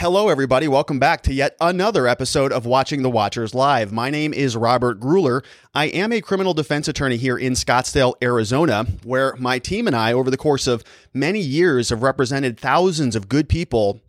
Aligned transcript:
Hello, 0.00 0.30
everybody. 0.30 0.66
Welcome 0.66 0.98
back 0.98 1.20
to 1.24 1.34
yet 1.34 1.54
another 1.60 2.06
episode 2.06 2.52
of 2.52 2.64
Watching 2.64 3.02
the 3.02 3.10
Watchers 3.10 3.54
Live. 3.54 3.92
My 3.92 4.08
name 4.08 4.32
is 4.32 4.56
Robert 4.56 4.98
Gruler. 4.98 5.42
I 5.74 5.88
am 5.88 6.10
a 6.10 6.22
criminal 6.22 6.54
defense 6.54 6.88
attorney 6.88 7.18
here 7.18 7.36
in 7.36 7.52
Scottsdale, 7.52 8.14
Arizona, 8.22 8.86
where 9.04 9.36
my 9.36 9.58
team 9.58 9.86
and 9.86 9.94
I, 9.94 10.14
over 10.14 10.30
the 10.30 10.38
course 10.38 10.66
of 10.66 10.84
many 11.12 11.40
years, 11.40 11.90
have 11.90 12.02
represented 12.02 12.58
thousands 12.58 13.14
of 13.14 13.28
good 13.28 13.46
people 13.46 14.00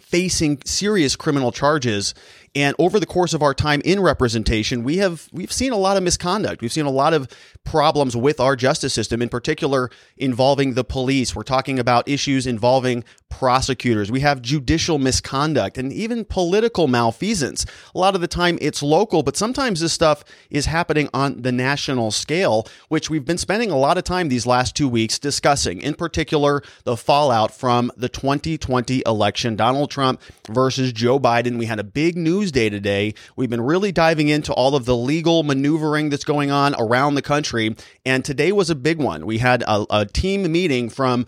facing 0.00 0.60
serious 0.64 1.14
criminal 1.14 1.52
charges 1.52 2.14
and 2.54 2.76
over 2.78 3.00
the 3.00 3.06
course 3.06 3.32
of 3.32 3.42
our 3.42 3.54
time 3.54 3.80
in 3.84 4.00
representation, 4.00 4.84
we 4.84 4.98
have 4.98 5.28
we've 5.32 5.52
seen 5.52 5.72
a 5.72 5.76
lot 5.76 5.96
of 5.96 6.02
misconduct. 6.02 6.60
We've 6.60 6.72
seen 6.72 6.84
a 6.84 6.90
lot 6.90 7.14
of 7.14 7.28
problems 7.64 8.14
with 8.14 8.40
our 8.40 8.56
justice 8.56 8.92
system, 8.92 9.22
in 9.22 9.30
particular 9.30 9.90
involving 10.18 10.74
the 10.74 10.84
police. 10.84 11.34
We're 11.34 11.44
talking 11.44 11.78
about 11.78 12.08
issues 12.08 12.46
involving 12.46 13.04
prosecutors. 13.30 14.10
We 14.10 14.20
have 14.20 14.42
judicial 14.42 14.98
misconduct 14.98 15.78
and 15.78 15.92
even 15.92 16.26
political 16.26 16.88
malfeasance. 16.88 17.64
A 17.94 17.98
lot 17.98 18.14
of 18.14 18.20
the 18.20 18.28
time 18.28 18.58
it's 18.60 18.82
local, 18.82 19.22
but 19.22 19.36
sometimes 19.36 19.80
this 19.80 19.94
stuff 19.94 20.22
is 20.50 20.66
happening 20.66 21.08
on 21.14 21.40
the 21.40 21.52
national 21.52 22.10
scale, 22.10 22.66
which 22.88 23.08
we've 23.08 23.24
been 23.24 23.38
spending 23.38 23.70
a 23.70 23.78
lot 23.78 23.96
of 23.96 24.04
time 24.04 24.28
these 24.28 24.46
last 24.46 24.76
two 24.76 24.88
weeks 24.88 25.18
discussing. 25.18 25.80
In 25.80 25.94
particular, 25.94 26.62
the 26.84 26.96
fallout 26.96 27.52
from 27.52 27.90
the 27.96 28.10
2020 28.10 29.02
election, 29.06 29.56
Donald 29.56 29.90
Trump 29.90 30.20
versus 30.50 30.92
Joe 30.92 31.18
Biden. 31.18 31.58
We 31.58 31.66
had 31.66 31.78
a 31.78 31.84
big 31.84 32.18
news 32.18 32.41
news 32.42 32.50
day 32.50 32.68
today. 32.68 33.14
We've 33.36 33.48
been 33.48 33.60
really 33.60 33.92
diving 33.92 34.28
into 34.28 34.52
all 34.52 34.74
of 34.74 34.84
the 34.84 34.96
legal 34.96 35.44
maneuvering 35.44 36.10
that's 36.10 36.24
going 36.24 36.50
on 36.50 36.74
around 36.76 37.14
the 37.14 37.22
country. 37.22 37.76
And 38.04 38.24
today 38.24 38.50
was 38.50 38.68
a 38.68 38.74
big 38.74 38.98
one. 38.98 39.26
We 39.26 39.38
had 39.38 39.62
a, 39.62 39.86
a 39.90 40.06
team 40.06 40.50
meeting 40.50 40.88
from 40.88 41.26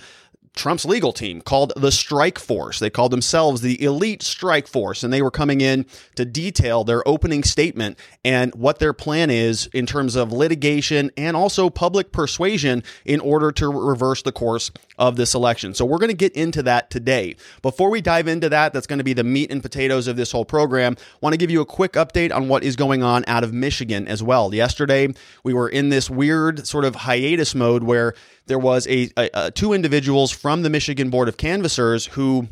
Trump's 0.54 0.84
legal 0.84 1.12
team 1.12 1.40
called 1.40 1.72
the 1.76 1.90
Strike 1.90 2.38
Force. 2.38 2.78
They 2.78 2.90
called 2.90 3.10
themselves 3.10 3.60
the 3.60 3.82
Elite 3.82 4.22
Strike 4.22 4.68
Force, 4.68 5.02
and 5.02 5.12
they 5.12 5.20
were 5.20 5.30
coming 5.30 5.60
in 5.60 5.84
to 6.14 6.24
detail 6.24 6.84
their 6.84 7.06
opening 7.08 7.42
statement 7.42 7.98
and 8.24 8.54
what 8.54 8.78
their 8.78 8.92
plan 8.92 9.30
is 9.30 9.66
in 9.72 9.84
terms 9.84 10.14
of 10.14 10.32
litigation 10.32 11.10
and 11.16 11.36
also 11.36 11.70
public 11.70 12.12
persuasion 12.12 12.84
in 13.04 13.18
order 13.20 13.50
to 13.50 13.68
reverse 13.68 14.22
the 14.22 14.30
course 14.32 14.70
of 14.96 15.16
this 15.16 15.34
election. 15.34 15.74
So 15.74 15.84
we're 15.84 15.98
going 15.98 16.08
to 16.10 16.16
get 16.16 16.32
into 16.34 16.62
that 16.62 16.88
today. 16.88 17.34
Before 17.60 17.90
we 17.90 18.00
dive 18.00 18.28
into 18.28 18.48
that, 18.48 18.72
that's 18.72 18.86
going 18.86 18.98
to 18.98 19.04
be 19.04 19.12
the 19.12 19.24
meat 19.24 19.50
and 19.50 19.60
potatoes 19.60 20.06
of 20.06 20.16
this 20.16 20.30
whole 20.30 20.44
program. 20.44 20.96
I 20.98 21.18
want 21.20 21.32
to 21.32 21.38
give 21.38 21.50
you 21.50 21.62
a 21.62 21.66
quick 21.66 21.94
update 21.94 22.32
on 22.32 22.46
what 22.46 22.62
is 22.62 22.76
going 22.76 23.02
on 23.02 23.24
out 23.26 23.42
of 23.42 23.52
Michigan 23.52 24.06
as 24.06 24.22
well. 24.22 24.54
Yesterday, 24.54 25.12
we 25.42 25.52
were 25.52 25.68
in 25.68 25.88
this 25.88 26.08
weird 26.08 26.66
sort 26.66 26.84
of 26.84 26.94
hiatus 26.94 27.56
mode 27.56 27.82
where 27.82 28.14
there 28.46 28.58
was 28.58 28.86
a, 28.86 29.10
a, 29.16 29.30
a 29.34 29.50
two 29.50 29.72
individuals 29.72 30.30
from 30.30 30.62
the 30.62 30.70
Michigan 30.70 31.10
Board 31.10 31.28
of 31.28 31.36
Canvassers 31.36 32.06
who 32.06 32.48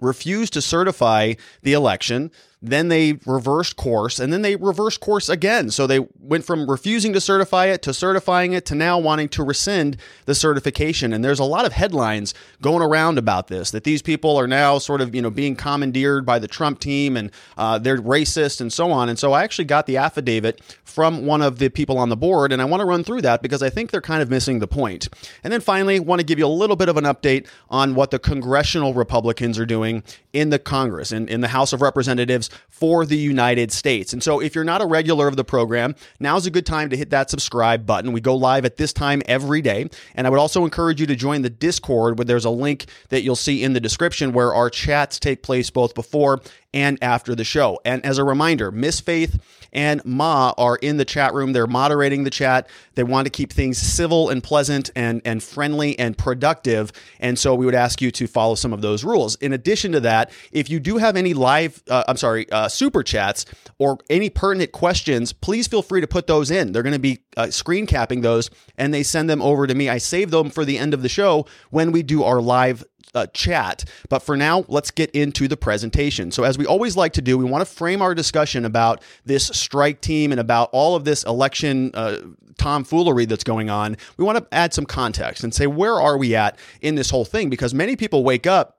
refused 0.00 0.52
to 0.54 0.62
certify 0.62 1.34
the 1.62 1.72
election 1.72 2.30
then 2.62 2.88
they 2.88 3.14
reversed 3.26 3.76
course 3.76 4.20
and 4.20 4.32
then 4.32 4.42
they 4.42 4.54
reversed 4.54 5.00
course 5.00 5.28
again. 5.28 5.70
So 5.70 5.88
they 5.88 5.98
went 6.20 6.44
from 6.44 6.70
refusing 6.70 7.12
to 7.12 7.20
certify 7.20 7.66
it 7.66 7.82
to 7.82 7.92
certifying 7.92 8.52
it 8.52 8.64
to 8.66 8.76
now 8.76 8.98
wanting 9.00 9.28
to 9.30 9.42
rescind 9.42 9.96
the 10.26 10.34
certification. 10.34 11.12
And 11.12 11.24
there's 11.24 11.40
a 11.40 11.44
lot 11.44 11.64
of 11.64 11.72
headlines 11.72 12.34
going 12.60 12.80
around 12.80 13.18
about 13.18 13.48
this 13.48 13.72
that 13.72 13.82
these 13.82 14.00
people 14.00 14.38
are 14.38 14.46
now 14.46 14.78
sort 14.78 15.00
of, 15.00 15.12
you 15.12 15.20
know, 15.20 15.30
being 15.30 15.56
commandeered 15.56 16.24
by 16.24 16.38
the 16.38 16.46
Trump 16.46 16.78
team 16.78 17.16
and 17.16 17.32
uh, 17.58 17.78
they're 17.78 17.98
racist 17.98 18.60
and 18.60 18.72
so 18.72 18.92
on. 18.92 19.08
And 19.08 19.18
so 19.18 19.32
I 19.32 19.42
actually 19.42 19.64
got 19.64 19.86
the 19.86 19.96
affidavit 19.96 20.62
from 20.84 21.26
one 21.26 21.42
of 21.42 21.58
the 21.58 21.68
people 21.68 21.98
on 21.98 22.10
the 22.10 22.16
board 22.16 22.52
and 22.52 22.62
I 22.62 22.64
want 22.64 22.80
to 22.80 22.86
run 22.86 23.02
through 23.02 23.22
that 23.22 23.42
because 23.42 23.62
I 23.62 23.70
think 23.70 23.90
they're 23.90 24.00
kind 24.00 24.22
of 24.22 24.30
missing 24.30 24.60
the 24.60 24.68
point. 24.68 25.08
And 25.42 25.52
then 25.52 25.60
finally, 25.60 25.98
want 25.98 26.20
to 26.20 26.24
give 26.24 26.38
you 26.38 26.46
a 26.46 26.48
little 26.48 26.76
bit 26.76 26.88
of 26.88 26.96
an 26.96 27.04
update 27.04 27.48
on 27.70 27.96
what 27.96 28.12
the 28.12 28.20
congressional 28.20 28.94
Republicans 28.94 29.58
are 29.58 29.66
doing 29.66 30.04
in 30.32 30.50
the 30.50 30.58
Congress 30.58 31.10
and 31.10 31.28
in 31.28 31.40
the 31.40 31.48
House 31.48 31.72
of 31.72 31.82
Representatives 31.82 32.50
for 32.68 33.06
the 33.06 33.16
United 33.16 33.70
States. 33.70 34.12
And 34.12 34.22
so 34.22 34.40
if 34.40 34.54
you're 34.56 34.64
not 34.64 34.82
a 34.82 34.86
regular 34.86 35.28
of 35.28 35.36
the 35.36 35.44
program, 35.44 35.94
now's 36.18 36.46
a 36.46 36.50
good 36.50 36.66
time 36.66 36.90
to 36.90 36.96
hit 36.96 37.10
that 37.10 37.30
subscribe 37.30 37.86
button. 37.86 38.12
We 38.12 38.20
go 38.20 38.34
live 38.34 38.64
at 38.64 38.76
this 38.76 38.92
time 38.92 39.22
every 39.26 39.62
day. 39.62 39.88
And 40.16 40.26
I 40.26 40.30
would 40.30 40.40
also 40.40 40.64
encourage 40.64 41.00
you 41.00 41.06
to 41.06 41.14
join 41.14 41.42
the 41.42 41.50
Discord 41.50 42.18
where 42.18 42.24
there's 42.24 42.44
a 42.44 42.50
link 42.50 42.86
that 43.10 43.22
you'll 43.22 43.36
see 43.36 43.62
in 43.62 43.72
the 43.72 43.80
description 43.80 44.32
where 44.32 44.52
our 44.52 44.68
chats 44.68 45.20
take 45.20 45.42
place 45.42 45.70
both 45.70 45.94
before 45.94 46.40
and 46.74 46.98
after 47.02 47.34
the 47.34 47.44
show. 47.44 47.78
And 47.84 48.04
as 48.04 48.18
a 48.18 48.24
reminder, 48.24 48.72
Miss 48.72 49.00
Faith 49.00 49.40
and 49.72 50.04
Ma 50.04 50.52
are 50.58 50.76
in 50.76 50.96
the 50.96 51.04
chat 51.04 51.32
room. 51.34 51.52
They're 51.52 51.66
moderating 51.66 52.24
the 52.24 52.30
chat. 52.30 52.68
They 52.94 53.04
want 53.04 53.26
to 53.26 53.30
keep 53.30 53.52
things 53.52 53.78
civil 53.78 54.28
and 54.28 54.42
pleasant 54.42 54.90
and, 54.94 55.22
and 55.24 55.42
friendly 55.42 55.98
and 55.98 56.16
productive. 56.16 56.92
And 57.20 57.38
so 57.38 57.54
we 57.54 57.64
would 57.64 57.74
ask 57.74 58.02
you 58.02 58.10
to 58.12 58.26
follow 58.26 58.54
some 58.54 58.72
of 58.72 58.82
those 58.82 59.04
rules. 59.04 59.36
In 59.36 59.52
addition 59.52 59.92
to 59.92 60.00
that, 60.00 60.30
if 60.50 60.68
you 60.68 60.78
do 60.78 60.98
have 60.98 61.16
any 61.16 61.34
live, 61.34 61.82
uh, 61.88 62.04
I'm 62.06 62.16
sorry, 62.16 62.41
uh, 62.50 62.68
super 62.68 63.02
chats 63.02 63.44
or 63.78 63.98
any 64.10 64.30
pertinent 64.30 64.72
questions, 64.72 65.32
please 65.32 65.66
feel 65.66 65.82
free 65.82 66.00
to 66.00 66.06
put 66.06 66.26
those 66.26 66.50
in. 66.50 66.72
They're 66.72 66.82
going 66.82 66.92
to 66.94 66.98
be 66.98 67.20
uh, 67.36 67.50
screen 67.50 67.86
capping 67.86 68.20
those 68.22 68.50
and 68.76 68.92
they 68.92 69.02
send 69.02 69.28
them 69.28 69.42
over 69.42 69.66
to 69.66 69.74
me. 69.74 69.88
I 69.88 69.98
save 69.98 70.30
them 70.30 70.50
for 70.50 70.64
the 70.64 70.78
end 70.78 70.94
of 70.94 71.02
the 71.02 71.08
show 71.08 71.46
when 71.70 71.92
we 71.92 72.02
do 72.02 72.22
our 72.24 72.40
live 72.40 72.84
uh, 73.14 73.26
chat. 73.34 73.84
But 74.08 74.20
for 74.20 74.36
now, 74.36 74.64
let's 74.68 74.90
get 74.90 75.10
into 75.10 75.48
the 75.48 75.56
presentation. 75.56 76.30
So, 76.30 76.44
as 76.44 76.58
we 76.58 76.66
always 76.66 76.96
like 76.96 77.12
to 77.14 77.22
do, 77.22 77.36
we 77.36 77.44
want 77.44 77.66
to 77.66 77.72
frame 77.72 78.02
our 78.02 78.14
discussion 78.14 78.64
about 78.64 79.02
this 79.24 79.46
strike 79.48 80.00
team 80.00 80.32
and 80.32 80.40
about 80.40 80.70
all 80.72 80.96
of 80.96 81.04
this 81.04 81.24
election 81.24 81.90
uh, 81.94 82.18
tomfoolery 82.58 83.26
that's 83.26 83.44
going 83.44 83.70
on. 83.70 83.96
We 84.16 84.24
want 84.24 84.38
to 84.38 84.54
add 84.54 84.72
some 84.72 84.86
context 84.86 85.44
and 85.44 85.54
say, 85.54 85.66
where 85.66 86.00
are 86.00 86.16
we 86.16 86.34
at 86.34 86.58
in 86.80 86.94
this 86.94 87.10
whole 87.10 87.24
thing? 87.24 87.50
Because 87.50 87.74
many 87.74 87.96
people 87.96 88.24
wake 88.24 88.46
up 88.46 88.78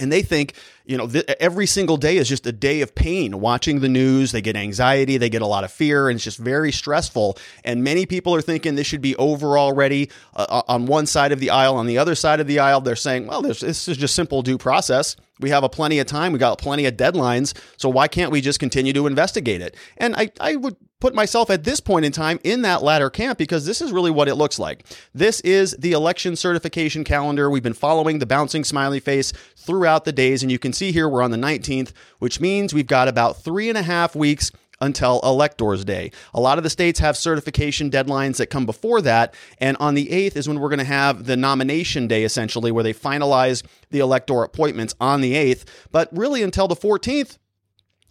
and 0.00 0.12
they 0.12 0.22
think 0.22 0.54
you 0.84 0.96
know, 0.96 1.06
th- 1.06 1.24
every 1.38 1.66
single 1.66 1.96
day 1.96 2.16
is 2.16 2.28
just 2.28 2.46
a 2.46 2.52
day 2.52 2.80
of 2.80 2.94
pain 2.94 3.40
watching 3.40 3.80
the 3.80 3.88
news. 3.88 4.32
They 4.32 4.40
get 4.40 4.56
anxiety, 4.56 5.16
they 5.16 5.28
get 5.28 5.42
a 5.42 5.46
lot 5.46 5.64
of 5.64 5.72
fear, 5.72 6.08
and 6.08 6.16
it's 6.16 6.24
just 6.24 6.38
very 6.38 6.72
stressful. 6.72 7.38
And 7.64 7.84
many 7.84 8.06
people 8.06 8.34
are 8.34 8.42
thinking 8.42 8.74
this 8.74 8.86
should 8.86 9.00
be 9.00 9.14
over 9.16 9.58
already 9.58 10.10
uh, 10.34 10.46
uh 10.48 10.62
on 10.68 10.86
one 10.86 11.06
side 11.06 11.32
of 11.32 11.40
the 11.40 11.50
aisle. 11.50 11.76
On 11.76 11.86
the 11.86 11.98
other 11.98 12.14
side 12.14 12.40
of 12.40 12.46
the 12.46 12.58
aisle, 12.58 12.80
they're 12.80 12.96
saying, 12.96 13.26
well, 13.26 13.42
this, 13.42 13.60
this 13.60 13.88
is 13.88 13.96
just 13.96 14.14
simple 14.14 14.42
due 14.42 14.58
process. 14.58 15.16
We 15.40 15.50
have 15.50 15.64
a 15.64 15.68
plenty 15.68 15.98
of 15.98 16.06
time. 16.06 16.32
We 16.32 16.38
got 16.38 16.58
plenty 16.58 16.86
of 16.86 16.96
deadlines. 16.96 17.54
So 17.76 17.88
why 17.88 18.08
can't 18.08 18.30
we 18.30 18.40
just 18.40 18.60
continue 18.60 18.92
to 18.92 19.06
investigate 19.06 19.60
it? 19.60 19.76
And 19.96 20.14
I, 20.16 20.30
I 20.40 20.56
would 20.56 20.76
put 21.02 21.14
myself 21.16 21.50
at 21.50 21.64
this 21.64 21.80
point 21.80 22.04
in 22.04 22.12
time 22.12 22.38
in 22.44 22.62
that 22.62 22.80
latter 22.80 23.10
camp 23.10 23.36
because 23.36 23.66
this 23.66 23.80
is 23.80 23.90
really 23.90 24.12
what 24.12 24.28
it 24.28 24.36
looks 24.36 24.56
like. 24.56 24.86
This 25.12 25.40
is 25.40 25.74
the 25.76 25.90
election 25.90 26.36
certification 26.36 27.02
calendar. 27.02 27.50
We've 27.50 27.60
been 27.60 27.72
following 27.72 28.20
the 28.20 28.24
bouncing 28.24 28.62
smiley 28.62 29.00
face 29.00 29.32
throughout 29.56 30.04
the 30.04 30.12
days, 30.12 30.44
and 30.44 30.52
you 30.52 30.60
can 30.60 30.72
see 30.72 30.92
here 30.92 31.08
we're 31.08 31.22
on 31.22 31.32
the 31.32 31.36
19th, 31.36 31.90
which 32.20 32.38
means 32.40 32.72
we've 32.72 32.86
got 32.86 33.08
about 33.08 33.42
three 33.42 33.68
and 33.68 33.76
a 33.76 33.82
half 33.82 34.14
weeks 34.14 34.52
until 34.80 35.18
Electors 35.24 35.84
Day. 35.84 36.12
A 36.34 36.40
lot 36.40 36.58
of 36.58 36.62
the 36.62 36.70
states 36.70 37.00
have 37.00 37.16
certification 37.16 37.90
deadlines 37.90 38.36
that 38.36 38.46
come 38.46 38.64
before 38.64 39.00
that. 39.02 39.34
And 39.58 39.76
on 39.78 39.94
the 39.94 40.06
8th 40.06 40.36
is 40.36 40.48
when 40.48 40.60
we're 40.60 40.68
going 40.68 40.78
to 40.78 40.84
have 40.84 41.24
the 41.24 41.36
nomination 41.36 42.06
day, 42.06 42.22
essentially, 42.22 42.70
where 42.70 42.84
they 42.84 42.94
finalize 42.94 43.64
the 43.90 44.00
elector 44.00 44.42
appointments 44.42 44.94
on 45.00 45.20
the 45.20 45.34
8th. 45.34 45.64
But 45.90 46.08
really, 46.16 46.42
until 46.44 46.68
the 46.68 46.76
14th, 46.76 47.38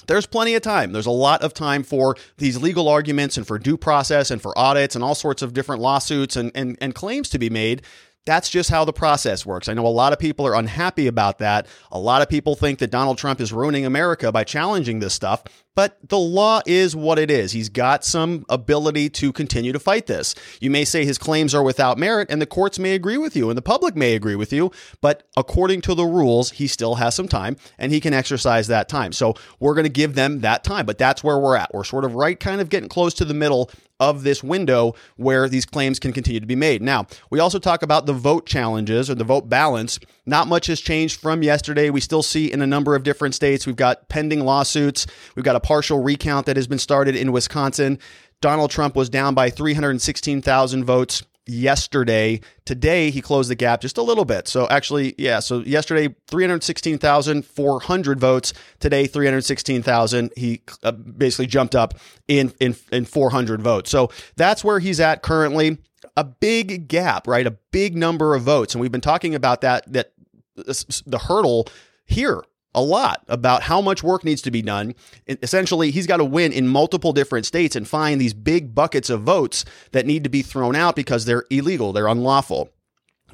there's 0.07 0.25
plenty 0.25 0.55
of 0.55 0.61
time. 0.61 0.91
There's 0.91 1.05
a 1.05 1.11
lot 1.11 1.41
of 1.41 1.53
time 1.53 1.83
for 1.83 2.15
these 2.37 2.61
legal 2.61 2.87
arguments 2.87 3.37
and 3.37 3.45
for 3.45 3.59
due 3.59 3.77
process 3.77 4.31
and 4.31 4.41
for 4.41 4.57
audits 4.57 4.95
and 4.95 5.03
all 5.03 5.15
sorts 5.15 5.41
of 5.41 5.53
different 5.53 5.81
lawsuits 5.81 6.35
and, 6.35 6.51
and, 6.55 6.77
and 6.81 6.95
claims 6.95 7.29
to 7.29 7.39
be 7.39 7.49
made 7.49 7.81
that's 8.25 8.49
just 8.49 8.69
how 8.69 8.85
the 8.85 8.93
process 8.93 9.45
works. 9.45 9.67
I 9.67 9.73
know 9.73 9.85
a 9.85 9.89
lot 9.89 10.13
of 10.13 10.19
people 10.19 10.45
are 10.45 10.55
unhappy 10.55 11.07
about 11.07 11.39
that. 11.39 11.65
A 11.91 11.99
lot 11.99 12.21
of 12.21 12.29
people 12.29 12.55
think 12.55 12.79
that 12.79 12.91
Donald 12.91 13.17
Trump 13.17 13.41
is 13.41 13.51
ruining 13.51 13.85
America 13.85 14.31
by 14.31 14.43
challenging 14.43 14.99
this 14.99 15.13
stuff. 15.13 15.43
But 15.75 15.97
the 16.09 16.19
law 16.19 16.61
is 16.65 16.95
what 16.95 17.17
it 17.17 17.31
is. 17.31 17.53
He's 17.53 17.69
got 17.69 18.03
some 18.03 18.45
ability 18.49 19.09
to 19.11 19.31
continue 19.31 19.71
to 19.71 19.79
fight 19.79 20.07
this. 20.07 20.35
You 20.59 20.69
may 20.69 20.83
say 20.83 21.05
his 21.05 21.17
claims 21.17 21.55
are 21.55 21.63
without 21.63 21.97
merit, 21.97 22.29
and 22.29 22.41
the 22.41 22.45
courts 22.45 22.77
may 22.77 22.93
agree 22.93 23.17
with 23.17 23.35
you, 23.35 23.49
and 23.49 23.57
the 23.57 23.61
public 23.61 23.95
may 23.95 24.13
agree 24.15 24.35
with 24.35 24.51
you. 24.51 24.71
But 24.99 25.23
according 25.37 25.81
to 25.81 25.95
the 25.95 26.05
rules, 26.05 26.51
he 26.51 26.67
still 26.67 26.95
has 26.95 27.15
some 27.15 27.29
time, 27.29 27.55
and 27.77 27.91
he 27.91 28.01
can 28.01 28.13
exercise 28.13 28.67
that 28.67 28.89
time. 28.89 29.13
So 29.13 29.35
we're 29.59 29.75
going 29.75 29.85
to 29.85 29.89
give 29.89 30.15
them 30.15 30.41
that 30.41 30.63
time. 30.65 30.85
But 30.85 30.97
that's 30.97 31.23
where 31.23 31.39
we're 31.39 31.55
at. 31.55 31.73
We're 31.73 31.85
sort 31.85 32.03
of 32.03 32.15
right, 32.15 32.39
kind 32.39 32.59
of 32.59 32.69
getting 32.69 32.89
close 32.89 33.13
to 33.15 33.25
the 33.25 33.33
middle 33.33 33.71
of 34.01 34.23
this 34.23 34.43
window 34.43 34.95
where 35.15 35.47
these 35.47 35.63
claims 35.63 35.99
can 35.99 36.11
continue 36.11 36.39
to 36.39 36.45
be 36.47 36.55
made. 36.55 36.81
Now, 36.81 37.05
we 37.29 37.39
also 37.39 37.59
talk 37.59 37.83
about 37.83 38.07
the 38.07 38.13
vote 38.13 38.47
challenges 38.47 39.11
or 39.11 39.15
the 39.15 39.23
vote 39.23 39.47
balance. 39.47 39.99
Not 40.25 40.47
much 40.47 40.65
has 40.67 40.81
changed 40.81 41.19
from 41.19 41.43
yesterday. 41.43 41.91
We 41.91 42.01
still 42.01 42.23
see 42.23 42.51
in 42.51 42.63
a 42.63 42.67
number 42.67 42.95
of 42.95 43.03
different 43.03 43.35
states, 43.35 43.67
we've 43.67 43.75
got 43.75 44.09
pending 44.09 44.41
lawsuits. 44.41 45.05
We've 45.35 45.45
got 45.45 45.55
a 45.55 45.60
partial 45.63 46.01
recount 46.01 46.45
that 46.45 46.55
has 46.55 46.67
been 46.67 46.79
started 46.79 47.15
in 47.15 47.31
Wisconsin. 47.31 47.99
Donald 48.41 48.71
Trump 48.71 48.95
was 48.95 49.09
down 49.09 49.33
by 49.33 49.49
316,000 49.49 50.83
votes 50.83 51.23
yesterday. 51.47 52.41
Today, 52.65 53.09
he 53.11 53.21
closed 53.21 53.49
the 53.49 53.55
gap 53.55 53.81
just 53.81 53.97
a 53.97 54.01
little 54.01 54.25
bit. 54.25 54.47
So, 54.47 54.67
actually, 54.69 55.15
yeah, 55.17 55.39
so 55.39 55.59
yesterday, 55.59 56.15
316,400 56.27 58.19
votes. 58.19 58.53
Today, 58.79 59.07
316,000. 59.07 60.31
He 60.35 60.61
uh, 60.83 60.91
basically 60.91 61.47
jumped 61.47 61.75
up 61.75 61.95
in, 62.27 62.53
in, 62.59 62.75
in 62.91 63.05
400 63.05 63.61
votes. 63.61 63.89
So, 63.89 64.11
that's 64.35 64.63
where 64.63 64.79
he's 64.79 64.99
at 64.99 65.21
currently. 65.21 65.77
A 66.17 66.23
big 66.23 66.87
gap, 66.87 67.27
right? 67.27 67.45
A 67.47 67.57
big 67.71 67.95
number 67.95 68.35
of 68.35 68.41
votes. 68.43 68.73
And 68.73 68.81
we've 68.81 68.91
been 68.91 69.01
talking 69.01 69.35
about 69.35 69.61
that, 69.61 69.91
that 69.91 70.11
the 70.55 71.19
hurdle 71.19 71.67
here 72.05 72.43
a 72.73 72.81
lot 72.81 73.23
about 73.27 73.63
how 73.63 73.81
much 73.81 74.03
work 74.03 74.23
needs 74.23 74.41
to 74.43 74.51
be 74.51 74.61
done. 74.61 74.95
Essentially, 75.27 75.91
he's 75.91 76.07
got 76.07 76.17
to 76.17 76.25
win 76.25 76.51
in 76.51 76.67
multiple 76.67 77.13
different 77.13 77.45
states 77.45 77.75
and 77.75 77.87
find 77.87 78.19
these 78.19 78.33
big 78.33 78.73
buckets 78.73 79.09
of 79.09 79.21
votes 79.21 79.65
that 79.91 80.05
need 80.05 80.23
to 80.23 80.29
be 80.29 80.41
thrown 80.41 80.75
out 80.75 80.95
because 80.95 81.25
they're 81.25 81.45
illegal, 81.49 81.93
they're 81.93 82.07
unlawful. 82.07 82.71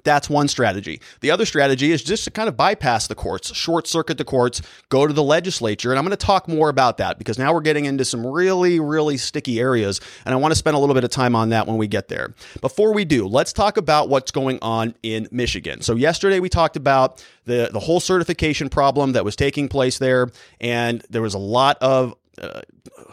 That's 0.03 0.29
one 0.29 0.47
strategy. 0.47 1.01
The 1.21 1.31
other 1.31 1.45
strategy 1.45 1.91
is 1.91 2.03
just 2.03 2.23
to 2.25 2.31
kind 2.31 2.49
of 2.49 2.57
bypass 2.57 3.07
the 3.07 3.15
courts, 3.15 3.53
short 3.55 3.87
circuit 3.87 4.17
the 4.17 4.25
courts, 4.25 4.61
go 4.89 5.07
to 5.07 5.13
the 5.13 5.23
legislature. 5.23 5.91
And 5.91 5.99
I'm 5.99 6.05
going 6.05 6.17
to 6.17 6.25
talk 6.25 6.47
more 6.47 6.69
about 6.69 6.97
that 6.97 7.17
because 7.17 7.37
now 7.37 7.53
we're 7.53 7.61
getting 7.61 7.85
into 7.85 8.05
some 8.05 8.25
really, 8.25 8.79
really 8.79 9.17
sticky 9.17 9.59
areas. 9.59 10.01
And 10.25 10.33
I 10.33 10.37
want 10.37 10.51
to 10.51 10.55
spend 10.55 10.75
a 10.75 10.79
little 10.79 10.95
bit 10.95 11.03
of 11.03 11.09
time 11.09 11.35
on 11.35 11.49
that 11.49 11.67
when 11.67 11.77
we 11.77 11.87
get 11.87 12.07
there. 12.07 12.33
Before 12.61 12.93
we 12.93 13.05
do, 13.05 13.27
let's 13.27 13.53
talk 13.53 13.77
about 13.77 14.09
what's 14.09 14.31
going 14.31 14.59
on 14.61 14.95
in 15.03 15.27
Michigan. 15.31 15.81
So, 15.81 15.95
yesterday 15.95 16.39
we 16.39 16.49
talked 16.49 16.75
about 16.75 17.23
the, 17.45 17.69
the 17.71 17.79
whole 17.79 17.99
certification 17.99 18.69
problem 18.69 19.13
that 19.13 19.25
was 19.25 19.35
taking 19.35 19.67
place 19.67 19.97
there. 19.97 20.29
And 20.59 21.03
there 21.09 21.21
was 21.21 21.33
a 21.33 21.39
lot 21.39 21.77
of 21.81 22.15
uh, 22.41 22.61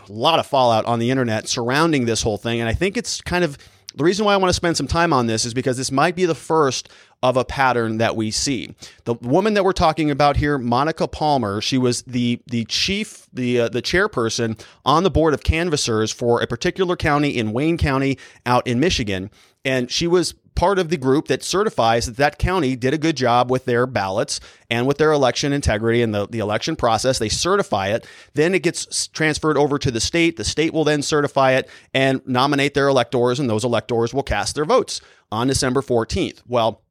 a 0.08 0.12
lot 0.12 0.38
of 0.38 0.46
fallout 0.46 0.84
on 0.84 0.98
the 0.98 1.10
internet 1.10 1.48
surrounding 1.48 2.04
this 2.04 2.22
whole 2.22 2.36
thing. 2.36 2.60
And 2.60 2.68
I 2.68 2.74
think 2.74 2.96
it's 2.96 3.20
kind 3.20 3.44
of 3.44 3.56
the 3.94 4.04
reason 4.04 4.24
why 4.24 4.34
I 4.34 4.36
want 4.36 4.48
to 4.50 4.54
spend 4.54 4.76
some 4.76 4.86
time 4.86 5.12
on 5.12 5.26
this 5.26 5.44
is 5.44 5.54
because 5.54 5.76
this 5.76 5.92
might 5.92 6.16
be 6.16 6.26
the 6.26 6.34
first 6.34 6.88
of 7.22 7.36
a 7.36 7.44
pattern 7.44 7.98
that 7.98 8.16
we 8.16 8.30
see. 8.30 8.74
The 9.04 9.14
woman 9.14 9.54
that 9.54 9.64
we're 9.64 9.72
talking 9.72 10.10
about 10.10 10.36
here, 10.36 10.58
Monica 10.58 11.08
Palmer, 11.08 11.60
she 11.60 11.78
was 11.78 12.02
the 12.02 12.40
the 12.46 12.64
chief, 12.66 13.26
the 13.32 13.60
uh, 13.60 13.68
the 13.68 13.80
chairperson 13.80 14.60
on 14.84 15.04
the 15.04 15.10
board 15.10 15.32
of 15.32 15.42
canvassers 15.42 16.12
for 16.12 16.42
a 16.42 16.46
particular 16.46 16.96
county 16.96 17.30
in 17.30 17.52
Wayne 17.52 17.78
County 17.78 18.18
out 18.44 18.66
in 18.66 18.78
Michigan, 18.80 19.30
and 19.64 19.90
she 19.90 20.06
was 20.06 20.34
part 20.54 20.78
of 20.78 20.88
the 20.88 20.96
group 20.96 21.28
that 21.28 21.42
certifies 21.42 22.06
that 22.06 22.16
that 22.16 22.38
county 22.38 22.76
did 22.76 22.94
a 22.94 22.98
good 22.98 23.16
job 23.16 23.50
with 23.50 23.64
their 23.64 23.86
ballots 23.86 24.40
and 24.70 24.86
with 24.86 24.98
their 24.98 25.12
election 25.12 25.52
integrity 25.52 26.02
and 26.02 26.14
the, 26.14 26.26
the 26.28 26.38
election 26.38 26.76
process. 26.76 27.18
They 27.18 27.28
certify 27.28 27.88
it. 27.88 28.06
Then 28.34 28.54
it 28.54 28.62
gets 28.62 29.08
transferred 29.08 29.56
over 29.56 29.78
to 29.78 29.90
the 29.90 30.00
state. 30.00 30.36
The 30.36 30.44
state 30.44 30.72
will 30.72 30.84
then 30.84 31.02
certify 31.02 31.52
it 31.52 31.68
and 31.92 32.20
nominate 32.26 32.74
their 32.74 32.88
electors, 32.88 33.40
and 33.40 33.50
those 33.50 33.64
electors 33.64 34.14
will 34.14 34.22
cast 34.22 34.54
their 34.54 34.64
votes 34.64 35.00
on 35.32 35.48
December 35.48 35.82
14th. 35.82 36.42
Well, 36.46 36.82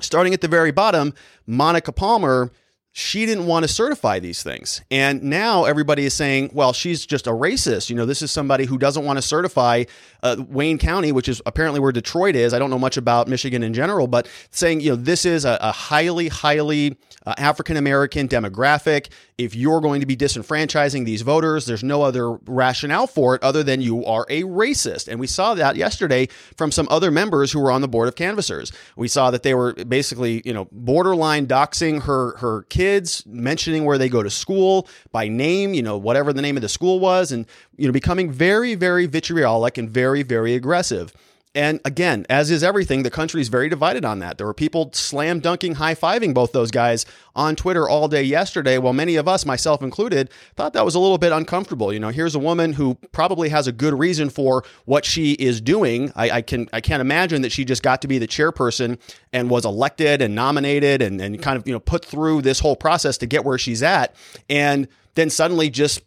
starting 0.00 0.32
at 0.32 0.40
the 0.40 0.48
very 0.48 0.70
bottom, 0.70 1.14
Monica 1.46 1.92
Palmer 1.92 2.50
she 2.94 3.24
didn't 3.24 3.46
want 3.46 3.64
to 3.64 3.68
certify 3.68 4.18
these 4.18 4.42
things. 4.42 4.82
And 4.90 5.22
now 5.22 5.64
everybody 5.64 6.04
is 6.04 6.12
saying, 6.12 6.50
well, 6.52 6.74
she's 6.74 7.06
just 7.06 7.26
a 7.26 7.30
racist. 7.30 7.88
You 7.88 7.96
know, 7.96 8.04
this 8.04 8.20
is 8.20 8.30
somebody 8.30 8.66
who 8.66 8.76
doesn't 8.76 9.06
want 9.06 9.16
to 9.16 9.22
certify 9.22 9.84
uh, 10.22 10.36
Wayne 10.46 10.76
County, 10.76 11.10
which 11.10 11.26
is 11.26 11.40
apparently 11.46 11.80
where 11.80 11.90
Detroit 11.90 12.36
is. 12.36 12.52
I 12.52 12.58
don't 12.58 12.68
know 12.68 12.78
much 12.78 12.98
about 12.98 13.28
Michigan 13.28 13.62
in 13.62 13.72
general, 13.72 14.08
but 14.08 14.28
saying, 14.50 14.82
you 14.82 14.90
know, 14.90 14.96
this 14.96 15.24
is 15.24 15.46
a, 15.46 15.56
a 15.62 15.72
highly, 15.72 16.28
highly 16.28 16.98
uh, 17.24 17.34
African 17.38 17.78
American 17.78 18.28
demographic. 18.28 19.08
If 19.38 19.54
you're 19.54 19.80
going 19.80 20.00
to 20.00 20.06
be 20.06 20.16
disenfranchising 20.16 21.06
these 21.06 21.22
voters, 21.22 21.64
there's 21.64 21.82
no 21.82 22.02
other 22.02 22.32
rationale 22.32 23.06
for 23.06 23.34
it 23.34 23.42
other 23.42 23.62
than 23.62 23.80
you 23.80 24.04
are 24.04 24.26
a 24.28 24.42
racist. 24.42 25.08
And 25.08 25.18
we 25.18 25.26
saw 25.26 25.54
that 25.54 25.76
yesterday 25.76 26.28
from 26.58 26.70
some 26.70 26.86
other 26.90 27.10
members 27.10 27.52
who 27.52 27.60
were 27.60 27.72
on 27.72 27.80
the 27.80 27.88
board 27.88 28.06
of 28.06 28.16
canvassers. 28.16 28.70
We 28.96 29.08
saw 29.08 29.30
that 29.30 29.42
they 29.42 29.54
were 29.54 29.72
basically, 29.72 30.42
you 30.44 30.52
know, 30.52 30.68
borderline 30.70 31.46
doxing 31.46 32.02
her 32.02 32.36
her 32.36 32.62
kids 32.64 32.81
kids, 32.82 33.24
mentioning 33.26 33.84
where 33.84 33.96
they 33.96 34.08
go 34.08 34.24
to 34.24 34.30
school 34.30 34.88
by 35.12 35.28
name, 35.28 35.72
you 35.72 35.82
know, 35.82 35.96
whatever 35.96 36.32
the 36.32 36.42
name 36.42 36.56
of 36.56 36.62
the 36.62 36.68
school 36.68 36.98
was, 36.98 37.30
and, 37.30 37.46
you 37.76 37.86
know, 37.86 37.92
becoming 37.92 38.28
very, 38.28 38.74
very 38.74 39.06
vitriolic 39.06 39.78
and 39.78 39.88
very, 39.88 40.24
very 40.24 40.54
aggressive. 40.54 41.12
And 41.54 41.80
again, 41.84 42.24
as 42.30 42.50
is 42.50 42.62
everything, 42.62 43.02
the 43.02 43.10
country 43.10 43.42
is 43.42 43.48
very 43.48 43.68
divided 43.68 44.06
on 44.06 44.20
that. 44.20 44.38
There 44.38 44.46
were 44.46 44.54
people 44.54 44.90
slam 44.94 45.40
dunking, 45.40 45.74
high 45.74 45.94
fiving 45.94 46.32
both 46.32 46.52
those 46.52 46.70
guys 46.70 47.04
on 47.36 47.56
Twitter 47.56 47.86
all 47.86 48.08
day 48.08 48.22
yesterday, 48.22 48.78
while 48.78 48.94
many 48.94 49.16
of 49.16 49.28
us, 49.28 49.44
myself 49.44 49.82
included, 49.82 50.30
thought 50.56 50.72
that 50.72 50.84
was 50.84 50.94
a 50.94 50.98
little 50.98 51.18
bit 51.18 51.30
uncomfortable. 51.30 51.92
You 51.92 52.00
know, 52.00 52.08
here's 52.08 52.34
a 52.34 52.38
woman 52.38 52.72
who 52.72 52.94
probably 53.12 53.50
has 53.50 53.66
a 53.66 53.72
good 53.72 53.98
reason 53.98 54.30
for 54.30 54.64
what 54.86 55.04
she 55.04 55.32
is 55.32 55.60
doing. 55.60 56.10
I, 56.16 56.30
I 56.30 56.42
can 56.42 56.70
I 56.72 56.80
can't 56.80 57.02
imagine 57.02 57.42
that 57.42 57.52
she 57.52 57.66
just 57.66 57.82
got 57.82 58.00
to 58.02 58.08
be 58.08 58.16
the 58.16 58.28
chairperson 58.28 58.98
and 59.30 59.50
was 59.50 59.66
elected 59.66 60.22
and 60.22 60.34
nominated 60.34 61.02
and, 61.02 61.20
and 61.20 61.40
kind 61.42 61.58
of, 61.58 61.66
you 61.66 61.74
know, 61.74 61.80
put 61.80 62.02
through 62.02 62.42
this 62.42 62.60
whole 62.60 62.76
process 62.76 63.18
to 63.18 63.26
get 63.26 63.44
where 63.44 63.58
she's 63.58 63.82
at. 63.82 64.16
And 64.48 64.88
then 65.14 65.28
suddenly 65.28 65.68
just 65.68 66.00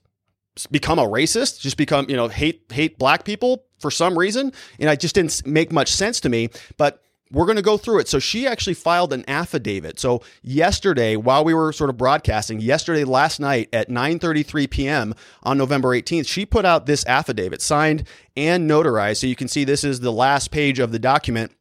become 0.72 1.00
a 1.00 1.06
racist, 1.06 1.60
just 1.60 1.78
become, 1.78 2.10
you 2.10 2.16
know, 2.16 2.28
hate 2.28 2.64
hate 2.72 2.98
black 2.98 3.26
people 3.26 3.66
for 3.80 3.92
some 3.92 4.18
reason. 4.18 4.52
And 4.80 4.90
I 4.90 4.96
just 4.96 5.16
didn't 5.16 5.46
make 5.46 5.72
much 5.72 5.92
sense 5.92 6.20
to 6.22 6.30
me. 6.30 6.50
But 6.78 7.02
we're 7.32 7.46
going 7.46 7.56
to 7.56 7.62
go 7.62 7.78
through 7.78 8.00
it. 8.00 8.08
So 8.08 8.20
she 8.20 8.46
actually 8.46 8.76
filed 8.76 9.12
an 9.12 9.26
affidavit. 9.28 10.00
So 10.00 10.22
yesterday, 10.44 11.16
while 11.16 11.44
we 11.44 11.54
were 11.54 11.74
sort 11.74 11.90
of 11.90 11.98
broadcasting, 11.98 12.60
yesterday 12.62 13.04
last 13.04 13.40
night 13.40 13.70
at 13.74 13.90
9:33 13.90 14.70
p.m. 14.70 15.16
on 15.44 15.58
November 15.58 15.90
18th, 15.90 16.28
she 16.28 16.46
put 16.46 16.66
out 16.66 16.86
this 16.86 17.06
affidavit 17.06 17.62
signed 17.62 18.08
and 18.38 18.70
notarized. 18.70 19.18
So 19.18 19.28
you 19.28 19.36
can 19.36 19.48
see 19.48 19.64
this 19.64 19.84
is 19.84 20.02
the 20.02 20.12
last 20.12 20.52
page 20.52 20.80
of 20.80 20.92
the 20.92 21.00
document 21.00 21.52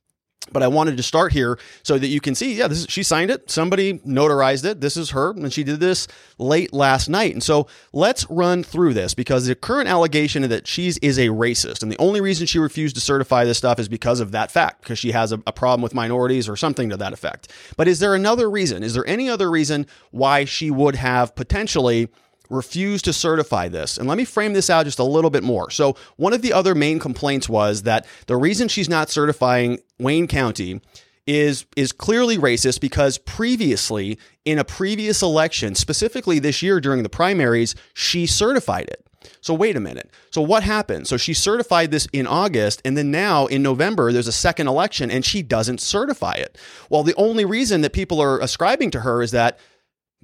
but 0.52 0.62
I 0.62 0.68
wanted 0.68 0.96
to 0.96 1.02
start 1.02 1.32
here 1.32 1.58
so 1.82 1.98
that 1.98 2.06
you 2.06 2.20
can 2.20 2.34
see, 2.34 2.54
yeah, 2.54 2.68
this 2.68 2.80
is, 2.80 2.86
she 2.88 3.02
signed 3.02 3.30
it. 3.30 3.50
Somebody 3.50 3.98
notarized 4.00 4.64
it. 4.64 4.80
This 4.80 4.96
is 4.96 5.10
her, 5.10 5.30
and 5.30 5.52
she 5.52 5.64
did 5.64 5.80
this 5.80 6.06
late 6.38 6.72
last 6.72 7.08
night. 7.08 7.32
And 7.32 7.42
so 7.42 7.66
let's 7.92 8.28
run 8.30 8.62
through 8.62 8.94
this 8.94 9.14
because 9.14 9.46
the 9.46 9.54
current 9.54 9.88
allegation 9.88 10.42
is 10.44 10.50
that 10.50 10.66
she's 10.66 10.98
is 10.98 11.18
a 11.18 11.28
racist, 11.28 11.82
and 11.82 11.90
the 11.90 11.98
only 11.98 12.20
reason 12.20 12.46
she 12.46 12.58
refused 12.58 12.94
to 12.96 13.00
certify 13.00 13.44
this 13.44 13.58
stuff 13.58 13.78
is 13.78 13.88
because 13.88 14.20
of 14.20 14.32
that 14.32 14.50
fact, 14.50 14.82
because 14.82 14.98
she 14.98 15.12
has 15.12 15.32
a, 15.32 15.42
a 15.46 15.52
problem 15.52 15.82
with 15.82 15.94
minorities 15.94 16.48
or 16.48 16.56
something 16.56 16.90
to 16.90 16.96
that 16.96 17.12
effect. 17.12 17.50
But 17.76 17.88
is 17.88 17.98
there 17.98 18.14
another 18.14 18.50
reason? 18.50 18.82
Is 18.82 18.94
there 18.94 19.06
any 19.06 19.28
other 19.28 19.50
reason 19.50 19.86
why 20.10 20.44
she 20.44 20.70
would 20.70 20.94
have 20.96 21.34
potentially 21.34 22.08
refused 22.50 23.04
to 23.06 23.12
certify 23.12 23.68
this. 23.68 23.98
And 23.98 24.08
let 24.08 24.18
me 24.18 24.24
frame 24.24 24.52
this 24.52 24.70
out 24.70 24.86
just 24.86 24.98
a 24.98 25.04
little 25.04 25.30
bit 25.30 25.42
more. 25.42 25.70
So, 25.70 25.96
one 26.16 26.32
of 26.32 26.42
the 26.42 26.52
other 26.52 26.74
main 26.74 26.98
complaints 26.98 27.48
was 27.48 27.82
that 27.82 28.06
the 28.26 28.36
reason 28.36 28.68
she's 28.68 28.88
not 28.88 29.10
certifying 29.10 29.78
Wayne 29.98 30.26
County 30.26 30.80
is 31.26 31.64
is 31.76 31.92
clearly 31.92 32.36
racist 32.36 32.80
because 32.80 33.18
previously 33.18 34.18
in 34.44 34.58
a 34.58 34.64
previous 34.64 35.22
election, 35.22 35.74
specifically 35.74 36.38
this 36.38 36.62
year 36.62 36.80
during 36.80 37.02
the 37.02 37.08
primaries, 37.08 37.74
she 37.94 38.26
certified 38.26 38.88
it. 38.88 39.06
So 39.40 39.54
wait 39.54 39.76
a 39.76 39.80
minute. 39.80 40.10
So 40.30 40.42
what 40.42 40.62
happened? 40.62 41.06
So 41.06 41.16
she 41.16 41.32
certified 41.32 41.90
this 41.90 42.06
in 42.12 42.26
August 42.26 42.82
and 42.84 42.96
then 42.96 43.10
now 43.10 43.46
in 43.46 43.62
November 43.62 44.12
there's 44.12 44.28
a 44.28 44.32
second 44.32 44.68
election 44.68 45.10
and 45.10 45.24
she 45.24 45.42
doesn't 45.42 45.80
certify 45.80 46.34
it. 46.34 46.58
Well, 46.90 47.02
the 47.02 47.14
only 47.16 47.46
reason 47.46 47.80
that 47.80 47.94
people 47.94 48.20
are 48.20 48.38
ascribing 48.40 48.90
to 48.92 49.00
her 49.00 49.22
is 49.22 49.30
that 49.30 49.58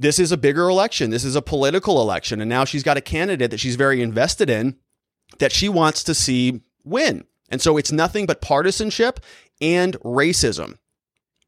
this 0.01 0.19
is 0.19 0.33
a 0.33 0.39
bigger 0.39 0.69
election. 0.69 1.11
This 1.11 1.25
is 1.25 1.37
a 1.37 1.43
political 1.43 2.01
election. 2.01 2.41
And 2.41 2.49
now 2.49 2.65
she's 2.65 2.83
got 2.83 2.97
a 2.97 3.03
candidate 3.03 3.51
that 3.51 3.61
she's 3.61 3.77
very 3.77 4.01
invested 4.01 4.49
in 4.49 4.77
that 5.39 5.53
she 5.53 5.69
wants 5.69 6.03
to 6.05 6.15
see 6.15 6.63
win. 6.85 7.25
And 7.51 7.61
so 7.61 7.77
it's 7.77 7.93
nothing 7.93 8.25
but 8.25 8.41
partisanship 8.41 9.21
and 9.61 9.99
racism. 10.01 10.79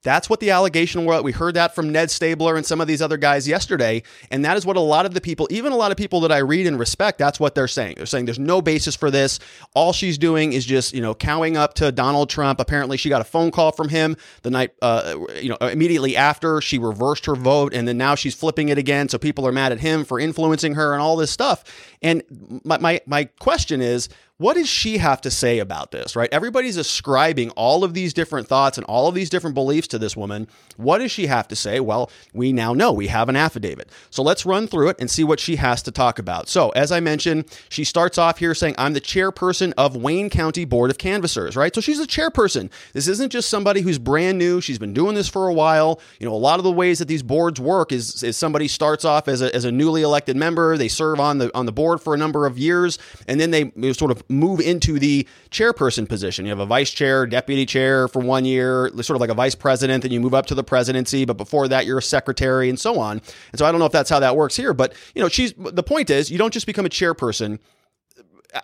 That's 0.02 0.28
what 0.28 0.40
the 0.40 0.50
allegation 0.50 1.04
was. 1.04 1.22
We 1.22 1.32
heard 1.32 1.54
that 1.54 1.74
from 1.74 1.90
Ned 1.90 2.08
Staebler 2.08 2.56
and 2.56 2.66
some 2.66 2.80
of 2.80 2.88
these 2.88 3.00
other 3.00 3.16
guys 3.16 3.46
yesterday. 3.46 4.02
And 4.30 4.44
that 4.44 4.56
is 4.56 4.66
what 4.66 4.76
a 4.76 4.80
lot 4.80 5.06
of 5.06 5.14
the 5.14 5.20
people, 5.20 5.46
even 5.50 5.72
a 5.72 5.76
lot 5.76 5.92
of 5.92 5.96
people 5.96 6.20
that 6.22 6.32
I 6.32 6.38
read 6.38 6.66
and 6.66 6.78
respect, 6.78 7.18
that's 7.18 7.38
what 7.38 7.54
they're 7.54 7.68
saying. 7.68 7.94
They're 7.96 8.06
saying 8.06 8.24
there's 8.24 8.38
no 8.38 8.60
basis 8.60 8.96
for 8.96 9.10
this. 9.10 9.38
All 9.74 9.92
she's 9.92 10.18
doing 10.18 10.52
is 10.52 10.64
just, 10.66 10.92
you 10.92 11.00
know, 11.00 11.14
cowing 11.14 11.56
up 11.56 11.74
to 11.74 11.92
Donald 11.92 12.30
Trump. 12.30 12.58
Apparently, 12.58 12.96
she 12.96 13.08
got 13.08 13.20
a 13.20 13.24
phone 13.24 13.50
call 13.50 13.70
from 13.72 13.88
him 13.88 14.16
the 14.42 14.50
night, 14.50 14.72
uh, 14.82 15.16
you 15.40 15.48
know, 15.48 15.56
immediately 15.60 16.16
after 16.16 16.60
she 16.60 16.78
reversed 16.78 17.26
her 17.26 17.36
vote. 17.36 17.72
And 17.72 17.86
then 17.86 17.96
now 17.96 18.14
she's 18.14 18.34
flipping 18.34 18.70
it 18.70 18.78
again. 18.78 19.08
So 19.08 19.18
people 19.18 19.46
are 19.46 19.52
mad 19.52 19.72
at 19.72 19.80
him 19.80 20.04
for 20.04 20.18
influencing 20.18 20.74
her 20.74 20.92
and 20.92 21.00
all 21.00 21.16
this 21.16 21.30
stuff. 21.30 21.62
And 22.02 22.22
my, 22.64 22.78
my, 22.78 23.00
my 23.06 23.24
question 23.38 23.80
is, 23.80 24.08
what 24.42 24.56
does 24.56 24.68
she 24.68 24.98
have 24.98 25.20
to 25.20 25.30
say 25.30 25.60
about 25.60 25.92
this, 25.92 26.16
right? 26.16 26.28
Everybody's 26.32 26.76
ascribing 26.76 27.50
all 27.50 27.84
of 27.84 27.94
these 27.94 28.12
different 28.12 28.48
thoughts 28.48 28.76
and 28.76 28.84
all 28.86 29.06
of 29.06 29.14
these 29.14 29.30
different 29.30 29.54
beliefs 29.54 29.86
to 29.88 29.98
this 29.98 30.16
woman. 30.16 30.48
What 30.76 30.98
does 30.98 31.12
she 31.12 31.28
have 31.28 31.46
to 31.48 31.56
say? 31.56 31.78
Well, 31.78 32.10
we 32.34 32.52
now 32.52 32.74
know 32.74 32.92
we 32.92 33.06
have 33.06 33.28
an 33.28 33.36
affidavit. 33.36 33.88
So 34.10 34.22
let's 34.24 34.44
run 34.44 34.66
through 34.66 34.88
it 34.88 34.96
and 34.98 35.08
see 35.08 35.22
what 35.22 35.38
she 35.38 35.56
has 35.56 35.80
to 35.82 35.92
talk 35.92 36.18
about. 36.18 36.48
So, 36.48 36.70
as 36.70 36.90
I 36.90 36.98
mentioned, 36.98 37.44
she 37.68 37.84
starts 37.84 38.18
off 38.18 38.38
here 38.38 38.52
saying, 38.52 38.74
I'm 38.78 38.94
the 38.94 39.00
chairperson 39.00 39.72
of 39.78 39.94
Wayne 39.94 40.28
County 40.28 40.64
Board 40.64 40.90
of 40.90 40.98
Canvassers, 40.98 41.54
right? 41.54 41.72
So 41.72 41.80
she's 41.80 42.00
a 42.00 42.06
chairperson. 42.06 42.68
This 42.94 43.06
isn't 43.06 43.30
just 43.30 43.48
somebody 43.48 43.82
who's 43.82 43.98
brand 43.98 44.38
new. 44.38 44.60
She's 44.60 44.78
been 44.78 44.92
doing 44.92 45.14
this 45.14 45.28
for 45.28 45.46
a 45.46 45.54
while. 45.54 46.00
You 46.18 46.26
know, 46.26 46.34
a 46.34 46.36
lot 46.36 46.58
of 46.58 46.64
the 46.64 46.72
ways 46.72 46.98
that 46.98 47.06
these 47.06 47.22
boards 47.22 47.60
work 47.60 47.92
is, 47.92 48.24
is 48.24 48.36
somebody 48.36 48.66
starts 48.66 49.04
off 49.04 49.28
as 49.28 49.40
a, 49.40 49.54
as 49.54 49.64
a 49.64 49.70
newly 49.70 50.02
elected 50.02 50.36
member. 50.36 50.76
They 50.76 50.88
serve 50.88 51.20
on 51.20 51.38
the 51.38 51.56
on 51.56 51.66
the 51.66 51.72
board 51.72 52.00
for 52.00 52.12
a 52.12 52.18
number 52.18 52.44
of 52.44 52.58
years, 52.58 52.98
and 53.28 53.38
then 53.38 53.52
they 53.52 53.92
sort 53.92 54.10
of 54.10 54.24
move 54.32 54.60
into 54.60 54.98
the 54.98 55.26
chairperson 55.50 56.08
position. 56.08 56.44
You 56.44 56.50
have 56.50 56.58
a 56.58 56.66
vice 56.66 56.90
chair, 56.90 57.26
deputy 57.26 57.66
chair 57.66 58.08
for 58.08 58.20
one 58.20 58.44
year, 58.44 58.90
sort 59.02 59.10
of 59.10 59.20
like 59.20 59.30
a 59.30 59.34
vice 59.34 59.54
president, 59.54 60.02
then 60.02 60.12
you 60.12 60.20
move 60.20 60.34
up 60.34 60.46
to 60.46 60.54
the 60.54 60.64
presidency, 60.64 61.24
but 61.24 61.36
before 61.36 61.68
that 61.68 61.86
you're 61.86 61.98
a 61.98 62.02
secretary 62.02 62.68
and 62.68 62.78
so 62.78 62.98
on. 62.98 63.20
And 63.52 63.58
so 63.58 63.66
I 63.66 63.70
don't 63.70 63.78
know 63.78 63.86
if 63.86 63.92
that's 63.92 64.10
how 64.10 64.20
that 64.20 64.36
works 64.36 64.56
here, 64.56 64.74
but 64.74 64.94
you 65.14 65.22
know, 65.22 65.28
she's 65.28 65.52
the 65.56 65.82
point 65.82 66.10
is 66.10 66.30
you 66.30 66.38
don't 66.38 66.52
just 66.52 66.66
become 66.66 66.86
a 66.86 66.90
chairperson 66.90 67.58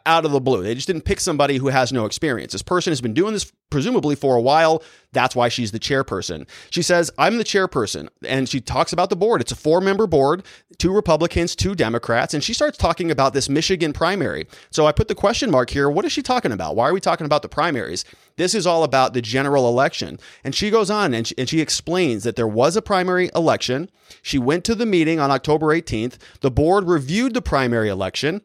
out 0.07 0.25
of 0.25 0.33
the 0.33 0.41
blue. 0.41 0.63
They 0.63 0.75
just 0.75 0.87
didn't 0.87 1.05
pick 1.05 1.21
somebody 1.21 1.57
who 1.57 1.69
has 1.69 1.93
no 1.93 2.05
experience. 2.05 2.53
This 2.53 2.63
person 2.63 2.91
has 2.91 3.01
been 3.01 3.15
doing 3.15 3.33
this 3.33 3.51
presumably 3.71 4.15
for 4.15 4.37
a 4.37 4.41
while. 4.41 4.83
That's 5.13 5.37
why 5.37 5.49
she's 5.49 5.73
the 5.73 5.79
chairperson. 5.79 6.49
She 6.71 6.83
says, 6.83 7.11
I'm 7.19 7.39
the 7.39 7.45
chairperson. 7.45 8.09
And 8.27 8.49
she 8.49 8.61
talks 8.61 8.93
about 8.93 9.11
the 9.11 9.17
board. 9.17 9.41
It's 9.41 9.53
a 9.53 9.57
four 9.57 9.81
member 9.81 10.07
board, 10.07 10.43
two 10.79 10.93
Republicans, 10.93 11.57
two 11.57 11.75
Democrats. 11.75 12.35
And 12.35 12.45
she 12.45 12.55
starts 12.55 12.79
talking 12.79 13.11
about 13.11 13.33
this 13.33 13.49
Michigan 13.49 13.93
primary. 13.93 14.47
So 14.71 14.87
I 14.87 14.93
put 14.93 15.09
the 15.09 15.15
question 15.15 15.51
mark 15.51 15.71
here. 15.71 15.89
What 15.89 16.05
is 16.05 16.13
she 16.13 16.23
talking 16.23 16.53
about? 16.53 16.77
Why 16.77 16.89
are 16.89 16.95
we 16.95 17.01
talking 17.01 17.25
about 17.25 17.43
the 17.43 17.49
primaries? 17.49 18.05
This 18.37 18.55
is 18.55 18.67
all 18.67 18.85
about 18.85 19.15
the 19.15 19.23
general 19.23 19.69
election. 19.69 20.19
And 20.45 20.55
she 20.55 20.71
goes 20.71 20.91
on 20.91 21.15
and 21.15 21.27
she, 21.27 21.35
and 21.39 21.49
she 21.49 21.61
explains 21.61 22.25
that 22.25 22.37
there 22.37 22.49
was 22.49 22.77
a 22.77 22.83
primary 22.83 23.31
election. 23.35 23.91
She 24.23 24.39
went 24.39 24.65
to 24.65 24.75
the 24.75 24.87
meeting 24.87 25.19
on 25.19 25.31
October 25.31 25.67
18th. 25.67 26.19
The 26.41 26.51
board 26.51 26.89
reviewed 26.89 27.35
the 27.35 27.43
primary 27.43 27.89
election. 27.89 28.43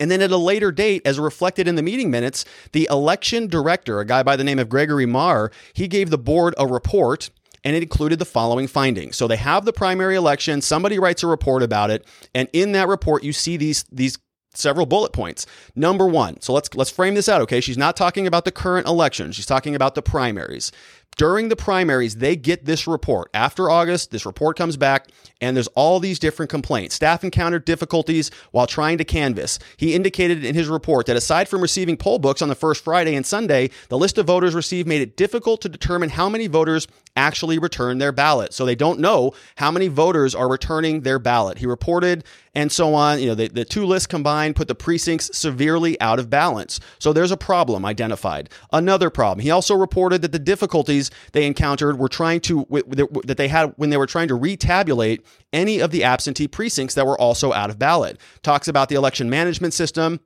And 0.00 0.10
then 0.10 0.22
at 0.22 0.30
a 0.30 0.36
later 0.36 0.72
date, 0.72 1.02
as 1.04 1.18
reflected 1.18 1.68
in 1.68 1.76
the 1.76 1.82
meeting 1.82 2.10
minutes, 2.10 2.44
the 2.72 2.88
election 2.90 3.46
director, 3.46 4.00
a 4.00 4.04
guy 4.04 4.22
by 4.22 4.36
the 4.36 4.44
name 4.44 4.58
of 4.58 4.68
Gregory 4.68 5.06
Marr, 5.06 5.50
he 5.72 5.88
gave 5.88 6.10
the 6.10 6.18
board 6.18 6.54
a 6.58 6.66
report 6.66 7.30
and 7.64 7.76
it 7.76 7.82
included 7.82 8.18
the 8.18 8.24
following 8.24 8.66
findings. 8.66 9.16
So 9.16 9.28
they 9.28 9.36
have 9.36 9.64
the 9.64 9.72
primary 9.72 10.16
election, 10.16 10.60
somebody 10.60 10.98
writes 10.98 11.22
a 11.22 11.26
report 11.26 11.62
about 11.62 11.90
it, 11.90 12.04
and 12.34 12.48
in 12.52 12.72
that 12.72 12.88
report 12.88 13.22
you 13.22 13.32
see 13.32 13.56
these 13.56 13.84
these 13.92 14.18
several 14.54 14.86
bullet 14.86 15.12
points. 15.12 15.46
Number 15.74 16.06
1. 16.06 16.40
So 16.40 16.52
let's 16.52 16.74
let's 16.74 16.90
frame 16.90 17.14
this 17.14 17.28
out, 17.28 17.40
okay? 17.42 17.60
She's 17.60 17.78
not 17.78 17.96
talking 17.96 18.26
about 18.26 18.44
the 18.44 18.52
current 18.52 18.86
election. 18.86 19.32
She's 19.32 19.46
talking 19.46 19.74
about 19.74 19.94
the 19.94 20.02
primaries 20.02 20.72
during 21.16 21.48
the 21.48 21.56
primaries, 21.56 22.16
they 22.16 22.36
get 22.36 22.64
this 22.64 22.86
report. 22.86 23.30
After 23.34 23.70
August, 23.70 24.10
this 24.10 24.24
report 24.24 24.56
comes 24.56 24.76
back, 24.76 25.08
and 25.40 25.56
there's 25.56 25.68
all 25.68 26.00
these 26.00 26.18
different 26.18 26.50
complaints. 26.50 26.94
Staff 26.94 27.22
encountered 27.22 27.64
difficulties 27.64 28.30
while 28.50 28.66
trying 28.66 28.98
to 28.98 29.04
canvass. 29.04 29.58
He 29.76 29.94
indicated 29.94 30.44
in 30.44 30.54
his 30.54 30.68
report 30.68 31.06
that 31.06 31.16
aside 31.16 31.48
from 31.48 31.60
receiving 31.60 31.96
poll 31.96 32.18
books 32.18 32.42
on 32.42 32.48
the 32.48 32.54
first 32.54 32.82
Friday 32.82 33.14
and 33.14 33.26
Sunday, 33.26 33.70
the 33.88 33.98
list 33.98 34.18
of 34.18 34.26
voters 34.26 34.54
received 34.54 34.88
made 34.88 35.02
it 35.02 35.16
difficult 35.16 35.60
to 35.62 35.68
determine 35.68 36.08
how 36.08 36.28
many 36.28 36.46
voters 36.46 36.88
actually 37.16 37.58
returned 37.58 38.00
their 38.00 38.12
ballot. 38.12 38.54
So 38.54 38.64
they 38.64 38.74
don't 38.74 38.98
know 38.98 39.32
how 39.56 39.70
many 39.70 39.88
voters 39.88 40.34
are 40.34 40.48
returning 40.48 41.02
their 41.02 41.18
ballot. 41.18 41.58
He 41.58 41.66
reported 41.66 42.24
and 42.54 42.70
so 42.70 42.94
on. 42.94 43.20
You 43.20 43.28
know, 43.28 43.34
the, 43.34 43.48
the 43.48 43.64
two 43.64 43.84
lists 43.84 44.06
combined 44.06 44.56
put 44.56 44.68
the 44.68 44.74
precincts 44.74 45.36
severely 45.36 46.00
out 46.00 46.18
of 46.18 46.30
balance. 46.30 46.80
So 46.98 47.12
there's 47.12 47.30
a 47.30 47.36
problem 47.36 47.84
identified. 47.84 48.50
Another 48.72 49.10
problem. 49.10 49.42
He 49.42 49.50
also 49.50 49.74
reported 49.74 50.22
that 50.22 50.32
the 50.32 50.38
difficulties 50.38 51.01
they 51.32 51.46
encountered 51.46 51.98
were 51.98 52.08
trying 52.08 52.40
to 52.40 52.66
that 52.70 53.36
they 53.36 53.48
had 53.48 53.72
when 53.76 53.90
they 53.90 53.96
were 53.96 54.06
trying 54.06 54.28
to 54.28 54.38
retabulate 54.38 55.22
any 55.52 55.80
of 55.80 55.90
the 55.90 56.04
absentee 56.04 56.48
precincts 56.48 56.94
that 56.94 57.06
were 57.06 57.20
also 57.20 57.52
out 57.52 57.70
of 57.70 57.78
ballot. 57.78 58.18
Talks 58.42 58.68
about 58.68 58.88
the 58.88 58.94
election 58.94 59.28
management 59.30 59.74
system 59.74 60.20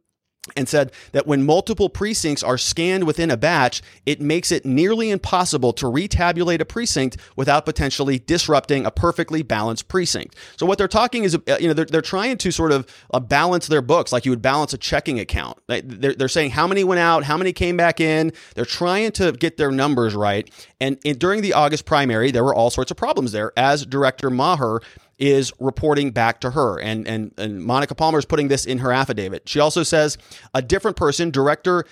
and 0.54 0.68
said 0.68 0.92
that 1.12 1.26
when 1.26 1.44
multiple 1.44 1.88
precincts 1.88 2.42
are 2.42 2.58
scanned 2.58 3.04
within 3.04 3.30
a 3.30 3.36
batch, 3.36 3.82
it 4.04 4.20
makes 4.20 4.52
it 4.52 4.64
nearly 4.64 5.10
impossible 5.10 5.72
to 5.72 5.86
retabulate 5.86 6.60
a 6.60 6.64
precinct 6.64 7.16
without 7.34 7.64
potentially 7.64 8.18
disrupting 8.18 8.86
a 8.86 8.90
perfectly 8.90 9.42
balanced 9.42 9.88
precinct. 9.88 10.36
So 10.56 10.66
what 10.66 10.78
they're 10.78 10.88
talking 10.88 11.24
is, 11.24 11.34
uh, 11.34 11.56
you 11.58 11.68
know, 11.68 11.74
they're, 11.74 11.84
they're 11.86 12.02
trying 12.02 12.38
to 12.38 12.52
sort 12.52 12.72
of 12.72 12.86
uh, 13.12 13.20
balance 13.20 13.66
their 13.66 13.82
books 13.82 14.12
like 14.12 14.24
you 14.24 14.30
would 14.30 14.42
balance 14.42 14.72
a 14.72 14.78
checking 14.78 15.18
account. 15.18 15.58
They're, 15.66 16.14
they're 16.14 16.28
saying 16.28 16.50
how 16.50 16.66
many 16.66 16.84
went 16.84 17.00
out, 17.00 17.24
how 17.24 17.36
many 17.36 17.52
came 17.52 17.76
back 17.76 18.00
in. 18.00 18.32
They're 18.54 18.64
trying 18.64 19.12
to 19.12 19.32
get 19.32 19.56
their 19.56 19.70
numbers 19.70 20.14
right. 20.14 20.48
And 20.80 20.98
in, 21.04 21.18
during 21.18 21.42
the 21.42 21.54
August 21.54 21.86
primary, 21.86 22.30
there 22.30 22.44
were 22.44 22.54
all 22.54 22.70
sorts 22.70 22.90
of 22.90 22.96
problems 22.96 23.32
there, 23.32 23.52
as 23.56 23.86
Director 23.86 24.30
Maher 24.30 24.80
is 25.18 25.52
reporting 25.58 26.10
back 26.10 26.40
to 26.40 26.50
her. 26.50 26.78
And, 26.78 27.06
and, 27.06 27.32
and 27.38 27.64
Monica 27.64 27.94
Palmer 27.94 28.18
is 28.18 28.24
putting 28.24 28.48
this 28.48 28.66
in 28.66 28.78
her 28.78 28.92
affidavit. 28.92 29.48
She 29.48 29.60
also 29.60 29.82
says 29.82 30.18
a 30.54 30.62
different 30.62 30.96
person, 30.96 31.30
director, 31.30 31.84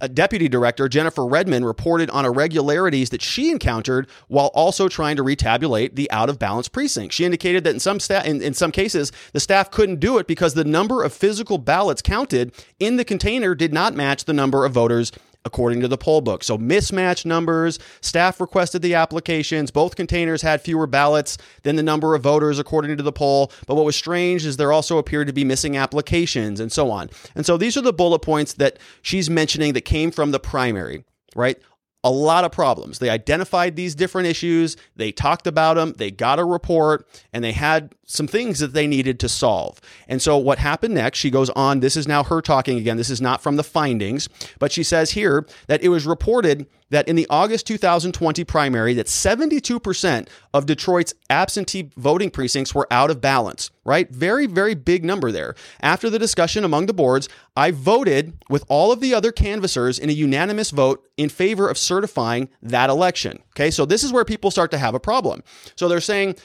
a 0.00 0.08
deputy 0.08 0.48
director, 0.48 0.88
Jennifer 0.88 1.24
Redman, 1.24 1.64
reported 1.64 2.10
on 2.10 2.24
irregularities 2.24 3.10
that 3.10 3.22
she 3.22 3.50
encountered 3.50 4.08
while 4.26 4.48
also 4.48 4.88
trying 4.88 5.16
to 5.16 5.22
retabulate 5.22 5.94
the 5.94 6.10
out 6.10 6.28
of 6.28 6.38
balance 6.38 6.68
precinct. 6.68 7.14
She 7.14 7.24
indicated 7.24 7.62
that 7.64 7.74
in 7.74 7.80
some 7.80 8.00
sta- 8.00 8.22
in, 8.24 8.42
in 8.42 8.54
some 8.54 8.72
cases, 8.72 9.12
the 9.32 9.40
staff 9.40 9.70
couldn't 9.70 10.00
do 10.00 10.18
it 10.18 10.26
because 10.26 10.54
the 10.54 10.64
number 10.64 11.04
of 11.04 11.12
physical 11.12 11.58
ballots 11.58 12.02
counted 12.02 12.52
in 12.80 12.96
the 12.96 13.04
container 13.04 13.54
did 13.54 13.72
not 13.72 13.94
match 13.94 14.24
the 14.24 14.32
number 14.32 14.64
of 14.64 14.72
voters 14.72 15.12
according 15.44 15.80
to 15.80 15.88
the 15.88 15.96
poll 15.96 16.20
book. 16.20 16.44
So 16.44 16.58
mismatched 16.58 17.24
numbers, 17.24 17.78
staff 18.00 18.40
requested 18.40 18.82
the 18.82 18.94
applications, 18.94 19.70
both 19.70 19.96
containers 19.96 20.42
had 20.42 20.60
fewer 20.60 20.86
ballots 20.86 21.38
than 21.62 21.76
the 21.76 21.82
number 21.82 22.14
of 22.14 22.22
voters 22.22 22.58
according 22.58 22.96
to 22.96 23.02
the 23.02 23.12
poll. 23.12 23.52
But 23.66 23.76
what 23.76 23.84
was 23.84 23.96
strange 23.96 24.44
is 24.44 24.56
there 24.56 24.72
also 24.72 24.98
appeared 24.98 25.26
to 25.28 25.32
be 25.32 25.44
missing 25.44 25.76
applications 25.76 26.60
and 26.60 26.70
so 26.70 26.90
on. 26.90 27.10
And 27.34 27.46
so 27.46 27.56
these 27.56 27.76
are 27.76 27.82
the 27.82 27.92
bullet 27.92 28.20
points 28.20 28.54
that 28.54 28.78
she's 29.02 29.30
mentioning 29.30 29.72
that 29.72 29.84
came 29.84 30.10
from 30.10 30.30
the 30.30 30.40
primary, 30.40 31.04
right? 31.34 31.58
a 32.04 32.10
lot 32.10 32.44
of 32.44 32.52
problems. 32.52 33.00
They 33.00 33.10
identified 33.10 33.76
these 33.76 33.94
different 33.94 34.28
issues, 34.28 34.76
they 34.96 35.10
talked 35.10 35.46
about 35.46 35.74
them, 35.74 35.94
they 35.98 36.10
got 36.10 36.38
a 36.38 36.44
report, 36.44 37.06
and 37.32 37.42
they 37.42 37.52
had 37.52 37.92
some 38.08 38.26
things 38.26 38.58
that 38.58 38.72
they 38.72 38.86
needed 38.86 39.20
to 39.20 39.28
solve. 39.28 39.80
And 40.08 40.20
so, 40.20 40.36
what 40.38 40.58
happened 40.58 40.94
next, 40.94 41.18
she 41.18 41.30
goes 41.30 41.50
on, 41.50 41.80
this 41.80 41.96
is 41.96 42.08
now 42.08 42.24
her 42.24 42.40
talking 42.40 42.78
again. 42.78 42.96
This 42.96 43.10
is 43.10 43.20
not 43.20 43.42
from 43.42 43.56
the 43.56 43.62
findings, 43.62 44.28
but 44.58 44.72
she 44.72 44.82
says 44.82 45.12
here 45.12 45.46
that 45.66 45.82
it 45.82 45.90
was 45.90 46.06
reported 46.06 46.66
that 46.90 47.06
in 47.06 47.16
the 47.16 47.26
August 47.28 47.66
2020 47.66 48.44
primary 48.44 48.94
that 48.94 49.06
72% 49.06 50.26
of 50.54 50.64
Detroit's 50.64 51.12
absentee 51.28 51.90
voting 51.98 52.30
precincts 52.30 52.74
were 52.74 52.88
out 52.90 53.10
of 53.10 53.20
balance, 53.20 53.70
right? 53.84 54.10
Very 54.10 54.46
very 54.46 54.74
big 54.74 55.04
number 55.04 55.30
there. 55.30 55.54
After 55.82 56.08
the 56.08 56.18
discussion 56.18 56.64
among 56.64 56.86
the 56.86 56.94
boards, 56.94 57.28
I 57.56 57.72
voted 57.72 58.42
with 58.48 58.64
all 58.68 58.90
of 58.90 59.00
the 59.00 59.12
other 59.12 59.32
canvassers 59.32 59.98
in 59.98 60.08
a 60.08 60.14
unanimous 60.14 60.70
vote 60.70 61.06
in 61.18 61.28
favor 61.28 61.68
of 61.68 61.76
certifying 61.76 62.48
that 62.62 62.88
election. 62.88 63.40
Okay? 63.50 63.70
So 63.70 63.84
this 63.84 64.02
is 64.02 64.12
where 64.12 64.24
people 64.24 64.50
start 64.50 64.70
to 64.70 64.78
have 64.78 64.94
a 64.94 65.00
problem. 65.00 65.42
So 65.76 65.88
they're 65.88 66.00
saying 66.00 66.36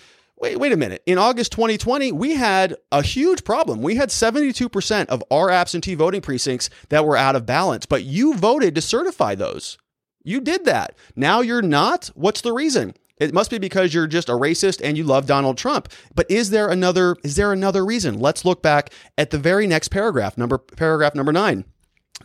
Wait, 0.43 0.59
wait 0.59 0.73
a 0.73 0.77
minute. 0.77 1.01
In 1.05 1.17
August 1.17 1.53
2020, 1.53 2.11
we 2.11 2.35
had 2.35 2.75
a 2.91 3.01
huge 3.01 3.45
problem. 3.45 3.81
We 3.81 3.95
had 3.95 4.09
72% 4.09 5.05
of 5.05 5.23
our 5.31 5.49
absentee 5.49 5.95
voting 5.95 6.19
precincts 6.19 6.69
that 6.89 7.05
were 7.05 7.15
out 7.15 7.37
of 7.37 7.45
balance, 7.45 7.85
but 7.85 8.03
you 8.03 8.33
voted 8.33 8.75
to 8.75 8.81
certify 8.81 9.35
those. 9.35 9.77
You 10.21 10.41
did 10.41 10.65
that. 10.65 10.97
Now 11.15 11.39
you're 11.39 11.61
not? 11.61 12.07
What's 12.13 12.41
the 12.41 12.51
reason? 12.51 12.93
It 13.15 13.33
must 13.33 13.51
be 13.51 13.57
because 13.57 13.93
you're 13.93 14.05
just 14.05 14.27
a 14.27 14.33
racist 14.33 14.81
and 14.83 14.97
you 14.97 15.05
love 15.05 15.27
Donald 15.27 15.57
Trump. 15.57 15.87
But 16.13 16.29
is 16.29 16.49
there 16.49 16.69
another 16.69 17.15
is 17.23 17.37
there 17.37 17.53
another 17.53 17.85
reason? 17.85 18.19
Let's 18.19 18.43
look 18.43 18.61
back 18.61 18.91
at 19.17 19.29
the 19.29 19.37
very 19.37 19.65
next 19.65 19.91
paragraph, 19.91 20.37
number 20.37 20.57
paragraph 20.57 21.15
number 21.15 21.31
9. 21.31 21.63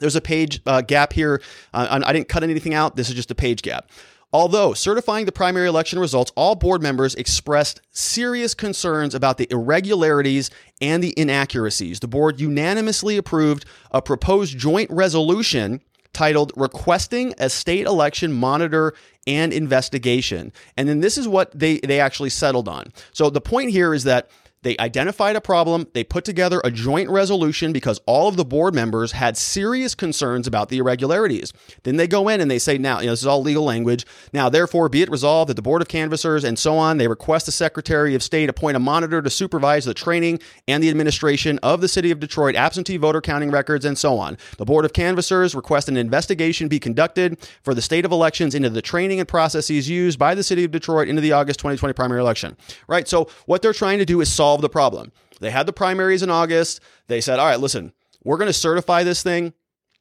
There's 0.01 0.17
a 0.17 0.21
page 0.21 0.61
uh, 0.67 0.81
gap 0.81 1.13
here. 1.13 1.41
Uh, 1.73 2.01
I 2.05 2.13
didn't 2.13 2.29
cut 2.29 2.43
anything 2.43 2.75
out. 2.75 2.97
This 2.97 3.09
is 3.11 3.15
just 3.15 3.31
a 3.31 3.37
page 3.37 3.63
gap. 3.63 3.91
Although 4.33 4.75
certifying 4.75 5.25
the 5.25 5.33
primary 5.33 5.69
election 5.69 5.99
results, 5.99 6.31
all 6.37 6.55
board 6.55 6.83
members 6.83 7.15
expressed 7.15 7.81
serious 7.91 8.53
concerns 8.53 9.15
about 9.15 9.39
the 9.39 9.49
irregularities 9.51 10.51
and 10.83 11.03
the 11.03 11.15
inaccuracies. 11.19 12.01
The 12.01 12.09
board 12.09 12.39
unanimously 12.39 13.17
approved 13.17 13.65
a 13.91 14.03
proposed 14.03 14.59
joint 14.59 14.91
resolution 14.91 15.81
titled 16.13 16.53
Requesting 16.57 17.33
a 17.39 17.49
State 17.49 17.87
Election 17.87 18.33
Monitor 18.33 18.93
and 19.27 19.53
Investigation. 19.53 20.53
And 20.77 20.89
then 20.89 21.01
this 21.01 21.17
is 21.17 21.27
what 21.27 21.59
they, 21.59 21.79
they 21.79 22.01
actually 22.01 22.31
settled 22.31 22.69
on. 22.69 22.93
So 23.13 23.31
the 23.31 23.41
point 23.41 23.71
here 23.71 23.95
is 23.95 24.05
that 24.05 24.29
they 24.63 24.77
identified 24.79 25.37
a 25.37 25.41
problem. 25.41 25.87
They 25.95 26.05
put 26.05 26.25
together 26.25 26.61
a 26.65 26.71
joint 26.71 27.11
resolution 27.11 27.73
because 27.73 28.01
all 28.07 28.29
of 28.29 28.37
the 28.37 28.45
board 28.45 28.75
members 28.75 29.13
had 29.13 29.37
serious 29.37 29.95
concerns 29.95 30.47
about 30.47 30.69
the 30.69 30.79
irregularities. 30.79 31.53
Then 31.85 31.97
they 31.97 32.09
go 32.09 32.29
in 32.29 32.41
and 32.41 32.51
they 32.51 32.59
say, 32.59 32.77
now, 32.77 33.01
you 33.01 33.07
know, 33.07 33.13
this 33.13 33.21
is 33.21 33.27
all 33.27 33.41
legal 33.41 33.65
language. 33.65 34.05
Now, 34.33 34.49
therefore, 34.49 34.89
be 34.89 35.03
it 35.03 35.11
resolved 35.11 35.49
that 35.49 35.55
the 35.55 35.63
Board 35.63 35.81
of 35.81 35.89
Canvassers 35.89 36.45
and 36.45 36.59
so 36.59 36.77
on, 36.77 36.99
they 36.99 37.07
request 37.07 37.47
the 37.47 37.53
Secretary 37.53 38.15
of 38.15 38.23
State 38.23 38.49
appoint 38.49 38.77
a 38.77 38.81
monitor 38.81 39.23
to 39.23 39.31
supervise 39.31 39.85
the 39.85 39.95
training 39.95 40.41
and 40.67 40.83
the 40.83 40.91
administration 40.91 41.59
of 41.63 41.81
the 41.81 41.89
City 41.89 42.11
of 42.11 42.19
Detroit 42.19 42.57
absentee 42.57 42.97
voter 42.97 43.21
counting 43.21 43.51
records 43.51 43.85
and 43.85 43.97
so 43.97 44.19
on. 44.19 44.37
The 44.57 44.65
Board 44.65 44.85
of 44.85 44.93
Canvassers 44.93 45.55
request 45.55 45.89
an 45.89 45.97
investigation 45.97 46.69
be 46.69 46.81
conducted 46.81 47.39
for 47.63 47.75
the 47.75 47.83
state 47.83 48.05
of 48.05 48.13
elections 48.13 48.55
into 48.55 48.71
the 48.71 48.83
training 48.83 49.21
and 49.21 49.29
processes 49.29 49.89
used 49.89 50.19
by 50.19 50.35
the 50.35 50.43
City 50.43 50.65
of 50.65 50.73
Detroit 50.73 51.09
into 51.09 51.23
the 51.23 51.33
August 51.33 51.61
2020 51.61 51.93
primary 51.93 52.21
election. 52.21 52.57
Right? 52.89 53.07
So, 53.07 53.31
what 53.47 53.63
they're 53.63 53.73
trying 53.73 53.99
to 53.99 54.05
do 54.05 54.21
is 54.21 54.33
solve 54.33 54.48
solve 54.49 54.63
the 54.63 54.69
problem. 54.69 55.13
They 55.41 55.51
had 55.51 55.67
the 55.67 55.73
primaries 55.75 56.23
in 56.23 56.31
August. 56.31 56.81
They 57.07 57.21
said, 57.21 57.39
all 57.39 57.47
right, 57.47 57.61
listen, 57.61 57.93
we're 58.25 58.39
going 58.39 58.49
to 58.49 58.53
certify 58.55 59.03
this 59.03 59.23
thing, 59.23 59.53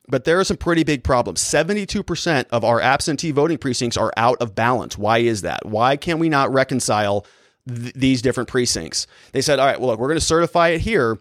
but 0.07 0.23
there 0.23 0.39
are 0.39 0.45
some 0.45 0.57
pretty 0.57 0.83
big 0.83 1.03
problems. 1.03 1.43
72% 1.43 2.45
of 2.49 2.63
our 2.63 2.79
absentee 2.79 3.31
voting 3.31 3.57
precincts 3.57 3.97
are 3.97 4.13
out 4.15 4.41
of 4.41 4.55
balance. 4.55 4.97
Why 4.97 5.17
is 5.17 5.41
that? 5.41 5.65
Why 5.65 5.97
can 5.97 6.17
we 6.17 6.29
not 6.29 6.51
reconcile 6.53 7.25
th- 7.67 7.93
these 7.93 8.21
different 8.21 8.47
precincts? 8.47 9.05
They 9.33 9.41
said, 9.41 9.59
all 9.59 9.67
right, 9.67 9.79
well, 9.79 9.89
look, 9.89 9.99
we're 9.99 10.07
going 10.07 10.19
to 10.19 10.25
certify 10.25 10.69
it 10.69 10.81
here, 10.81 11.19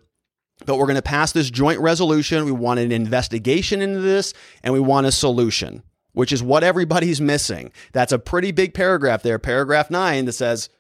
but 0.65 0.77
we're 0.77 0.87
going 0.87 0.95
to 0.95 1.03
pass 1.03 1.33
this 1.33 1.51
joint 1.51 1.81
resolution. 1.81 2.45
We 2.45 2.53
want 2.53 2.79
an 2.79 2.93
investigation 2.93 3.83
into 3.83 4.01
this 4.01 4.33
and 4.63 4.73
we 4.73 4.81
want 4.81 5.09
a 5.09 5.13
solution, 5.13 5.83
which 6.13 6.33
is 6.33 6.45
what 6.45 6.63
everybody's 6.63 7.21
missing. 7.21 7.73
That's 7.93 8.13
a 8.13 8.21
pretty 8.21 8.53
big 8.53 8.73
paragraph 8.73 9.23
there, 9.23 9.41
paragraph 9.41 9.91
nine, 9.91 10.27
that 10.27 10.33
says, 10.33 10.71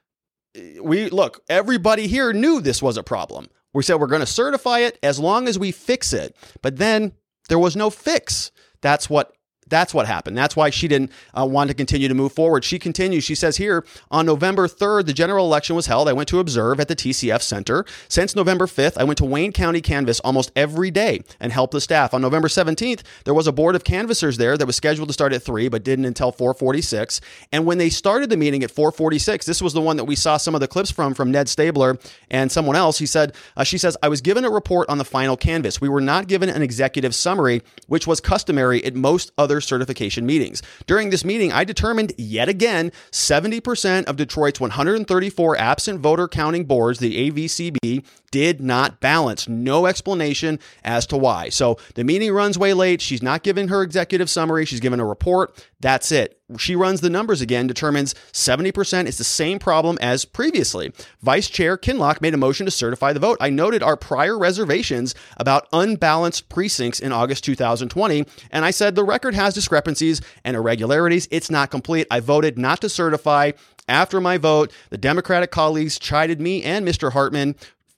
we 0.83 1.11
look, 1.11 1.43
everybody 1.49 2.07
here 2.07 2.33
knew 2.33 2.61
this 2.61 2.83
was 2.83 2.97
a 2.97 3.03
problem. 3.03 3.49
We 3.75 3.83
said 3.83 3.97
we're 3.97 4.07
going 4.07 4.21
to 4.21 4.27
certify 4.27 4.81
it 4.81 4.99
as 5.03 5.19
long 5.19 5.49
as 5.49 5.59
we 5.59 5.71
fix 5.73 6.13
it. 6.13 6.35
But 6.63 6.77
then 6.79 7.13
There 7.49 7.59
was 7.59 7.77
no 7.77 7.91
fix. 7.91 8.51
That's 8.81 9.09
what 9.11 9.36
that's 9.68 9.92
what 9.92 10.06
happened. 10.06 10.37
That's 10.37 10.56
why 10.56 10.70
she 10.70 10.88
didn't 10.88 11.11
uh, 11.35 11.46
want 11.46 11.68
to 11.68 11.75
continue 11.75 12.08
to 12.08 12.14
move 12.14 12.32
forward. 12.32 12.64
She 12.64 12.78
continues. 12.78 13.25
She 13.25 13.35
says 13.35 13.56
here 13.56 13.85
on 14.11 14.26
November 14.26 14.68
3rd, 14.68 15.06
the 15.06 15.12
general 15.12 15.46
election 15.46 15.76
was 15.76 15.87
held. 15.87 16.08
I 16.08 16.12
went 16.12 16.28
to 16.28 16.40
observe 16.40 16.80
at 16.80 16.88
the 16.88 16.96
TCF 16.96 17.42
Center. 17.42 17.85
Since 18.08 18.37
November 18.37 18.66
5th, 18.66 18.96
I 18.96 19.04
went 19.04 19.18
to 19.18 19.25
Wayne 19.25 19.52
County 19.52 19.80
Canvass 19.80 20.20
almost 20.20 20.52
every 20.54 20.90
day 20.90 21.23
and 21.40 21.52
helped 21.52 21.73
the 21.73 21.80
staff. 21.80 22.14
On 22.14 22.23
November 22.23 22.49
17th, 22.49 23.02
there 23.25 23.35
was 23.35 23.46
a 23.46 23.52
board 23.52 23.75
of 23.75 23.85
canvassers 23.85 24.37
there 24.37 24.56
that 24.56 24.66
was 24.66 24.76
scheduled 24.76 25.08
to 25.08 25.14
start 25.14 25.32
at 25.32 25.42
3 25.42 25.68
but 25.68 25.85
didn't 25.85 26.04
until 26.04 26.32
446. 26.32 27.20
And 27.52 27.66
when 27.66 27.78
they 27.78 27.90
started 27.90 28.30
the 28.30 28.37
meeting 28.37 28.62
at 28.62 28.70
446, 28.70 29.46
this 29.46 29.61
was 29.61 29.73
the 29.73 29.80
one 29.80 29.96
that 29.96 30.04
we 30.04 30.16
saw 30.16 30.37
some 30.37 30.54
of 30.54 30.61
the 30.61 30.68
clips 30.68 30.90
from 30.90 31.14
from 31.14 31.30
Ned 31.30 31.46
Staebler 31.46 32.00
and 32.30 32.50
someone 32.52 32.76
else. 32.76 32.99
He 32.99 33.06
said, 33.06 33.35
uh, 33.56 33.64
she 33.64 33.78
says, 33.78 33.96
I 34.02 34.08
was 34.08 34.20
given 34.20 34.44
a 34.44 34.50
report 34.50 34.88
on 34.88 34.99
the 34.99 35.04
final 35.04 35.37
canvass. 35.37 35.80
We 35.80 35.88
were 35.88 36.00
not 36.00 36.28
given 36.28 36.49
an 36.49 36.62
executive 36.62 37.14
summary, 37.14 37.62
which 37.87 38.06
was 38.06 38.20
customary 38.20 38.85
at 38.85 38.94
most 38.94 39.32
other 39.38 39.56
other 39.57 39.61
certification 39.63 40.27
meetings. 40.27 40.63
During 40.87 41.11
this 41.11 41.25
meeting, 41.25 41.53
I 41.53 41.65
determined 41.65 42.13
yet 42.19 42.49
again 42.49 42.93
70% 43.11 44.05
of 44.05 44.17
Detroit's 44.17 44.61
134 44.61 45.57
absent 45.57 46.01
voter 46.01 46.29
counting 46.29 46.65
boards, 46.65 46.99
the 46.99 47.31
AVCB, 47.31 48.05
did 48.37 48.61
not 48.61 49.00
balance. 49.00 49.49
No 49.49 49.87
explanation 49.87 50.59
as 50.85 51.07
to 51.07 51.16
why. 51.16 51.49
So 51.49 51.78
the 51.95 52.05
meeting 52.05 52.31
runs 52.35 52.59
way 52.59 52.75
late. 52.75 53.00
She's 53.00 53.23
not 53.23 53.43
giving 53.43 53.69
her 53.69 53.81
executive 53.83 54.28
summary. 54.28 54.66
She's 54.66 54.78
given 54.78 55.00
a 55.00 55.07
report. 55.07 55.64
That's 55.81 56.12
it. 56.12 56.38
She 56.59 56.76
runs 56.76 57.00
the 57.00 57.09
numbers 57.09 57.40
again, 57.40 57.66
determines 57.66 58.14
70% 58.33 59.07
is 59.07 59.16
the 59.16 59.25
same 59.25 59.59
problem 59.59 59.97
as 60.02 60.26
previously. 60.26 60.93
Vice 61.23 61.49
Chair 61.49 61.78
Kinloch 61.78 62.21
made 62.21 62.35
a 62.35 62.37
motion 62.37 62.66
to 62.66 62.71
certify 62.71 63.14
the 63.14 63.21
vote. 63.21 63.38
I 63.40 63.49
noted 63.49 63.83
our 63.83 63.97
prior 63.97 64.38
reservations 64.38 65.14
about 65.38 65.66
unbalanced 65.73 66.50
precincts 66.50 67.00
in 67.00 67.11
August 67.11 67.43
2020, 67.45 68.26
and 68.50 68.64
I 68.66 68.71
said 68.71 68.95
the 68.95 69.02
record 69.02 69.35
has 69.35 69.55
discrepancies 69.55 70.21
and 70.45 70.57
irregularities. 70.57 71.26
It's 71.31 71.50
not 71.50 71.71
complete. 71.71 72.07
I 72.11 72.21
voted 72.21 72.59
not 72.59 72.83
to 72.83 72.90
certify. 72.90 73.52
After 73.88 74.21
my 74.21 74.37
vote, 74.37 74.73
the 74.90 74.99
Democratic 74.99 75.52
colleagues 75.52 75.99
chided 75.99 76.40
me 76.40 76.62
and 76.64 76.87
Mr. 76.87 77.12
Hartmann 77.12 77.55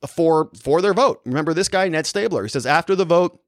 for 0.06 0.50
for 0.60 0.80
their 0.80 0.94
vote. 0.94 1.20
Remember 1.24 1.54
this 1.54 1.68
guy, 1.68 1.88
Ned 1.88 2.04
Staebler. 2.04 2.42
He 2.44 2.48
says 2.48 2.66
after 2.66 2.94
the 2.94 3.04
vote, 3.04 3.40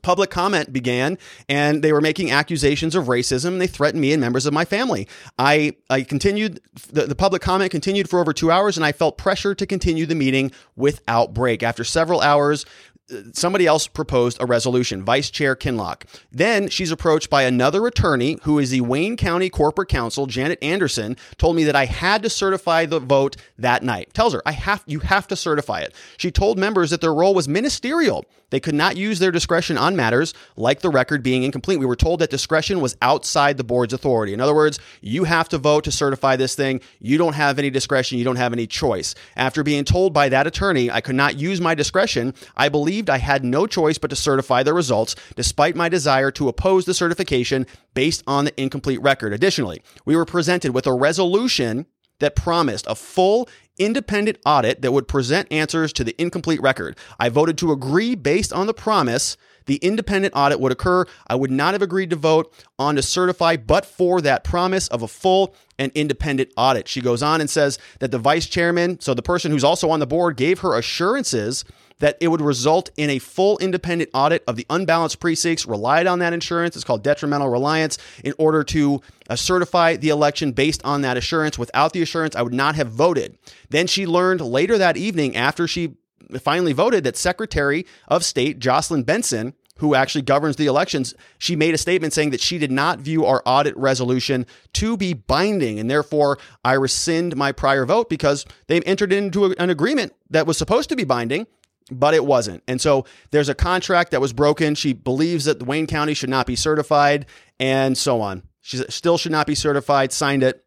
public 0.00 0.30
comment 0.30 0.72
began 0.72 1.18
and 1.48 1.82
they 1.82 1.92
were 1.92 2.00
making 2.00 2.30
accusations 2.30 2.94
of 2.94 3.06
racism 3.06 3.48
and 3.48 3.60
they 3.60 3.66
threatened 3.66 4.00
me 4.00 4.12
and 4.12 4.20
members 4.20 4.46
of 4.46 4.52
my 4.54 4.64
family 4.64 5.06
i 5.38 5.74
i 5.90 6.00
continued 6.00 6.60
the, 6.90 7.02
the 7.02 7.14
public 7.14 7.42
comment 7.42 7.70
continued 7.70 8.08
for 8.08 8.18
over 8.18 8.32
two 8.32 8.50
hours 8.50 8.78
and 8.78 8.86
i 8.86 8.92
felt 8.92 9.18
pressure 9.18 9.54
to 9.54 9.66
continue 9.66 10.06
the 10.06 10.14
meeting 10.14 10.50
without 10.76 11.34
break 11.34 11.62
after 11.62 11.84
several 11.84 12.22
hours 12.22 12.64
Uh, 13.10 13.22
somebody 13.32 13.66
else 13.66 13.86
proposed 13.86 14.38
a 14.40 14.46
resolution, 14.46 15.02
Vice 15.02 15.30
Chair 15.30 15.56
Kinloch. 15.56 16.04
Then 16.30 16.68
she's 16.68 16.92
approached 16.92 17.30
by 17.30 17.42
another 17.42 17.86
attorney 17.86 18.38
who 18.42 18.58
is 18.58 18.70
the 18.70 18.80
Wayne 18.80 19.16
County 19.16 19.50
Corporate 19.50 19.88
Counsel, 19.88 20.26
Janet 20.26 20.58
Anderson, 20.62 21.16
told 21.36 21.56
me 21.56 21.64
that 21.64 21.74
I 21.74 21.86
had 21.86 22.22
to 22.22 22.30
certify 22.30 22.86
the 22.86 23.00
vote 23.00 23.36
that 23.58 23.82
night. 23.82 24.14
Tells 24.14 24.34
her, 24.34 24.42
I 24.46 24.52
have 24.52 24.84
you 24.86 25.00
have 25.00 25.26
to 25.28 25.36
certify 25.36 25.80
it. 25.80 25.94
She 26.16 26.30
told 26.30 26.58
members 26.58 26.90
that 26.90 27.00
their 27.00 27.14
role 27.14 27.34
was 27.34 27.48
ministerial. 27.48 28.24
They 28.50 28.60
could 28.60 28.74
not 28.74 28.98
use 28.98 29.18
their 29.18 29.30
discretion 29.30 29.78
on 29.78 29.96
matters 29.96 30.34
like 30.56 30.80
the 30.80 30.90
record 30.90 31.22
being 31.22 31.42
incomplete. 31.42 31.78
We 31.78 31.86
were 31.86 31.96
told 31.96 32.20
that 32.20 32.28
discretion 32.28 32.82
was 32.82 32.98
outside 33.00 33.56
the 33.56 33.64
board's 33.64 33.94
authority. 33.94 34.34
In 34.34 34.42
other 34.42 34.54
words, 34.54 34.78
you 35.00 35.24
have 35.24 35.48
to 35.48 35.58
vote 35.58 35.84
to 35.84 35.90
certify 35.90 36.36
this 36.36 36.54
thing. 36.54 36.82
You 37.00 37.16
don't 37.16 37.32
have 37.32 37.58
any 37.58 37.70
discretion. 37.70 38.18
You 38.18 38.24
don't 38.24 38.36
have 38.36 38.52
any 38.52 38.66
choice. 38.66 39.14
After 39.36 39.62
being 39.62 39.84
told 39.84 40.12
by 40.12 40.28
that 40.28 40.46
attorney 40.46 40.90
I 40.90 41.00
could 41.00 41.14
not 41.14 41.38
use 41.38 41.62
my 41.62 41.74
discretion, 41.74 42.34
I 42.54 42.68
believed 42.92 43.08
I 43.08 43.16
had 43.16 43.42
no 43.42 43.66
choice 43.66 43.96
but 43.96 44.10
to 44.10 44.16
certify 44.16 44.62
the 44.62 44.74
results, 44.74 45.16
despite 45.34 45.74
my 45.74 45.88
desire 45.88 46.30
to 46.32 46.48
oppose 46.48 46.84
the 46.84 46.92
certification 46.92 47.66
based 47.94 48.22
on 48.26 48.44
the 48.44 48.60
incomplete 48.60 49.00
record. 49.00 49.32
Additionally, 49.32 49.82
we 50.04 50.14
were 50.14 50.26
presented 50.26 50.74
with 50.74 50.86
a 50.86 50.92
resolution 50.92 51.86
that 52.20 52.36
promised 52.36 52.86
a 52.86 52.94
full 52.94 53.48
independent 53.78 54.36
audit 54.44 54.82
that 54.82 54.92
would 54.92 55.08
present 55.08 55.50
answers 55.50 55.90
to 55.94 56.04
the 56.04 56.14
incomplete 56.18 56.60
record. 56.60 56.98
I 57.18 57.30
voted 57.30 57.56
to 57.58 57.72
agree 57.72 58.14
based 58.14 58.52
on 58.52 58.66
the 58.66 58.74
promise 58.74 59.38
the 59.64 59.76
independent 59.76 60.34
audit 60.36 60.60
would 60.60 60.72
occur. 60.72 61.06
I 61.26 61.34
would 61.34 61.50
not 61.50 61.72
have 61.72 61.82
agreed 61.82 62.10
to 62.10 62.16
vote 62.16 62.52
on 62.78 62.96
to 62.96 63.02
certify, 63.02 63.56
but 63.56 63.86
for 63.86 64.20
that 64.20 64.44
promise 64.44 64.88
of 64.88 65.02
a 65.02 65.08
full 65.08 65.54
and 65.78 65.90
independent 65.94 66.52
audit. 66.58 66.88
She 66.88 67.00
goes 67.00 67.22
on 67.22 67.40
and 67.40 67.48
says 67.48 67.78
that 68.00 68.10
the 68.10 68.18
vice 68.18 68.46
chairman, 68.46 69.00
so 69.00 69.14
the 69.14 69.22
person 69.22 69.50
who's 69.50 69.64
also 69.64 69.88
on 69.88 70.00
the 70.00 70.06
board, 70.06 70.36
gave 70.36 70.58
her 70.58 70.76
assurances 70.76 71.64
that 72.02 72.18
it 72.20 72.26
would 72.26 72.40
result 72.40 72.90
in 72.96 73.08
a 73.10 73.20
full 73.20 73.56
independent 73.58 74.10
audit 74.12 74.42
of 74.48 74.56
the 74.56 74.66
unbalanced 74.68 75.20
precincts, 75.20 75.66
relied 75.66 76.08
on 76.08 76.18
that 76.18 76.32
insurance. 76.32 76.74
It's 76.74 76.84
called 76.84 77.04
detrimental 77.04 77.48
reliance 77.48 77.96
in 78.24 78.34
order 78.38 78.64
to 78.64 79.00
uh, 79.30 79.36
certify 79.36 79.94
the 79.94 80.08
election 80.08 80.50
based 80.50 80.84
on 80.84 81.02
that 81.02 81.16
assurance. 81.16 81.60
Without 81.60 81.92
the 81.92 82.02
assurance, 82.02 82.34
I 82.34 82.42
would 82.42 82.52
not 82.52 82.74
have 82.74 82.88
voted. 82.88 83.38
Then 83.70 83.86
she 83.86 84.04
learned 84.04 84.40
later 84.40 84.76
that 84.78 84.96
evening, 84.96 85.36
after 85.36 85.68
she 85.68 85.94
finally 86.40 86.72
voted, 86.72 87.04
that 87.04 87.16
Secretary 87.16 87.86
of 88.08 88.24
State 88.24 88.58
Jocelyn 88.58 89.04
Benson 89.04 89.54
who 89.76 89.94
actually 89.94 90.22
governs 90.22 90.56
the 90.56 90.66
elections, 90.66 91.14
she 91.38 91.56
made 91.56 91.74
a 91.74 91.78
statement 91.78 92.12
saying 92.12 92.30
that 92.30 92.40
she 92.40 92.58
did 92.58 92.70
not 92.70 93.00
view 93.00 93.24
our 93.24 93.42
audit 93.44 93.76
resolution 93.76 94.46
to 94.74 94.96
be 94.96 95.12
binding. 95.12 95.80
And 95.80 95.90
therefore, 95.90 96.38
I 96.64 96.74
rescind 96.74 97.36
my 97.36 97.50
prior 97.50 97.84
vote 97.84 98.08
because 98.08 98.44
they 98.68 98.80
entered 98.82 99.12
into 99.12 99.46
an 99.46 99.70
agreement 99.70 100.14
that 100.30 100.46
was 100.46 100.56
supposed 100.56 100.88
to 100.90 100.96
be 100.96 101.02
binding 101.02 101.48
but 101.90 102.14
it 102.14 102.24
wasn't. 102.24 102.62
And 102.68 102.80
so 102.80 103.04
there's 103.30 103.48
a 103.48 103.54
contract 103.54 104.10
that 104.12 104.20
was 104.20 104.32
broken. 104.32 104.74
She 104.74 104.92
believes 104.92 105.44
that 105.46 105.62
Wayne 105.62 105.86
County 105.86 106.14
should 106.14 106.30
not 106.30 106.46
be 106.46 106.56
certified 106.56 107.26
and 107.58 107.96
so 107.96 108.20
on. 108.20 108.42
She 108.60 108.78
still 108.88 109.18
should 109.18 109.32
not 109.32 109.46
be 109.46 109.54
certified, 109.54 110.12
signed 110.12 110.42
it, 110.42 110.64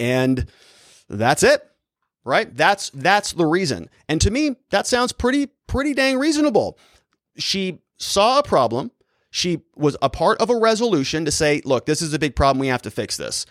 and 0.00 0.46
that's 1.08 1.42
it. 1.42 1.62
Right? 2.24 2.54
That's 2.54 2.90
that's 2.90 3.32
the 3.32 3.46
reason. 3.46 3.88
And 4.08 4.20
to 4.20 4.30
me, 4.30 4.56
that 4.70 4.86
sounds 4.86 5.12
pretty 5.12 5.48
pretty 5.66 5.94
dang 5.94 6.18
reasonable. 6.18 6.78
She 7.36 7.80
saw 7.96 8.40
a 8.40 8.42
problem. 8.42 8.90
She 9.30 9.60
was 9.76 9.96
a 10.02 10.10
part 10.10 10.40
of 10.40 10.50
a 10.50 10.56
resolution 10.56 11.24
to 11.24 11.30
say, 11.30 11.62
look, 11.64 11.86
this 11.86 12.02
is 12.02 12.12
a 12.12 12.18
big 12.18 12.34
problem. 12.34 12.58
We 12.58 12.68
have 12.68 12.82
to 12.82 12.90
fix 12.90 13.16
this. 13.16 13.46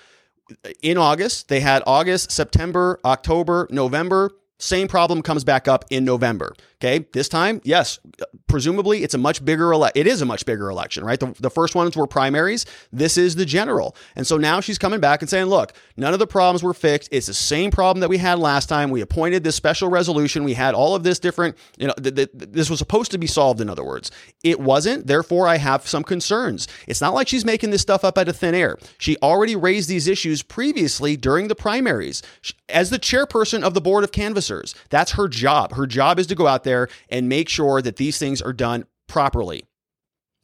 In 0.81 0.97
August, 0.97 1.49
they 1.49 1.59
had 1.59 1.83
August, 1.85 2.31
September, 2.31 2.99
October, 3.05 3.67
November. 3.69 4.31
Same 4.59 4.87
problem 4.87 5.21
comes 5.21 5.43
back 5.43 5.67
up 5.67 5.85
in 5.89 6.03
November. 6.03 6.53
Okay, 6.79 7.07
this 7.11 7.27
time, 7.27 7.59
yes, 7.63 7.97
presumably 8.45 9.03
it's 9.03 9.15
a 9.15 9.17
much 9.17 9.43
bigger 9.43 9.73
ele- 9.73 9.89
it 9.95 10.05
is 10.05 10.21
a 10.21 10.25
much 10.25 10.45
bigger 10.45 10.69
election, 10.69 11.03
right? 11.03 11.19
The, 11.19 11.33
the 11.39 11.49
first 11.49 11.73
ones 11.73 11.97
were 11.97 12.05
primaries. 12.05 12.67
This 12.91 13.17
is 13.17 13.35
the 13.35 13.45
general, 13.45 13.95
and 14.15 14.27
so 14.27 14.37
now 14.37 14.59
she's 14.59 14.77
coming 14.77 14.99
back 14.99 15.23
and 15.23 15.29
saying, 15.29 15.47
"Look, 15.47 15.73
none 15.97 16.13
of 16.13 16.19
the 16.19 16.27
problems 16.27 16.61
were 16.61 16.75
fixed. 16.75 17.09
It's 17.11 17.25
the 17.25 17.33
same 17.33 17.71
problem 17.71 18.01
that 18.01 18.09
we 18.09 18.19
had 18.19 18.37
last 18.37 18.69
time. 18.69 18.91
We 18.91 19.01
appointed 19.01 19.43
this 19.43 19.55
special 19.55 19.89
resolution. 19.89 20.43
We 20.43 20.53
had 20.53 20.75
all 20.75 20.93
of 20.93 21.01
this 21.01 21.17
different, 21.17 21.57
you 21.79 21.87
know, 21.87 21.93
th- 21.93 22.13
th- 22.13 22.29
this 22.33 22.69
was 22.69 22.77
supposed 22.77 23.09
to 23.09 23.17
be 23.17 23.25
solved. 23.25 23.59
In 23.59 23.71
other 23.71 23.83
words, 23.83 24.11
it 24.43 24.59
wasn't. 24.59 25.07
Therefore, 25.07 25.47
I 25.47 25.57
have 25.57 25.87
some 25.87 26.03
concerns. 26.03 26.67
It's 26.85 27.01
not 27.01 27.15
like 27.15 27.27
she's 27.27 27.43
making 27.43 27.71
this 27.71 27.81
stuff 27.81 28.03
up 28.03 28.19
out 28.19 28.27
of 28.27 28.37
thin 28.37 28.53
air. 28.53 28.77
She 28.99 29.17
already 29.23 29.55
raised 29.55 29.89
these 29.89 30.07
issues 30.07 30.43
previously 30.43 31.17
during 31.17 31.47
the 31.47 31.55
primaries 31.55 32.21
as 32.69 32.91
the 32.91 32.99
chairperson 32.99 33.63
of 33.63 33.73
the 33.73 33.81
board 33.81 34.03
of 34.03 34.11
canvassers. 34.11 34.75
That's 34.91 35.13
her 35.13 35.27
job. 35.27 35.73
Her 35.73 35.87
job 35.87 36.19
is 36.19 36.27
to 36.27 36.35
go 36.35 36.45
out 36.45 36.65
there 36.67 36.89
and 37.09 37.27
make 37.27 37.49
sure 37.49 37.81
that 37.81 37.95
these 37.95 38.19
things 38.19 38.41
are 38.41 38.53
done 38.53 38.85
properly 39.07 39.65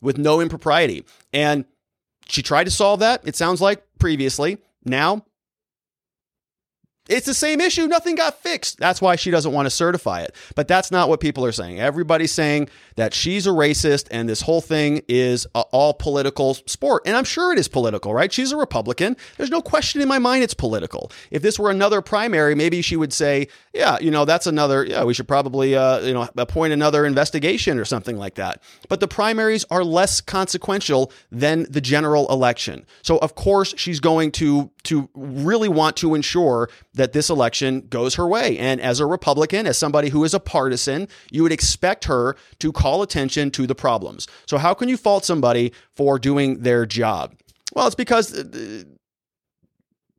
with 0.01 0.17
no 0.17 0.41
impropriety. 0.41 1.05
And 1.31 1.65
she 2.27 2.41
tried 2.41 2.63
to 2.63 2.71
solve 2.71 3.01
that, 3.01 3.21
it 3.27 3.35
sounds 3.35 3.61
like 3.61 3.83
previously. 3.99 4.57
Now 4.83 5.25
it's 7.09 7.25
the 7.25 7.33
same 7.33 7.59
issue. 7.59 7.85
Nothing 7.85 8.15
got 8.15 8.41
fixed. 8.41 8.79
That's 8.79 9.01
why 9.01 9.17
she 9.17 9.29
doesn't 9.29 9.51
want 9.51 9.65
to 9.65 9.69
certify 9.69 10.21
it. 10.21 10.33
But 10.55 10.67
that's 10.69 10.89
not 10.89 11.09
what 11.09 11.19
people 11.19 11.45
are 11.45 11.51
saying. 11.51 11.79
Everybody's 11.79 12.31
saying 12.31 12.69
that 12.95 13.13
she's 13.13 13.45
a 13.45 13.49
racist 13.49 14.07
and 14.09 14.29
this 14.29 14.41
whole 14.41 14.61
thing 14.61 15.01
is 15.09 15.45
a 15.53 15.63
all 15.71 15.93
political 15.93 16.53
sport. 16.53 17.03
And 17.05 17.17
I'm 17.17 17.25
sure 17.25 17.51
it 17.51 17.59
is 17.59 17.67
political, 17.67 18.13
right? 18.13 18.31
She's 18.31 18.51
a 18.51 18.57
Republican. 18.57 19.17
There's 19.37 19.49
no 19.49 19.61
question 19.61 20.01
in 20.01 20.07
my 20.07 20.19
mind 20.19 20.43
it's 20.43 20.53
political. 20.53 21.11
If 21.29 21.41
this 21.41 21.59
were 21.59 21.71
another 21.71 22.01
primary, 22.01 22.55
maybe 22.55 22.81
she 22.81 22.95
would 22.95 23.11
say, 23.11 23.47
yeah, 23.73 23.97
you 23.99 24.11
know, 24.11 24.23
that's 24.23 24.47
another, 24.47 24.85
yeah, 24.85 25.03
we 25.03 25.13
should 25.13 25.27
probably, 25.27 25.75
uh, 25.75 25.99
you 25.99 26.13
know, 26.13 26.29
appoint 26.37 26.73
another 26.73 27.05
investigation 27.05 27.79
or 27.79 27.85
something 27.85 28.17
like 28.17 28.35
that. 28.35 28.61
But 28.87 28.99
the 28.99 29.07
primaries 29.07 29.65
are 29.71 29.83
less 29.83 30.21
consequential 30.21 31.11
than 31.31 31.65
the 31.69 31.81
general 31.81 32.27
election. 32.29 32.85
So, 33.01 33.17
of 33.17 33.35
course, 33.35 33.73
she's 33.77 33.99
going 33.99 34.31
to 34.33 34.71
to 34.83 35.09
really 35.15 35.69
want 35.69 35.95
to 35.95 36.13
ensure 36.13 36.69
that 36.93 37.13
this 37.13 37.29
election 37.29 37.87
goes 37.89 38.15
her 38.15 38.27
way. 38.27 38.57
And 38.57 38.79
as 38.79 38.99
a 38.99 39.05
Republican, 39.05 39.65
as 39.65 39.77
somebody 39.77 40.09
who 40.09 40.23
is 40.23 40.33
a 40.33 40.39
partisan, 40.39 41.07
you 41.31 41.43
would 41.43 41.51
expect 41.51 42.05
her 42.05 42.35
to 42.59 42.71
call 42.71 43.01
attention 43.01 43.51
to 43.51 43.67
the 43.67 43.75
problems. 43.75 44.27
So, 44.47 44.57
how 44.57 44.73
can 44.73 44.89
you 44.89 44.97
fault 44.97 45.25
somebody 45.25 45.73
for 45.95 46.19
doing 46.19 46.61
their 46.61 46.85
job? 46.85 47.35
Well, 47.73 47.87
it's 47.87 47.95
because 47.95 48.37
uh, 48.37 48.83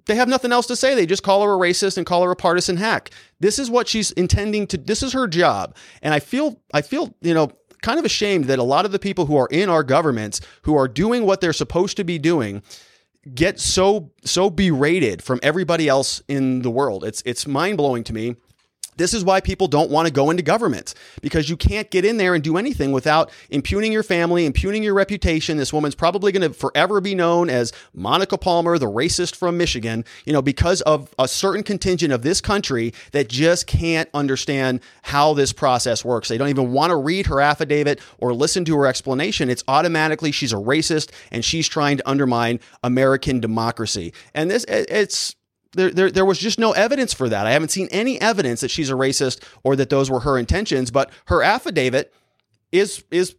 they 0.06 0.16
have 0.16 0.28
nothing 0.28 0.52
else 0.52 0.66
to 0.66 0.76
say. 0.76 0.94
They 0.94 1.06
just 1.06 1.22
call 1.22 1.42
her 1.42 1.54
a 1.54 1.58
racist 1.58 1.96
and 1.96 2.06
call 2.06 2.22
her 2.24 2.30
a 2.30 2.36
partisan 2.36 2.76
hack. 2.76 3.10
This 3.40 3.58
is 3.58 3.70
what 3.70 3.88
she's 3.88 4.10
intending 4.12 4.66
to 4.68 4.76
this 4.76 5.02
is 5.02 5.12
her 5.12 5.26
job. 5.26 5.76
And 6.02 6.12
I 6.12 6.20
feel 6.20 6.60
I 6.72 6.82
feel, 6.82 7.14
you 7.20 7.34
know, 7.34 7.50
kind 7.82 7.98
of 7.98 8.04
ashamed 8.04 8.46
that 8.46 8.58
a 8.58 8.64
lot 8.64 8.84
of 8.84 8.92
the 8.92 8.98
people 8.98 9.26
who 9.26 9.36
are 9.36 9.48
in 9.50 9.68
our 9.68 9.82
governments 9.82 10.40
who 10.62 10.74
are 10.74 10.88
doing 10.88 11.26
what 11.26 11.40
they're 11.40 11.52
supposed 11.52 11.96
to 11.98 12.04
be 12.04 12.18
doing 12.18 12.62
get 13.32 13.60
so 13.60 14.10
so 14.24 14.50
berated 14.50 15.22
from 15.22 15.40
everybody 15.42 15.88
else 15.88 16.22
in 16.28 16.62
the 16.62 16.70
world. 16.70 17.04
It's 17.04 17.22
it's 17.24 17.46
mind 17.46 17.78
blowing 17.78 18.04
to 18.04 18.12
me 18.12 18.36
this 18.96 19.14
is 19.14 19.24
why 19.24 19.40
people 19.40 19.66
don't 19.66 19.90
want 19.90 20.06
to 20.06 20.12
go 20.12 20.30
into 20.30 20.42
government 20.42 20.94
because 21.22 21.48
you 21.48 21.56
can't 21.56 21.90
get 21.90 22.04
in 22.04 22.16
there 22.16 22.34
and 22.34 22.42
do 22.42 22.56
anything 22.56 22.92
without 22.92 23.30
impugning 23.50 23.92
your 23.92 24.02
family, 24.02 24.46
impugning 24.46 24.82
your 24.82 24.94
reputation. 24.94 25.56
This 25.56 25.72
woman's 25.72 25.94
probably 25.94 26.32
going 26.32 26.48
to 26.48 26.56
forever 26.56 27.00
be 27.00 27.14
known 27.14 27.50
as 27.50 27.72
Monica 27.92 28.38
Palmer, 28.38 28.78
the 28.78 28.86
racist 28.86 29.36
from 29.36 29.56
Michigan, 29.56 30.04
you 30.24 30.32
know, 30.32 30.42
because 30.42 30.80
of 30.82 31.14
a 31.18 31.28
certain 31.28 31.62
contingent 31.62 32.12
of 32.12 32.22
this 32.22 32.40
country 32.40 32.92
that 33.12 33.28
just 33.28 33.66
can't 33.66 34.08
understand 34.14 34.80
how 35.02 35.34
this 35.34 35.52
process 35.52 36.04
works. 36.04 36.28
They 36.28 36.38
don't 36.38 36.48
even 36.48 36.72
want 36.72 36.90
to 36.90 36.96
read 36.96 37.26
her 37.26 37.40
affidavit 37.40 38.00
or 38.18 38.32
listen 38.32 38.64
to 38.66 38.76
her 38.76 38.86
explanation. 38.86 39.50
It's 39.50 39.64
automatically 39.68 40.32
she's 40.32 40.52
a 40.52 40.56
racist 40.56 41.10
and 41.30 41.44
she's 41.44 41.68
trying 41.68 41.96
to 41.98 42.08
undermine 42.08 42.60
American 42.82 43.40
democracy. 43.40 44.12
And 44.34 44.50
this, 44.50 44.64
it's, 44.68 45.36
there, 45.74 45.90
there, 45.90 46.10
there 46.10 46.24
was 46.24 46.38
just 46.38 46.58
no 46.58 46.72
evidence 46.72 47.12
for 47.12 47.28
that. 47.28 47.46
I 47.46 47.52
haven't 47.52 47.70
seen 47.70 47.88
any 47.90 48.20
evidence 48.20 48.60
that 48.60 48.70
she's 48.70 48.90
a 48.90 48.94
racist 48.94 49.42
or 49.62 49.76
that 49.76 49.90
those 49.90 50.10
were 50.10 50.20
her 50.20 50.38
intentions, 50.38 50.90
but 50.90 51.10
her 51.26 51.42
affidavit 51.42 52.12
is 52.72 53.04
is 53.10 53.36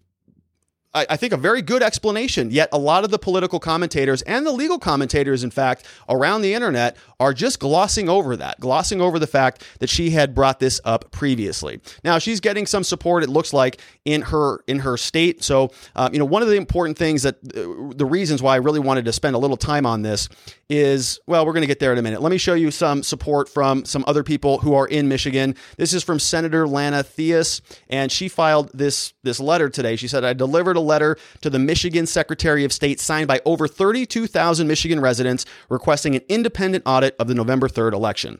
I, 0.95 1.05
I 1.11 1.17
think, 1.17 1.33
a 1.33 1.37
very 1.37 1.61
good 1.61 1.83
explanation. 1.83 2.49
Yet 2.49 2.69
a 2.71 2.79
lot 2.79 3.03
of 3.03 3.11
the 3.11 3.19
political 3.19 3.59
commentators 3.59 4.21
and 4.23 4.45
the 4.45 4.51
legal 4.51 4.79
commentators, 4.79 5.43
in 5.43 5.51
fact, 5.51 5.85
around 6.09 6.41
the 6.41 6.53
internet 6.53 6.95
are 7.19 7.33
just 7.33 7.59
glossing 7.59 8.09
over 8.09 8.35
that, 8.37 8.59
glossing 8.59 9.01
over 9.01 9.19
the 9.19 9.27
fact 9.27 9.63
that 9.79 9.89
she 9.89 10.11
had 10.11 10.33
brought 10.33 10.59
this 10.59 10.79
up 10.85 11.11
previously. 11.11 11.81
Now 12.03 12.17
she's 12.17 12.39
getting 12.39 12.65
some 12.65 12.83
support. 12.83 13.23
It 13.23 13.29
looks 13.29 13.53
like 13.53 13.79
in 14.05 14.21
her 14.21 14.63
in 14.67 14.79
her 14.79 14.97
state. 14.97 15.43
So 15.43 15.71
um, 15.95 16.13
you 16.13 16.19
know, 16.19 16.25
one 16.25 16.41
of 16.41 16.47
the 16.47 16.55
important 16.55 16.97
things 16.97 17.23
that 17.23 17.35
uh, 17.35 17.93
the 17.95 18.05
reasons 18.05 18.41
why 18.41 18.53
I 18.53 18.57
really 18.57 18.79
wanted 18.79 19.05
to 19.05 19.13
spend 19.13 19.35
a 19.35 19.39
little 19.39 19.57
time 19.57 19.85
on 19.85 20.03
this 20.03 20.29
is 20.69 21.19
well, 21.27 21.45
we're 21.45 21.53
going 21.53 21.61
to 21.61 21.67
get 21.67 21.79
there 21.79 21.91
in 21.91 21.97
a 21.97 22.01
minute. 22.01 22.21
Let 22.21 22.31
me 22.31 22.37
show 22.37 22.53
you 22.53 22.71
some 22.71 23.03
support 23.03 23.49
from 23.49 23.83
some 23.85 24.03
other 24.07 24.23
people 24.23 24.59
who 24.59 24.73
are 24.75 24.87
in 24.87 25.07
Michigan. 25.07 25.55
This 25.77 25.93
is 25.93 26.03
from 26.03 26.19
Senator 26.19 26.67
Lana 26.67 27.03
Theis, 27.03 27.61
and 27.89 28.11
she 28.11 28.27
filed 28.27 28.71
this 28.73 29.13
this 29.23 29.39
letter 29.39 29.69
today. 29.69 29.95
She 29.95 30.07
said, 30.07 30.23
"I 30.23 30.33
delivered 30.33 30.77
a 30.77 30.81
letter 30.81 31.17
to 31.41 31.49
the 31.49 31.59
Michigan 31.59 32.05
Secretary 32.05 32.63
of 32.63 32.71
State 32.71 32.99
signed 32.99 33.27
by 33.27 33.41
over 33.45 33.67
32,000 33.67 34.67
Michigan 34.67 34.99
residents 34.99 35.45
requesting 35.69 36.15
an 36.15 36.21
independent 36.29 36.83
audit 36.85 37.15
of 37.19 37.27
the 37.27 37.35
November 37.35 37.67
3rd 37.67 37.93
election. 37.93 38.39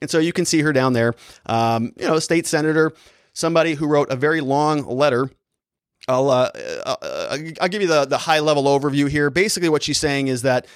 And 0.00 0.10
so 0.10 0.18
you 0.18 0.32
can 0.32 0.44
see 0.44 0.62
her 0.62 0.72
down 0.72 0.92
there, 0.92 1.14
um, 1.46 1.92
you 1.98 2.06
know, 2.06 2.18
state 2.18 2.46
senator, 2.46 2.92
somebody 3.38 3.74
who 3.74 3.86
wrote 3.86 4.10
a 4.10 4.16
very 4.16 4.40
long 4.40 4.82
letter 4.84 5.30
I'll 6.08 6.30
uh, 6.30 6.50
uh, 6.86 7.38
I'll 7.60 7.68
give 7.68 7.82
you 7.82 7.88
the 7.88 8.06
the 8.06 8.16
high 8.18 8.38
level 8.40 8.64
overview 8.64 9.08
here. 9.10 9.28
Basically, 9.30 9.68
what 9.68 9.82
she's 9.82 9.98
saying 9.98 10.28
is 10.28 10.42
that 10.42 10.66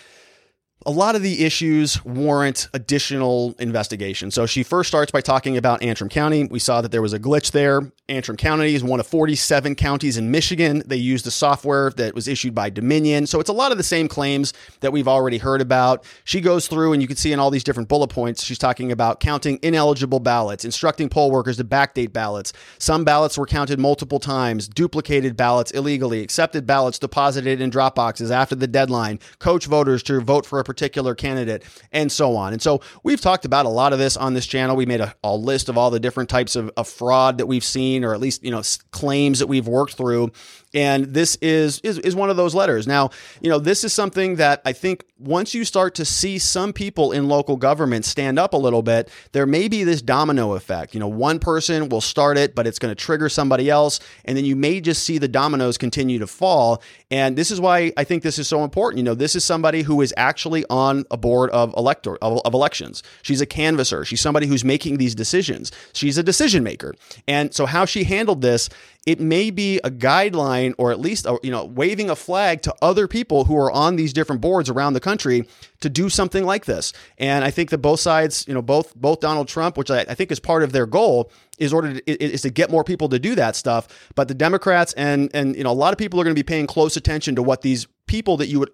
a 0.87 0.91
lot 0.91 1.15
of 1.15 1.23
the 1.23 1.45
issues 1.45 2.05
warrant 2.05 2.69
additional 2.75 3.55
investigation. 3.59 4.31
So 4.31 4.47
she 4.47 4.63
first 4.63 4.89
starts 4.89 5.11
by 5.11 5.21
talking 5.21 5.57
about 5.57 5.83
Antrim 5.83 6.09
County. 6.09 6.45
We 6.45 6.59
saw 6.59 6.81
that 6.81 6.91
there 6.91 7.03
was 7.03 7.13
a 7.13 7.19
glitch 7.19 7.53
there. 7.53 7.93
Antrim 8.09 8.37
County 8.37 8.75
is 8.75 8.85
one 8.85 9.01
of 9.01 9.07
47 9.07 9.75
counties 9.75 10.17
in 10.17 10.31
Michigan. 10.31 10.83
They 10.85 10.97
used 10.97 11.25
the 11.25 11.31
software 11.31 11.91
that 11.97 12.15
was 12.15 12.29
issued 12.29 12.55
by 12.55 12.69
Dominion. 12.69 13.27
So 13.27 13.41
it's 13.41 13.49
a 13.49 13.55
lot 13.55 13.73
of 13.73 13.79
the 13.79 13.85
same 13.85 14.09
claims 14.09 14.53
that 14.81 14.93
we've 14.93 15.09
already 15.09 15.39
heard 15.39 15.61
about. 15.61 16.05
She 16.25 16.41
goes 16.41 16.67
through, 16.67 16.93
and 16.93 17.01
you 17.01 17.09
can 17.09 17.17
see 17.17 17.33
in 17.33 17.39
all 17.39 17.51
these 17.51 17.65
different 17.65 17.89
bullet 17.89 18.09
points, 18.09 18.43
she's 18.43 18.59
talking 18.59 18.93
about 18.93 19.21
counting 19.21 19.59
ineligible 19.63 20.21
ballots, 20.21 20.65
instructing 20.65 21.09
poll 21.09 21.31
workers 21.31 21.57
to 21.57 21.65
backdate 21.65 22.13
ballots. 22.13 22.53
Some 22.79 23.05
ballots 23.05 23.39
were 23.39 23.47
counted 23.47 23.79
multiple 23.79 24.19
times, 24.19 24.69
duplicated 24.69 25.37
ballots 25.37 25.71
illegally, 25.71 26.21
accepted 26.21 26.67
ballots 26.67 26.99
deposited 26.99 27.61
in 27.61 27.71
drop 27.71 27.95
boxes 27.95 28.31
after 28.31 28.55
the 28.55 28.67
deadline, 28.67 29.21
coach 29.39 29.67
voters 29.67 30.03
to 30.03 30.21
vote 30.21 30.45
for 30.45 30.59
a 30.59 30.65
particular 30.73 31.15
candidate, 31.15 31.65
and 31.93 32.11
so 32.11 32.35
on. 32.35 32.55
And 32.55 32.63
so 32.63 32.81
we've 33.03 33.21
talked 33.21 33.45
about 33.45 33.67
a 33.67 33.69
lot 33.69 33.93
of 33.93 33.99
this 33.99 34.17
on 34.17 34.33
this 34.33 34.47
channel. 34.47 34.75
We 34.75 34.87
made 34.87 35.03
a, 35.03 35.15
a 35.23 35.37
list 35.37 35.69
of 35.69 35.77
all 35.77 35.91
the 35.91 36.01
different 36.01 36.31
types 36.31 36.57
of, 36.57 36.71
of 36.79 36.89
fraud 36.89 37.37
that 37.39 37.47
we've 37.47 37.65
seen, 37.65 38.05
or 38.05 38.15
at 38.15 38.21
least, 38.21 38.43
you 38.43 38.51
know, 38.51 38.63
claims 38.91 39.39
that 39.41 39.49
we've 39.49 39.69
worked 39.69 39.95
through. 39.95 40.33
And 40.75 41.07
this 41.07 41.37
is, 41.37 41.81
is 41.81 41.99
is 41.99 42.15
one 42.15 42.31
of 42.31 42.37
those 42.37 42.55
letters. 42.55 42.87
Now, 42.87 43.11
you 43.41 43.51
know, 43.51 43.59
this 43.59 43.85
is 43.85 43.93
something 43.93 44.37
that 44.37 44.63
I 44.65 44.73
think 44.73 45.05
once 45.19 45.55
you 45.55 45.65
start 45.65 45.95
to 45.97 46.05
see 46.05 46.39
some 46.39 46.73
people 46.73 47.13
in 47.13 47.29
local 47.29 47.57
government 47.57 48.05
stand 48.05 48.39
up 48.39 48.55
a 48.55 48.57
little 48.57 48.83
bit, 48.83 49.09
there 49.33 49.47
may 49.47 49.69
be 49.69 49.85
this 49.85 50.03
domino 50.03 50.55
effect. 50.55 50.95
You 50.95 51.01
know, 51.01 51.09
one 51.09 51.39
person 51.39 51.89
will 51.89 52.01
start 52.01 52.39
it, 52.39 52.55
but 52.55 52.67
it's 52.67 52.79
going 52.79 52.91
to 52.91 52.95
trigger 52.95 53.29
somebody 53.29 53.71
else, 53.71 54.01
and 54.25 54.37
then 54.37 54.45
you 54.45 54.57
may 54.57 54.81
just 54.81 55.05
see 55.05 55.19
the 55.19 55.29
dominoes 55.29 55.79
continue 55.79 56.19
to 56.19 56.27
fall. 56.27 56.83
And 57.11 57.37
this 57.37 57.51
is 57.51 57.61
why 57.61 57.93
I 57.97 58.05
think 58.05 58.23
this 58.23 58.39
is 58.39 58.49
so 58.49 58.65
important. 58.65 58.99
You 58.99 59.05
know, 59.05 59.15
this 59.15 59.37
is 59.37 59.45
somebody 59.45 59.83
who 59.83 60.01
is 60.01 60.15
actually 60.17 60.65
on 60.71 61.05
a 61.11 61.17
board 61.17 61.51
of 61.51 61.75
elector 61.77 62.17
of, 62.17 62.41
of 62.45 62.55
elections. 62.55 63.03
She's 63.23 63.41
a 63.41 63.47
canvasser. 63.47 64.05
She's 64.05 64.21
somebody 64.21 64.47
who's 64.47 64.65
making 64.65 64.97
these 64.97 65.15
decisions. 65.15 65.71
She's 65.93 66.19
a 66.19 66.23
decision 66.23 66.63
maker. 66.63 66.95
And 67.29 67.55
so 67.55 67.67
how 67.67 67.85
she 67.85 68.05
handled 68.05 68.41
this 68.41 68.69
it 69.05 69.19
may 69.19 69.51
be 69.51 69.81
a 69.83 69.91
guideline 69.91 70.62
or 70.79 70.91
at 70.91 71.01
least 71.01 71.27
a, 71.27 71.39
you 71.43 71.51
know 71.51 71.65
waving 71.65 72.11
a 72.11 72.17
flag 72.17 72.63
to 72.63 72.75
other 72.83 73.09
people 73.09 73.45
who 73.45 73.57
are 73.57 73.71
on 73.71 73.97
these 73.97 74.13
different 74.13 74.41
boards 74.41 74.71
around 74.71 74.93
the 74.93 75.01
country 75.01 75.47
to 75.81 75.89
do 75.89 76.09
something 76.09 76.45
like 76.45 76.65
this 76.65 76.93
and 77.19 77.45
i 77.45 77.51
think 77.51 77.71
that 77.71 77.79
both 77.79 78.01
sides 78.01 78.45
you 78.47 78.55
know 78.55 78.63
both 78.63 78.95
both 78.95 79.21
donald 79.21 79.49
trump 79.49 79.77
which 79.77 79.91
i, 79.91 80.01
I 80.01 80.15
think 80.15 80.31
is 80.31 80.41
part 80.41 80.63
of 80.63 80.73
their 80.73 80.87
goal 80.87 81.31
is 81.59 81.73
order 81.73 81.95
to, 81.95 82.25
is 82.25 82.43
to 82.43 82.51
get 82.51 82.71
more 82.71 82.85
people 82.85 83.09
to 83.11 83.19
do 83.19 83.35
that 83.35 83.57
stuff 83.57 84.11
but 84.15 84.29
the 84.29 84.35
democrats 84.35 84.93
and 84.95 85.31
and 85.35 85.57
you 85.57 85.65
know 85.65 85.71
a 85.71 85.75
lot 85.75 85.93
of 85.93 85.99
people 85.99 86.21
are 86.21 86.25
going 86.25 86.35
to 86.35 86.39
be 86.39 86.47
paying 86.47 86.67
close 86.67 86.97
attention 86.97 87.35
to 87.37 87.43
what 87.43 87.63
these 87.63 87.87
people 88.13 88.37
that 88.37 88.49
you 88.49 88.61
would 88.61 88.71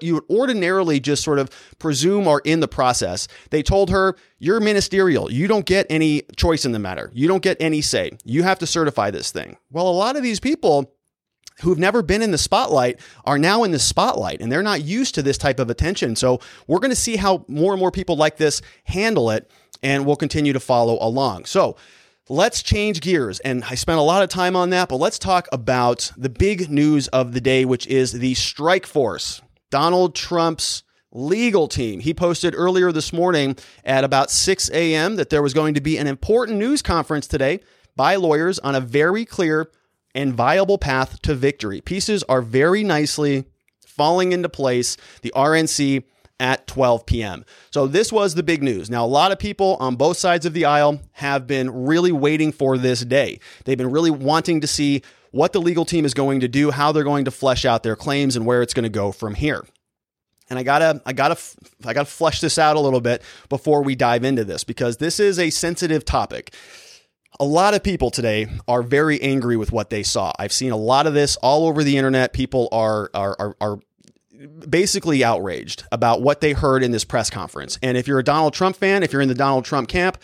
you 0.00 0.14
would 0.14 0.24
ordinarily 0.30 0.98
just 0.98 1.22
sort 1.22 1.38
of 1.38 1.50
presume 1.78 2.26
are 2.26 2.40
in 2.44 2.60
the 2.60 2.68
process. 2.68 3.28
They 3.50 3.62
told 3.62 3.90
her, 3.90 4.16
"You're 4.38 4.60
ministerial. 4.60 5.30
You 5.30 5.46
don't 5.46 5.66
get 5.66 5.86
any 5.90 6.22
choice 6.36 6.64
in 6.64 6.72
the 6.72 6.78
matter. 6.78 7.10
You 7.14 7.28
don't 7.28 7.42
get 7.42 7.58
any 7.60 7.82
say. 7.82 8.12
You 8.24 8.42
have 8.44 8.58
to 8.60 8.66
certify 8.66 9.10
this 9.10 9.30
thing." 9.30 9.58
Well, 9.70 9.88
a 9.88 9.92
lot 9.92 10.16
of 10.16 10.22
these 10.22 10.40
people 10.40 10.92
who've 11.60 11.78
never 11.78 12.02
been 12.02 12.22
in 12.22 12.30
the 12.30 12.38
spotlight 12.38 13.00
are 13.24 13.38
now 13.38 13.64
in 13.64 13.70
the 13.70 13.78
spotlight 13.78 14.40
and 14.40 14.50
they're 14.50 14.62
not 14.62 14.82
used 14.82 15.14
to 15.16 15.22
this 15.22 15.38
type 15.38 15.58
of 15.58 15.70
attention. 15.70 16.16
So, 16.16 16.40
we're 16.66 16.80
going 16.80 16.90
to 16.90 16.96
see 16.96 17.16
how 17.16 17.44
more 17.48 17.72
and 17.72 17.80
more 17.80 17.90
people 17.90 18.16
like 18.16 18.36
this 18.36 18.62
handle 18.84 19.30
it 19.30 19.50
and 19.82 20.06
we'll 20.06 20.16
continue 20.16 20.52
to 20.52 20.60
follow 20.60 20.98
along. 21.00 21.44
So, 21.44 21.76
Let's 22.30 22.62
change 22.62 23.00
gears. 23.00 23.40
And 23.40 23.64
I 23.64 23.74
spent 23.74 23.98
a 23.98 24.02
lot 24.02 24.22
of 24.22 24.28
time 24.28 24.54
on 24.54 24.68
that, 24.70 24.90
but 24.90 24.96
let's 24.96 25.18
talk 25.18 25.48
about 25.50 26.12
the 26.14 26.28
big 26.28 26.70
news 26.70 27.08
of 27.08 27.32
the 27.32 27.40
day, 27.40 27.64
which 27.64 27.86
is 27.86 28.12
the 28.12 28.34
strike 28.34 28.84
force. 28.84 29.40
Donald 29.70 30.14
Trump's 30.14 30.82
legal 31.10 31.68
team. 31.68 32.00
He 32.00 32.12
posted 32.12 32.54
earlier 32.54 32.92
this 32.92 33.14
morning 33.14 33.56
at 33.82 34.04
about 34.04 34.30
6 34.30 34.70
a.m. 34.72 35.16
that 35.16 35.30
there 35.30 35.42
was 35.42 35.54
going 35.54 35.72
to 35.72 35.80
be 35.80 35.96
an 35.96 36.06
important 36.06 36.58
news 36.58 36.82
conference 36.82 37.26
today 37.26 37.60
by 37.96 38.16
lawyers 38.16 38.58
on 38.58 38.74
a 38.74 38.80
very 38.80 39.24
clear 39.24 39.70
and 40.18 40.34
viable 40.34 40.78
path 40.78 41.22
to 41.22 41.32
victory. 41.32 41.80
Pieces 41.80 42.24
are 42.24 42.42
very 42.42 42.82
nicely 42.82 43.44
falling 43.86 44.32
into 44.32 44.48
place. 44.48 44.96
The 45.22 45.32
RNC 45.36 46.02
at 46.40 46.66
12 46.66 47.06
p.m. 47.06 47.44
So 47.70 47.86
this 47.86 48.12
was 48.12 48.34
the 48.34 48.42
big 48.42 48.60
news. 48.60 48.90
Now, 48.90 49.04
a 49.04 49.06
lot 49.06 49.30
of 49.30 49.38
people 49.38 49.76
on 49.78 49.94
both 49.94 50.16
sides 50.16 50.44
of 50.44 50.54
the 50.54 50.64
aisle 50.64 51.00
have 51.12 51.46
been 51.46 51.84
really 51.84 52.10
waiting 52.10 52.50
for 52.50 52.76
this 52.76 53.04
day. 53.04 53.38
They've 53.64 53.78
been 53.78 53.92
really 53.92 54.10
wanting 54.10 54.60
to 54.60 54.66
see 54.66 55.02
what 55.30 55.52
the 55.52 55.60
legal 55.60 55.84
team 55.84 56.04
is 56.04 56.14
going 56.14 56.40
to 56.40 56.48
do, 56.48 56.72
how 56.72 56.90
they're 56.90 57.04
going 57.04 57.26
to 57.26 57.30
flesh 57.30 57.64
out 57.64 57.84
their 57.84 57.96
claims, 57.96 58.34
and 58.34 58.44
where 58.44 58.60
it's 58.60 58.74
going 58.74 58.84
to 58.84 58.88
go 58.88 59.12
from 59.12 59.36
here. 59.36 59.64
And 60.50 60.58
I 60.58 60.64
gotta, 60.64 61.00
I 61.06 61.12
gotta, 61.12 61.38
I 61.84 61.92
gotta 61.92 62.06
flesh 62.06 62.40
this 62.40 62.58
out 62.58 62.76
a 62.76 62.80
little 62.80 63.02
bit 63.02 63.22
before 63.48 63.82
we 63.82 63.94
dive 63.94 64.24
into 64.24 64.44
this 64.44 64.64
because 64.64 64.96
this 64.96 65.20
is 65.20 65.38
a 65.38 65.50
sensitive 65.50 66.04
topic. 66.04 66.54
A 67.40 67.44
lot 67.44 67.74
of 67.74 67.84
people 67.84 68.10
today 68.10 68.48
are 68.66 68.82
very 68.82 69.20
angry 69.22 69.56
with 69.56 69.70
what 69.70 69.90
they 69.90 70.02
saw. 70.02 70.32
I've 70.38 70.52
seen 70.52 70.72
a 70.72 70.76
lot 70.76 71.06
of 71.06 71.14
this 71.14 71.36
all 71.36 71.68
over 71.68 71.84
the 71.84 71.96
internet. 71.96 72.32
People 72.32 72.68
are 72.72 73.10
are 73.14 73.36
are, 73.38 73.56
are 73.60 73.78
basically 74.68 75.22
outraged 75.24 75.84
about 75.92 76.22
what 76.22 76.40
they 76.40 76.52
heard 76.52 76.82
in 76.82 76.90
this 76.90 77.04
press 77.04 77.30
conference. 77.30 77.78
And 77.82 77.96
if 77.96 78.06
you're 78.08 78.18
a 78.18 78.24
Donald 78.24 78.54
Trump 78.54 78.76
fan, 78.76 79.02
if 79.02 79.12
you're 79.12 79.22
in 79.22 79.28
the 79.28 79.34
Donald 79.34 79.64
Trump 79.64 79.88
camp, 79.88 80.18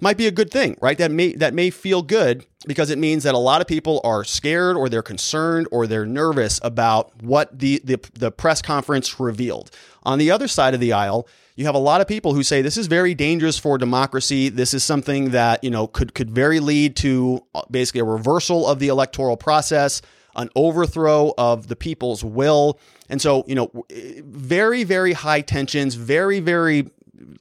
might 0.00 0.16
be 0.16 0.26
a 0.26 0.30
good 0.30 0.50
thing, 0.50 0.76
right? 0.80 0.96
That 0.98 1.10
may 1.10 1.34
that 1.34 1.54
may 1.54 1.70
feel 1.70 2.02
good 2.02 2.46
because 2.66 2.90
it 2.90 2.98
means 2.98 3.24
that 3.24 3.34
a 3.34 3.38
lot 3.38 3.60
of 3.60 3.66
people 3.66 4.00
are 4.04 4.24
scared 4.24 4.76
or 4.76 4.88
they're 4.88 5.02
concerned 5.02 5.66
or 5.70 5.86
they're 5.86 6.06
nervous 6.06 6.60
about 6.62 7.22
what 7.22 7.58
the 7.58 7.80
the, 7.84 7.98
the 8.14 8.30
press 8.30 8.62
conference 8.62 9.18
revealed. 9.18 9.70
On 10.04 10.18
the 10.18 10.30
other 10.30 10.48
side 10.48 10.74
of 10.74 10.80
the 10.80 10.92
aisle, 10.92 11.26
you 11.58 11.64
have 11.64 11.74
a 11.74 11.78
lot 11.78 12.00
of 12.00 12.06
people 12.06 12.34
who 12.34 12.44
say 12.44 12.62
this 12.62 12.76
is 12.76 12.86
very 12.86 13.14
dangerous 13.14 13.58
for 13.58 13.78
democracy. 13.78 14.48
This 14.48 14.72
is 14.72 14.84
something 14.84 15.30
that, 15.30 15.64
you 15.64 15.70
know, 15.70 15.88
could 15.88 16.14
could 16.14 16.30
very 16.30 16.60
lead 16.60 16.94
to 16.96 17.44
uh, 17.52 17.62
basically 17.68 18.00
a 18.00 18.04
reversal 18.04 18.64
of 18.64 18.78
the 18.78 18.88
electoral 18.88 19.36
process 19.36 20.00
an 20.36 20.48
overthrow 20.54 21.34
of 21.36 21.66
the 21.66 21.74
people's 21.74 22.22
will. 22.22 22.78
And 23.08 23.20
so, 23.20 23.42
you 23.48 23.56
know, 23.56 23.84
very, 23.90 24.84
very 24.84 25.12
high 25.12 25.40
tensions, 25.40 25.96
very, 25.96 26.38
very 26.38 26.90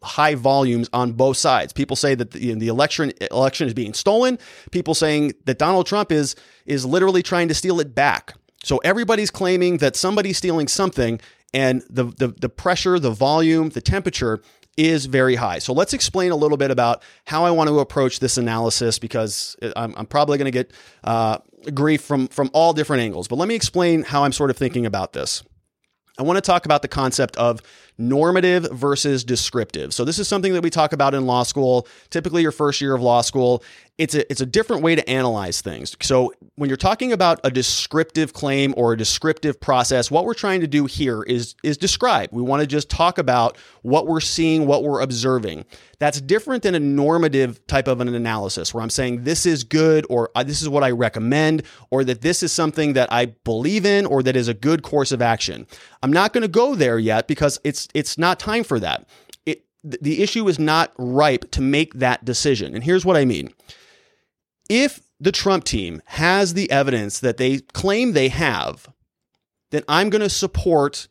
high 0.02 0.34
volumes 0.34 0.90
on 0.94 1.12
both 1.12 1.38
sides. 1.38 1.72
People 1.72 1.96
say 1.96 2.16
that 2.16 2.32
the, 2.32 2.42
you 2.44 2.54
know, 2.54 2.60
the 2.60 2.70
election 2.70 3.14
election 3.30 3.68
is 3.68 3.76
being 3.76 3.94
stolen. 3.94 4.40
People 4.72 4.96
saying 4.96 5.34
that 5.46 5.60
Donald 5.60 5.86
Trump 5.86 6.12
is 6.12 6.36
is 6.66 6.86
literally 6.86 7.22
trying 7.22 7.48
to 7.50 7.54
steal 7.54 7.80
it 7.80 7.94
back. 7.94 8.34
So 8.64 8.80
everybody's 8.80 9.30
claiming 9.30 9.78
that 9.78 9.96
somebody's 9.96 10.38
stealing 10.38 10.68
something, 10.68 11.22
and 11.54 11.84
the 11.90 12.06
the, 12.06 12.28
the 12.28 12.50
pressure, 12.50 13.00
the 13.00 13.12
volume, 13.12 13.70
the 13.70 13.82
temperature 13.82 14.42
is 14.78 15.08
very 15.08 15.36
high. 15.36 15.58
So 15.60 15.74
let's 15.74 15.94
explain 15.94 16.32
a 16.32 16.36
little 16.36 16.58
bit 16.58 16.70
about 16.70 17.02
how 17.26 17.46
I 17.46 17.52
want 17.52 17.68
to 17.68 17.80
approach 17.80 18.20
this 18.20 18.38
analysis 18.38 19.00
because 19.00 19.56
I'm, 19.76 19.94
I'm 19.98 20.06
probably 20.06 20.38
going 20.38 20.46
to 20.46 20.52
get 20.52 20.72
uh, 21.04 21.40
grief 21.74 22.02
from 22.02 22.28
from 22.28 22.50
all 22.54 22.74
different 22.74 23.02
angles. 23.02 23.28
But 23.28 23.38
let 23.38 23.48
me 23.48 23.56
explain 23.56 24.04
how 24.04 24.24
I'm 24.24 24.32
sort 24.32 24.50
of 24.50 24.58
thinking 24.58 24.86
about 24.86 25.14
this. 25.14 25.44
I 26.20 26.24
want 26.24 26.38
to 26.38 26.42
talk 26.42 26.66
about 26.66 26.82
the 26.82 26.88
concept 26.88 27.38
of 27.38 27.62
normative 27.98 28.68
versus 28.72 29.24
descriptive. 29.24 29.94
So 29.94 30.06
this 30.06 30.20
is 30.20 30.28
something 30.28 30.54
that 30.54 30.62
we 30.62 30.70
talk 30.70 30.94
about 30.94 31.14
in 31.14 31.26
law 31.26 31.44
school, 31.44 31.88
typically 32.10 32.42
your 32.42 32.52
first 32.52 32.82
year 32.82 32.94
of 32.94 33.02
law 33.02 33.22
school. 33.22 33.64
It's 33.98 34.14
a 34.14 34.30
it's 34.32 34.42
a 34.42 34.46
different 34.46 34.84
way 34.84 34.94
to 34.94 35.10
analyze 35.10 35.62
things. 35.62 35.98
So 36.02 36.32
when 36.56 36.70
you're 36.70 36.78
talking 36.78 37.12
about 37.12 37.40
a 37.44 37.50
descriptive 37.50 38.32
claim 38.32 38.76
or 38.78 38.94
a 38.94 38.98
descriptive 38.98 39.60
process, 39.60 40.12
what 40.12 40.26
we're 40.26 40.36
trying 40.36 40.62
to 40.62 40.68
do 40.68 40.86
here 40.86 41.24
is 41.24 41.56
is 41.64 41.78
describe. 41.78 42.30
We 42.32 42.44
want 42.44 42.62
to 42.62 42.68
just 42.68 42.92
talk 42.92 43.18
about 43.18 43.58
what 43.82 44.06
we're 44.06 44.20
seeing, 44.20 44.68
what 44.68 44.84
we're 44.84 45.02
observing. 45.02 45.66
That's 46.00 46.22
different 46.22 46.62
than 46.62 46.76
a 46.76 46.80
normative 46.80 47.66
type 47.66 47.88
of 47.88 48.02
an 48.02 48.14
analysis 48.14 48.72
where 48.72 48.84
I'm 48.84 48.92
saying 48.92 49.24
this 49.24 49.48
is 49.48 49.64
good 49.64 50.06
or 50.12 50.30
uh, 50.36 50.44
this 50.44 50.62
is 50.62 50.70
what 50.70 50.84
I 50.84 50.92
recommend 50.92 51.64
or 51.90 52.04
that 52.04 52.22
this 52.22 52.44
is 52.44 52.52
something 52.52 52.94
that 52.94 53.12
I 53.12 53.26
believe 53.26 53.84
in 53.84 54.06
or 54.06 54.22
that 54.22 54.36
is 54.36 54.48
a 54.48 54.54
good 54.54 54.84
course 54.84 55.12
of 55.12 55.24
action. 55.24 55.66
I'm 56.04 56.14
not 56.14 56.34
going 56.34 56.44
to 56.44 56.48
go 56.48 56.76
there 56.76 57.00
yet 57.00 57.28
because 57.28 57.60
it's 57.64 57.87
it's 57.94 58.18
not 58.18 58.40
time 58.40 58.64
for 58.64 58.80
that. 58.80 59.08
It, 59.46 59.64
the 59.84 60.22
issue 60.22 60.48
is 60.48 60.60
not 60.60 60.94
ripe 60.98 61.52
to 61.52 61.62
make 61.62 61.94
that 61.96 62.26
decision. 62.26 62.76
And 62.76 62.84
here's 62.84 63.06
what 63.06 63.18
I 63.18 63.26
mean. 63.26 63.54
If 64.70 65.02
the 65.20 65.32
Trump 65.32 65.64
team 65.64 66.02
has 66.06 66.54
the 66.54 66.70
evidence 66.70 67.20
that 67.20 67.38
they 67.38 67.60
claim 67.60 68.14
they 68.14 68.30
have, 68.30 68.88
then 69.72 69.84
I'm 69.88 70.10
going 70.10 70.22
to 70.22 70.30
support 70.30 71.08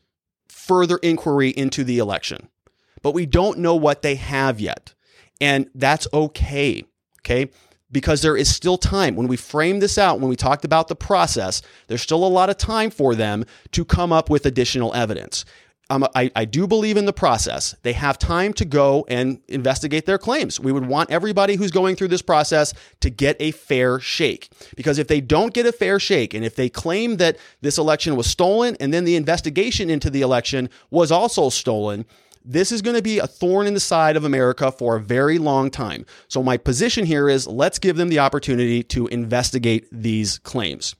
further 0.48 0.98
inquiry 0.98 1.50
into 1.50 1.84
the 1.84 1.98
election. 1.98 2.48
But 3.02 3.12
we 3.12 3.26
don't 3.26 3.58
know 3.58 3.76
what 3.76 4.02
they 4.02 4.16
have 4.16 4.60
yet. 4.60 4.94
And 5.40 5.68
that's 5.74 6.08
okay. 6.12 6.84
Okay. 7.20 7.50
Because 7.92 8.22
there 8.22 8.36
is 8.36 8.52
still 8.52 8.78
time. 8.78 9.14
When 9.14 9.28
we 9.28 9.36
framed 9.36 9.80
this 9.80 9.96
out, 9.96 10.18
when 10.18 10.28
we 10.28 10.36
talked 10.36 10.64
about 10.64 10.88
the 10.88 10.96
process, 10.96 11.62
there's 11.86 12.02
still 12.02 12.24
a 12.24 12.26
lot 12.26 12.50
of 12.50 12.56
time 12.56 12.90
for 12.90 13.14
them 13.14 13.44
to 13.72 13.84
come 13.84 14.12
up 14.12 14.28
with 14.28 14.44
additional 14.44 14.92
evidence 14.94 15.44
I, 15.88 16.30
I 16.34 16.44
do 16.44 16.66
believe 16.66 16.96
in 16.96 17.06
the 17.06 17.12
process. 17.12 17.76
They 17.82 17.92
have 17.92 18.18
time 18.18 18.52
to 18.54 18.64
go 18.64 19.04
and 19.08 19.40
investigate 19.46 20.04
their 20.04 20.18
claims. 20.18 20.58
We 20.58 20.72
would 20.72 20.86
want 20.86 21.10
everybody 21.10 21.54
who's 21.54 21.70
going 21.70 21.94
through 21.94 22.08
this 22.08 22.22
process 22.22 22.74
to 23.00 23.10
get 23.10 23.36
a 23.38 23.52
fair 23.52 24.00
shake. 24.00 24.50
Because 24.74 24.98
if 24.98 25.06
they 25.06 25.20
don't 25.20 25.54
get 25.54 25.64
a 25.64 25.72
fair 25.72 26.00
shake, 26.00 26.34
and 26.34 26.44
if 26.44 26.56
they 26.56 26.68
claim 26.68 27.18
that 27.18 27.38
this 27.60 27.78
election 27.78 28.16
was 28.16 28.26
stolen 28.26 28.76
and 28.80 28.92
then 28.92 29.04
the 29.04 29.14
investigation 29.14 29.88
into 29.88 30.10
the 30.10 30.22
election 30.22 30.68
was 30.90 31.12
also 31.12 31.50
stolen, 31.50 32.04
this 32.44 32.72
is 32.72 32.82
going 32.82 32.96
to 32.96 33.02
be 33.02 33.18
a 33.18 33.26
thorn 33.26 33.66
in 33.66 33.74
the 33.74 33.80
side 33.80 34.16
of 34.16 34.24
America 34.24 34.72
for 34.72 34.96
a 34.96 35.00
very 35.00 35.38
long 35.38 35.70
time. 35.70 36.04
So, 36.28 36.42
my 36.42 36.56
position 36.56 37.04
here 37.04 37.28
is 37.28 37.46
let's 37.46 37.80
give 37.80 37.96
them 37.96 38.08
the 38.08 38.20
opportunity 38.20 38.84
to 38.84 39.08
investigate 39.08 39.88
these 39.90 40.38
claims 40.38 40.94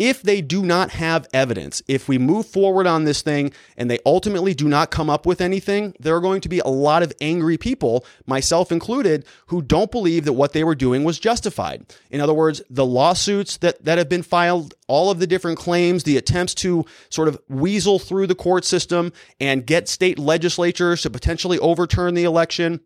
if 0.00 0.22
they 0.22 0.40
do 0.40 0.62
not 0.62 0.92
have 0.92 1.28
evidence, 1.34 1.82
if 1.86 2.08
we 2.08 2.16
move 2.16 2.46
forward 2.46 2.86
on 2.86 3.04
this 3.04 3.20
thing 3.20 3.52
and 3.76 3.90
they 3.90 3.98
ultimately 4.06 4.54
do 4.54 4.66
not 4.66 4.90
come 4.90 5.10
up 5.10 5.26
with 5.26 5.42
anything, 5.42 5.94
there 6.00 6.16
are 6.16 6.22
going 6.22 6.40
to 6.40 6.48
be 6.48 6.58
a 6.60 6.68
lot 6.68 7.02
of 7.02 7.12
angry 7.20 7.58
people, 7.58 8.06
myself 8.26 8.72
included, 8.72 9.26
who 9.48 9.60
don't 9.60 9.90
believe 9.90 10.24
that 10.24 10.32
what 10.32 10.54
they 10.54 10.64
were 10.64 10.74
doing 10.74 11.04
was 11.04 11.18
justified. 11.18 11.84
In 12.10 12.22
other 12.22 12.32
words, 12.32 12.62
the 12.70 12.86
lawsuits 12.86 13.58
that, 13.58 13.84
that 13.84 13.98
have 13.98 14.08
been 14.08 14.22
filed, 14.22 14.72
all 14.88 15.10
of 15.10 15.18
the 15.18 15.26
different 15.26 15.58
claims, 15.58 16.04
the 16.04 16.16
attempts 16.16 16.54
to 16.54 16.86
sort 17.10 17.28
of 17.28 17.38
weasel 17.50 17.98
through 17.98 18.26
the 18.26 18.34
court 18.34 18.64
system 18.64 19.12
and 19.38 19.66
get 19.66 19.86
state 19.86 20.18
legislatures 20.18 21.02
to 21.02 21.10
potentially 21.10 21.58
overturn 21.58 22.14
the 22.14 22.24
election 22.24 22.80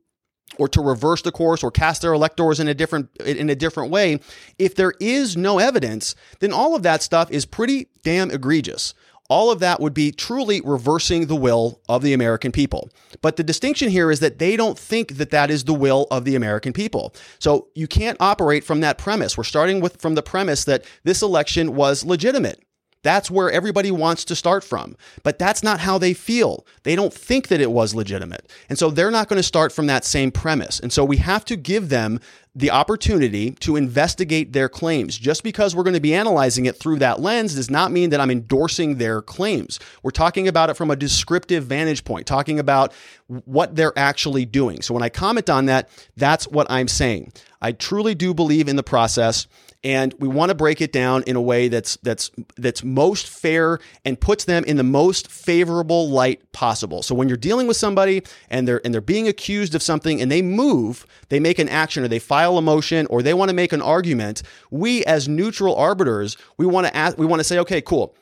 or 0.58 0.68
to 0.68 0.80
reverse 0.80 1.22
the 1.22 1.32
course 1.32 1.62
or 1.62 1.70
cast 1.70 2.02
their 2.02 2.12
electors 2.12 2.60
in 2.60 2.68
a 2.68 2.74
different 2.74 3.08
in 3.24 3.50
a 3.50 3.56
different 3.56 3.90
way 3.90 4.20
if 4.58 4.74
there 4.74 4.94
is 5.00 5.36
no 5.36 5.58
evidence 5.58 6.14
then 6.40 6.52
all 6.52 6.76
of 6.76 6.82
that 6.82 7.02
stuff 7.02 7.30
is 7.30 7.44
pretty 7.44 7.88
damn 8.02 8.30
egregious 8.30 8.94
all 9.30 9.50
of 9.50 9.58
that 9.60 9.80
would 9.80 9.94
be 9.94 10.12
truly 10.12 10.60
reversing 10.60 11.26
the 11.26 11.36
will 11.36 11.80
of 11.88 12.02
the 12.02 12.12
American 12.12 12.52
people. 12.52 12.90
But 13.22 13.36
the 13.36 13.42
distinction 13.42 13.88
here 13.88 14.10
is 14.10 14.20
that 14.20 14.38
they 14.38 14.56
don't 14.56 14.78
think 14.78 15.16
that 15.16 15.30
that 15.30 15.50
is 15.50 15.64
the 15.64 15.74
will 15.74 16.06
of 16.10 16.24
the 16.24 16.34
American 16.34 16.72
people. 16.72 17.14
So 17.38 17.68
you 17.74 17.86
can't 17.86 18.18
operate 18.20 18.64
from 18.64 18.80
that 18.80 18.98
premise. 18.98 19.36
We're 19.36 19.44
starting 19.44 19.80
with 19.80 20.00
from 20.00 20.14
the 20.14 20.22
premise 20.22 20.64
that 20.64 20.84
this 21.04 21.22
election 21.22 21.74
was 21.74 22.04
legitimate. 22.04 22.63
That's 23.04 23.30
where 23.30 23.50
everybody 23.50 23.92
wants 23.92 24.24
to 24.24 24.34
start 24.34 24.64
from. 24.64 24.96
But 25.22 25.38
that's 25.38 25.62
not 25.62 25.78
how 25.78 25.98
they 25.98 26.14
feel. 26.14 26.66
They 26.82 26.96
don't 26.96 27.14
think 27.14 27.48
that 27.48 27.60
it 27.60 27.70
was 27.70 27.94
legitimate. 27.94 28.50
And 28.68 28.78
so 28.78 28.90
they're 28.90 29.10
not 29.12 29.28
going 29.28 29.38
to 29.38 29.44
start 29.44 29.72
from 29.72 29.86
that 29.86 30.04
same 30.04 30.32
premise. 30.32 30.80
And 30.80 30.92
so 30.92 31.04
we 31.04 31.18
have 31.18 31.44
to 31.44 31.56
give 31.56 31.90
them 31.90 32.18
the 32.56 32.70
opportunity 32.70 33.50
to 33.50 33.76
investigate 33.76 34.52
their 34.52 34.68
claims. 34.68 35.18
Just 35.18 35.42
because 35.42 35.76
we're 35.76 35.82
going 35.82 35.94
to 35.94 36.00
be 36.00 36.14
analyzing 36.14 36.66
it 36.66 36.76
through 36.76 36.98
that 37.00 37.20
lens 37.20 37.56
does 37.56 37.70
not 37.70 37.92
mean 37.92 38.10
that 38.10 38.20
I'm 38.20 38.30
endorsing 38.30 38.96
their 38.96 39.20
claims. 39.20 39.78
We're 40.02 40.12
talking 40.12 40.48
about 40.48 40.70
it 40.70 40.76
from 40.76 40.90
a 40.90 40.96
descriptive 40.96 41.64
vantage 41.64 42.04
point, 42.04 42.26
talking 42.26 42.58
about 42.58 42.92
what 43.26 43.76
they're 43.76 43.96
actually 43.98 44.46
doing. 44.46 44.82
So 44.82 44.94
when 44.94 45.02
I 45.02 45.08
comment 45.08 45.50
on 45.50 45.66
that, 45.66 45.90
that's 46.16 46.48
what 46.48 46.68
I'm 46.70 46.88
saying. 46.88 47.32
I 47.60 47.72
truly 47.72 48.14
do 48.14 48.32
believe 48.32 48.68
in 48.68 48.76
the 48.76 48.82
process 48.82 49.46
and 49.84 50.14
we 50.18 50.26
want 50.26 50.48
to 50.48 50.54
break 50.54 50.80
it 50.80 50.92
down 50.92 51.22
in 51.24 51.36
a 51.36 51.40
way 51.40 51.68
that's 51.68 51.96
that's 51.98 52.30
that's 52.56 52.82
most 52.82 53.28
fair 53.28 53.78
and 54.04 54.18
puts 54.18 54.44
them 54.44 54.64
in 54.64 54.76
the 54.76 54.82
most 54.82 55.30
favorable 55.30 56.08
light 56.08 56.50
possible. 56.52 57.02
So 57.02 57.14
when 57.14 57.28
you're 57.28 57.36
dealing 57.36 57.66
with 57.66 57.76
somebody 57.76 58.22
and 58.48 58.66
they're 58.66 58.80
and 58.84 58.94
they're 58.94 59.02
being 59.02 59.28
accused 59.28 59.74
of 59.74 59.82
something 59.82 60.20
and 60.20 60.32
they 60.32 60.40
move, 60.42 61.06
they 61.28 61.38
make 61.38 61.58
an 61.58 61.68
action 61.68 62.02
or 62.02 62.08
they 62.08 62.18
file 62.18 62.56
a 62.56 62.62
motion 62.62 63.06
or 63.06 63.22
they 63.22 63.34
want 63.34 63.50
to 63.50 63.54
make 63.54 63.72
an 63.72 63.82
argument, 63.82 64.42
we 64.70 65.04
as 65.04 65.28
neutral 65.28 65.76
arbiters, 65.76 66.36
we 66.56 66.66
want 66.66 66.86
to 66.86 66.96
ask, 66.96 67.18
we 67.18 67.26
want 67.26 67.40
to 67.40 67.44
say, 67.44 67.58
okay, 67.58 67.82
cool. 67.82 68.14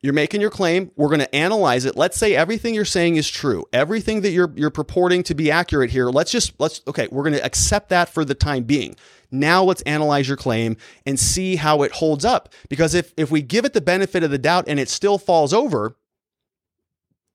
You're 0.00 0.14
making 0.14 0.40
your 0.40 0.50
claim. 0.50 0.92
We're 0.94 1.08
going 1.08 1.20
to 1.20 1.34
analyze 1.34 1.84
it. 1.84 1.96
Let's 1.96 2.16
say 2.16 2.36
everything 2.36 2.72
you're 2.72 2.84
saying 2.84 3.16
is 3.16 3.28
true. 3.28 3.64
Everything 3.72 4.20
that 4.20 4.30
you're 4.30 4.52
you're 4.54 4.70
purporting 4.70 5.24
to 5.24 5.34
be 5.34 5.50
accurate 5.50 5.90
here. 5.90 6.06
Let's 6.06 6.30
just 6.30 6.52
let's 6.60 6.82
okay, 6.86 7.08
we're 7.10 7.24
going 7.24 7.34
to 7.34 7.44
accept 7.44 7.88
that 7.88 8.08
for 8.08 8.24
the 8.24 8.34
time 8.34 8.62
being. 8.62 8.94
Now 9.32 9.64
let's 9.64 9.82
analyze 9.82 10.28
your 10.28 10.36
claim 10.36 10.76
and 11.04 11.18
see 11.18 11.56
how 11.56 11.82
it 11.82 11.92
holds 11.92 12.24
up. 12.24 12.52
Because 12.68 12.94
if 12.94 13.12
if 13.16 13.30
we 13.32 13.42
give 13.42 13.64
it 13.64 13.72
the 13.72 13.80
benefit 13.80 14.22
of 14.22 14.30
the 14.30 14.38
doubt 14.38 14.66
and 14.68 14.78
it 14.78 14.88
still 14.88 15.18
falls 15.18 15.52
over, 15.52 15.96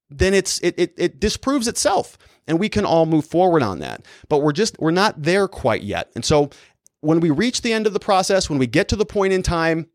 then 0.10 0.34
it's 0.34 0.60
it 0.60 0.76
it, 0.78 0.93
it 0.97 1.19
disproves 1.19 1.67
itself 1.67 2.17
and 2.47 2.60
we 2.60 2.69
can 2.69 2.86
all 2.86 3.06
move 3.06 3.26
forward 3.26 3.62
on 3.62 3.80
that. 3.80 4.06
But 4.30 4.39
we're 4.39 4.54
just 4.54 4.80
we're 4.80 4.91
not 4.91 5.21
there 5.21 5.49
quite 5.49 5.84
yet. 5.84 6.12
And 6.15 6.23
so 6.23 6.49
when 7.02 7.19
we 7.19 7.30
reach 7.30 7.62
the 7.62 7.73
end 7.73 7.88
of 7.88 7.93
the 7.93 7.99
process, 7.99 8.49
when 8.49 8.58
we 8.58 8.67
get 8.67 8.88
to 8.88 8.95
the 8.95 9.06
point 9.06 9.34
in 9.34 9.43
time 9.43 9.88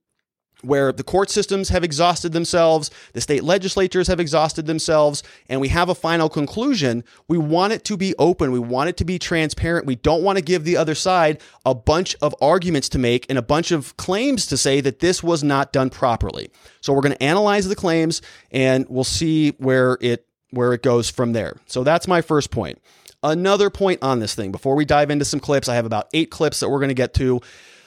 where 0.62 0.92
the 0.92 1.04
court 1.04 1.30
systems 1.30 1.68
have 1.68 1.84
exhausted 1.84 2.32
themselves, 2.32 2.90
the 3.12 3.20
state 3.20 3.44
legislatures 3.44 4.08
have 4.08 4.20
exhausted 4.20 4.66
themselves, 4.66 5.22
and 5.48 5.60
we 5.60 5.68
have 5.68 5.88
a 5.88 5.94
final 5.94 6.28
conclusion, 6.28 7.04
we 7.28 7.38
want 7.38 7.72
it 7.72 7.84
to 7.84 7.96
be 7.96 8.14
open. 8.18 8.50
We 8.50 8.58
want 8.58 8.88
it 8.88 8.96
to 8.98 9.04
be 9.04 9.18
transparent. 9.18 9.86
We 9.86 9.96
don't 9.96 10.22
want 10.22 10.38
to 10.38 10.44
give 10.44 10.64
the 10.64 10.76
other 10.76 10.94
side 10.94 11.40
a 11.64 11.74
bunch 11.74 12.16
of 12.20 12.34
arguments 12.40 12.88
to 12.90 12.98
make 12.98 13.26
and 13.28 13.38
a 13.38 13.42
bunch 13.42 13.70
of 13.70 13.96
claims 13.96 14.46
to 14.46 14.56
say 14.56 14.80
that 14.80 14.98
this 14.98 15.22
was 15.22 15.44
not 15.44 15.72
done 15.72 15.90
properly. 15.90 16.50
So 16.80 16.92
we're 16.92 17.02
going 17.02 17.14
to 17.14 17.22
analyze 17.22 17.68
the 17.68 17.76
claims 17.76 18.22
and 18.50 18.86
we'll 18.88 19.04
see 19.04 19.50
where 19.58 19.98
it 20.00 20.24
where 20.50 20.72
it 20.72 20.82
goes 20.82 21.10
from 21.10 21.34
there. 21.34 21.56
So 21.66 21.84
that's 21.84 22.08
my 22.08 22.22
first 22.22 22.50
point. 22.50 22.80
Another 23.22 23.68
point 23.68 24.02
on 24.02 24.20
this 24.20 24.34
thing 24.34 24.50
before 24.52 24.74
we 24.76 24.84
dive 24.84 25.10
into 25.10 25.24
some 25.24 25.40
clips, 25.40 25.68
I 25.68 25.74
have 25.74 25.84
about 25.84 26.08
8 26.14 26.30
clips 26.30 26.60
that 26.60 26.70
we're 26.70 26.78
going 26.78 26.88
to 26.88 26.94
get 26.94 27.14
to. 27.14 27.40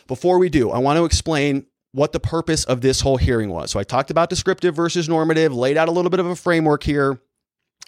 Before 0.08 0.38
we 0.38 0.50
do, 0.50 0.72
I 0.72 0.78
want 0.78 0.98
to 0.98 1.06
explain 1.06 1.66
what 1.94 2.12
the 2.12 2.20
purpose 2.20 2.64
of 2.64 2.82
this 2.82 3.02
whole 3.02 3.18
hearing 3.18 3.50
was. 3.50 3.72
So 3.72 3.80
I 3.80 3.84
talked 3.84 4.12
about 4.12 4.30
descriptive 4.30 4.76
versus 4.76 5.10
normative, 5.10 5.54
laid 5.54 5.78
out 5.78 5.90
a 5.90 5.92
little 5.92 6.12
bit 6.12 6.20
of 6.20 6.26
a 6.26 6.36
framework 6.36 6.84
here. 6.84 7.20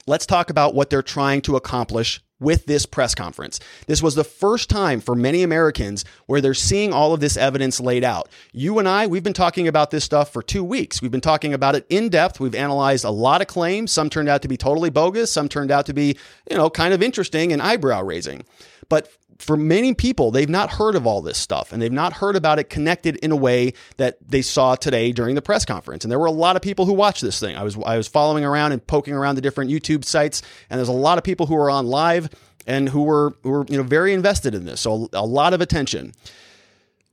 Let's 0.06 0.26
talk 0.26 0.50
about 0.50 0.76
what 0.76 0.90
they're 0.90 1.02
trying 1.02 1.42
to 1.44 1.56
accomplish 1.56 2.22
with 2.44 2.66
this 2.66 2.86
press 2.86 3.16
conference. 3.16 3.62
This 3.88 4.04
was 4.04 4.16
the 4.16 4.24
first 4.26 4.70
time 4.70 5.00
for 5.00 5.16
many 5.16 5.44
Americans 5.44 6.04
where 6.26 6.42
they're 6.42 6.54
seeing 6.54 6.92
all 6.92 7.14
of 7.14 7.22
this 7.22 7.38
evidence 7.38 7.80
laid 7.80 8.04
out. 8.04 8.28
You 8.52 8.80
and 8.80 8.88
I, 8.88 9.08
we've 9.08 9.24
been 9.24 9.32
talking 9.32 9.68
about 9.68 9.92
this 9.92 10.04
stuff 10.04 10.34
for 10.34 10.44
two 10.44 10.64
weeks. 10.64 11.02
We've 11.02 11.12
been 11.12 11.22
talking 11.22 11.54
about 11.54 11.76
it 11.76 11.86
in 11.90 12.10
depth. 12.10 12.42
We've 12.42 12.54
analyzed 12.54 13.06
a 13.06 13.12
lot 13.12 13.40
of 13.40 13.48
claims. 13.48 13.94
Some 13.94 14.10
turned 14.10 14.28
out 14.28 14.42
to 14.42 14.50
be 14.50 14.58
totally 14.58 14.90
bogus. 14.90 15.32
Some 15.32 15.48
turned 15.48 15.72
out 15.72 15.86
to 15.86 15.94
be, 15.94 16.18
you 16.50 16.58
know, 16.58 16.70
kind 16.70 16.94
of 16.94 17.02
interesting 17.02 17.54
and 17.54 17.62
eyebrow 17.62 18.02
raising. 18.02 18.44
But 18.90 19.08
for 19.40 19.58
many 19.58 19.94
people, 19.94 20.32
they've 20.32 20.50
not 20.50 20.72
heard 20.72 20.96
of 20.96 21.06
all 21.08 21.22
this 21.22 21.38
stuff 21.38 21.72
and 21.72 21.82
they've 21.82 21.92
not 21.92 22.14
heard 22.14 22.36
about 22.36 22.60
it 22.60 22.70
connected 22.70 23.18
in 23.18 23.32
a 23.32 23.36
way 23.36 23.74
that 23.98 24.18
they 24.26 24.42
saw 24.42 24.76
today 24.76 25.12
during 25.12 25.36
the 25.36 25.42
press 25.42 25.66
conference. 25.66 26.04
And 26.04 26.12
there 26.12 26.20
were 26.20 26.26
a 26.26 26.32
lot 26.32 26.56
of 26.56 26.62
people 26.62 26.86
who 26.86 26.94
watched 26.94 27.22
this 27.22 27.40
thing. 27.40 27.56
I 27.56 27.64
was 27.64 27.78
I 27.86 27.98
was 27.98 28.08
following 28.08 28.46
around 28.46 28.72
and 28.72 28.86
poking 28.86 29.14
around 29.14 29.36
the 29.36 29.42
different 29.42 29.72
YouTube 29.72 30.06
sites, 30.06 30.42
and 30.70 30.78
there's 30.78 30.90
a 30.90 30.94
lot 30.94 31.18
of 31.18 31.24
people 31.24 31.46
who 31.46 31.56
were 31.56 31.70
on 31.70 31.88
live 31.88 32.30
and 32.68 32.90
who 32.90 33.04
were 33.04 33.36
who 33.44 33.50
were 33.50 33.66
you 33.70 33.78
know 33.78 33.84
very 33.84 34.14
invested 34.14 34.56
in 34.56 34.66
this. 34.66 34.82
So 34.82 35.10
a 35.14 35.26
lot 35.26 35.54
of 35.54 35.62
attention. 35.62 36.14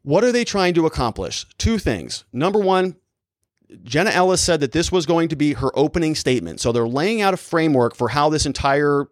What 0.03 0.25
are 0.25 0.33
they 0.33 0.45
trying 0.45 0.75
to 0.75 0.87
accomplish? 0.87 1.47
Two 1.59 1.79
things. 1.79 2.25
Number 2.33 2.59
one, 2.59 2.97
Jenna 3.83 4.11
Ellis 4.11 4.41
said 4.41 4.61
that 4.61 4.73
this 4.73 4.91
was 4.91 5.05
going 5.05 5.29
to 5.29 5.37
be 5.37 5.53
her 5.53 5.71
opening 5.79 6.15
statement. 6.15 6.61
So 6.61 6.73
they're 6.73 6.89
laying 6.89 7.21
out 7.21 7.35
a 7.35 7.37
framework 7.37 7.95
for 7.95 8.09
how 8.09 8.31
this 8.31 8.47
entire 8.47 9.07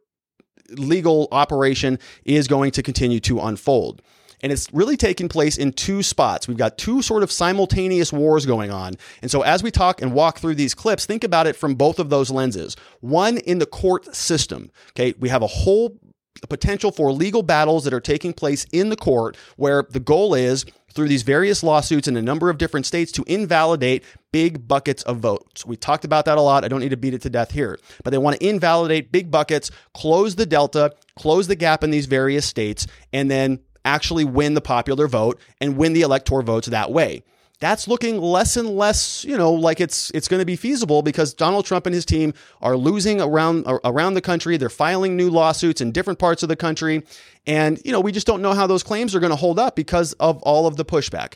legal 0.71 1.29
operation 1.33 1.99
is 2.25 2.49
going 2.49 2.71
to 2.73 2.83
continue 2.83 3.21
to 3.21 3.41
unfold. 3.41 4.03
And 4.41 4.53
it's 4.53 4.73
really 4.73 4.97
taking 4.97 5.29
place 5.29 5.59
in 5.59 5.73
two 5.73 6.03
spots. 6.03 6.47
We've 6.47 6.57
got 6.57 6.79
two 6.79 7.03
sort 7.03 7.23
of 7.23 7.33
simultaneous 7.33 8.13
wars 8.13 8.47
going 8.47 8.71
on. 8.71 8.95
And 9.21 9.31
so, 9.31 9.43
as 9.43 9.63
we 9.63 9.71
talk 9.71 10.01
and 10.01 10.13
walk 10.13 10.39
through 10.39 10.55
these 10.55 10.75
clips, 10.75 11.07
think 11.07 11.25
about 11.25 11.49
it 11.49 11.57
from 11.57 11.75
both 11.75 11.99
of 11.99 12.09
those 12.09 12.31
lenses. 12.31 12.77
One 13.01 13.39
in 13.39 13.59
the 13.59 13.67
court 13.67 14.15
system. 14.15 14.71
Okay. 14.91 15.15
We 15.19 15.29
have 15.29 15.43
a 15.43 15.49
whole 15.49 15.99
potential 16.47 16.93
for 16.93 17.13
legal 17.13 17.43
battles 17.43 17.85
that 17.85 17.93
are 17.93 18.01
taking 18.01 18.33
place 18.33 18.65
in 18.73 18.91
the 18.91 18.97
court 18.97 19.37
where 19.57 19.85
the 19.91 20.01
goal 20.01 20.35
is 20.35 20.65
through 20.93 21.09
these 21.09 21.23
various 21.23 21.63
lawsuits 21.63 22.09
in 22.09 22.17
a 22.17 22.23
number 22.23 22.51
of 22.51 22.59
different 22.59 22.87
states 22.87 23.13
to 23.13 23.25
invalidate 23.27 24.05
big 24.33 24.67
buckets 24.67 25.03
of 25.05 25.19
votes. 25.19 25.65
We 25.65 25.77
talked 25.77 26.05
about 26.05 26.25
that 26.25 26.39
a 26.39 26.41
lot. 26.41 26.65
I 26.65 26.69
don't 26.69 26.81
need 26.81 26.91
to 26.91 26.97
beat 26.97 27.15
it 27.15 27.23
to 27.23 27.31
death 27.31 27.51
here. 27.51 27.79
But 28.03 28.11
they 28.11 28.19
want 28.19 28.39
to 28.39 28.47
invalidate 28.47 29.13
big 29.13 29.31
buckets, 29.31 29.71
close 29.95 30.35
the 30.35 30.47
delta, 30.47 30.95
close 31.17 31.47
the 31.47 31.57
gap 31.57 31.85
in 31.85 31.91
these 31.91 32.07
various 32.07 32.47
states, 32.47 32.87
and 33.13 33.31
then 33.31 33.61
actually 33.85 34.25
win 34.25 34.55
the 34.55 34.61
popular 34.61 35.07
vote 35.07 35.41
and 35.61 35.77
win 35.77 35.93
the 35.93 36.03
electoral 36.03 36.43
votes 36.43 36.69
that 36.69 36.91
way 36.91 37.23
that's 37.61 37.89
looking 37.89 38.21
less 38.21 38.57
and 38.57 38.69
less, 38.69 39.25
you 39.25 39.37
know, 39.37 39.53
like 39.53 39.81
it's 39.81 40.11
it's 40.11 40.29
going 40.29 40.41
to 40.41 40.47
be 40.47 40.57
feasible 40.57 41.03
because 41.03 41.35
Donald 41.35 41.65
Trump 41.67 41.87
and 41.87 41.95
his 41.95 42.05
team 42.05 42.33
are 42.61 42.77
losing 42.77 43.21
around 43.21 43.67
around 43.85 44.15
the 44.15 44.21
country. 44.21 44.57
They're 44.57 44.69
filing 44.69 45.17
new 45.17 45.29
lawsuits 45.29 45.81
in 45.81 45.91
different 45.91 46.19
parts 46.19 46.43
of 46.43 46.49
the 46.49 46.57
country, 46.57 47.03
and 47.47 47.81
you 47.85 47.91
know, 47.91 48.01
we 48.01 48.13
just 48.13 48.27
don't 48.27 48.43
know 48.43 48.55
how 48.55 48.67
those 48.67 48.83
claims 48.83 49.15
are 49.15 49.21
going 49.21 49.31
to 49.31 49.37
hold 49.37 49.59
up 49.59 49.75
because 49.75 50.13
of 50.15 50.41
all 50.43 50.67
of 50.67 50.77
the 50.77 50.85
pushback. 50.85 51.35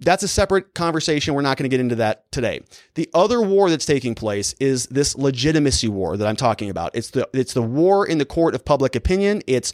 That's 0.00 0.22
a 0.22 0.28
separate 0.28 0.74
conversation. 0.74 1.34
We're 1.34 1.42
not 1.42 1.58
going 1.58 1.68
to 1.70 1.74
get 1.74 1.80
into 1.80 1.96
that 1.96 2.30
today. 2.32 2.62
The 2.94 3.08
other 3.12 3.40
war 3.42 3.68
that's 3.68 3.84
taking 3.84 4.14
place 4.14 4.54
is 4.58 4.86
this 4.86 5.14
legitimacy 5.14 5.88
war 5.88 6.16
that 6.16 6.26
I'm 6.26 6.36
talking 6.36 6.70
about. 6.70 6.92
It's 6.94 7.10
the 7.10 7.28
it's 7.32 7.54
the 7.54 7.62
war 7.62 8.04
in 8.06 8.18
the 8.18 8.24
court 8.24 8.54
of 8.54 8.64
public 8.64 8.96
opinion. 8.96 9.42
It's 9.46 9.72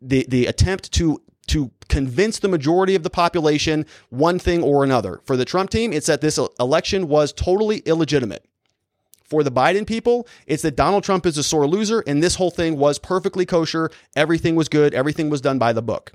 the 0.00 0.24
the 0.28 0.46
attempt 0.46 0.92
to 0.92 1.20
to 1.48 1.70
convince 1.88 2.38
the 2.38 2.48
majority 2.48 2.94
of 2.94 3.02
the 3.02 3.10
population 3.10 3.86
one 4.10 4.38
thing 4.38 4.62
or 4.62 4.84
another. 4.84 5.20
For 5.24 5.36
the 5.36 5.44
Trump 5.44 5.70
team, 5.70 5.92
it's 5.92 6.06
that 6.06 6.20
this 6.20 6.38
election 6.58 7.08
was 7.08 7.32
totally 7.32 7.78
illegitimate. 7.78 8.44
For 9.24 9.42
the 9.42 9.50
Biden 9.50 9.86
people, 9.86 10.28
it's 10.46 10.62
that 10.62 10.76
Donald 10.76 11.02
Trump 11.02 11.24
is 11.26 11.38
a 11.38 11.42
sore 11.42 11.66
loser 11.66 12.04
and 12.06 12.22
this 12.22 12.34
whole 12.34 12.50
thing 12.50 12.76
was 12.76 12.98
perfectly 12.98 13.46
kosher. 13.46 13.90
Everything 14.14 14.54
was 14.54 14.68
good. 14.68 14.94
Everything 14.94 15.30
was 15.30 15.40
done 15.40 15.58
by 15.58 15.72
the 15.72 15.82
book. 15.82 16.12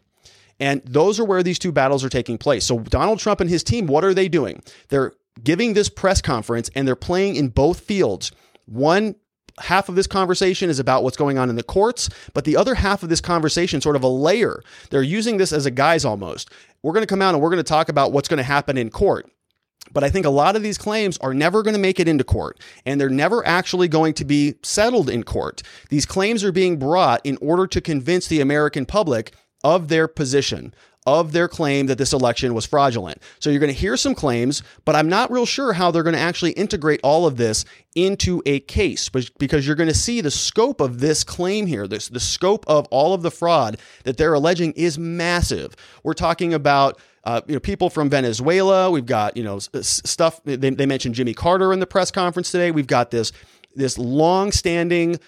And 0.59 0.81
those 0.85 1.19
are 1.19 1.25
where 1.25 1.41
these 1.41 1.57
two 1.57 1.71
battles 1.71 2.03
are 2.03 2.09
taking 2.09 2.37
place. 2.37 2.65
So, 2.65 2.79
Donald 2.79 3.19
Trump 3.19 3.39
and 3.39 3.49
his 3.49 3.63
team, 3.63 3.87
what 3.87 4.03
are 4.03 4.13
they 4.13 4.27
doing? 4.27 4.61
They're 4.89 5.13
giving 5.43 5.73
this 5.73 5.89
press 5.89 6.21
conference 6.21 6.69
and 6.75 6.87
they're 6.87 6.95
playing 6.95 7.35
in 7.35 7.49
both 7.49 7.79
fields. 7.79 8.31
One 8.65 9.15
half 9.61 9.89
of 9.89 9.95
this 9.95 10.07
conversation 10.07 10.69
is 10.69 10.79
about 10.79 11.03
what's 11.03 11.17
going 11.17 11.37
on 11.37 11.49
in 11.49 11.55
the 11.55 11.63
courts, 11.63 12.09
but 12.33 12.45
the 12.45 12.57
other 12.57 12.75
half 12.75 13.03
of 13.03 13.09
this 13.09 13.21
conversation, 13.21 13.81
sort 13.81 13.95
of 13.95 14.03
a 14.03 14.07
layer, 14.07 14.61
they're 14.89 15.01
using 15.01 15.37
this 15.37 15.51
as 15.51 15.65
a 15.65 15.71
guise 15.71 16.05
almost. 16.05 16.49
We're 16.81 16.93
going 16.93 17.03
to 17.03 17.07
come 17.07 17.21
out 17.21 17.33
and 17.33 17.43
we're 17.43 17.49
going 17.49 17.57
to 17.57 17.63
talk 17.63 17.89
about 17.89 18.11
what's 18.11 18.27
going 18.27 18.37
to 18.37 18.43
happen 18.43 18.77
in 18.77 18.89
court. 18.89 19.29
But 19.91 20.03
I 20.03 20.09
think 20.09 20.25
a 20.25 20.29
lot 20.29 20.55
of 20.55 20.61
these 20.61 20.77
claims 20.77 21.17
are 21.17 21.33
never 21.33 21.63
going 21.63 21.73
to 21.73 21.79
make 21.79 21.99
it 21.99 22.07
into 22.07 22.23
court, 22.23 22.59
and 22.85 22.99
they're 22.99 23.09
never 23.09 23.45
actually 23.45 23.87
going 23.87 24.13
to 24.15 24.25
be 24.25 24.55
settled 24.61 25.09
in 25.09 25.23
court. 25.23 25.63
These 25.89 26.05
claims 26.05 26.43
are 26.43 26.51
being 26.51 26.77
brought 26.77 27.25
in 27.25 27.37
order 27.41 27.65
to 27.67 27.81
convince 27.81 28.27
the 28.27 28.41
American 28.41 28.85
public 28.85 29.33
of 29.63 29.87
their 29.87 30.07
position, 30.07 30.73
of 31.15 31.31
their 31.31 31.47
claim 31.47 31.87
that 31.87 31.97
this 31.97 32.13
election 32.13 32.53
was 32.53 32.65
fraudulent. 32.65 33.21
So 33.39 33.49
you're 33.49 33.59
going 33.59 33.73
to 33.73 33.79
hear 33.79 33.97
some 33.97 34.15
claims, 34.15 34.63
but 34.85 34.95
I'm 34.95 35.09
not 35.09 35.31
real 35.31 35.45
sure 35.45 35.73
how 35.73 35.91
they're 35.91 36.03
going 36.03 36.15
to 36.15 36.21
actually 36.21 36.51
integrate 36.51 36.99
all 37.03 37.25
of 37.25 37.37
this 37.37 37.65
into 37.95 38.41
a 38.45 38.59
case 38.61 39.09
because 39.09 39.65
you're 39.65 39.75
going 39.75 39.89
to 39.89 39.95
see 39.95 40.21
the 40.21 40.31
scope 40.31 40.81
of 40.81 40.99
this 40.99 41.23
claim 41.23 41.65
here. 41.65 41.87
This 41.87 42.09
the 42.09 42.19
scope 42.19 42.65
of 42.67 42.87
all 42.91 43.13
of 43.13 43.21
the 43.21 43.31
fraud 43.31 43.77
that 44.03 44.17
they're 44.17 44.33
alleging 44.33 44.73
is 44.73 44.97
massive. 44.97 45.75
We're 46.03 46.13
talking 46.13 46.53
about 46.53 46.99
uh, 47.23 47.41
you 47.47 47.53
know, 47.53 47.59
people 47.59 47.89
from 47.89 48.09
Venezuela. 48.09 48.89
We've 48.89 49.05
got 49.05 49.35
you 49.35 49.43
know 49.43 49.59
stuff. 49.59 50.41
They, 50.43 50.55
they 50.55 50.85
mentioned 50.85 51.15
Jimmy 51.15 51.33
Carter 51.33 51.73
in 51.73 51.79
the 51.79 51.87
press 51.87 52.11
conference 52.11 52.51
today. 52.51 52.71
We've 52.71 52.87
got 52.87 53.11
this 53.11 53.31
this 53.75 53.97
long-standing 53.97 55.19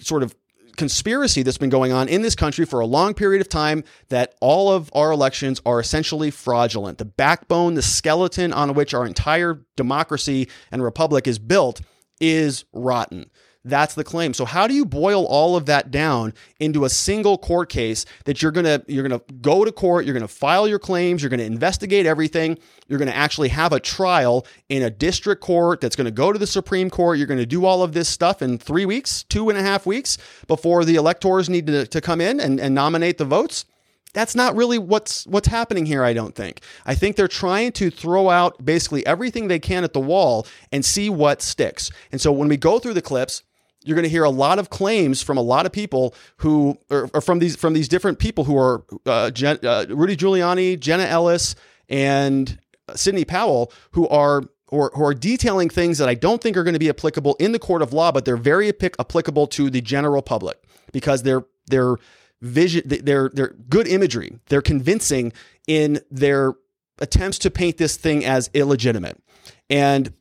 sort 0.00 0.22
of 0.22 0.34
conspiracy 0.78 1.42
that's 1.42 1.58
been 1.58 1.68
going 1.68 1.92
on 1.92 2.08
in 2.08 2.22
this 2.22 2.34
country 2.34 2.64
for 2.64 2.80
a 2.80 2.86
long 2.86 3.12
period 3.12 3.42
of 3.42 3.48
time 3.48 3.84
that 4.08 4.34
all 4.40 4.72
of 4.72 4.90
our 4.94 5.10
elections 5.10 5.60
are 5.66 5.80
essentially 5.80 6.30
fraudulent. 6.30 6.96
The 6.96 7.04
backbone, 7.04 7.74
the 7.74 7.82
skeleton 7.82 8.52
on 8.52 8.72
which 8.72 8.94
our 8.94 9.04
entire 9.04 9.60
democracy 9.76 10.48
and 10.70 10.82
republic 10.82 11.26
is 11.26 11.38
built 11.38 11.82
is 12.20 12.64
rotten. 12.72 13.28
That's 13.68 13.94
the 13.94 14.04
claim. 14.04 14.34
So 14.34 14.44
how 14.44 14.66
do 14.66 14.74
you 14.74 14.84
boil 14.84 15.24
all 15.26 15.56
of 15.56 15.66
that 15.66 15.90
down 15.90 16.32
into 16.60 16.84
a 16.84 16.90
single 16.90 17.38
court 17.38 17.68
case 17.68 18.04
that 18.24 18.42
you're 18.42 18.52
going 18.52 18.64
to 18.64 18.82
you're 18.88 19.06
going 19.06 19.18
to 19.18 19.34
go 19.40 19.64
to 19.64 19.72
court, 19.72 20.04
you're 20.04 20.14
going 20.14 20.26
to 20.26 20.28
file 20.28 20.66
your 20.66 20.78
claims, 20.78 21.22
you're 21.22 21.30
going 21.30 21.40
to 21.40 21.46
investigate 21.46 22.06
everything, 22.06 22.58
you're 22.88 22.98
going 22.98 23.10
to 23.10 23.16
actually 23.16 23.48
have 23.48 23.72
a 23.72 23.80
trial 23.80 24.46
in 24.68 24.82
a 24.82 24.90
district 24.90 25.42
court 25.42 25.80
that's 25.80 25.96
going 25.96 26.06
to 26.06 26.10
go 26.10 26.32
to 26.32 26.38
the 26.38 26.46
Supreme 26.46 26.90
Court. 26.90 27.18
You're 27.18 27.26
going 27.26 27.38
to 27.38 27.46
do 27.46 27.64
all 27.64 27.82
of 27.82 27.92
this 27.92 28.08
stuff 28.08 28.42
in 28.42 28.58
three 28.58 28.86
weeks, 28.86 29.24
two 29.24 29.50
and 29.50 29.58
a 29.58 29.62
half 29.62 29.86
weeks 29.86 30.18
before 30.46 30.84
the 30.84 30.96
electors 30.96 31.48
need 31.48 31.66
to, 31.66 31.86
to 31.86 32.00
come 32.00 32.20
in 32.20 32.40
and, 32.40 32.60
and 32.60 32.74
nominate 32.74 33.18
the 33.18 33.24
votes 33.24 33.64
that's 34.12 34.34
not 34.34 34.56
really 34.56 34.78
what's 34.78 35.26
what's 35.26 35.48
happening 35.48 35.86
here 35.86 36.02
i 36.02 36.12
don't 36.12 36.34
think 36.34 36.60
i 36.86 36.94
think 36.94 37.16
they're 37.16 37.28
trying 37.28 37.72
to 37.72 37.90
throw 37.90 38.30
out 38.30 38.64
basically 38.64 39.04
everything 39.06 39.48
they 39.48 39.58
can 39.58 39.84
at 39.84 39.92
the 39.92 40.00
wall 40.00 40.46
and 40.72 40.84
see 40.84 41.10
what 41.10 41.42
sticks 41.42 41.90
and 42.12 42.20
so 42.20 42.32
when 42.32 42.48
we 42.48 42.56
go 42.56 42.78
through 42.78 42.94
the 42.94 43.02
clips 43.02 43.42
you're 43.84 43.94
going 43.94 44.04
to 44.04 44.10
hear 44.10 44.24
a 44.24 44.30
lot 44.30 44.58
of 44.58 44.70
claims 44.70 45.22
from 45.22 45.38
a 45.38 45.42
lot 45.42 45.66
of 45.66 45.72
people 45.72 46.14
who, 46.38 46.78
or, 46.90 47.08
from 47.20 47.38
these 47.38 47.56
from 47.56 47.74
these 47.74 47.88
different 47.88 48.18
people 48.18 48.44
who 48.44 48.56
are 48.56 48.84
uh, 49.06 49.30
Jen, 49.30 49.58
uh, 49.62 49.86
Rudy 49.88 50.16
Giuliani, 50.16 50.78
Jenna 50.78 51.04
Ellis, 51.04 51.54
and 51.88 52.58
Sidney 52.94 53.24
Powell, 53.24 53.72
who 53.92 54.08
are 54.08 54.42
or 54.68 54.90
who 54.94 55.04
are 55.04 55.14
detailing 55.14 55.70
things 55.70 55.98
that 55.98 56.08
I 56.08 56.14
don't 56.14 56.42
think 56.42 56.56
are 56.56 56.64
going 56.64 56.74
to 56.74 56.78
be 56.78 56.88
applicable 56.88 57.36
in 57.38 57.52
the 57.52 57.58
court 57.58 57.82
of 57.82 57.92
law, 57.92 58.12
but 58.12 58.24
they're 58.24 58.36
very 58.36 58.68
applicable 58.68 59.46
to 59.48 59.70
the 59.70 59.80
general 59.80 60.22
public 60.22 60.62
because 60.92 61.22
they're 61.22 61.44
they're 61.66 61.96
vision 62.40 62.82
they're 62.86 63.30
they're 63.30 63.54
good 63.68 63.88
imagery. 63.88 64.38
They're 64.46 64.62
convincing 64.62 65.32
in 65.66 66.00
their 66.10 66.54
attempts 66.98 67.38
to 67.40 67.50
paint 67.50 67.78
this 67.78 67.96
thing 67.96 68.24
as 68.24 68.50
illegitimate. 68.54 69.22
And 69.70 70.12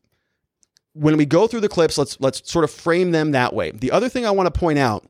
when 0.97 1.17
we 1.17 1.25
go 1.25 1.47
through 1.47 1.61
the 1.61 1.69
clips, 1.69 1.97
let's 1.97 2.19
let's 2.19 2.49
sort 2.49 2.63
of 2.63 2.71
frame 2.71 3.11
them 3.11 3.31
that 3.31 3.53
way. 3.53 3.71
The 3.71 3.91
other 3.91 4.09
thing 4.09 4.25
I 4.25 4.31
want 4.31 4.53
to 4.53 4.59
point 4.59 4.79
out 4.79 5.07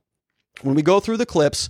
when 0.62 0.76
we 0.76 0.82
go 0.82 1.00
through 1.00 1.17
the 1.17 1.26
clips, 1.26 1.69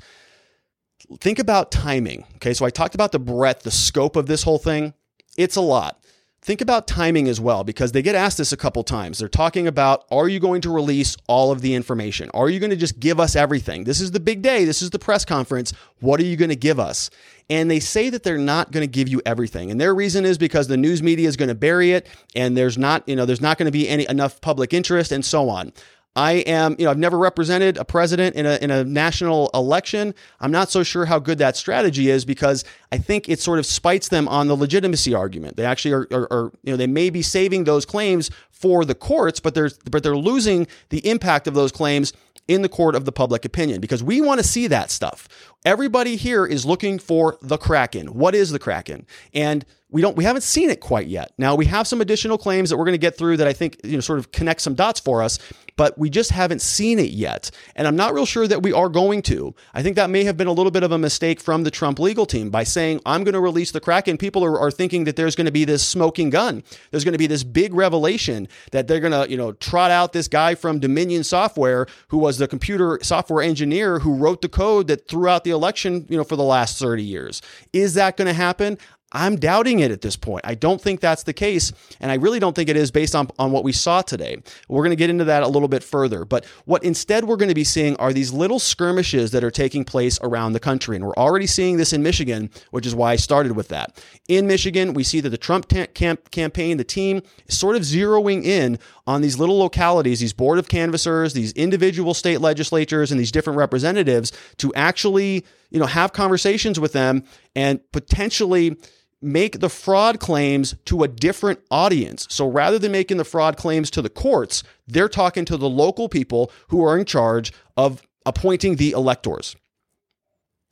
think 1.20 1.40
about 1.40 1.72
timing. 1.72 2.26
Okay, 2.36 2.54
so 2.54 2.66
I 2.66 2.70
talked 2.70 2.96
about 2.96 3.12
the 3.12 3.20
breadth, 3.20 3.64
the 3.64 3.72
scope 3.72 4.16
of 4.16 4.28
this 4.28 4.44
whole 4.44 4.60
thing. 4.60 4.94
It's 5.38 5.56
a 5.56 5.62
lot. 5.62 6.04
Think 6.42 6.62
about 6.62 6.88
timing 6.88 7.28
as 7.28 7.42
well, 7.42 7.64
because 7.64 7.92
they 7.92 8.02
get 8.02 8.16
asked 8.16 8.38
this 8.38 8.52
a 8.52 8.58
couple 8.58 8.84
times. 8.84 9.20
They're 9.20 9.28
talking 9.28 9.68
about 9.68 10.06
are 10.12 10.30
you 10.30 10.40
going 10.40 10.62
to 10.62 10.70
release 10.70 11.18
all 11.28 11.52
of 11.52 11.62
the 11.62 11.74
information? 11.74 12.30
Are 12.34 12.50
you 12.50 12.60
going 12.60 12.70
to 12.70 12.76
just 12.76 13.00
give 13.00 13.20
us 13.20 13.36
everything? 13.36 13.84
This 13.84 14.00
is 14.00 14.12
the 14.12 14.20
big 14.20 14.42
day. 14.42 14.64
This 14.64 14.82
is 14.82 14.92
the 14.92 15.00
press 15.00 15.26
conference. 15.26 15.74
What 16.00 16.20
are 16.20 16.26
you 16.26 16.38
going 16.38 16.50
to 16.50 16.56
give 16.56 16.80
us? 16.80 17.10
And 17.50 17.72
they 17.72 17.80
say 17.80 18.10
that 18.10 18.24
they're 18.24 18.38
not 18.38 18.72
going 18.72 18.84
to 18.84 18.92
give 18.92 19.08
you 19.08 19.22
everything. 19.26 19.72
And 19.72 19.80
their 19.80 19.96
reason 19.96 20.26
is 20.26 20.38
because 20.38 20.68
the 20.68 20.76
news 20.76 21.02
media 21.02 21.28
is 21.28 21.38
going 21.38 21.50
to 21.50 21.56
bury 21.56 21.92
it 21.94 22.08
and 22.36 22.58
there's 22.58 22.78
not, 22.78 23.08
you 23.08 23.16
know, 23.16 23.26
there's 23.26 23.42
not 23.42 23.58
going 23.58 23.68
to 23.68 23.72
be 23.72 23.88
any 23.88 24.08
enough 24.10 24.42
public 24.42 24.74
interest 24.74 25.12
and 25.12 25.24
so 25.24 25.50
on. 25.50 25.72
I 26.18 26.32
am, 26.48 26.76
you 26.80 26.86
know, 26.86 26.92
I've 26.92 26.98
never 26.98 27.18
represented 27.18 27.78
a 27.78 27.86
president 27.86 28.36
in 28.36 28.48
a, 28.48 28.56
in 28.56 28.72
a 28.72 28.84
national 28.84 29.52
election. 29.54 30.16
I'm 30.40 30.52
not 30.52 30.72
so 30.72 30.82
sure 30.82 31.06
how 31.06 31.20
good 31.20 31.38
that 31.38 31.56
strategy 31.56 32.10
is 32.10 32.26
because 32.26 32.66
I 32.92 32.98
think 32.98 33.30
it 33.30 33.40
sort 33.40 33.60
of 33.60 33.68
spites 33.68 34.10
them 34.10 34.28
on 34.28 34.48
the 34.48 34.58
legitimacy 34.58 35.14
argument. 35.14 35.58
They 35.58 35.66
actually 35.66 35.94
are, 35.94 36.08
are, 36.12 36.28
are, 36.34 36.52
you 36.64 36.74
know, 36.74 36.76
they 36.76 36.88
may 36.88 37.12
be 37.12 37.22
saving 37.22 37.66
those 37.66 37.86
claims 37.86 38.32
for 38.50 38.84
the 38.84 38.96
courts, 38.96 39.40
but 39.40 39.54
they're, 39.54 39.70
but 39.92 40.02
they're 40.02 40.18
losing 40.18 40.66
the 40.90 41.08
impact 41.08 41.48
of 41.48 41.54
those 41.54 41.72
claims 41.72 42.14
in 42.48 42.62
the 42.62 42.70
court 42.70 42.96
of 42.96 43.06
the 43.06 43.12
public 43.12 43.46
opinion 43.46 43.82
because 43.82 44.04
we 44.04 44.22
want 44.22 44.40
to 44.40 44.48
see 44.48 44.68
that 44.68 44.92
stuff. 44.92 45.28
everybody 45.66 46.16
here 46.16 46.46
is 46.46 46.66
looking 46.66 46.98
for 46.98 47.38
the 47.42 47.58
Kraken. 47.58 48.08
What 48.08 48.34
is 48.36 48.52
the 48.52 48.60
Kraken? 48.60 49.06
And 49.34 49.66
we 49.90 50.02
don't 50.02 50.16
we 50.16 50.24
haven't 50.24 50.42
seen 50.42 50.70
it 50.70 50.80
quite 50.80 51.08
yet. 51.08 51.32
Now 51.38 51.56
we 51.56 51.66
have 51.66 51.88
some 51.88 52.02
additional 52.02 52.38
claims 52.38 52.70
that 52.70 52.78
we're 52.78 52.86
going 52.86 52.94
to 52.94 52.98
get 52.98 53.18
through 53.18 53.38
that 53.38 53.48
I 53.48 53.54
think 53.54 53.80
you 53.84 53.94
know 53.94 54.02
sort 54.02 54.20
of 54.20 54.32
connect 54.32 54.62
some 54.62 54.76
dots 54.76 55.00
for 55.00 55.22
us, 55.22 55.40
but 55.78 55.98
we 55.98 56.10
just 56.10 56.32
haven't 56.32 56.62
seen 56.62 57.00
it 57.00 57.12
yet. 57.12 57.50
And 57.76 57.88
I'm 57.88 57.96
not 57.96 58.14
real 58.14 58.26
sure 58.26 58.48
that 58.48 58.64
we 58.64 58.74
are 58.74 58.90
going 58.90 59.22
to. 59.24 59.56
I 59.74 59.82
think 59.82 59.96
that 59.96 60.10
may 60.10 60.26
have 60.26 60.36
been 60.36 60.48
a 60.48 60.52
little 60.52 60.72
bit 60.72 60.84
of 60.84 60.92
a 60.92 60.98
mistake 60.98 61.40
from 61.40 61.64
the 61.64 61.72
Trump 61.72 62.00
legal 62.00 62.26
team 62.26 62.50
by 62.50 62.64
saying 62.64 63.00
I'm 63.06 63.24
going 63.24 63.34
to 63.34 63.40
release 63.40 63.72
the 63.72 63.80
Kraken. 63.80 64.18
People 64.18 64.44
are, 64.44 64.60
are 64.60 64.72
thinking 64.72 65.06
that 65.06 65.16
there's 65.16 65.36
going 65.36 65.46
to 65.46 65.52
be 65.52 65.64
this 65.64 65.88
smoking 65.88 66.30
gun. 66.30 66.64
There's 66.92 67.06
going 67.06 67.14
to 67.14 67.20
be 67.20 67.28
this 67.28 67.44
big 67.44 67.74
revelation 67.74 68.48
that 68.72 68.88
they're 68.88 69.00
going 69.00 69.14
to 69.14 69.30
you 69.30 69.38
know 69.38 69.54
trot 69.54 69.92
out 69.92 70.14
this 70.14 70.28
guy 70.28 70.56
from 70.56 70.80
Dominion 70.80 71.24
Software 71.24 71.88
who 72.10 72.18
was 72.18 72.40
the 72.40 72.48
computer 72.48 73.00
software 73.02 73.44
engineer 73.44 74.00
who 74.00 74.16
wrote 74.16 74.42
the 74.42 74.50
code 74.50 74.88
that 74.88 75.08
threw 75.08 75.28
out 75.28 75.44
the 75.44 75.52
election 75.52 76.06
you 76.10 76.18
know 76.18 76.24
for 76.24 76.36
the 76.36 76.44
last 76.44 76.80
30 76.80 77.04
years. 77.04 77.42
Is 77.72 77.94
that 77.94 78.18
going 78.18 78.28
to 78.28 78.34
happen? 78.34 78.78
I'm 79.14 79.38
doubting 79.38 79.80
it 79.80 79.90
at 79.90 80.02
this 80.02 80.18
point. 80.18 80.42
I 80.44 80.56
don't 80.56 80.82
think 80.82 81.00
that's 81.00 81.24
the 81.24 81.34
case. 81.34 81.72
And 82.02 82.12
I 82.12 82.16
really 82.16 82.40
don't 82.40 82.56
think 82.56 82.68
it 82.68 82.76
is 82.76 82.92
based 82.92 83.16
on, 83.16 83.30
on 83.40 83.52
what 83.52 83.64
we 83.64 83.72
saw 83.72 84.02
today. 84.02 84.38
We're 84.68 84.82
going 84.82 84.90
to 84.90 84.98
get 84.98 85.10
into 85.10 85.24
that 85.26 85.44
a 85.44 85.48
little 85.48 85.70
bit 85.70 85.82
further. 85.82 86.26
But 86.26 86.44
what 86.66 86.84
instead 86.84 87.24
we're 87.24 87.38
going 87.38 87.48
to 87.48 87.56
be 87.56 87.64
seeing 87.64 87.96
are 87.98 88.12
these 88.12 88.34
little 88.34 88.60
skirmishes 88.60 89.32
that 89.32 89.46
are 89.46 89.52
taking 89.52 89.86
place 89.86 90.20
around 90.22 90.54
the 90.54 90.60
country. 90.60 90.98
And 90.98 91.06
we're 91.06 91.16
already 91.16 91.48
seeing 91.48 91.78
this 91.78 91.94
in 91.94 92.04
Michigan, 92.04 92.50
which 92.72 92.86
is 92.86 92.94
why 92.94 93.14
I 93.14 93.16
started 93.16 93.54
with 93.54 93.70
that. 93.70 94.04
In 94.28 94.46
Michigan, 94.46 94.94
we 94.94 95.04
see 95.04 95.22
that 95.22 95.30
the 95.30 95.38
Trump 95.38 95.70
t- 95.70 95.88
camp- 95.88 96.30
campaign, 96.32 96.76
the 96.76 96.84
team, 96.84 97.22
is 97.48 97.58
sort 97.58 97.78
of 97.78 97.84
zeroing 97.84 98.44
in 98.44 98.78
on 99.06 99.22
these 99.22 99.40
little 99.40 99.58
localities, 99.58 100.20
these 100.20 100.34
board 100.34 100.60
of 100.60 100.68
canvassers, 100.68 101.32
these 101.32 101.54
individual 101.54 102.14
state 102.14 102.42
legislatures, 102.42 103.10
and 103.10 103.20
these 103.20 103.32
different 103.32 103.58
representatives 103.58 104.34
to 104.58 104.74
actually, 104.74 105.46
you 105.70 105.80
know, 105.80 105.86
have 105.86 106.12
conversations 106.12 106.78
with 106.78 106.92
them 106.92 107.24
and 107.56 107.80
potentially 107.94 108.76
make 109.22 109.60
the 109.60 109.70
fraud 109.70 110.20
claims 110.20 110.76
to 110.86 111.04
a 111.04 111.08
different 111.08 111.60
audience. 111.72 112.28
So 112.30 112.48
rather 112.48 112.78
than 112.78 112.92
making 112.92 113.18
the 113.18 113.26
fraud 113.26 113.58
claims 113.58 113.90
to 113.92 114.02
the 114.02 114.10
courts, 114.10 114.64
they're 114.88 115.10
talking 115.10 115.46
to 115.46 115.58
the 115.58 115.70
local 115.70 116.08
people 116.08 116.52
who 116.70 116.84
are 116.84 116.98
in 116.98 117.06
charge 117.06 117.52
of 117.76 118.04
appointing 118.26 118.76
the 118.76 118.92
electors. 118.92 119.56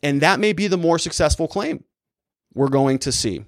And 0.04 0.22
that 0.22 0.40
may 0.40 0.54
be 0.54 0.68
the 0.68 0.78
more 0.78 1.00
successful 1.00 1.48
claim 1.48 1.84
we're 2.54 2.70
going 2.70 3.00
to 3.00 3.12
see. 3.12 3.44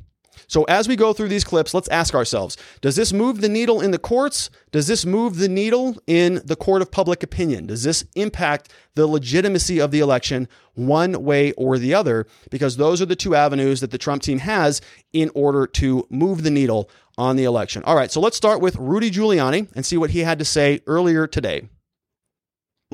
So, 0.48 0.64
as 0.66 0.88
we 0.88 0.96
go 0.96 1.14
through 1.14 1.30
these 1.30 1.44
clips, 1.44 1.74
let's 1.74 1.88
ask 1.90 2.14
ourselves 2.14 2.58
Does 2.82 2.96
this 2.96 3.12
move 3.12 3.42
the 3.42 3.50
needle 3.50 3.82
in 3.82 3.92
the 3.92 4.00
courts? 4.00 4.50
Does 4.72 4.88
this 4.88 5.06
move 5.06 5.38
the 5.38 5.50
needle 5.50 5.98
in 6.08 6.42
the 6.46 6.56
court 6.56 6.82
of 6.82 6.92
public 6.92 7.24
opinion? 7.24 7.68
Does 7.68 7.84
this 7.84 8.06
impact 8.16 8.72
the 8.96 9.08
legitimacy 9.08 9.80
of 9.80 9.92
the 9.92 10.00
election 10.00 10.48
one 10.76 11.24
way 11.24 11.52
or 11.54 11.78
the 11.78 11.94
other? 11.94 12.28
Because 12.52 12.78
those 12.78 13.02
are 13.02 13.06
the 13.06 13.16
two 13.16 13.36
avenues 13.36 13.82
that 13.82 13.92
the 13.92 13.98
Trump 13.98 14.22
team 14.22 14.40
has 14.40 14.82
in 15.14 15.32
order 15.34 15.66
to 15.68 16.06
move 16.10 16.44
the 16.44 16.52
needle 16.52 16.90
on 17.18 17.36
the 17.36 17.46
election. 17.46 17.84
All 17.84 17.96
right, 17.96 18.12
so 18.12 18.22
let's 18.22 18.38
start 18.38 18.62
with 18.62 18.76
Rudy 18.76 19.10
Giuliani 19.10 19.68
and 19.76 19.86
see 19.86 19.98
what 19.98 20.12
he 20.12 20.20
had 20.20 20.40
to 20.40 20.46
say 20.46 20.82
earlier 20.86 21.26
today. 21.26 21.70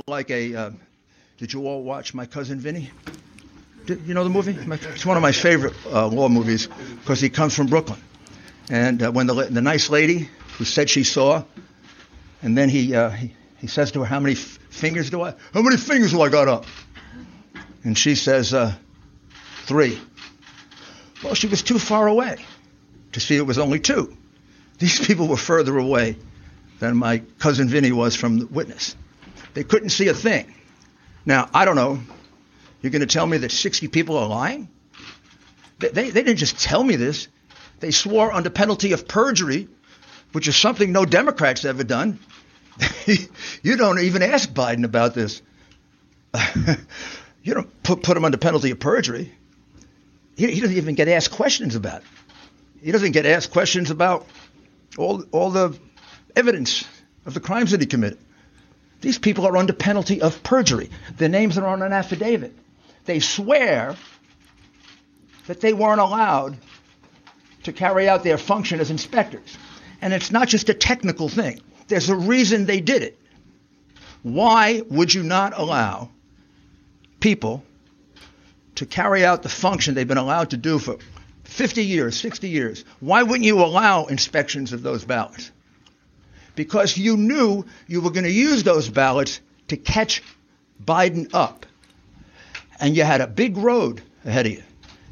Like 0.07 0.31
a, 0.31 0.55
uh, 0.55 0.71
did 1.37 1.53
you 1.53 1.67
all 1.67 1.83
watch 1.83 2.13
My 2.13 2.25
Cousin 2.25 2.59
Vinny? 2.59 2.89
You 3.87 4.13
know 4.13 4.23
the 4.23 4.29
movie? 4.29 4.55
It's 4.93 5.05
one 5.05 5.17
of 5.17 5.23
my 5.23 5.33
favorite 5.33 5.73
uh, 5.85 6.07
law 6.07 6.29
movies 6.29 6.67
because 7.01 7.19
he 7.19 7.29
comes 7.29 7.53
from 7.53 7.67
Brooklyn. 7.67 7.99
And 8.69 9.03
uh, 9.03 9.11
when 9.11 9.27
the, 9.27 9.33
the 9.33 9.61
nice 9.61 9.89
lady 9.89 10.29
who 10.57 10.63
said 10.63 10.89
she 10.89 11.03
saw, 11.03 11.43
and 12.41 12.57
then 12.57 12.69
he, 12.69 12.95
uh, 12.95 13.09
he, 13.09 13.33
he 13.57 13.67
says 13.67 13.91
to 13.91 13.99
her, 13.99 14.05
How 14.05 14.21
many 14.21 14.35
f- 14.35 14.39
fingers 14.69 15.09
do 15.09 15.21
I? 15.21 15.33
How 15.53 15.61
many 15.61 15.75
fingers 15.75 16.11
do 16.11 16.21
I 16.21 16.29
got 16.29 16.47
up? 16.47 16.65
And 17.83 17.97
she 17.97 18.15
says, 18.15 18.53
uh, 18.53 18.73
Three. 19.65 19.99
Well, 21.21 21.33
she 21.33 21.47
was 21.47 21.61
too 21.61 21.79
far 21.79 22.07
away 22.07 22.37
to 23.11 23.19
see 23.19 23.35
it 23.35 23.45
was 23.45 23.57
only 23.57 23.79
two. 23.79 24.15
These 24.79 25.05
people 25.07 25.27
were 25.27 25.37
further 25.37 25.77
away 25.77 26.17
than 26.79 26.95
my 26.95 27.19
cousin 27.39 27.67
Vinny 27.67 27.91
was 27.91 28.15
from 28.15 28.39
the 28.39 28.45
witness. 28.47 28.95
They 29.53 29.63
couldn't 29.65 29.89
see 29.89 30.07
a 30.07 30.13
thing. 30.13 30.53
Now, 31.25 31.49
I 31.53 31.65
don't 31.65 31.75
know 31.75 31.99
you're 32.83 32.91
going 32.91 32.99
to 32.99 33.07
tell 33.07 33.25
me 33.25 33.37
that 33.37 33.51
60 33.51 33.87
people 33.87 34.17
are 34.17 34.27
lying? 34.27 34.67
They, 35.79 35.89
they, 35.89 36.11
didn't 36.11 36.35
just 36.35 36.59
tell 36.59 36.83
me 36.83 36.97
this. 36.97 37.29
They 37.79 37.91
swore 37.91 38.31
under 38.31 38.49
penalty 38.49 38.91
of 38.91 39.07
perjury, 39.07 39.69
which 40.33 40.49
is 40.49 40.55
something 40.57 40.91
no 40.91 41.05
Democrat's 41.05 41.63
ever 41.63 41.85
done. 41.85 42.19
you 43.63 43.77
don't 43.77 43.99
even 43.99 44.21
ask 44.21 44.49
Biden 44.49 44.83
about 44.83 45.13
this. 45.13 45.41
you 47.43 47.53
don't 47.53 47.83
put, 47.83 48.03
put 48.03 48.17
him 48.17 48.25
under 48.25 48.37
penalty 48.37 48.71
of 48.71 48.79
perjury. 48.79 49.31
He, 50.35 50.51
he 50.51 50.59
doesn't 50.59 50.75
even 50.75 50.95
get 50.95 51.07
asked 51.07 51.31
questions 51.31 51.75
about 51.75 52.01
it. 52.01 52.07
He 52.83 52.91
doesn't 52.91 53.13
get 53.13 53.25
asked 53.25 53.51
questions 53.51 53.91
about 53.91 54.27
all, 54.97 55.23
all 55.31 55.51
the 55.51 55.77
evidence 56.35 56.85
of 57.25 57.33
the 57.33 57.39
crimes 57.39 57.71
that 57.71 57.79
he 57.79 57.87
committed. 57.87 58.19
These 58.99 59.19
people 59.19 59.47
are 59.47 59.55
under 59.55 59.71
penalty 59.71 60.21
of 60.21 60.43
perjury. 60.43 60.89
Their 61.15 61.29
names 61.29 61.57
are 61.57 61.65
on 61.65 61.81
an 61.81 61.93
affidavit 61.93 62.53
they 63.05 63.19
swear 63.19 63.95
that 65.47 65.61
they 65.61 65.73
weren't 65.73 65.99
allowed 65.99 66.57
to 67.63 67.73
carry 67.73 68.07
out 68.07 68.23
their 68.23 68.37
function 68.37 68.79
as 68.79 68.91
inspectors. 68.91 69.57
And 70.01 70.13
it's 70.13 70.31
not 70.31 70.47
just 70.47 70.69
a 70.69 70.73
technical 70.73 71.29
thing, 71.29 71.61
there's 71.87 72.09
a 72.09 72.15
reason 72.15 72.65
they 72.65 72.81
did 72.81 73.03
it. 73.03 73.19
Why 74.21 74.81
would 74.89 75.13
you 75.13 75.23
not 75.23 75.57
allow 75.57 76.09
people 77.19 77.63
to 78.75 78.85
carry 78.85 79.25
out 79.25 79.43
the 79.43 79.49
function 79.49 79.93
they've 79.95 80.07
been 80.07 80.17
allowed 80.17 80.51
to 80.51 80.57
do 80.57 80.79
for 80.79 80.97
50 81.43 81.83
years, 81.85 82.19
60 82.19 82.49
years? 82.49 82.85
Why 82.99 83.23
wouldn't 83.23 83.45
you 83.45 83.61
allow 83.61 84.05
inspections 84.05 84.71
of 84.71 84.81
those 84.81 85.03
ballots? 85.03 85.51
Because 86.55 86.97
you 86.97 87.17
knew 87.17 87.65
you 87.87 88.01
were 88.01 88.11
going 88.11 88.25
to 88.25 88.31
use 88.31 88.63
those 88.63 88.89
ballots 88.89 89.41
to 89.67 89.77
catch 89.77 90.23
Biden 90.83 91.29
up 91.33 91.65
and 92.83 92.97
you 92.97 93.03
had 93.03 93.21
a 93.21 93.27
big 93.27 93.55
road 93.55 94.01
ahead 94.25 94.45
of 94.45 94.51
you. 94.51 94.63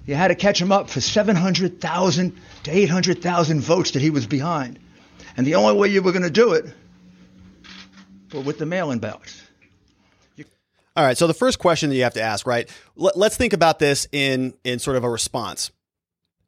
You 0.06 0.16
had 0.16 0.28
to 0.28 0.36
catch 0.36 0.62
him 0.62 0.74
up 0.74 0.90
for 0.90 1.00
700,000 1.00 2.38
to 2.64 2.72
800,000 2.72 3.62
votes 3.62 3.92
that 3.92 4.02
he 4.02 4.10
was 4.10 4.28
behind. 4.28 4.78
And 5.38 5.48
the 5.48 5.56
only 5.56 5.80
way 5.80 5.88
you 5.88 6.02
were 6.02 6.12
going 6.12 6.24
to 6.24 6.30
do 6.30 6.52
it 6.52 6.66
was 8.34 8.46
with 8.46 8.58
the 8.60 8.66
mail 8.66 8.92
in 8.92 9.00
ballots. 9.00 9.42
All 10.98 11.06
right. 11.06 11.18
So 11.18 11.28
the 11.28 11.34
first 11.34 11.60
question 11.60 11.90
that 11.90 11.96
you 11.96 12.04
have 12.04 12.16
to 12.16 12.22
ask, 12.22 12.46
right? 12.46 12.70
Let's 12.98 13.38
think 13.38 13.54
about 13.54 13.80
this 13.80 14.06
in 14.12 14.54
in 14.66 14.80
sort 14.80 14.98
of 14.98 15.06
a 15.06 15.10
response. 15.10 15.72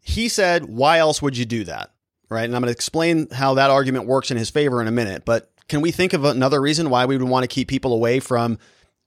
He 0.01 0.27
said, 0.27 0.65
"Why 0.65 0.97
else 0.97 1.21
would 1.21 1.37
you 1.37 1.45
do 1.45 1.63
that?" 1.63 1.91
Right? 2.27 2.43
And 2.43 2.53
I'm 2.53 2.61
going 2.61 2.73
to 2.73 2.77
explain 2.77 3.29
how 3.29 3.53
that 3.53 3.69
argument 3.69 4.05
works 4.07 4.31
in 4.31 4.35
his 4.35 4.49
favor 4.49 4.81
in 4.81 4.89
a 4.89 4.91
minute. 4.91 5.23
But 5.23 5.49
can 5.69 5.79
we 5.79 5.91
think 5.91 6.11
of 6.11 6.25
another 6.25 6.59
reason 6.59 6.89
why 6.89 7.05
we 7.05 7.15
would 7.15 7.29
want 7.29 7.45
to 7.45 7.47
keep 7.47 7.69
people 7.69 7.93
away 7.93 8.19
from 8.19 8.59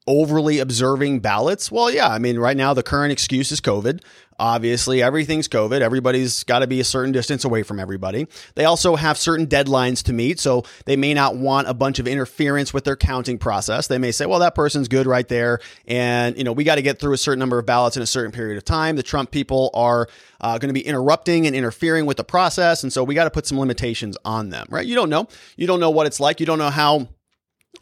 overly 0.07 0.59
observing 0.59 1.21
ballots? 1.21 1.71
Well, 1.71 1.91
yeah. 1.91 2.09
I 2.09 2.19
mean, 2.19 2.39
right 2.39 2.57
now 2.57 2.75
the 2.75 2.83
current 2.83 3.13
excuse 3.13 3.53
is 3.53 3.61
COVID. 3.61 4.03
Obviously, 4.39 5.03
everything's 5.03 5.49
COVID. 5.49 5.81
Everybody's 5.81 6.45
got 6.45 6.59
to 6.59 6.67
be 6.67 6.79
a 6.79 6.85
certain 6.85 7.11
distance 7.11 7.45
away 7.45 7.63
from 7.63 7.81
everybody. 7.81 8.27
They 8.55 8.67
also 8.67 8.95
have 8.97 9.17
certain 9.17 9.47
deadlines 9.47 10.03
to 10.05 10.13
meet, 10.13 10.39
so 10.39 10.65
they 10.85 10.97
may 10.97 11.15
not 11.15 11.37
want 11.37 11.69
a 11.69 11.75
bunch 11.75 11.99
of 11.99 12.07
interference 12.07 12.75
with 12.75 12.85
their 12.85 12.97
counting 12.97 13.39
process. 13.39 13.87
They 13.87 13.97
may 13.97 14.13
say, 14.13 14.27
"Well, 14.27 14.41
that 14.41 14.55
person's 14.55 14.89
good 14.89 15.07
right 15.07 15.27
there, 15.27 15.61
and 15.87 16.37
you 16.37 16.45
know 16.45 16.53
we 16.53 16.65
got 16.65 16.75
to 16.75 16.83
get 16.83 16.99
through 16.99 17.15
a 17.15 17.19
certain 17.19 17.39
number 17.39 17.59
of 17.59 17.65
ballots 17.65 17.97
in 17.97 18.03
a 18.03 18.07
certain 18.07 18.31
period 18.31 18.59
of 18.59 18.65
time." 18.65 18.97
The 18.97 19.03
Trump 19.03 19.31
people 19.31 19.71
are 19.73 20.07
uh, 20.43 20.59
going 20.59 20.69
to 20.69 20.75
be 20.75 20.87
interrupting 20.87 21.47
and 21.47 21.57
interfering 21.57 22.05
with 22.05 22.19
the 22.19 22.25
process, 22.25 22.83
and 22.83 22.93
so 22.93 23.03
we 23.05 23.15
got 23.15 23.25
to 23.25 23.31
put 23.31 23.47
some 23.47 23.59
limitations 23.59 24.19
on 24.23 24.51
them. 24.51 24.67
Right? 24.69 24.87
You 24.87 24.97
don't 24.97 25.09
know. 25.09 25.29
You 25.57 25.67
don't 25.67 25.81
know 25.81 25.91
what 25.91 26.07
it's 26.07 26.21
like. 26.21 26.41
You 26.41 26.47
don't 26.47 26.59
know 26.59 26.71
how 26.71 27.09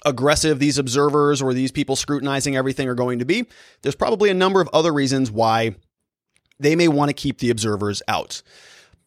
aggressive 0.05 0.59
these 0.59 0.79
observers 0.79 1.41
or 1.43 1.55
these 1.55 1.73
people 1.73 1.97
scrutinizing 1.97 2.57
everything 2.57 2.89
are 2.89 2.95
going 2.95 3.19
to 3.19 3.25
be, 3.25 3.47
there's 3.83 3.95
probably 3.95 4.31
a 4.31 4.35
number 4.35 4.61
of 4.61 4.69
other 4.73 4.93
reasons 4.93 5.31
why 5.31 5.75
they 6.59 6.77
may 6.77 6.89
want 6.89 7.09
to 7.09 7.15
keep 7.15 7.39
the 7.39 7.51
observers 7.51 8.03
out. 8.09 8.43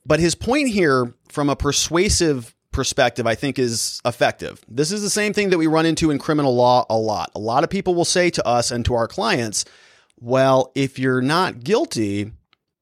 But 0.06 0.20
his 0.20 0.36
point 0.36 0.70
here, 0.70 1.14
from 1.30 1.50
a 1.50 1.56
persuasive 1.56 2.56
perspective, 2.72 3.26
I 3.26 3.36
think 3.36 3.60
is 3.60 4.02
effective. 4.06 4.64
This 4.68 4.92
is 4.92 5.02
the 5.02 5.10
same 5.10 5.34
thing 5.34 5.50
that 5.50 5.58
we 5.58 5.68
run 5.68 5.86
into 5.86 6.12
in 6.12 6.20
criminal 6.20 6.56
law 6.56 6.86
a 6.90 6.98
lot. 6.98 7.32
A 7.36 7.40
lot 7.40 7.64
of 7.64 7.70
people 7.70 7.96
will 7.96 8.06
say 8.06 8.30
to 8.30 8.48
us 8.48 8.72
and 8.72 8.86
to 8.86 8.94
our 8.94 9.08
clients, 9.08 9.66
well, 10.20 10.72
if 10.76 10.98
you're 10.98 11.22
not 11.22 11.64
guilty, 11.64 12.32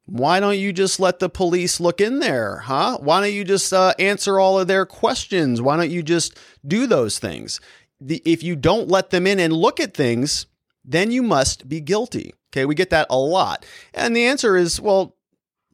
why 0.05 0.39
don't 0.39 0.59
you 0.59 0.71
just 0.71 0.99
let 0.99 1.19
the 1.19 1.29
police 1.29 1.79
look 1.79 1.99
in 1.99 2.19
there, 2.19 2.57
huh? 2.57 2.97
Why 2.99 3.21
don't 3.21 3.33
you 3.33 3.43
just 3.43 3.73
uh, 3.73 3.93
answer 3.97 4.39
all 4.39 4.59
of 4.59 4.67
their 4.67 4.85
questions? 4.85 5.61
Why 5.61 5.77
don't 5.77 5.89
you 5.89 6.03
just 6.03 6.37
do 6.65 6.85
those 6.85 7.17
things? 7.17 7.59
The, 8.05 8.21
if 8.23 8.43
you 8.43 8.55
don't 8.55 8.87
let 8.87 9.09
them 9.09 9.25
in 9.25 9.39
and 9.39 9.51
look 9.51 9.79
at 9.79 9.93
things, 9.93 10.45
then 10.83 11.11
you 11.11 11.23
must 11.23 11.67
be 11.67 11.81
guilty. 11.81 12.33
Okay, 12.51 12.65
we 12.65 12.75
get 12.75 12.91
that 12.91 13.07
a 13.09 13.17
lot. 13.17 13.65
And 13.93 14.15
the 14.15 14.25
answer 14.25 14.55
is, 14.55 14.79
well, 14.79 15.15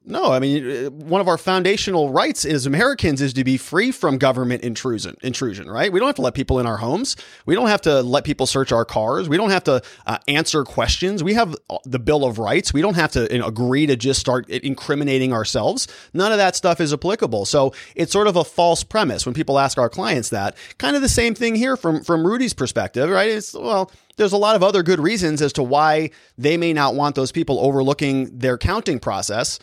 No, 0.04 0.32
I 0.32 0.39
mean, 0.39 0.88
one 1.08 1.22
of 1.22 1.28
our 1.28 1.38
foundational 1.38 2.10
rights 2.10 2.43
as 2.43 2.66
Americans 2.66 3.22
is 3.22 3.34
to 3.34 3.43
be 3.43 3.56
free 3.58 3.91
from 3.91 4.18
government 4.18 4.64
intrusion. 4.64 5.16
Intrusion, 5.22 5.70
right? 5.70 5.93
We 5.93 5.99
don't 5.99 6.08
have 6.08 6.16
to 6.16 6.24
let 6.24 6.34
people 6.34 6.60
in 6.60 6.66
our 6.66 6.78
homes. 6.78 7.16
We 7.45 7.54
don't 7.54 7.68
have 7.68 7.82
to 7.82 8.02
let 8.02 8.24
people 8.24 8.47
search 8.47 8.72
our 8.72 8.84
cars. 8.84 9.30
We 9.30 9.38
don't 9.38 9.52
have 9.52 9.64
to 9.66 9.84
uh, 10.08 10.18
answer 10.28 10.64
questions. 10.64 11.24
We 11.24 11.36
have 11.36 11.56
the 11.86 11.99
Bill 11.99 12.26
of 12.26 12.39
Rights. 12.39 12.74
We 12.74 12.82
don't 12.82 12.95
have 12.95 13.12
to 13.12 13.32
you 13.32 13.38
know, 13.38 13.45
agree 13.45 13.86
to 13.86 13.95
just 13.95 14.20
start 14.20 14.49
incriminating 14.49 15.34
ourselves. 15.34 15.88
None 16.16 16.32
of 16.32 16.39
that 16.39 16.56
stuff 16.56 16.82
is 16.82 16.91
applicable. 16.91 17.45
So 17.45 17.72
it's 17.95 18.12
sort 18.12 18.26
of 18.26 18.36
a 18.36 18.43
false 18.43 18.84
premise 18.84 19.28
when 19.28 19.36
people 19.36 19.60
ask 19.60 19.78
our 19.78 19.89
clients 19.89 20.30
that. 20.30 20.58
Kind 20.80 20.95
of 20.95 21.04
the 21.04 21.10
same 21.10 21.36
thing 21.36 21.54
here 21.54 21.78
from 21.78 22.04
from 22.04 22.26
Rudy's 22.26 22.54
perspective, 22.54 23.08
right? 23.08 23.30
It's 23.30 23.54
well, 23.54 23.91
there's 24.18 24.34
a 24.34 24.38
lot 24.38 24.56
of 24.56 24.64
other 24.64 24.82
good 24.82 24.99
reasons 24.99 25.43
as 25.43 25.54
to 25.54 25.64
why 25.64 26.10
they 26.39 26.58
may 26.58 26.74
not 26.74 26.95
want 26.95 27.14
those 27.14 27.32
people 27.32 27.60
overlooking 27.60 28.39
their 28.39 28.58
counting 28.58 28.99
process 28.99 29.60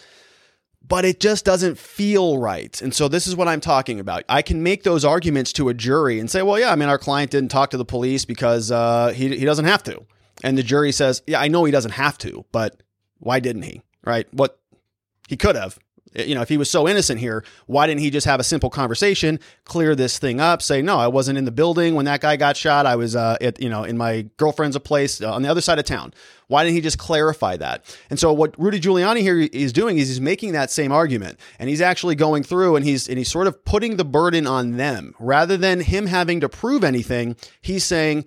but 0.89 1.05
it 1.05 1.21
just 1.21 1.45
doesn't 1.45 1.79
feel 1.79 2.39
right. 2.39 2.81
And 2.81 2.95
so 2.95 3.09
this 3.09 3.27
is 3.27 3.37
what 3.37 3.47
I'm 3.47 3.61
talking 3.61 4.01
about. 4.01 4.25
I 4.29 4.43
can 4.43 4.63
make 4.63 4.83
those 4.83 5.05
arguments 5.05 5.53
to 5.55 5.69
a 5.69 5.75
jury 5.75 6.19
and 6.19 6.31
say, 6.31 6.43
well, 6.43 6.59
yeah, 6.59 6.73
I 6.73 6.77
mean, 6.77 6.89
our 6.89 6.99
client 6.99 7.31
didn't 7.31 7.51
talk 7.51 7.71
to 7.71 7.77
the 7.77 7.85
police 7.85 8.25
because 8.25 8.71
uh, 8.71 9.13
he, 9.15 9.37
he 9.37 9.45
doesn't 9.45 9.67
have 9.67 9.83
to. 9.85 10.05
And 10.43 10.57
the 10.57 10.63
jury 10.63 10.93
says, 10.93 11.23
yeah, 11.27 11.41
I 11.41 11.49
know 11.49 11.65
he 11.65 11.73
doesn't 11.73 11.93
have 11.93 12.17
to, 12.19 12.45
but 12.53 12.83
why 13.19 13.41
didn't 13.41 13.63
he? 13.63 13.83
Right? 14.05 14.27
What 14.33 14.59
he 15.29 15.37
could 15.37 15.57
have. 15.57 15.79
You 16.15 16.35
know, 16.35 16.43
if 16.43 16.49
he 16.49 16.57
was 16.57 16.71
so 16.71 16.89
innocent 16.89 17.21
here, 17.21 17.45
why 17.67 17.87
didn't 17.87 18.01
he 18.01 18.11
just 18.11 18.27
have 18.27 18.41
a 18.41 18.45
simple 18.45 18.71
conversation, 18.71 19.39
clear 19.65 19.95
this 19.95 20.19
thing 20.19 20.41
up, 20.41 20.63
say, 20.63 20.83
no, 20.83 20.99
I 20.99 21.09
wasn't 21.09 21.39
in 21.39 21.45
the 21.45 21.51
building 21.51 21.95
when 21.95 22.05
that 22.07 22.21
guy 22.21 22.37
got 22.37 22.57
shot. 22.57 22.87
I 22.87 22.97
was, 22.97 23.15
uh, 23.15 23.37
at, 23.41 23.61
you 23.61 23.69
know, 23.69 23.85
in 23.85 23.97
my 23.97 24.27
girlfriend's 24.37 24.79
place 24.79 25.21
uh, 25.21 25.33
on 25.33 25.43
the 25.43 25.51
other 25.51 25.61
side 25.61 25.79
of 25.79 25.85
town. 25.85 26.13
Why 26.47 26.65
didn't 26.65 26.77
he 26.77 26.81
just 26.81 26.99
clarify 26.99 27.57
that? 27.59 27.85
And 28.11 28.19
so 28.19 28.33
what 28.33 28.59
Rudy 28.59 28.81
Giuliani 28.81 29.21
here 29.21 29.39
is 29.39 29.73
doing 29.73 29.99
is 29.99 30.09
he's 30.09 30.21
making 30.21 30.53
that 30.53 30.71
same 30.71 30.93
argument 30.93 31.39
and 31.59 31.69
he's 31.69 31.83
actually 31.83 32.15
going 32.15 32.43
through 32.43 32.77
and 32.77 32.85
he's 32.85 33.07
and 33.07 33.19
he's 33.19 33.31
sort 33.31 33.47
of 33.47 33.65
putting 33.65 33.97
the 33.97 34.05
burden 34.05 34.47
on 34.47 34.79
them 34.79 35.15
rather 35.19 35.57
than 35.59 35.81
him 35.81 36.07
having 36.07 36.41
to 36.41 36.49
prove 36.49 36.85
anything. 36.85 37.37
He's 37.61 37.85
saying, 37.85 38.25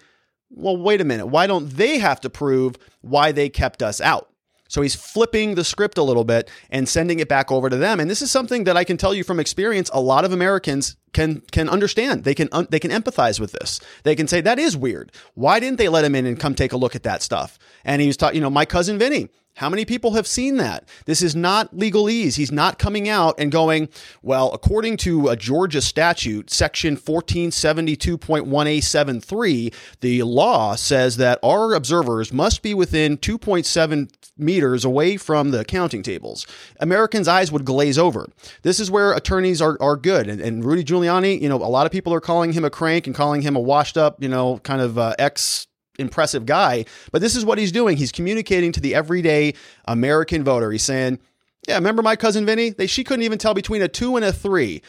well, 0.52 0.78
wait 0.78 1.02
a 1.02 1.06
minute. 1.06 1.28
Why 1.28 1.48
don't 1.48 1.70
they 1.70 1.98
have 1.98 2.22
to 2.22 2.30
prove 2.30 2.76
why 3.02 3.32
they 3.32 3.50
kept 3.50 3.82
us 3.82 4.00
out? 4.00 4.31
So 4.72 4.82
he's 4.82 4.96
flipping 4.96 5.56
the 5.56 5.66
script 5.66 5.98
a 5.98 6.04
little 6.04 6.24
bit 6.24 6.50
and 6.70 6.88
sending 6.88 7.20
it 7.20 7.28
back 7.28 7.52
over 7.52 7.70
to 7.70 7.76
them. 7.76 8.00
And 8.00 8.10
this 8.10 8.22
is 8.22 8.32
something 8.32 8.64
that 8.64 8.78
I 8.78 8.86
can 8.86 8.96
tell 8.96 9.14
you 9.14 9.26
from 9.26 9.38
experience. 9.38 9.92
A 9.94 10.00
lot 10.00 10.24
of 10.24 10.32
Americans 10.32 10.96
can 11.14 11.42
can 11.52 11.70
understand. 11.70 12.24
They 12.24 12.34
can 12.34 12.50
un, 12.52 12.68
they 12.70 12.80
can 12.80 12.92
empathize 12.92 13.40
with 13.40 13.52
this. 13.52 13.80
They 14.04 14.16
can 14.16 14.28
say 14.28 14.42
that 14.42 14.60
is 14.60 14.78
weird. 14.78 15.12
Why 15.34 15.60
didn't 15.60 15.78
they 15.78 15.90
let 15.90 16.06
him 16.06 16.16
in 16.16 16.26
and 16.26 16.40
come 16.40 16.56
take 16.56 16.74
a 16.74 16.78
look 16.78 16.96
at 16.96 17.04
that 17.04 17.22
stuff? 17.22 17.60
And 17.84 18.02
he 18.02 18.08
was 18.08 18.18
talking, 18.18 18.36
you 18.36 18.42
know, 18.42 18.50
my 18.50 18.66
cousin 18.66 18.98
Vinny. 18.98 19.30
How 19.56 19.70
many 19.70 19.86
people 19.86 20.14
have 20.14 20.28
seen 20.28 20.56
that? 20.58 20.88
This 21.06 21.22
is 21.22 21.36
not 21.36 21.76
legalese. 21.76 22.36
He's 22.36 22.54
not 22.54 22.80
coming 22.80 23.10
out 23.10 23.36
and 23.38 23.52
going, 23.52 23.90
well, 24.22 24.50
according 24.54 24.96
to 24.98 25.28
a 25.28 25.36
Georgia 25.36 25.82
statute, 25.82 26.50
section 26.50 26.96
1472.1A73, 26.96 29.74
the 30.00 30.24
law 30.24 30.76
says 30.76 31.18
that 31.18 31.38
our 31.44 31.74
observers 31.74 32.32
must 32.32 32.62
be 32.62 32.74
within 32.74 33.18
2.7 33.18 34.10
meters 34.38 34.86
away 34.86 35.18
from 35.18 35.52
the 35.52 35.66
counting 35.66 36.02
tables. 36.02 36.48
Americans' 36.80 37.28
eyes 37.28 37.52
would 37.52 37.66
glaze 37.66 37.98
over. 37.98 38.30
This 38.64 38.80
is 38.80 38.90
where 38.90 39.12
attorneys 39.12 39.62
are, 39.62 39.78
are 39.82 39.98
good. 39.98 40.30
And, 40.30 40.40
and 40.40 40.64
Rudy 40.64 40.84
Giuliani, 40.84 41.01
you 41.04 41.50
know, 41.50 41.58
a 41.58 41.68
lot 41.68 41.86
of 41.86 41.92
people 41.92 42.14
are 42.14 42.22
calling 42.22 42.54
him 42.54 42.66
a 42.66 42.70
crank 42.70 43.08
and 43.08 43.16
calling 43.16 43.42
him 43.42 43.56
a 43.56 43.60
washed 43.60 43.98
up, 43.98 44.22
you 44.22 44.30
know, 44.30 44.60
kind 44.60 44.82
of 44.82 44.98
uh, 44.98 45.14
ex 45.20 45.68
impressive 46.00 46.46
guy. 46.46 46.86
But 47.12 47.22
this 47.22 47.36
is 47.36 47.46
what 47.46 47.58
he's 47.58 47.72
doing. 47.72 47.98
He's 47.98 48.12
communicating 48.12 48.72
to 48.74 48.80
the 48.80 48.96
everyday 48.96 49.54
American 49.86 50.44
voter. 50.44 50.72
He's 50.72 50.84
saying, 50.84 51.20
yeah, 51.68 51.76
remember 51.76 52.02
my 52.02 52.16
cousin 52.16 52.46
Vinny? 52.46 52.72
They, 52.72 52.88
she 52.88 53.04
couldn't 53.04 53.24
even 53.24 53.38
tell 53.38 53.54
between 53.54 53.82
a 53.82 53.88
two 53.88 54.16
and 54.16 54.26
a 54.26 54.34
three. 54.34 54.82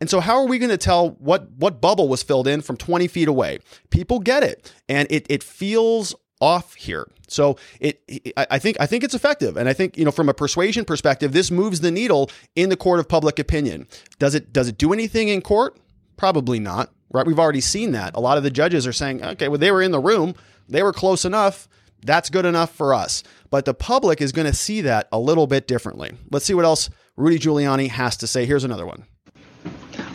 And 0.00 0.10
so, 0.10 0.20
how 0.20 0.36
are 0.36 0.46
we 0.46 0.58
going 0.58 0.70
to 0.70 0.76
tell 0.76 1.10
what 1.12 1.50
what 1.52 1.80
bubble 1.80 2.08
was 2.08 2.22
filled 2.22 2.46
in 2.46 2.60
from 2.60 2.76
20 2.76 3.08
feet 3.08 3.28
away? 3.28 3.60
People 3.90 4.18
get 4.18 4.42
it, 4.42 4.72
and 4.88 5.08
it 5.10 5.26
it 5.30 5.42
feels 5.42 6.14
off 6.40 6.74
here. 6.74 7.08
So 7.28 7.56
it, 7.80 8.02
I 8.36 8.58
think, 8.58 8.76
I 8.78 8.86
think 8.86 9.02
it's 9.02 9.14
effective, 9.14 9.56
and 9.56 9.68
I 9.68 9.72
think 9.72 9.96
you 9.96 10.04
know 10.04 10.10
from 10.10 10.28
a 10.28 10.34
persuasion 10.34 10.84
perspective, 10.84 11.32
this 11.32 11.50
moves 11.50 11.80
the 11.80 11.90
needle 11.90 12.30
in 12.54 12.68
the 12.68 12.76
court 12.76 13.00
of 13.00 13.08
public 13.08 13.38
opinion. 13.38 13.88
Does 14.18 14.34
it 14.34 14.52
does 14.52 14.68
it 14.68 14.78
do 14.78 14.92
anything 14.92 15.28
in 15.28 15.40
court? 15.40 15.78
Probably 16.16 16.60
not. 16.60 16.90
Right? 17.10 17.26
We've 17.26 17.38
already 17.38 17.60
seen 17.60 17.92
that. 17.92 18.14
A 18.16 18.20
lot 18.20 18.38
of 18.38 18.42
the 18.42 18.50
judges 18.50 18.86
are 18.86 18.92
saying, 18.92 19.24
okay, 19.24 19.48
well 19.48 19.58
they 19.58 19.70
were 19.70 19.82
in 19.82 19.92
the 19.92 20.00
room, 20.00 20.34
they 20.68 20.82
were 20.82 20.92
close 20.92 21.24
enough. 21.24 21.68
That's 22.04 22.28
good 22.28 22.44
enough 22.44 22.70
for 22.70 22.92
us. 22.92 23.22
But 23.50 23.64
the 23.64 23.72
public 23.72 24.20
is 24.20 24.32
going 24.32 24.46
to 24.46 24.52
see 24.52 24.82
that 24.82 25.08
a 25.10 25.18
little 25.18 25.46
bit 25.46 25.66
differently. 25.66 26.12
Let's 26.30 26.44
see 26.44 26.52
what 26.52 26.66
else 26.66 26.90
Rudy 27.16 27.38
Giuliani 27.38 27.88
has 27.88 28.18
to 28.18 28.26
say. 28.26 28.44
Here's 28.44 28.64
another 28.64 28.84
one. 28.84 29.04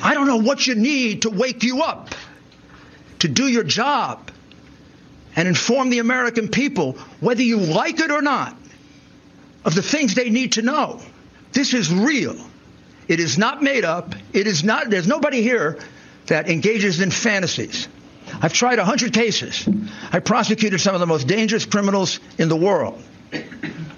I 0.04 0.14
don't 0.14 0.28
know 0.28 0.38
what 0.38 0.68
you 0.68 0.76
need 0.76 1.24
to 1.24 1.32
wake 1.32 1.64
you 1.64 1.82
up 1.82 2.14
to 3.20 3.28
do 3.28 3.48
your 3.48 3.64
job 3.64 4.30
and 5.40 5.48
inform 5.48 5.90
the 5.90 6.00
American 6.00 6.50
people, 6.50 6.98
whether 7.22 7.42
you 7.42 7.56
like 7.56 8.02
it 8.02 8.12
or 8.12 8.22
not, 8.22 8.58
of 9.64 9.74
the 9.74 9.82
things 9.82 10.14
they 10.14 10.30
need 10.30 10.52
to 10.52 10.62
know. 10.62 11.00
This 11.54 11.74
is 11.74 11.90
real. 11.90 12.36
It 13.08 13.22
is 13.22 13.38
not 13.38 13.64
made 13.64 13.86
up. 13.86 14.16
It 14.34 14.48
is 14.48 14.66
not, 14.66 14.90
there's 14.90 15.08
nobody 15.08 15.42
here 15.42 15.80
that 16.26 16.50
engages 16.50 17.00
in 17.00 17.10
fantasies. 17.10 17.88
I've 18.42 18.52
tried 18.52 18.80
100 18.80 19.14
cases. 19.14 19.66
I 20.12 20.20
prosecuted 20.20 20.82
some 20.82 20.94
of 20.94 21.00
the 21.00 21.08
most 21.08 21.26
dangerous 21.26 21.64
criminals 21.66 22.20
in 22.38 22.50
the 22.50 22.58
world. 22.58 23.02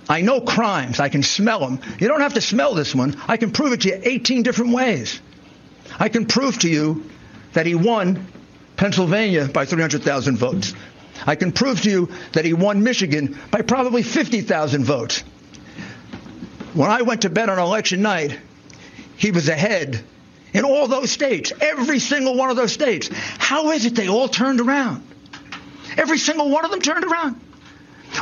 I 0.08 0.22
know 0.22 0.42
crimes. 0.42 1.00
I 1.00 1.10
can 1.10 1.24
smell 1.24 1.60
them. 1.62 1.80
You 2.00 2.08
don't 2.08 2.22
have 2.22 2.36
to 2.36 2.42
smell 2.42 2.76
this 2.76 2.94
one. 2.94 3.20
I 3.28 3.38
can 3.38 3.50
prove 3.50 3.74
it 3.74 3.82
to 3.82 3.88
you 3.88 4.00
18 4.04 4.44
different 4.44 4.76
ways. 4.76 5.20
I 6.00 6.08
can 6.10 6.28
prove 6.28 6.60
to 6.60 6.70
you 6.70 7.10
that 7.54 7.66
he 7.66 7.74
won 7.74 8.28
Pennsylvania 8.78 9.48
by 9.48 9.66
300,000 9.66 10.38
votes. 10.38 10.76
I 11.26 11.36
can 11.36 11.52
prove 11.52 11.82
to 11.82 11.90
you 11.90 12.10
that 12.34 12.46
he 12.46 12.54
won 12.54 12.84
Michigan 12.84 13.38
by 13.52 13.62
probably 13.62 14.04
50,000 14.04 14.84
votes. 14.84 15.24
When 16.74 16.90
I 16.90 17.02
went 17.02 17.24
to 17.24 17.30
bed 17.30 17.50
on 17.50 17.60
election 17.60 18.02
night, 18.02 18.40
he 19.18 19.32
was 19.32 19.50
ahead 19.50 20.04
in 20.54 20.66
all 20.66 20.88
those 20.88 21.12
states, 21.12 21.54
every 21.62 22.00
single 22.00 22.36
one 22.36 22.50
of 22.50 22.56
those 22.56 22.72
states. 22.72 23.10
How 23.14 23.72
is 23.72 23.86
it 23.86 23.96
they 23.96 24.08
all 24.08 24.28
turned 24.28 24.60
around? 24.60 25.06
Every 25.98 26.18
single 26.18 26.50
one 26.50 26.66
of 26.66 26.72
them 26.72 26.82
turned 26.82 27.06
around. 27.06 27.40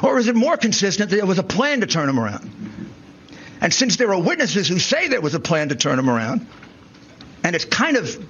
Or 0.03 0.17
is 0.19 0.27
it 0.27 0.35
more 0.35 0.57
consistent 0.57 1.09
that 1.09 1.15
there 1.15 1.25
was 1.25 1.39
a 1.39 1.43
plan 1.43 1.81
to 1.81 1.87
turn 1.87 2.07
them 2.07 2.19
around? 2.19 2.49
And 3.61 3.73
since 3.73 3.97
there 3.97 4.13
are 4.13 4.21
witnesses 4.21 4.67
who 4.67 4.79
say 4.79 5.07
there 5.07 5.21
was 5.21 5.33
a 5.33 5.39
plan 5.39 5.69
to 5.69 5.75
turn 5.75 5.97
them 5.97 6.09
around, 6.09 6.47
and 7.43 7.55
it 7.55 7.69
kind 7.69 7.97
of 7.97 8.25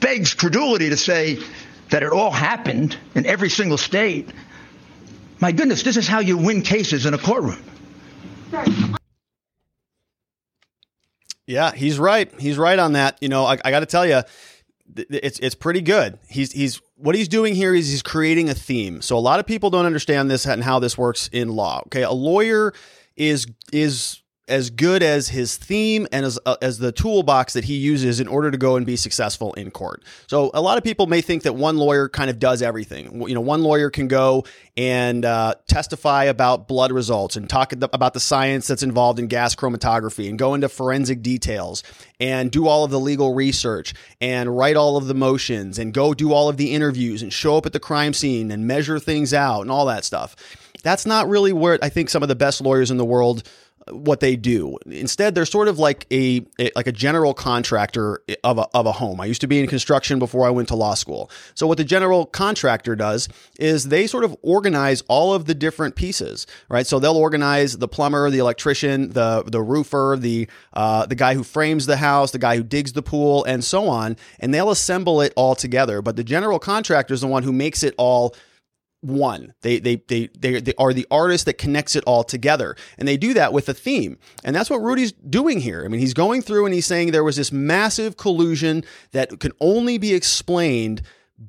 begs 0.00 0.34
credulity 0.34 0.90
to 0.90 0.96
say 0.96 1.38
that 1.90 2.02
it 2.02 2.12
all 2.12 2.30
happened 2.30 2.96
in 3.14 3.26
every 3.26 3.50
single 3.50 3.78
state. 3.78 4.28
My 5.40 5.52
goodness, 5.52 5.82
this 5.82 5.96
is 5.96 6.08
how 6.08 6.20
you 6.20 6.36
win 6.36 6.62
cases 6.62 7.06
in 7.06 7.14
a 7.14 7.18
courtroom. 7.18 7.62
Yeah, 11.46 11.72
he's 11.72 11.98
right. 11.98 12.32
He's 12.40 12.58
right 12.58 12.78
on 12.78 12.94
that. 12.94 13.18
You 13.20 13.28
know, 13.28 13.44
I, 13.44 13.58
I 13.64 13.70
got 13.70 13.80
to 13.80 13.86
tell 13.86 14.06
you, 14.06 14.22
it's 14.96 15.38
it's 15.38 15.54
pretty 15.54 15.80
good. 15.80 16.18
He's 16.28 16.52
he's 16.52 16.80
what 16.96 17.14
he's 17.14 17.28
doing 17.28 17.54
here 17.54 17.74
is 17.74 17.88
he's 17.88 18.02
creating 18.02 18.48
a 18.48 18.54
theme. 18.54 19.02
So 19.02 19.16
a 19.16 19.20
lot 19.20 19.38
of 19.38 19.46
people 19.46 19.70
don't 19.70 19.86
understand 19.86 20.30
this 20.30 20.46
and 20.46 20.62
how 20.62 20.78
this 20.78 20.96
works 20.96 21.28
in 21.32 21.48
law. 21.50 21.82
Okay, 21.86 22.02
a 22.02 22.10
lawyer 22.10 22.72
is 23.16 23.46
is 23.72 24.22
as 24.48 24.70
good 24.70 25.02
as 25.02 25.28
his 25.28 25.56
theme 25.56 26.06
and 26.12 26.24
as 26.24 26.38
uh, 26.46 26.56
as 26.62 26.78
the 26.78 26.92
toolbox 26.92 27.52
that 27.54 27.64
he 27.64 27.74
uses 27.74 28.20
in 28.20 28.28
order 28.28 28.50
to 28.50 28.56
go 28.56 28.76
and 28.76 28.86
be 28.86 28.96
successful 28.96 29.52
in 29.54 29.70
court. 29.70 30.02
So 30.28 30.50
a 30.54 30.60
lot 30.60 30.78
of 30.78 30.84
people 30.84 31.06
may 31.06 31.20
think 31.20 31.42
that 31.42 31.54
one 31.54 31.76
lawyer 31.76 32.08
kind 32.08 32.30
of 32.30 32.38
does 32.38 32.62
everything. 32.62 33.28
You 33.28 33.34
know, 33.34 33.40
one 33.40 33.62
lawyer 33.62 33.90
can 33.90 34.06
go 34.06 34.44
and 34.76 35.24
uh, 35.24 35.54
testify 35.66 36.24
about 36.24 36.68
blood 36.68 36.92
results 36.92 37.36
and 37.36 37.48
talk 37.48 37.72
about 37.72 38.14
the 38.14 38.20
science 38.20 38.66
that's 38.66 38.82
involved 38.82 39.18
in 39.18 39.26
gas 39.26 39.56
chromatography 39.56 40.28
and 40.28 40.38
go 40.38 40.54
into 40.54 40.68
forensic 40.68 41.22
details 41.22 41.82
and 42.20 42.50
do 42.50 42.68
all 42.68 42.84
of 42.84 42.90
the 42.90 43.00
legal 43.00 43.34
research 43.34 43.94
and 44.20 44.56
write 44.56 44.76
all 44.76 44.96
of 44.96 45.06
the 45.06 45.14
motions 45.14 45.78
and 45.78 45.92
go 45.92 46.14
do 46.14 46.32
all 46.32 46.48
of 46.48 46.56
the 46.56 46.72
interviews 46.72 47.22
and 47.22 47.32
show 47.32 47.56
up 47.56 47.66
at 47.66 47.72
the 47.72 47.80
crime 47.80 48.12
scene 48.12 48.50
and 48.50 48.66
measure 48.66 48.98
things 48.98 49.34
out 49.34 49.62
and 49.62 49.70
all 49.70 49.86
that 49.86 50.04
stuff. 50.04 50.36
That's 50.82 51.06
not 51.06 51.28
really 51.28 51.52
where 51.52 51.78
I 51.82 51.88
think 51.88 52.10
some 52.10 52.22
of 52.22 52.28
the 52.28 52.36
best 52.36 52.60
lawyers 52.60 52.90
in 52.90 52.96
the 52.96 53.04
world 53.04 53.42
what 53.90 54.20
they 54.20 54.36
do. 54.36 54.76
Instead, 54.86 55.34
they're 55.34 55.46
sort 55.46 55.68
of 55.68 55.78
like 55.78 56.06
a, 56.10 56.44
a, 56.58 56.70
like 56.74 56.86
a 56.86 56.92
general 56.92 57.34
contractor 57.34 58.20
of 58.42 58.58
a, 58.58 58.66
of 58.74 58.86
a 58.86 58.92
home. 58.92 59.20
I 59.20 59.26
used 59.26 59.40
to 59.42 59.46
be 59.46 59.60
in 59.60 59.66
construction 59.66 60.18
before 60.18 60.46
I 60.46 60.50
went 60.50 60.68
to 60.68 60.74
law 60.74 60.94
school. 60.94 61.30
So 61.54 61.66
what 61.66 61.78
the 61.78 61.84
general 61.84 62.26
contractor 62.26 62.96
does 62.96 63.28
is 63.58 63.84
they 63.88 64.06
sort 64.06 64.24
of 64.24 64.36
organize 64.42 65.02
all 65.08 65.34
of 65.34 65.44
the 65.44 65.54
different 65.54 65.94
pieces, 65.94 66.46
right? 66.68 66.86
So 66.86 66.98
they'll 66.98 67.16
organize 67.16 67.78
the 67.78 67.88
plumber, 67.88 68.30
the 68.30 68.38
electrician, 68.38 69.10
the 69.10 69.44
the 69.46 69.62
roofer, 69.62 70.16
the 70.18 70.48
uh, 70.72 71.06
the 71.06 71.14
guy 71.14 71.34
who 71.34 71.44
frames 71.44 71.86
the 71.86 71.96
house, 71.96 72.32
the 72.32 72.38
guy 72.38 72.56
who 72.56 72.62
digs 72.62 72.92
the 72.92 73.02
pool, 73.02 73.44
and 73.44 73.64
so 73.64 73.88
on, 73.88 74.16
and 74.40 74.52
they'll 74.52 74.70
assemble 74.70 75.20
it 75.20 75.32
all 75.36 75.54
together. 75.54 76.02
But 76.02 76.16
the 76.16 76.24
general 76.24 76.58
contractor 76.58 77.14
is 77.14 77.20
the 77.20 77.26
one 77.26 77.42
who 77.42 77.52
makes 77.52 77.82
it 77.82 77.94
all 77.98 78.34
one. 79.00 79.54
They, 79.62 79.78
they, 79.78 79.96
they, 80.08 80.28
they, 80.38 80.60
they 80.60 80.74
are 80.78 80.92
the 80.92 81.06
artist 81.10 81.46
that 81.46 81.58
connects 81.58 81.96
it 81.96 82.04
all 82.06 82.24
together. 82.24 82.76
And 82.98 83.06
they 83.06 83.16
do 83.16 83.34
that 83.34 83.52
with 83.52 83.68
a 83.68 83.74
theme. 83.74 84.18
And 84.44 84.54
that's 84.54 84.70
what 84.70 84.82
Rudy's 84.82 85.12
doing 85.12 85.60
here. 85.60 85.84
I 85.84 85.88
mean, 85.88 86.00
he's 86.00 86.14
going 86.14 86.42
through 86.42 86.66
and 86.66 86.74
he's 86.74 86.86
saying 86.86 87.10
there 87.10 87.24
was 87.24 87.36
this 87.36 87.52
massive 87.52 88.16
collusion 88.16 88.84
that 89.12 89.38
can 89.40 89.52
only 89.60 89.98
be 89.98 90.14
explained 90.14 91.02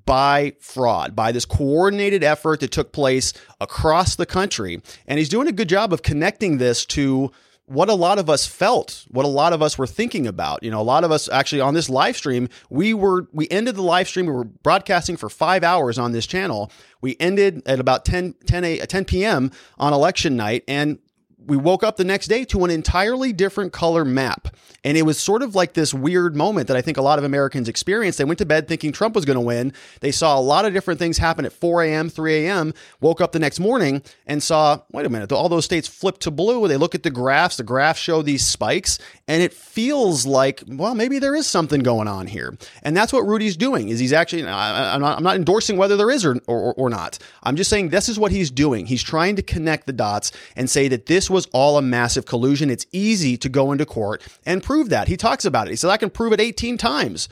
by 0.05 0.53
fraud, 0.59 1.15
by 1.15 1.31
this 1.31 1.45
coordinated 1.45 2.23
effort 2.23 2.59
that 2.59 2.71
took 2.71 2.91
place 2.91 3.33
across 3.61 4.15
the 4.15 4.25
country. 4.25 4.81
And 5.07 5.17
he's 5.17 5.29
doing 5.29 5.47
a 5.47 5.53
good 5.53 5.69
job 5.69 5.93
of 5.93 6.03
connecting 6.03 6.57
this 6.57 6.85
to 6.87 7.31
what 7.67 7.89
a 7.89 7.93
lot 7.93 8.17
of 8.17 8.29
us 8.29 8.47
felt, 8.47 9.05
what 9.09 9.25
a 9.25 9.29
lot 9.29 9.51
of 9.51 9.61
us 9.61 9.77
were 9.77 9.85
thinking 9.85 10.25
about. 10.25 10.63
You 10.63 10.71
know, 10.71 10.79
a 10.79 10.83
lot 10.83 11.03
of 11.03 11.11
us 11.11 11.29
actually 11.29 11.61
on 11.61 11.73
this 11.73 11.89
live 11.89 12.15
stream, 12.15 12.47
we 12.69 12.93
were 12.93 13.27
we 13.33 13.47
ended 13.49 13.75
the 13.75 13.83
live 13.83 14.07
stream. 14.07 14.25
We 14.25 14.31
were 14.31 14.45
broadcasting 14.45 15.17
for 15.17 15.29
five 15.29 15.63
hours 15.63 15.99
on 15.99 16.13
this 16.13 16.25
channel. 16.25 16.71
We 17.01 17.17
ended 17.19 17.61
at 17.67 17.79
about 17.79 18.05
10, 18.05 18.35
10, 18.45 18.63
a, 18.63 18.77
10 18.79 19.05
p.m. 19.05 19.51
on 19.77 19.93
election 19.93 20.35
night, 20.35 20.63
and 20.67 20.97
we 21.45 21.57
woke 21.57 21.83
up 21.83 21.97
the 21.97 22.03
next 22.03 22.27
day 22.27 22.45
to 22.45 22.63
an 22.65 22.71
entirely 22.71 23.33
different 23.33 23.73
color 23.73 24.03
map. 24.05 24.55
And 24.87 24.97
it 24.97 25.01
was 25.01 25.19
sort 25.19 25.41
of 25.43 25.53
like 25.53 25.73
this 25.73 25.93
weird 25.93 26.33
moment 26.33 26.69
that 26.69 26.77
I 26.77 26.81
think 26.81 26.95
a 26.95 27.01
lot 27.01 27.19
of 27.19 27.25
Americans 27.25 27.67
experienced. 27.67 28.19
They 28.19 28.23
went 28.23 28.39
to 28.39 28.45
bed 28.45 28.69
thinking 28.69 28.93
Trump 28.93 29.15
was 29.15 29.25
going 29.25 29.35
to 29.35 29.41
win. 29.41 29.73
They 29.99 30.13
saw 30.13 30.39
a 30.39 30.39
lot 30.39 30.63
of 30.63 30.71
different 30.71 30.97
things 30.97 31.17
happen 31.17 31.43
at 31.43 31.51
4 31.51 31.83
a.m., 31.83 32.07
3 32.07 32.45
a.m., 32.45 32.73
woke 33.01 33.19
up 33.19 33.33
the 33.33 33.39
next 33.39 33.59
morning 33.59 34.01
and 34.25 34.41
saw, 34.41 34.79
wait 34.93 35.05
a 35.05 35.09
minute, 35.09 35.29
all 35.33 35.49
those 35.49 35.65
states 35.65 35.89
flipped 35.89 36.21
to 36.21 36.31
blue. 36.31 36.69
They 36.69 36.77
look 36.77 36.95
at 36.95 37.03
the 37.03 37.09
graphs, 37.09 37.57
the 37.57 37.63
graphs 37.63 37.99
show 37.99 38.21
these 38.21 38.47
spikes, 38.47 38.97
and 39.27 39.43
it 39.43 39.51
feels 39.51 40.25
like, 40.25 40.63
well, 40.65 40.95
maybe 40.95 41.19
there 41.19 41.35
is 41.35 41.47
something 41.47 41.81
going 41.81 42.07
on 42.07 42.27
here. 42.27 42.57
And 42.81 42.95
that's 42.95 43.11
what 43.11 43.27
Rudy's 43.27 43.57
doing 43.57 43.89
is 43.89 43.99
he's 43.99 44.13
actually, 44.13 44.47
I'm 44.47 45.01
not, 45.01 45.17
I'm 45.17 45.23
not 45.23 45.35
endorsing 45.35 45.75
whether 45.75 45.97
there 45.97 46.11
is 46.11 46.23
or, 46.23 46.39
or, 46.47 46.73
or 46.75 46.89
not. 46.89 47.19
I'm 47.43 47.57
just 47.57 47.69
saying 47.69 47.89
this 47.89 48.07
is 48.07 48.17
what 48.17 48.31
he's 48.31 48.49
doing. 48.49 48.85
He's 48.85 49.03
trying 49.03 49.35
to 49.35 49.41
connect 49.41 49.85
the 49.85 49.91
dots 49.91 50.31
and 50.55 50.69
say 50.69 50.87
that 50.87 51.07
this 51.07 51.29
was 51.29 51.45
all 51.51 51.77
a 51.77 51.81
massive 51.81 52.25
collusion. 52.25 52.69
It's 52.69 52.85
easy 52.93 53.35
to 53.35 53.49
go 53.49 53.73
into 53.73 53.85
court 53.85 54.23
and 54.45 54.63
prove 54.63 54.76
that. 54.85 55.07
He 55.07 55.17
talks 55.17 55.45
about 55.45 55.67
it. 55.67 55.71
He 55.71 55.75
says, 55.75 55.89
I 55.89 55.97
can 55.97 56.09
prove 56.09 56.33
it 56.33 56.39
18 56.39 56.77
times. 56.77 57.27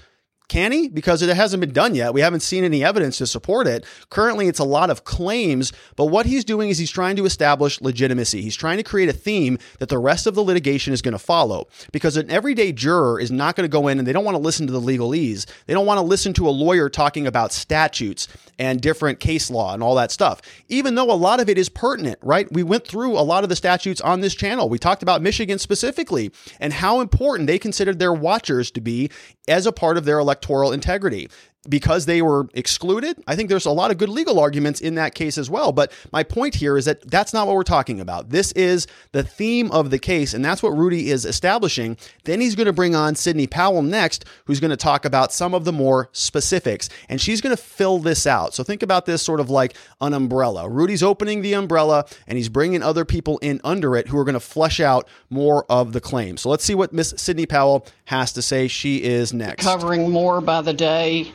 Can 0.48 0.72
he? 0.72 0.88
Because 0.88 1.22
it 1.22 1.36
hasn't 1.36 1.62
been 1.62 1.74
done 1.74 1.96
yet. 1.96 2.14
We 2.14 2.22
haven't 2.22 2.42
seen 2.42 2.64
any 2.64 2.84
evidence 2.84 3.18
to 3.18 3.28
support 3.28 3.68
it. 3.68 3.86
Currently, 4.10 4.48
it's 4.48 4.60
a 4.60 4.64
lot 4.64 4.90
of 4.90 5.04
claims, 5.04 5.74
but 5.96 6.06
what 6.06 6.26
he's 6.26 6.46
doing 6.46 6.70
is 6.70 6.78
he's 6.78 6.92
trying 6.92 7.16
to 7.16 7.26
establish 7.26 7.82
legitimacy. 7.82 8.42
He's 8.42 8.56
trying 8.56 8.78
to 8.78 8.84
create 8.84 9.10
a 9.10 9.14
theme 9.14 9.58
that 9.80 9.90
the 9.90 9.98
rest 9.98 10.28
of 10.28 10.36
the 10.36 10.44
litigation 10.44 10.94
is 10.94 11.02
going 11.02 11.14
to 11.14 11.20
follow. 11.20 11.68
Because 11.92 12.18
an 12.18 12.30
everyday 12.30 12.72
juror 12.72 13.20
is 13.20 13.32
not 13.32 13.56
going 13.56 13.66
to 13.66 13.72
go 13.72 13.88
in 13.88 13.98
and 13.98 14.08
they 14.08 14.14
don't 14.14 14.26
want 14.26 14.36
to 14.36 14.42
listen 14.42 14.68
to 14.68 14.74
the 14.74 14.82
legalese. 14.82 15.46
They 15.66 15.74
don't 15.74 15.86
want 15.86 15.98
to 15.98 16.06
listen 16.06 16.34
to 16.34 16.48
a 16.48 16.52
lawyer 16.52 16.90
talking 16.90 17.26
about 17.26 17.52
statutes 17.52 18.28
and 18.58 18.82
different 18.82 19.20
case 19.20 19.50
law 19.50 19.74
and 19.74 19.84
all 19.84 19.96
that 19.96 20.12
stuff, 20.12 20.42
even 20.70 20.96
though 20.96 21.12
a 21.12 21.14
lot 21.14 21.40
of 21.40 21.50
it 21.50 21.58
is 21.58 21.70
pertinent, 21.70 22.20
right? 22.22 22.52
We 22.52 22.64
went 22.64 22.88
through 22.88 23.18
a 23.18 23.22
lot 23.22 23.44
of 23.44 23.50
the 23.50 23.56
statutes 23.56 24.00
on 24.02 24.22
this 24.22 24.36
channel. 24.36 24.70
We 24.70 24.80
talked 24.80 25.04
about 25.04 25.22
Michigan 25.22 25.60
specifically 25.60 26.32
and 26.60 26.72
how 26.72 27.02
important 27.02 27.48
they 27.48 27.60
considered 27.60 28.00
their 28.00 28.14
watchers 28.14 28.72
to 28.72 28.82
be 28.82 29.10
as 29.48 29.66
a 29.66 29.72
part 29.72 29.98
of 29.98 30.06
their 30.06 30.20
electoral 30.36 30.74
integrity 30.74 31.30
because 31.68 32.06
they 32.06 32.22
were 32.22 32.48
excluded. 32.54 33.18
I 33.26 33.36
think 33.36 33.50
there's 33.50 33.66
a 33.66 33.72
lot 33.72 33.90
of 33.90 33.98
good 33.98 34.10
legal 34.10 34.40
arguments 34.40 34.82
in 34.82 34.96
that 34.96 35.16
case 35.16 35.36
as 35.36 35.50
well. 35.50 35.72
But 35.72 35.92
my 36.12 36.22
point 36.22 36.54
here 36.54 36.78
is 36.78 36.86
that 36.86 37.10
that's 37.10 37.34
not 37.34 37.48
what 37.48 37.56
we're 37.56 37.64
talking 37.64 38.00
about. 38.00 38.30
This 38.30 38.52
is 38.52 38.86
the 39.14 39.24
theme 39.24 39.72
of 39.72 39.90
the 39.90 39.98
case, 39.98 40.36
and 40.36 40.46
that's 40.46 40.62
what 40.62 40.78
Rudy 40.78 41.10
is 41.10 41.26
establishing. 41.26 41.98
Then 42.26 42.40
he's 42.40 42.54
going 42.54 42.68
to 42.68 42.74
bring 42.74 42.94
on 42.94 43.16
Sidney 43.16 43.48
Powell 43.48 43.82
next, 43.82 44.26
who's 44.46 44.60
going 44.60 44.70
to 44.70 44.78
talk 44.78 45.06
about 45.06 45.34
some 45.34 45.56
of 45.56 45.66
the 45.66 45.74
more 45.74 46.10
specifics, 46.12 46.88
and 47.10 47.20
she's 47.20 47.42
going 47.42 47.56
to 47.56 47.62
fill 47.62 47.98
this 47.98 48.28
out. 48.28 48.54
So 48.54 48.64
think 48.64 48.84
about 48.84 49.08
this 49.08 49.24
sort 49.24 49.40
of 49.40 49.50
like 49.50 49.76
an 50.02 50.14
umbrella. 50.14 50.70
Rudy's 50.70 51.02
opening 51.02 51.42
the 51.42 51.54
umbrella, 51.54 52.06
and 52.28 52.38
he's 52.38 52.50
bringing 52.50 52.84
other 52.84 53.06
people 53.06 53.40
in 53.40 53.60
under 53.64 53.96
it 53.96 54.10
who 54.10 54.20
are 54.20 54.24
going 54.24 54.34
to 54.34 54.40
flesh 54.40 54.80
out 54.80 55.08
more 55.32 55.66
of 55.68 55.94
the 55.94 56.02
claim. 56.02 56.38
So 56.38 56.50
let's 56.50 56.64
see 56.64 56.76
what 56.76 56.94
Miss 56.94 57.16
Sidney 57.18 57.48
Powell 57.48 57.88
has 58.06 58.34
to 58.34 58.42
say. 58.42 58.68
She 58.68 59.04
is 59.04 59.34
next. 59.34 59.64
Covering 59.64 60.10
more 60.10 60.42
by 60.42 60.62
the 60.62 60.74
day 60.74 61.32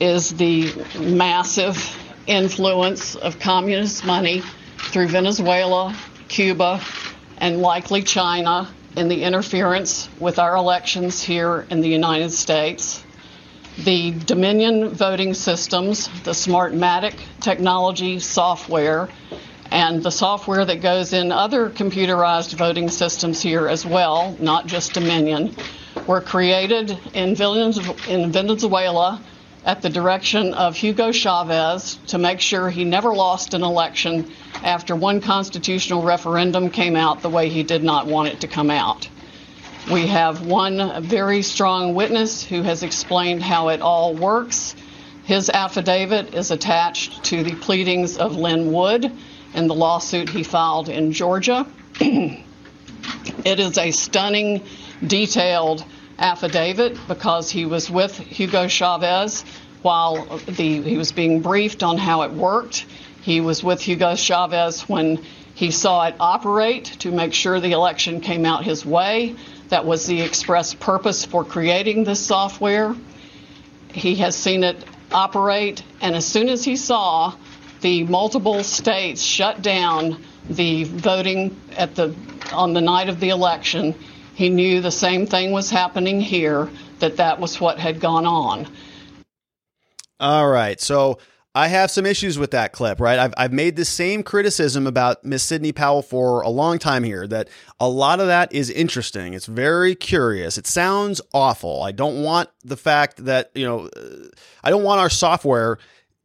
is 0.00 0.30
the 0.36 0.72
massive 0.98 1.96
influence 2.26 3.16
of 3.16 3.38
communist 3.38 4.04
money 4.04 4.42
through 4.92 5.08
Venezuela, 5.08 5.96
Cuba, 6.28 6.80
and 7.38 7.60
likely 7.60 8.02
China 8.02 8.68
in 8.96 9.08
the 9.08 9.24
interference 9.24 10.08
with 10.18 10.38
our 10.38 10.56
elections 10.56 11.22
here 11.22 11.66
in 11.70 11.80
the 11.80 11.88
United 11.88 12.30
States. 12.30 13.02
The 13.78 14.10
Dominion 14.10 14.90
voting 14.90 15.32
systems, 15.32 16.08
the 16.24 16.32
Smartmatic 16.32 17.14
technology 17.40 18.18
software, 18.18 19.08
and 19.70 20.02
the 20.02 20.10
software 20.10 20.64
that 20.64 20.82
goes 20.82 21.12
in 21.12 21.32
other 21.32 21.70
computerized 21.70 22.54
voting 22.54 22.90
systems 22.90 23.40
here 23.40 23.68
as 23.68 23.86
well, 23.86 24.36
not 24.40 24.66
just 24.66 24.92
Dominion, 24.92 25.54
were 26.06 26.20
created 26.20 26.98
in 27.14 27.34
Venezuela 27.36 29.22
at 29.64 29.82
the 29.82 29.90
direction 29.90 30.54
of 30.54 30.76
Hugo 30.76 31.12
Chavez 31.12 31.98
to 32.08 32.18
make 32.18 32.40
sure 32.40 32.70
he 32.70 32.84
never 32.84 33.14
lost 33.14 33.54
an 33.54 33.62
election 33.62 34.30
after 34.64 34.96
one 34.96 35.20
constitutional 35.20 36.02
referendum 36.02 36.70
came 36.70 36.96
out 36.96 37.22
the 37.22 37.30
way 37.30 37.48
he 37.48 37.62
did 37.62 37.84
not 37.84 38.06
want 38.06 38.28
it 38.28 38.40
to 38.40 38.48
come 38.48 38.70
out. 38.70 39.08
We 39.90 40.06
have 40.06 40.46
one 40.46 41.02
very 41.02 41.42
strong 41.42 41.94
witness 41.94 42.44
who 42.44 42.62
has 42.62 42.82
explained 42.82 43.42
how 43.42 43.68
it 43.68 43.80
all 43.80 44.14
works. 44.14 44.74
His 45.24 45.50
affidavit 45.50 46.34
is 46.34 46.50
attached 46.50 47.24
to 47.24 47.42
the 47.42 47.54
pleadings 47.56 48.16
of 48.16 48.36
Lin 48.36 48.72
Wood 48.72 49.10
in 49.54 49.68
the 49.68 49.74
lawsuit 49.74 50.28
he 50.28 50.42
filed 50.42 50.88
in 50.88 51.12
Georgia. 51.12 51.66
it 52.00 52.40
is 53.60 53.78
a 53.78 53.90
stunning, 53.90 54.62
detailed 55.06 55.84
affidavit 56.18 56.98
because 57.08 57.50
he 57.50 57.64
was 57.64 57.90
with 57.90 58.16
Hugo 58.16 58.68
Chavez 58.68 59.44
while 59.82 60.38
the, 60.46 60.82
he 60.82 60.96
was 60.96 61.12
being 61.12 61.40
briefed 61.40 61.82
on 61.82 61.96
how 61.96 62.22
it 62.22 62.32
worked. 62.32 62.84
He 63.22 63.40
was 63.40 63.64
with 63.64 63.80
Hugo 63.80 64.14
Chavez 64.14 64.82
when 64.82 65.24
he 65.54 65.70
saw 65.70 66.06
it 66.06 66.14
operate 66.20 66.84
to 67.00 67.10
make 67.10 67.32
sure 67.32 67.60
the 67.60 67.72
election 67.72 68.20
came 68.20 68.44
out 68.44 68.64
his 68.64 68.84
way. 68.84 69.36
That 69.68 69.86
was 69.86 70.06
the 70.06 70.20
express 70.20 70.74
purpose 70.74 71.24
for 71.24 71.44
creating 71.44 72.04
this 72.04 72.24
software. 72.24 72.94
He 73.92 74.16
has 74.16 74.36
seen 74.36 74.64
it 74.64 74.84
operate, 75.12 75.82
and 76.00 76.14
as 76.14 76.26
soon 76.26 76.48
as 76.48 76.64
he 76.64 76.76
saw 76.76 77.34
the 77.80 78.04
multiple 78.04 78.62
states 78.62 79.22
shut 79.22 79.62
down 79.62 80.22
the 80.48 80.84
voting 80.84 81.60
at 81.76 81.94
the 81.94 82.14
on 82.52 82.72
the 82.72 82.80
night 82.80 83.08
of 83.08 83.20
the 83.20 83.30
election, 83.30 83.94
he 84.40 84.48
knew 84.48 84.80
the 84.80 84.90
same 84.90 85.26
thing 85.26 85.52
was 85.52 85.68
happening 85.68 86.18
here, 86.18 86.70
that 87.00 87.18
that 87.18 87.38
was 87.38 87.60
what 87.60 87.78
had 87.78 88.00
gone 88.00 88.24
on. 88.24 88.66
All 90.18 90.48
right. 90.48 90.80
So 90.80 91.18
I 91.54 91.68
have 91.68 91.90
some 91.90 92.06
issues 92.06 92.38
with 92.38 92.52
that 92.52 92.72
clip, 92.72 93.00
right? 93.00 93.18
I've, 93.18 93.34
I've 93.36 93.52
made 93.52 93.76
the 93.76 93.84
same 93.84 94.22
criticism 94.22 94.86
about 94.86 95.26
Miss 95.26 95.42
Sidney 95.42 95.72
Powell 95.72 96.00
for 96.00 96.40
a 96.40 96.48
long 96.48 96.78
time 96.78 97.04
here 97.04 97.26
that 97.26 97.50
a 97.78 97.86
lot 97.86 98.18
of 98.18 98.28
that 98.28 98.50
is 98.50 98.70
interesting. 98.70 99.34
It's 99.34 99.44
very 99.44 99.94
curious. 99.94 100.56
It 100.56 100.66
sounds 100.66 101.20
awful. 101.34 101.82
I 101.82 101.92
don't 101.92 102.22
want 102.22 102.48
the 102.64 102.78
fact 102.78 103.22
that, 103.26 103.50
you 103.54 103.66
know, 103.66 103.90
uh, 103.94 104.28
I 104.64 104.70
don't 104.70 104.84
want 104.84 105.00
our 105.00 105.10
software 105.10 105.76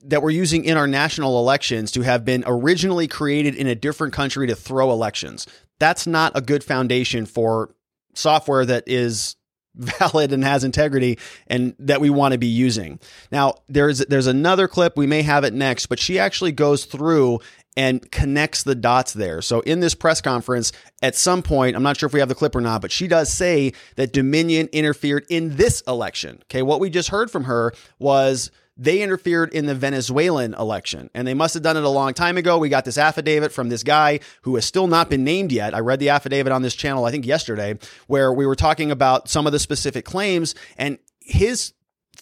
that 0.05 0.21
we're 0.21 0.29
using 0.29 0.63
in 0.63 0.77
our 0.77 0.87
national 0.87 1.37
elections 1.37 1.91
to 1.91 2.01
have 2.03 2.23
been 2.23 2.45
originally 2.47 3.09
created 3.09 3.55
in 3.55 3.67
a 3.67 3.75
different 3.75 4.13
country 4.13 4.47
to 4.47 4.55
throw 4.55 4.89
elections. 4.91 5.47
That's 5.79 6.07
not 6.07 6.31
a 6.33 6.39
good 6.39 6.63
foundation 6.63 7.25
for 7.25 7.75
software 8.15 8.65
that 8.65 8.83
is 8.87 9.35
valid 9.75 10.31
and 10.31 10.43
has 10.43 10.63
integrity 10.63 11.19
and 11.47 11.75
that 11.79 12.01
we 12.01 12.09
want 12.09 12.31
to 12.31 12.37
be 12.37 12.47
using. 12.47 12.99
Now, 13.31 13.55
there's 13.67 13.99
there's 13.99 14.27
another 14.27 14.67
clip 14.67 14.97
we 14.97 15.07
may 15.07 15.21
have 15.21 15.43
it 15.43 15.53
next, 15.53 15.87
but 15.87 15.99
she 15.99 16.17
actually 16.17 16.53
goes 16.53 16.85
through 16.85 17.39
and 17.77 18.09
connects 18.11 18.63
the 18.63 18.75
dots 18.75 19.13
there. 19.13 19.41
So 19.41 19.59
in 19.61 19.81
this 19.81 19.95
press 19.95 20.21
conference, 20.21 20.71
at 21.01 21.15
some 21.15 21.41
point, 21.41 21.75
I'm 21.75 21.83
not 21.83 21.97
sure 21.97 22.07
if 22.07 22.13
we 22.13 22.21
have 22.21 22.29
the 22.29 22.35
clip 22.35 22.55
or 22.55 22.61
not, 22.61 22.81
but 22.81 22.91
she 22.91 23.07
does 23.07 23.31
say 23.31 23.73
that 23.97 24.13
Dominion 24.13 24.69
interfered 24.71 25.25
in 25.29 25.57
this 25.57 25.81
election. 25.81 26.39
Okay, 26.43 26.61
what 26.61 26.79
we 26.79 26.89
just 26.89 27.09
heard 27.09 27.29
from 27.29 27.43
her 27.43 27.73
was 27.99 28.49
they 28.77 29.01
interfered 29.01 29.53
in 29.53 29.65
the 29.65 29.75
Venezuelan 29.75 30.53
election 30.53 31.09
and 31.13 31.27
they 31.27 31.33
must 31.33 31.53
have 31.53 31.63
done 31.63 31.77
it 31.77 31.83
a 31.83 31.89
long 31.89 32.13
time 32.13 32.37
ago. 32.37 32.57
We 32.57 32.69
got 32.69 32.85
this 32.85 32.97
affidavit 32.97 33.51
from 33.51 33.69
this 33.69 33.83
guy 33.83 34.19
who 34.41 34.55
has 34.55 34.65
still 34.65 34.87
not 34.87 35.09
been 35.09 35.23
named 35.23 35.51
yet. 35.51 35.73
I 35.73 35.79
read 35.79 35.99
the 35.99 36.09
affidavit 36.09 36.51
on 36.51 36.61
this 36.61 36.75
channel, 36.75 37.05
I 37.05 37.11
think 37.11 37.25
yesterday, 37.25 37.77
where 38.07 38.33
we 38.33 38.45
were 38.45 38.55
talking 38.55 38.91
about 38.91 39.29
some 39.29 39.45
of 39.45 39.53
the 39.53 39.59
specific 39.59 40.03
claims 40.03 40.55
and 40.77 40.97
his 41.19 41.73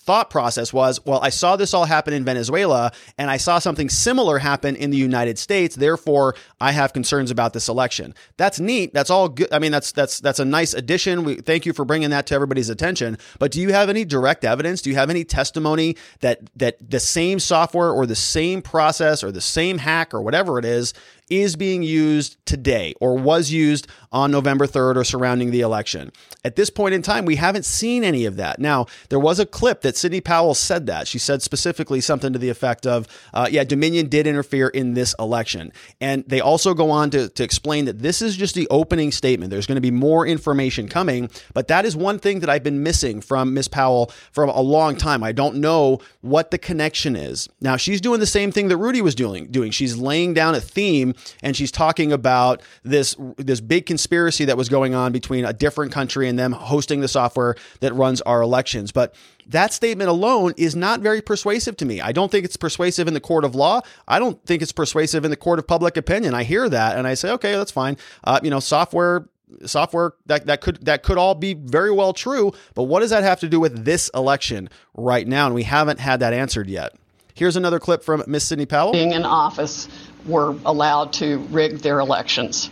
thought 0.06 0.30
process 0.30 0.74
was, 0.74 1.04
well, 1.06 1.20
I 1.22 1.30
saw 1.30 1.56
this 1.56 1.74
all 1.74 1.86
happen 1.86 2.14
in 2.14 2.26
Venezuela 2.26 2.92
and 3.18 3.30
I 3.30 3.38
saw 3.38 3.60
something 3.60 3.90
similar 3.90 4.38
happen 4.38 4.76
in 4.76 4.90
the 4.90 4.98
United 4.98 5.40
States. 5.40 5.76
Therefore, 5.76 6.36
I 6.60 6.72
have 6.74 6.92
concerns 6.92 7.32
about 7.32 7.54
this 7.54 7.70
election. 7.70 8.14
That's 8.38 8.60
neat. 8.60 8.94
That's 8.94 9.10
all 9.10 9.30
good. 9.30 9.48
I 9.52 9.60
mean, 9.60 9.72
that's 9.72 9.92
that's 9.92 10.20
that's 10.20 10.40
a 10.40 10.46
nice 10.46 10.74
addition. 10.74 11.24
We 11.24 11.36
thank 11.36 11.66
you 11.66 11.74
for 11.74 11.86
bringing 11.86 12.10
that 12.10 12.28
to 12.28 12.36
everybody's 12.36 12.70
attention. 12.70 13.18
But 13.40 13.52
do 13.52 13.62
you 13.62 13.72
have 13.72 13.90
any 13.90 14.04
direct 14.04 14.44
evidence? 14.44 14.82
Do 14.82 14.90
you 14.90 14.96
have 14.98 15.10
any 15.10 15.24
testimony 15.24 15.96
that 16.20 16.50
that 16.58 16.78
the 16.90 17.00
same 17.00 17.40
software 17.40 17.92
or 17.92 18.06
the 18.06 18.16
same 18.16 18.62
process 18.62 19.24
or 19.24 19.32
the 19.32 19.42
same 19.42 19.78
hack 19.78 20.14
or 20.14 20.22
whatever 20.22 20.60
it 20.60 20.66
is 20.66 20.94
is 21.42 21.56
being 21.56 21.84
used 21.84 22.38
today 22.46 22.94
or 23.00 23.18
was 23.18 23.52
used 23.52 23.88
on 24.12 24.32
November 24.32 24.68
3rd 24.68 24.96
or 24.96 25.04
surrounding 25.04 25.52
the 25.52 25.62
election. 25.62 26.12
At 26.46 26.56
this 26.56 26.70
point 26.70 26.94
in 26.94 27.02
time, 27.02 27.26
we 27.26 27.36
haven't 27.36 27.66
seen 27.66 28.04
any 28.04 28.26
of 28.26 28.36
that. 28.36 28.60
Now, 28.60 28.86
there 29.10 29.20
was 29.20 29.40
a 29.40 29.46
clip 29.46 29.82
that 29.82 29.98
Sidney 29.98 30.22
Powell 30.22 30.54
said 30.54 30.86
that. 30.88 31.08
She 31.08 31.18
said 31.18 31.42
specifically 31.42 32.02
something 32.02 32.34
to 32.34 32.40
the 32.40 32.50
effect 32.50 32.86
of, 32.86 33.08
uh, 33.34 33.48
yeah, 33.50 33.64
Dominion 33.64 34.10
did 34.10 34.28
interfere 34.28 34.68
in 34.68 34.94
this 34.94 35.16
election. 35.18 35.72
And 36.00 36.24
they 36.28 36.42
also 36.42 36.74
go 36.74 36.92
on 36.92 37.10
to, 37.12 37.30
to 37.30 37.44
explain 37.44 37.86
that 37.86 38.00
this 38.00 38.22
is 38.22 38.38
just 38.38 38.56
the 38.56 38.68
opening 38.70 39.12
statement. 39.12 39.50
There's 39.50 39.68
going 39.68 39.78
to 39.78 39.82
be 39.82 39.92
more 39.92 40.28
information 40.28 40.88
coming, 40.88 41.30
but 41.54 41.68
that 41.70 41.86
is 41.86 41.96
one 41.96 42.20
thing 42.20 42.42
that 42.42 42.50
I've 42.50 42.64
been 42.64 42.84
missing 42.84 43.22
from 43.22 43.54
Miss 43.54 43.68
Powell 43.68 44.12
for 44.32 44.44
a 44.44 44.62
long 44.62 44.96
time. 44.96 45.24
I 45.24 45.32
don't 45.32 45.56
know 45.56 46.00
what 46.22 46.52
the 46.52 46.58
connection 46.58 47.16
is. 47.16 47.50
Now, 47.62 47.78
she's 47.78 48.02
doing 48.02 48.20
the 48.20 48.26
same 48.26 48.52
thing 48.52 48.68
that 48.68 48.78
Rudy 48.78 49.02
was 49.02 49.16
doing. 49.16 49.48
Doing. 49.48 49.72
She's 49.72 49.98
laying 49.98 50.34
down 50.34 50.56
a 50.56 50.62
theme 50.62 51.16
and 51.42 51.56
she's 51.56 51.72
talking 51.72 52.12
about 52.12 52.62
this 52.84 53.16
this 53.38 53.62
big 53.62 53.86
conspiracy 53.86 54.46
that 54.46 54.58
was 54.58 54.70
going 54.70 54.96
on 54.96 55.12
between 55.12 55.46
a 55.46 55.54
different 55.54 55.92
country 55.92 56.28
and 56.28 56.38
them 56.38 56.52
hosting 56.52 57.02
the 57.02 57.08
software 57.08 57.56
that 57.80 57.94
runs 57.94 58.22
our 58.22 58.42
elections. 58.42 58.92
But 58.92 59.16
that 59.48 59.74
statement 59.74 60.10
alone 60.10 60.54
is 60.58 60.76
not 60.76 61.02
very 61.02 61.22
persuasive 61.22 61.78
to 61.78 61.86
me. 61.86 62.02
I 62.02 62.12
don't 62.12 62.32
think 62.32 62.46
it's 62.46 62.58
persuasive 62.58 63.08
in 63.08 63.14
the 63.14 63.20
court 63.20 63.44
of 63.46 63.56
law. 63.56 63.82
I 64.08 64.20
don't 64.20 64.44
think 64.46 64.62
it's 64.62 64.72
persuasive 64.72 65.26
in 65.26 65.32
the 65.32 65.38
court 65.38 65.60
of 65.60 65.68
public 65.68 65.98
opinion. 65.98 66.34
I 66.34 66.44
hear 66.44 66.70
that 66.70 66.98
and 66.98 67.08
I 67.08 67.14
say, 67.14 67.32
okay, 67.32 67.54
that's 67.54 67.72
fine. 67.72 67.98
Uh, 68.24 68.40
you 68.44 68.50
know, 68.50 68.60
software 68.60 69.28
software 69.66 70.14
that, 70.26 70.46
that 70.48 70.62
could 70.62 70.84
that 70.86 71.04
could 71.04 71.18
all 71.18 71.36
be 71.36 71.54
very 71.54 71.92
well 71.92 72.12
true 72.12 72.52
but 72.74 72.84
what 72.84 73.02
does 73.02 73.12
that 73.12 73.24
have 73.24 73.40
to 73.40 73.48
do 73.48 73.60
with 73.60 73.86
this 73.86 74.10
election 74.16 74.68
right 74.96 75.28
now 75.28 75.46
and 75.46 75.54
we 75.54 75.62
haven't 75.62 76.00
had 76.00 76.22
that 76.22 76.34
answered 76.34 76.68
yet 76.68 76.96
here's 77.36 77.56
another 77.56 77.80
clip 77.80 78.04
from 78.04 78.24
miss 78.26 78.48
sidney 78.48 78.66
powell 78.66 78.92
being 78.92 79.12
in 79.12 79.24
office 79.24 79.88
were 80.26 80.56
allowed 80.66 81.14
to 81.14 81.40
rig 81.50 81.80
their 81.80 82.00
elections. 82.00 82.70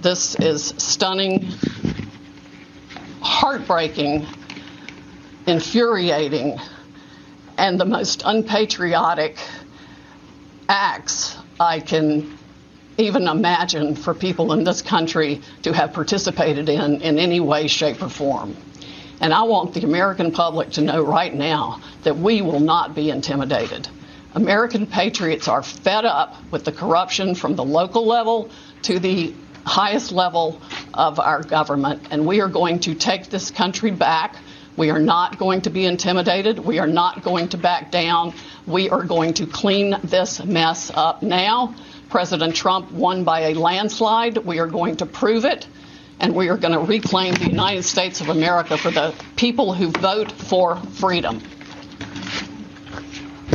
This 0.00 0.34
is 0.34 0.74
stunning, 0.78 1.48
heartbreaking, 3.20 4.26
infuriating, 5.46 6.58
and 7.58 7.78
the 7.78 7.84
most 7.84 8.22
unpatriotic 8.24 9.38
acts 10.68 11.36
I 11.58 11.80
can 11.80 12.38
even 12.96 13.28
imagine 13.28 13.94
for 13.94 14.14
people 14.14 14.52
in 14.52 14.64
this 14.64 14.82
country 14.82 15.42
to 15.62 15.72
have 15.72 15.92
participated 15.92 16.68
in 16.68 17.00
in 17.02 17.18
any 17.18 17.40
way, 17.40 17.66
shape, 17.66 18.02
or 18.02 18.08
form. 18.08 18.56
And 19.20 19.34
I 19.34 19.42
want 19.42 19.74
the 19.74 19.82
American 19.82 20.32
public 20.32 20.70
to 20.72 20.80
know 20.80 21.02
right 21.02 21.34
now 21.34 21.80
that 22.04 22.16
we 22.16 22.40
will 22.40 22.60
not 22.60 22.94
be 22.94 23.10
intimidated. 23.10 23.88
American 24.34 24.86
patriots 24.86 25.48
are 25.48 25.62
fed 25.62 26.04
up 26.04 26.36
with 26.50 26.64
the 26.64 26.72
corruption 26.72 27.34
from 27.34 27.56
the 27.56 27.64
local 27.64 28.06
level 28.06 28.50
to 28.82 28.98
the 28.98 29.34
highest 29.66 30.12
level 30.12 30.60
of 30.94 31.18
our 31.18 31.42
government, 31.42 32.08
and 32.10 32.26
we 32.26 32.40
are 32.40 32.48
going 32.48 32.80
to 32.80 32.94
take 32.94 33.28
this 33.28 33.50
country 33.50 33.90
back. 33.90 34.36
We 34.76 34.90
are 34.90 35.00
not 35.00 35.38
going 35.38 35.62
to 35.62 35.70
be 35.70 35.84
intimidated. 35.84 36.58
We 36.58 36.78
are 36.78 36.86
not 36.86 37.22
going 37.22 37.48
to 37.50 37.58
back 37.58 37.90
down. 37.90 38.32
We 38.66 38.88
are 38.88 39.02
going 39.02 39.34
to 39.34 39.46
clean 39.46 39.96
this 40.04 40.42
mess 40.44 40.90
up 40.94 41.22
now. 41.22 41.74
President 42.08 42.54
Trump 42.54 42.90
won 42.90 43.24
by 43.24 43.40
a 43.48 43.54
landslide. 43.54 44.38
We 44.38 44.58
are 44.60 44.66
going 44.66 44.96
to 44.98 45.06
prove 45.06 45.44
it, 45.44 45.66
and 46.20 46.34
we 46.34 46.48
are 46.48 46.56
going 46.56 46.72
to 46.72 46.80
reclaim 46.80 47.34
the 47.34 47.48
United 47.48 47.82
States 47.82 48.20
of 48.20 48.28
America 48.28 48.78
for 48.78 48.90
the 48.90 49.14
people 49.36 49.74
who 49.74 49.90
vote 49.90 50.32
for 50.32 50.76
freedom. 50.76 51.42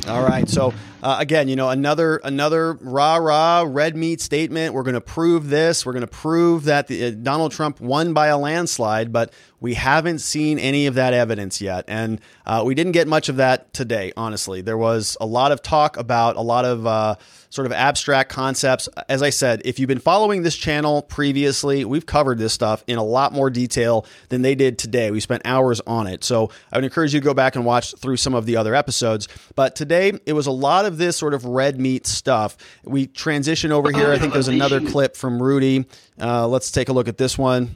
All 0.07 0.23
right. 0.23 0.47
So 0.47 0.73
uh, 1.05 1.17
again, 1.19 1.47
you 1.47 1.55
know, 1.55 1.69
another 1.69 2.17
another 2.23 2.73
rah 2.81 3.17
rah 3.17 3.63
red 3.67 3.95
meat 3.95 4.19
statement. 4.19 4.73
We're 4.73 4.81
going 4.81 4.95
to 4.95 5.01
prove 5.01 5.49
this. 5.49 5.85
We're 5.85 5.93
going 5.93 6.01
to 6.01 6.07
prove 6.07 6.63
that 6.63 6.87
the, 6.87 7.05
uh, 7.05 7.11
Donald 7.11 7.51
Trump 7.51 7.79
won 7.79 8.13
by 8.13 8.27
a 8.27 8.37
landslide, 8.39 9.13
but 9.13 9.31
we 9.61 9.75
haven't 9.75 10.19
seen 10.19 10.57
any 10.57 10.87
of 10.87 10.95
that 10.95 11.13
evidence 11.13 11.61
yet, 11.61 11.85
and 11.87 12.19
uh, 12.47 12.63
we 12.65 12.73
didn't 12.73 12.93
get 12.93 13.07
much 13.07 13.29
of 13.29 13.35
that 13.35 13.71
today. 13.71 14.13
Honestly, 14.17 14.61
there 14.61 14.79
was 14.79 15.15
a 15.21 15.27
lot 15.27 15.51
of 15.51 15.61
talk 15.61 15.95
about 15.95 16.37
a 16.37 16.41
lot 16.41 16.65
of 16.65 16.87
uh, 16.87 17.15
sort 17.49 17.65
of 17.65 17.71
abstract 17.71 18.29
concepts. 18.29 18.89
As 19.07 19.23
I 19.23 19.29
said, 19.29 19.61
if 19.63 19.79
you've 19.79 19.87
been 19.87 19.99
following 19.99 20.43
this 20.43 20.55
channel 20.57 21.01
previously, 21.01 21.85
we've 21.85 22.05
covered 22.05 22.37
this 22.37 22.53
stuff 22.53 22.83
in 22.85 22.97
a 22.97 23.03
lot 23.03 23.31
more 23.31 23.49
detail 23.49 24.05
than 24.29 24.41
they 24.41 24.55
did 24.55 24.77
today. 24.77 25.09
We 25.09 25.21
spent 25.21 25.43
hours 25.45 25.81
on 25.87 26.07
it. 26.07 26.23
So 26.23 26.51
I 26.71 26.77
would 26.77 26.83
encourage 26.83 27.13
you 27.13 27.21
to 27.21 27.23
go 27.23 27.33
back 27.33 27.55
and 27.55 27.65
watch 27.65 27.95
through 27.95 28.17
some 28.17 28.33
of 28.33 28.45
the 28.45 28.57
other 28.57 28.75
episodes. 28.75 29.27
But 29.55 29.75
today, 29.75 30.19
it 30.25 30.33
was 30.33 30.47
a 30.47 30.51
lot 30.51 30.85
of 30.85 30.94
this 30.95 31.17
sort 31.17 31.33
of 31.33 31.45
red 31.45 31.79
meat 31.79 32.07
stuff. 32.07 32.57
We 32.83 33.07
transition 33.07 33.71
over 33.71 33.91
here. 33.91 34.11
I 34.11 34.17
think 34.17 34.33
there's 34.33 34.47
another 34.47 34.81
clip 34.81 35.15
from 35.15 35.41
Rudy. 35.41 35.85
Uh, 36.19 36.47
let's 36.47 36.71
take 36.71 36.89
a 36.89 36.93
look 36.93 37.07
at 37.07 37.17
this 37.17 37.37
one. 37.37 37.75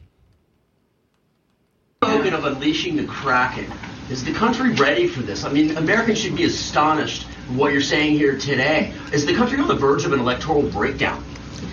Spoken 2.03 2.33
of 2.33 2.45
unleashing 2.45 2.95
the 2.95 3.05
Kraken. 3.05 3.71
Is 4.09 4.23
the 4.23 4.33
country 4.33 4.71
ready 4.71 5.07
for 5.07 5.21
this? 5.21 5.43
I 5.43 5.51
mean, 5.51 5.77
Americans 5.77 6.19
should 6.19 6.35
be 6.35 6.45
astonished 6.45 7.23
what 7.55 7.73
you're 7.73 7.81
saying 7.81 8.13
here 8.13 8.37
today. 8.37 8.93
Is 9.11 9.25
the 9.25 9.35
country 9.35 9.59
on 9.59 9.67
the 9.67 9.75
verge 9.75 10.05
of 10.05 10.13
an 10.13 10.19
electoral 10.19 10.63
breakdown? 10.63 11.23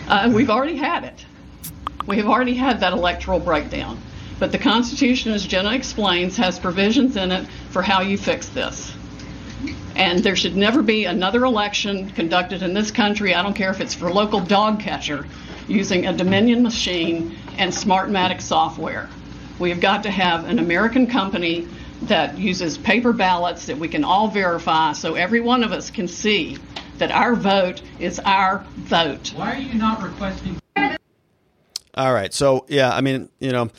Uh, 0.08 0.30
we've 0.34 0.50
already 0.50 0.76
had 0.76 1.04
it. 1.04 1.24
We 2.06 2.16
have 2.16 2.26
already 2.26 2.54
had 2.54 2.80
that 2.80 2.92
electoral 2.92 3.40
breakdown. 3.40 4.00
But 4.38 4.52
the 4.52 4.58
Constitution, 4.58 5.32
as 5.32 5.46
Jenna 5.46 5.72
explains, 5.72 6.36
has 6.36 6.58
provisions 6.58 7.16
in 7.16 7.32
it 7.32 7.46
for 7.70 7.82
how 7.82 8.02
you 8.02 8.18
fix 8.18 8.48
this. 8.48 8.95
And 9.96 10.18
there 10.22 10.36
should 10.36 10.56
never 10.56 10.82
be 10.82 11.06
another 11.06 11.44
election 11.44 12.10
conducted 12.10 12.62
in 12.62 12.74
this 12.74 12.90
country, 12.90 13.34
I 13.34 13.42
don't 13.42 13.54
care 13.54 13.70
if 13.70 13.80
it's 13.80 13.94
for 13.94 14.12
local 14.12 14.40
dog 14.40 14.78
catcher, 14.78 15.26
using 15.68 16.06
a 16.06 16.12
Dominion 16.12 16.62
machine 16.62 17.34
and 17.56 17.72
Smartmatic 17.72 18.42
software. 18.42 19.08
We 19.58 19.70
have 19.70 19.80
got 19.80 20.02
to 20.02 20.10
have 20.10 20.44
an 20.48 20.58
American 20.58 21.06
company 21.06 21.66
that 22.02 22.36
uses 22.36 22.76
paper 22.76 23.14
ballots 23.14 23.64
that 23.66 23.78
we 23.78 23.88
can 23.88 24.04
all 24.04 24.28
verify 24.28 24.92
so 24.92 25.14
every 25.14 25.40
one 25.40 25.64
of 25.64 25.72
us 25.72 25.90
can 25.90 26.06
see 26.06 26.58
that 26.98 27.10
our 27.10 27.34
vote 27.34 27.80
is 27.98 28.20
our 28.20 28.66
vote. 28.76 29.32
Why 29.34 29.54
are 29.54 29.58
you 29.58 29.74
not 29.74 30.02
requesting? 30.02 30.58
All 31.94 32.12
right. 32.12 32.34
So, 32.34 32.66
yeah, 32.68 32.94
I 32.94 33.00
mean, 33.00 33.30
you 33.40 33.50
know, 33.50 33.70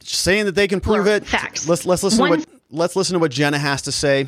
saying 0.00 0.46
that 0.46 0.56
they 0.56 0.66
can 0.66 0.80
prove 0.80 1.04
Blur, 1.04 1.16
it. 1.16 1.26
facts. 1.26 1.68
Let's 1.68 1.86
let's 1.86 2.02
listen 2.02 2.18
One- 2.18 2.32
to 2.32 2.38
what 2.38 2.48
let's 2.70 2.96
listen 2.96 3.14
to 3.14 3.20
what 3.20 3.30
Jenna 3.30 3.58
has 3.60 3.82
to 3.82 3.92
say. 3.92 4.26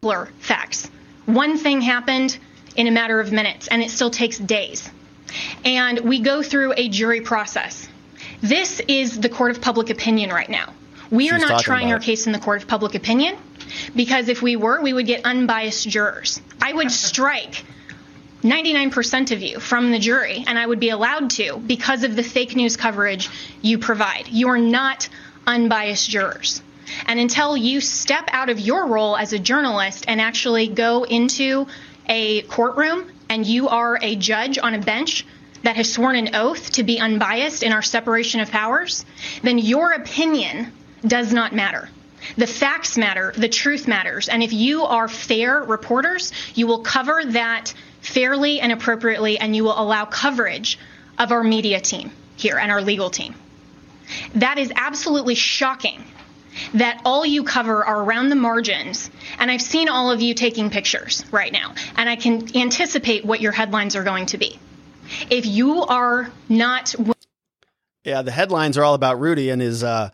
Blur 0.00 0.26
facts. 0.38 0.90
One 1.26 1.58
thing 1.58 1.82
happened 1.82 2.38
in 2.74 2.86
a 2.86 2.90
matter 2.90 3.20
of 3.20 3.32
minutes, 3.32 3.68
and 3.68 3.82
it 3.82 3.90
still 3.90 4.08
takes 4.08 4.38
days. 4.38 4.90
And 5.62 6.00
we 6.00 6.20
go 6.20 6.42
through 6.42 6.72
a 6.74 6.88
jury 6.88 7.20
process. 7.20 7.86
This 8.40 8.80
is 8.88 9.20
the 9.20 9.28
court 9.28 9.50
of 9.50 9.60
public 9.60 9.90
opinion 9.90 10.30
right 10.30 10.48
now. 10.48 10.72
We 11.10 11.30
are 11.30 11.38
not 11.38 11.62
trying 11.62 11.92
our 11.92 11.98
case 11.98 12.26
in 12.26 12.32
the 12.32 12.38
court 12.38 12.62
of 12.62 12.68
public 12.68 12.94
opinion 12.94 13.36
because 13.94 14.28
if 14.28 14.40
we 14.40 14.56
were, 14.56 14.80
we 14.80 14.94
would 14.94 15.04
get 15.04 15.26
unbiased 15.26 15.86
jurors. 15.86 16.40
I 16.62 16.72
would 16.72 16.90
strike 17.08 17.62
99% 18.42 19.32
of 19.32 19.42
you 19.42 19.60
from 19.60 19.92
the 19.92 19.98
jury, 19.98 20.44
and 20.46 20.58
I 20.58 20.66
would 20.66 20.80
be 20.80 20.88
allowed 20.88 21.28
to 21.32 21.58
because 21.58 22.04
of 22.04 22.16
the 22.16 22.22
fake 22.22 22.56
news 22.56 22.78
coverage 22.78 23.28
you 23.60 23.76
provide. 23.76 24.28
You 24.28 24.48
are 24.48 24.58
not 24.58 25.10
unbiased 25.46 26.08
jurors. 26.08 26.62
And 27.06 27.18
until 27.18 27.56
you 27.56 27.80
step 27.80 28.28
out 28.32 28.50
of 28.50 28.58
your 28.58 28.86
role 28.86 29.16
as 29.16 29.32
a 29.32 29.38
journalist 29.38 30.04
and 30.08 30.20
actually 30.20 30.68
go 30.68 31.04
into 31.04 31.66
a 32.06 32.42
courtroom 32.42 33.10
and 33.28 33.46
you 33.46 33.68
are 33.68 33.98
a 34.02 34.16
judge 34.16 34.58
on 34.58 34.74
a 34.74 34.78
bench 34.78 35.24
that 35.62 35.76
has 35.76 35.92
sworn 35.92 36.16
an 36.16 36.34
oath 36.34 36.72
to 36.72 36.82
be 36.82 36.98
unbiased 36.98 37.62
in 37.62 37.72
our 37.72 37.82
separation 37.82 38.40
of 38.40 38.50
powers, 38.50 39.04
then 39.42 39.58
your 39.58 39.92
opinion 39.92 40.72
does 41.06 41.32
not 41.32 41.54
matter. 41.54 41.88
The 42.36 42.46
facts 42.46 42.98
matter, 42.98 43.32
the 43.36 43.48
truth 43.48 43.88
matters. 43.88 44.28
And 44.28 44.42
if 44.42 44.52
you 44.52 44.84
are 44.84 45.08
fair 45.08 45.60
reporters, 45.62 46.32
you 46.54 46.66
will 46.66 46.80
cover 46.80 47.22
that 47.26 47.72
fairly 48.00 48.60
and 48.60 48.72
appropriately, 48.72 49.38
and 49.38 49.54
you 49.54 49.64
will 49.64 49.78
allow 49.78 50.04
coverage 50.04 50.78
of 51.18 51.32
our 51.32 51.42
media 51.42 51.80
team 51.80 52.10
here 52.36 52.58
and 52.58 52.70
our 52.70 52.82
legal 52.82 53.10
team. 53.10 53.34
That 54.34 54.58
is 54.58 54.72
absolutely 54.74 55.34
shocking 55.34 56.04
that 56.74 57.00
all 57.04 57.24
you 57.24 57.44
cover 57.44 57.84
are 57.84 58.02
around 58.02 58.28
the 58.28 58.36
margins. 58.36 59.10
And 59.38 59.50
I've 59.50 59.62
seen 59.62 59.88
all 59.88 60.10
of 60.10 60.20
you 60.20 60.34
taking 60.34 60.70
pictures 60.70 61.24
right 61.30 61.52
now, 61.52 61.74
and 61.96 62.08
I 62.08 62.16
can 62.16 62.56
anticipate 62.56 63.24
what 63.24 63.40
your 63.40 63.52
headlines 63.52 63.96
are 63.96 64.04
going 64.04 64.26
to 64.26 64.38
be. 64.38 64.58
If 65.28 65.46
you 65.46 65.82
are 65.82 66.30
not 66.48 66.94
Yeah, 68.04 68.22
the 68.22 68.30
headlines 68.30 68.78
are 68.78 68.84
all 68.84 68.94
about 68.94 69.20
Rudy 69.20 69.50
and 69.50 69.60
his 69.60 69.82
uh, 69.82 70.10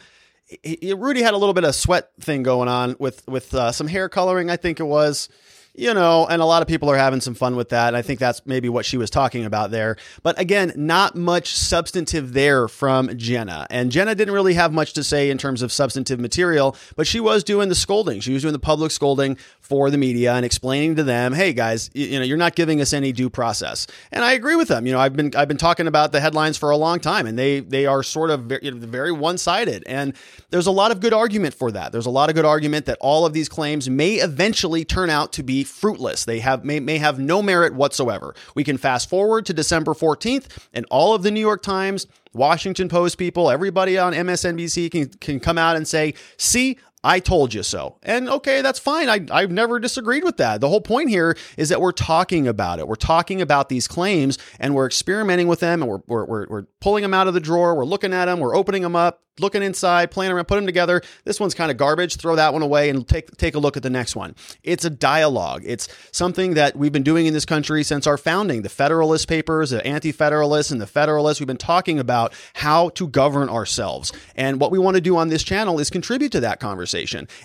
he, 0.63 0.95
Rudy 0.97 1.23
had 1.23 1.35
a 1.35 1.37
little 1.37 1.55
bit 1.55 1.65
of 1.65 1.75
sweat 1.75 2.11
thing 2.21 2.43
going 2.43 2.69
on 2.69 2.97
with 2.99 3.27
with 3.27 3.55
uh, 3.55 3.73
some 3.73 3.89
hair 3.89 4.09
coloring, 4.09 4.51
I 4.51 4.57
think 4.57 4.81
it 4.81 4.85
was 4.85 5.29
you 5.77 5.93
know, 5.93 6.27
and 6.27 6.41
a 6.41 6.45
lot 6.45 6.62
of 6.62 6.68
people 6.68 6.91
are 6.91 6.97
having 6.97 7.20
some 7.20 7.35
fun 7.35 7.57
with 7.57 7.68
that. 7.70 7.89
And 7.89 7.97
I 7.97 8.03
think 8.03 8.18
that's 8.18 8.45
maybe 8.47 8.68
what 8.68 8.85
she 8.87 8.97
was 8.97 9.11
talking 9.11 9.45
about 9.45 9.70
there. 9.70 9.97
But 10.22 10.39
again, 10.41 10.72
not 10.77 11.14
much 11.14 11.55
substantive 11.55 12.33
there 12.33 12.68
from 12.68 13.16
Jenna. 13.16 13.66
And 13.70 13.93
Jenna 13.93 14.14
didn't 14.14 14.35
really 14.35 14.55
have 14.55 14.72
much 14.72 14.95
to 14.95 15.05
say 15.05 15.31
in 15.31 15.39
terms 15.39 15.62
of 15.62 15.70
substantive 15.70 16.18
material, 16.18 16.77
but 16.97 17.07
she 17.07 17.20
was 17.20 17.45
doing 17.45 17.68
the 17.68 17.74
scolding. 17.74 18.20
She 18.20 18.33
was 18.33 18.43
doing 18.43 18.53
the 18.53 18.59
public 18.59 18.91
scolding 18.91 19.37
for 19.61 19.91
the 19.91 19.99
media 19.99 20.33
and 20.33 20.45
explaining 20.45 20.97
to 20.97 21.03
them, 21.03 21.33
hey 21.33 21.53
guys, 21.53 21.91
you, 21.93 22.07
you 22.07 22.18
know, 22.18 22.24
you're 22.24 22.37
not 22.37 22.55
giving 22.55 22.81
us 22.81 22.93
any 22.93 23.12
due 23.12 23.29
process. 23.29 23.87
And 24.12 24.24
I 24.24 24.33
agree 24.33 24.57
with 24.57 24.68
them. 24.68 24.87
You 24.87 24.93
know, 24.93 25.01
I've 25.01 25.16
been 25.16 25.35
I've 25.37 25.49
been 25.49 25.57
talking 25.57 25.87
about 25.87 26.12
the 26.12 26.20
headlines 26.20 26.57
for 26.57 26.70
a 26.70 26.77
long 26.77 27.01
time, 27.01 27.27
and 27.27 27.39
they 27.39 27.61
they 27.61 27.85
are 27.87 28.03
sort 28.03 28.31
of 28.31 28.45
very, 28.45 28.70
very 28.70 29.12
one 29.12 29.39
sided. 29.39 29.83
And 29.87 30.14
there's 30.51 30.66
a 30.66 30.72
lot 30.72 30.93
of 30.93 31.01
good 31.01 31.12
argument 31.12 31.55
for 31.55 31.72
that. 31.72 31.93
There's 31.93 32.07
a 32.07 32.11
lot 32.11 32.29
of 32.29 32.37
good 32.37 32.45
argument 32.45 32.87
that 32.87 32.99
all 33.01 33.27
of 33.27 33.33
these 33.33 33.49
claims 33.49 33.91
may 33.91 34.14
eventually 34.14 34.85
turn 34.85 35.11
out 35.11 35.33
to 35.35 35.43
be 35.43 35.64
fruitless. 35.67 36.25
They 36.25 36.41
have 36.41 36.64
may, 36.64 36.81
may 36.81 36.99
have 36.99 37.19
no 37.19 37.43
merit 37.43 37.75
whatsoever. 37.75 38.35
We 38.55 38.64
can 38.64 38.79
fast 38.79 39.09
forward 39.09 39.47
to 39.47 39.53
December 39.53 39.93
14th, 39.93 40.47
and 40.73 40.87
all 40.91 41.14
of 41.14 41.23
the 41.23 41.31
New 41.31 41.41
York 41.41 41.62
Times, 41.62 42.07
Washington 42.33 42.89
Post 42.89 43.19
people, 43.19 43.51
everybody 43.51 43.99
on 43.99 44.12
MSNBC 44.12 44.91
can, 44.91 45.09
can 45.21 45.41
come 45.41 45.59
out 45.59 45.77
and 45.77 45.89
say, 45.89 46.14
see, 46.37 46.79
I 47.07 47.21
told 47.21 47.55
you 47.55 47.63
so. 47.63 47.99
And 48.03 48.29
okay, 48.29 48.63
that's 48.63 48.81
fine. 48.81 49.09
I, 49.09 49.25
I've 49.31 49.53
never 49.53 49.79
disagreed 49.79 50.25
with 50.25 50.39
that. 50.39 50.61
The 50.61 50.69
whole 50.69 50.81
point 50.81 51.09
here 51.09 51.37
is 51.57 51.69
that 51.69 51.81
we're 51.81 51.93
talking 51.93 52.49
about 52.49 52.81
it. 52.81 52.89
We're 52.89 52.97
talking 52.97 53.41
about 53.41 53.69
these 53.69 53.87
claims 53.87 54.39
and 54.59 54.75
we're 54.75 54.87
experimenting 54.87 55.47
with 55.47 55.61
them 55.61 55.83
and 55.83 55.89
we're, 55.89 56.01
we're, 56.09 56.25
we're, 56.25 56.47
we're 56.49 56.63
pulling 56.81 57.03
them 57.03 57.15
out 57.15 57.29
of 57.29 57.35
the 57.35 57.41
drawer. 57.41 57.77
We're 57.77 57.85
looking 57.85 58.13
at 58.13 58.25
them. 58.25 58.41
We're 58.41 58.57
opening 58.57 58.83
them 58.83 58.97
up, 58.97 59.23
looking 59.39 59.63
inside, 59.63 60.11
playing 60.11 60.33
around, 60.33 60.47
put 60.47 60.57
them 60.57 60.67
together. 60.67 61.01
This 61.25 61.39
one's 61.39 61.55
kind 61.55 61.71
of 61.71 61.77
garbage. 61.77 62.17
Throw 62.17 62.35
that 62.35 62.53
one 62.53 62.63
away 62.63 62.91
and 62.91 63.07
take 63.07 63.31
take 63.37 63.55
a 63.55 63.61
look 63.61 63.77
at 63.77 63.85
the 63.85 63.91
next 63.91 64.17
one. 64.17 64.35
It's 64.65 64.85
a 64.85 64.91
dialogue. 64.91 65.63
It's 65.65 65.89
something 66.11 66.55
that 66.55 66.75
we've 66.75 66.93
been 66.93 67.05
doing 67.05 67.27
in 67.27 67.35
this 67.35 67.45
country 67.45 67.85
since 67.85 68.09
our 68.09 68.19
founding. 68.19 68.63
The 68.63 68.69
Federalist 68.69 69.29
Papers, 69.29 69.71
the 69.71 69.87
Anti-Federalists, 69.87 70.73
and 70.73 70.81
the 70.81 70.89
Federalists. 70.89 71.39
We've 71.39 71.47
been 71.47 71.57
talking 71.57 72.01
about 72.01 72.33
how 72.55 72.89
to 72.91 73.07
govern 73.07 73.49
ourselves. 73.49 74.13
And 74.35 74.59
what 74.61 74.73
we 74.73 74.79
want 74.81 74.97
to 74.97 75.01
do 75.01 75.17
on 75.17 75.29
this 75.29 75.45
channel 75.45 75.79
is 75.79 75.89
contribute 75.89 76.33
to 76.33 76.41
that 76.41 76.59
conversation. 76.59 76.96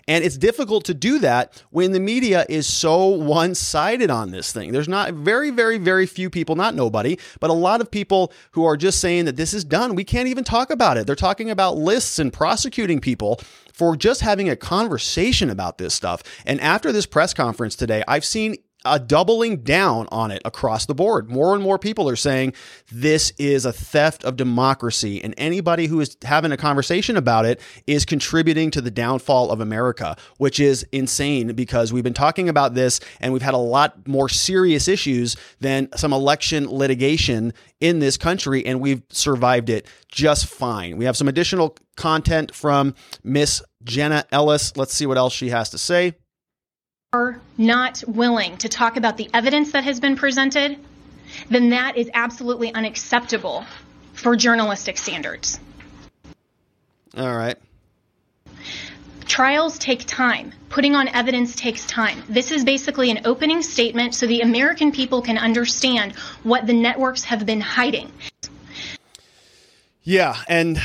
And 0.08 0.24
it's 0.24 0.38
difficult 0.38 0.86
to 0.86 0.94
do 0.94 1.20
that 1.20 1.64
when 1.72 1.92
the 1.92 2.00
media 2.00 2.46
is 2.48 2.66
so 2.66 3.08
one-sided 3.08 4.10
on 4.10 4.32
this 4.32 4.52
thing. 4.52 4.72
There's 4.72 4.88
not 4.88 5.14
very, 5.14 5.52
very, 5.52 5.78
very 5.78 6.06
few 6.06 6.30
people, 6.30 6.56
not 6.56 6.76
nobody, 6.76 7.18
but 7.40 7.50
a 7.50 7.54
lot 7.54 7.82
of 7.82 7.92
people 7.92 8.32
who 8.52 8.64
are 8.64 8.78
just 8.78 9.00
saying 9.00 9.26
that 9.26 9.36
this 9.36 9.54
is 9.54 9.64
done. 9.64 9.96
We 9.96 10.04
can't 10.04 10.28
even 10.28 10.44
talk 10.44 10.70
about 10.70 10.98
it. 10.98 11.06
They're 11.06 11.16
talking 11.16 11.50
about 11.50 11.78
lists 11.78 12.20
and 12.20 12.32
prosecuting 12.32 13.00
people 13.00 13.40
for 13.74 13.96
just 13.96 14.22
having 14.22 14.50
a 14.50 14.56
conversation 14.56 15.50
about 15.50 15.78
this 15.78 15.94
stuff. 15.94 16.24
And 16.46 16.62
after 16.62 16.92
this 16.92 17.06
press 17.06 17.34
conference 17.34 17.76
today, 17.76 18.04
I've 18.08 18.26
seen 18.26 18.56
a 18.86 19.00
doubling 19.00 19.58
down 19.58 20.08
on 20.12 20.32
it 20.32 20.42
across 20.46 20.86
the 20.86 20.96
board. 20.96 21.30
More 21.30 21.54
and 21.54 21.64
more 21.64 21.78
people 21.78 22.10
are 22.10 22.16
saying 22.16 22.54
this 22.92 23.32
is 23.38 23.66
a 23.66 23.74
theft 23.74 24.24
of 24.24 24.36
democracy, 24.36 25.24
and 25.24 25.34
anybody 25.38 25.88
who 25.88 26.00
is 26.00 26.18
having 26.24 26.52
a 26.52 26.58
conversation 26.58 27.18
about 27.18 27.46
it 27.46 27.62
is 27.86 28.06
contributing 28.06 28.72
to 28.72 28.82
the 28.82 28.92
downfall 28.92 29.52
of 29.52 29.62
America, 29.62 30.16
which 30.38 30.60
is 30.60 30.86
insane 30.92 31.54
because 31.54 31.94
we've 31.94 32.04
been 32.04 32.14
talking 32.14 32.50
about 32.50 32.74
this 32.74 33.00
and 33.20 33.34
we've 33.34 33.42
had 33.42 33.54
a 33.54 33.58
lot 33.58 34.08
more 34.08 34.30
serious 34.30 34.88
issues 34.88 35.36
than 35.60 35.88
some 35.96 36.14
election 36.14 36.68
litigation 36.70 37.54
in 37.80 38.00
this 38.00 38.18
country, 38.18 38.66
and 38.66 38.80
we've 38.80 39.04
survived 39.10 39.70
it 39.70 39.88
just 40.08 40.46
fine. 40.48 40.98
We 40.98 41.06
have 41.06 41.18
some 41.18 41.28
additional 41.28 41.76
content 41.98 42.54
from 42.54 42.96
Miss 43.24 43.62
Jenna 43.84 44.26
Ellis. 44.32 44.76
Let's 44.78 44.94
see 44.94 45.06
what 45.06 45.18
else 45.18 45.34
she 45.34 45.50
has 45.50 45.70
to 45.72 45.78
say 45.78 46.16
are 47.14 47.42
not 47.58 48.02
willing 48.08 48.56
to 48.56 48.70
talk 48.70 48.96
about 48.96 49.18
the 49.18 49.30
evidence 49.34 49.74
that 49.74 49.84
has 49.84 50.00
been 50.00 50.16
presented, 50.16 50.78
then 51.50 51.72
that 51.72 51.98
is 51.98 52.10
absolutely 52.14 52.74
unacceptable 52.74 53.66
for 54.14 54.38
journalistic 54.38 54.98
standards. 54.98 55.60
All 57.18 57.36
right. 57.36 57.58
Trials 59.26 59.78
take 59.78 60.06
time. 60.06 60.54
Putting 60.70 60.96
on 60.96 61.10
evidence 61.10 61.54
takes 61.54 61.86
time. 61.86 62.24
This 62.30 62.50
is 62.50 62.64
basically 62.64 63.12
an 63.12 63.26
opening 63.26 63.62
statement 63.62 64.16
so 64.16 64.26
the 64.26 64.40
American 64.40 64.94
people 64.94 65.22
can 65.22 65.38
understand 65.38 66.16
what 66.44 66.66
the 66.66 66.74
networks 66.74 67.26
have 67.26 67.46
been 67.46 67.60
hiding. 67.60 68.10
Yeah, 70.04 70.38
and 70.48 70.82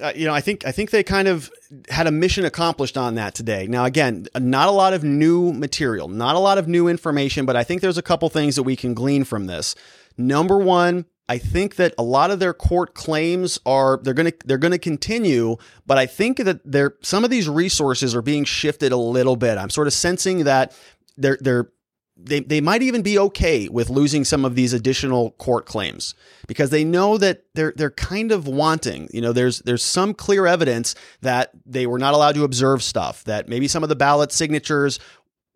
uh, 0.00 0.12
you 0.14 0.26
know, 0.26 0.34
I 0.34 0.40
think 0.40 0.66
I 0.66 0.72
think 0.72 0.90
they 0.90 1.02
kind 1.02 1.28
of 1.28 1.50
had 1.88 2.06
a 2.06 2.10
mission 2.10 2.44
accomplished 2.44 2.96
on 2.96 3.14
that 3.14 3.34
today. 3.34 3.66
Now, 3.66 3.84
again, 3.84 4.26
not 4.38 4.68
a 4.68 4.72
lot 4.72 4.92
of 4.92 5.02
new 5.02 5.52
material, 5.52 6.08
not 6.08 6.36
a 6.36 6.38
lot 6.38 6.58
of 6.58 6.68
new 6.68 6.88
information, 6.88 7.46
but 7.46 7.56
I 7.56 7.64
think 7.64 7.80
there's 7.80 7.98
a 7.98 8.02
couple 8.02 8.28
things 8.28 8.56
that 8.56 8.62
we 8.62 8.76
can 8.76 8.94
glean 8.94 9.24
from 9.24 9.46
this. 9.46 9.74
Number 10.18 10.58
one, 10.58 11.06
I 11.28 11.38
think 11.38 11.76
that 11.76 11.94
a 11.98 12.02
lot 12.02 12.30
of 12.30 12.38
their 12.38 12.54
court 12.54 12.94
claims 12.94 13.58
are 13.66 13.98
they're 14.02 14.14
going 14.14 14.30
to 14.30 14.36
they're 14.44 14.58
going 14.58 14.72
to 14.72 14.78
continue, 14.78 15.56
but 15.86 15.98
I 15.98 16.06
think 16.06 16.38
that 16.38 16.60
they're 16.64 16.94
some 17.02 17.24
of 17.24 17.30
these 17.30 17.48
resources 17.48 18.14
are 18.14 18.22
being 18.22 18.44
shifted 18.44 18.92
a 18.92 18.96
little 18.96 19.36
bit. 19.36 19.58
I'm 19.58 19.70
sort 19.70 19.86
of 19.86 19.92
sensing 19.92 20.44
that 20.44 20.76
they're 21.16 21.38
they're 21.40 21.70
they, 22.16 22.40
they 22.40 22.60
might 22.60 22.82
even 22.82 23.02
be 23.02 23.18
okay 23.18 23.68
with 23.68 23.90
losing 23.90 24.24
some 24.24 24.44
of 24.44 24.54
these 24.54 24.72
additional 24.72 25.32
court 25.32 25.66
claims 25.66 26.14
because 26.46 26.70
they 26.70 26.84
know 26.84 27.18
that 27.18 27.44
they're 27.54 27.74
they're 27.76 27.90
kind 27.90 28.32
of 28.32 28.48
wanting. 28.48 29.08
You 29.12 29.20
know, 29.20 29.32
there's 29.32 29.60
there's 29.60 29.84
some 29.84 30.14
clear 30.14 30.46
evidence 30.46 30.94
that 31.20 31.50
they 31.66 31.86
were 31.86 31.98
not 31.98 32.14
allowed 32.14 32.34
to 32.36 32.44
observe 32.44 32.82
stuff, 32.82 33.22
that 33.24 33.48
maybe 33.48 33.68
some 33.68 33.82
of 33.82 33.88
the 33.88 33.96
ballot 33.96 34.32
signatures 34.32 34.98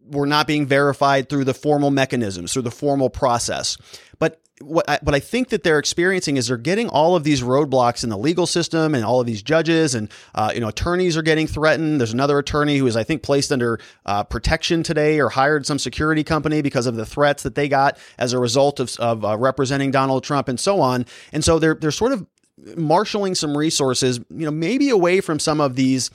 were 0.05 0.27
not 0.27 0.47
being 0.47 0.67
verified 0.67 1.29
through 1.29 1.45
the 1.45 1.55
formal 1.55 1.91
mechanisms, 1.91 2.53
through 2.53 2.63
the 2.63 2.71
formal 2.71 3.09
process. 3.09 3.77
But 4.19 4.41
what 4.63 4.89
I, 4.89 4.99
what 5.03 5.15
I 5.15 5.21
think 5.21 5.49
that 5.49 5.63
they're 5.63 5.79
experiencing 5.79 6.37
is 6.37 6.49
they're 6.49 6.57
getting 6.57 6.89
all 6.89 7.17
of 7.17 7.25
these 7.25 7.43
roadblocks 7.43 8.05
in 8.05 8.11
the 8.11 8.19
legal 8.19 8.47
system, 8.47 8.95
and 8.95 9.05
all 9.05 9.21
of 9.21 9.27
these 9.27 9.43
judges 9.43 9.95
and 9.95 10.11
uh, 10.35 10.53
you 10.55 10.61
know 10.61 10.69
attorneys 10.69 11.17
are 11.17 11.23
getting 11.23 11.47
threatened. 11.47 12.01
There's 12.01 12.13
another 12.13 12.39
attorney 12.39 12.79
who 12.79 12.87
is 12.87 12.97
I 12.97 13.05
think 13.05 13.23
placed 13.23 13.53
under 13.53 13.81
uh, 14.07 14.25
protection 14.25 14.83
today 14.83 15.19
or 15.21 15.31
hired 15.31 15.67
some 15.67 15.79
security 15.79 16.25
company 16.25 16.63
because 16.63 16.87
of 16.87 16.97
the 16.97 17.07
threats 17.07 17.43
that 17.43 17.55
they 17.55 17.69
got 17.69 17.99
as 18.19 18.33
a 18.33 18.39
result 18.39 18.81
of, 18.81 18.95
of 18.99 19.25
uh, 19.25 19.37
representing 19.37 19.91
Donald 19.91 20.25
Trump 20.25 20.49
and 20.49 20.61
so 20.61 20.81
on. 20.81 21.07
And 21.33 21.43
so 21.43 21.59
they're 21.59 21.75
they're 21.75 21.91
sort 21.91 22.13
of 22.13 22.27
marshaling 22.77 23.35
some 23.35 23.57
resources, 23.57 24.19
you 24.31 24.45
know, 24.45 24.51
maybe 24.51 24.91
away 24.91 25.21
from 25.21 25.39
some 25.39 25.61
of 25.61 25.77
these 25.77 26.11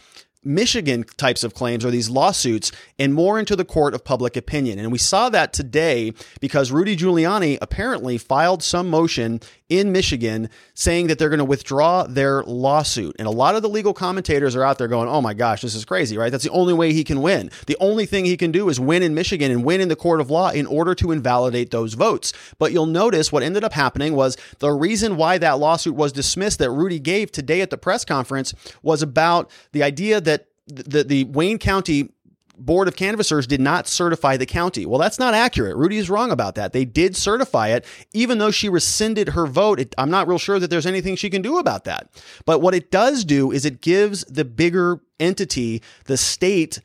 Michigan 0.45 1.03
types 1.17 1.43
of 1.43 1.53
claims 1.53 1.83
or 1.83 1.91
these 1.91 2.09
lawsuits 2.09 2.71
and 2.99 3.13
more 3.13 3.39
into 3.39 3.55
the 3.55 3.65
court 3.65 3.93
of 3.93 4.05
public 4.05 4.37
opinion. 4.37 4.79
And 4.79 4.91
we 4.91 4.97
saw 4.97 5.29
that 5.29 5.51
today 5.53 6.13
because 6.39 6.71
Rudy 6.71 6.95
Giuliani 6.95 7.57
apparently 7.61 8.17
filed 8.17 8.61
some 8.63 8.89
motion 8.89 9.41
in 9.67 9.91
Michigan 9.91 10.49
saying 10.75 11.07
that 11.07 11.17
they're 11.17 11.29
going 11.29 11.39
to 11.39 11.45
withdraw 11.45 12.03
their 12.03 12.43
lawsuit. 12.43 13.15
And 13.17 13.27
a 13.27 13.31
lot 13.31 13.55
of 13.55 13.63
the 13.63 13.69
legal 13.69 13.93
commentators 13.93 14.55
are 14.55 14.63
out 14.63 14.77
there 14.77 14.87
going, 14.87 15.09
oh 15.09 15.21
my 15.21 15.33
gosh, 15.33 15.61
this 15.61 15.73
is 15.73 15.85
crazy, 15.85 16.17
right? 16.17 16.31
That's 16.31 16.43
the 16.43 16.51
only 16.51 16.73
way 16.73 16.93
he 16.93 17.03
can 17.03 17.21
win. 17.21 17.49
The 17.65 17.77
only 17.79 18.05
thing 18.05 18.25
he 18.25 18.37
can 18.37 18.51
do 18.51 18.69
is 18.69 18.79
win 18.79 19.01
in 19.01 19.15
Michigan 19.15 19.51
and 19.51 19.63
win 19.63 19.81
in 19.81 19.89
the 19.89 19.95
court 19.95 20.21
of 20.21 20.29
law 20.29 20.51
in 20.51 20.67
order 20.67 20.93
to 20.95 21.11
invalidate 21.11 21.71
those 21.71 21.95
votes. 21.95 22.31
But 22.59 22.71
you'll 22.71 22.85
notice 22.85 23.31
what 23.31 23.41
ended 23.41 23.63
up 23.63 23.73
happening 23.73 24.15
was 24.15 24.37
the 24.59 24.71
reason 24.71 25.17
why 25.17 25.39
that 25.39 25.57
lawsuit 25.57 25.95
was 25.95 26.11
dismissed 26.11 26.59
that 26.59 26.69
Rudy 26.69 26.99
gave 26.99 27.31
today 27.31 27.61
at 27.61 27.71
the 27.71 27.77
press 27.77 28.05
conference 28.05 28.53
was 28.83 29.01
about 29.01 29.49
the 29.71 29.81
idea 29.81 30.21
that 30.21 30.34
the, 30.67 31.03
the 31.03 31.23
Wayne 31.25 31.57
County 31.57 32.09
Board 32.57 32.87
of 32.87 32.95
Canvassers 32.95 33.47
did 33.47 33.59
not 33.59 33.87
certify 33.87 34.37
the 34.37 34.45
county. 34.45 34.85
Well, 34.85 34.99
that's 34.99 35.19
not 35.19 35.33
accurate. 35.33 35.75
Rudy 35.75 35.97
is 35.97 36.09
wrong 36.09 36.31
about 36.31 36.55
that. 36.55 36.73
They 36.73 36.85
did 36.85 37.15
certify 37.15 37.69
it, 37.69 37.85
even 38.13 38.37
though 38.37 38.51
she 38.51 38.69
rescinded 38.69 39.29
her 39.29 39.45
vote. 39.45 39.79
It, 39.79 39.95
I'm 39.97 40.11
not 40.11 40.27
real 40.27 40.37
sure 40.37 40.59
that 40.59 40.69
there's 40.69 40.85
anything 40.85 41.15
she 41.15 41.29
can 41.29 41.41
do 41.41 41.57
about 41.57 41.83
that. 41.83 42.09
But 42.45 42.61
what 42.61 42.73
it 42.73 42.91
does 42.91 43.25
do 43.25 43.51
is 43.51 43.65
it 43.65 43.81
gives 43.81 44.23
the 44.25 44.45
bigger 44.45 45.01
entity, 45.19 45.81
the 46.05 46.17
state, 46.17 46.79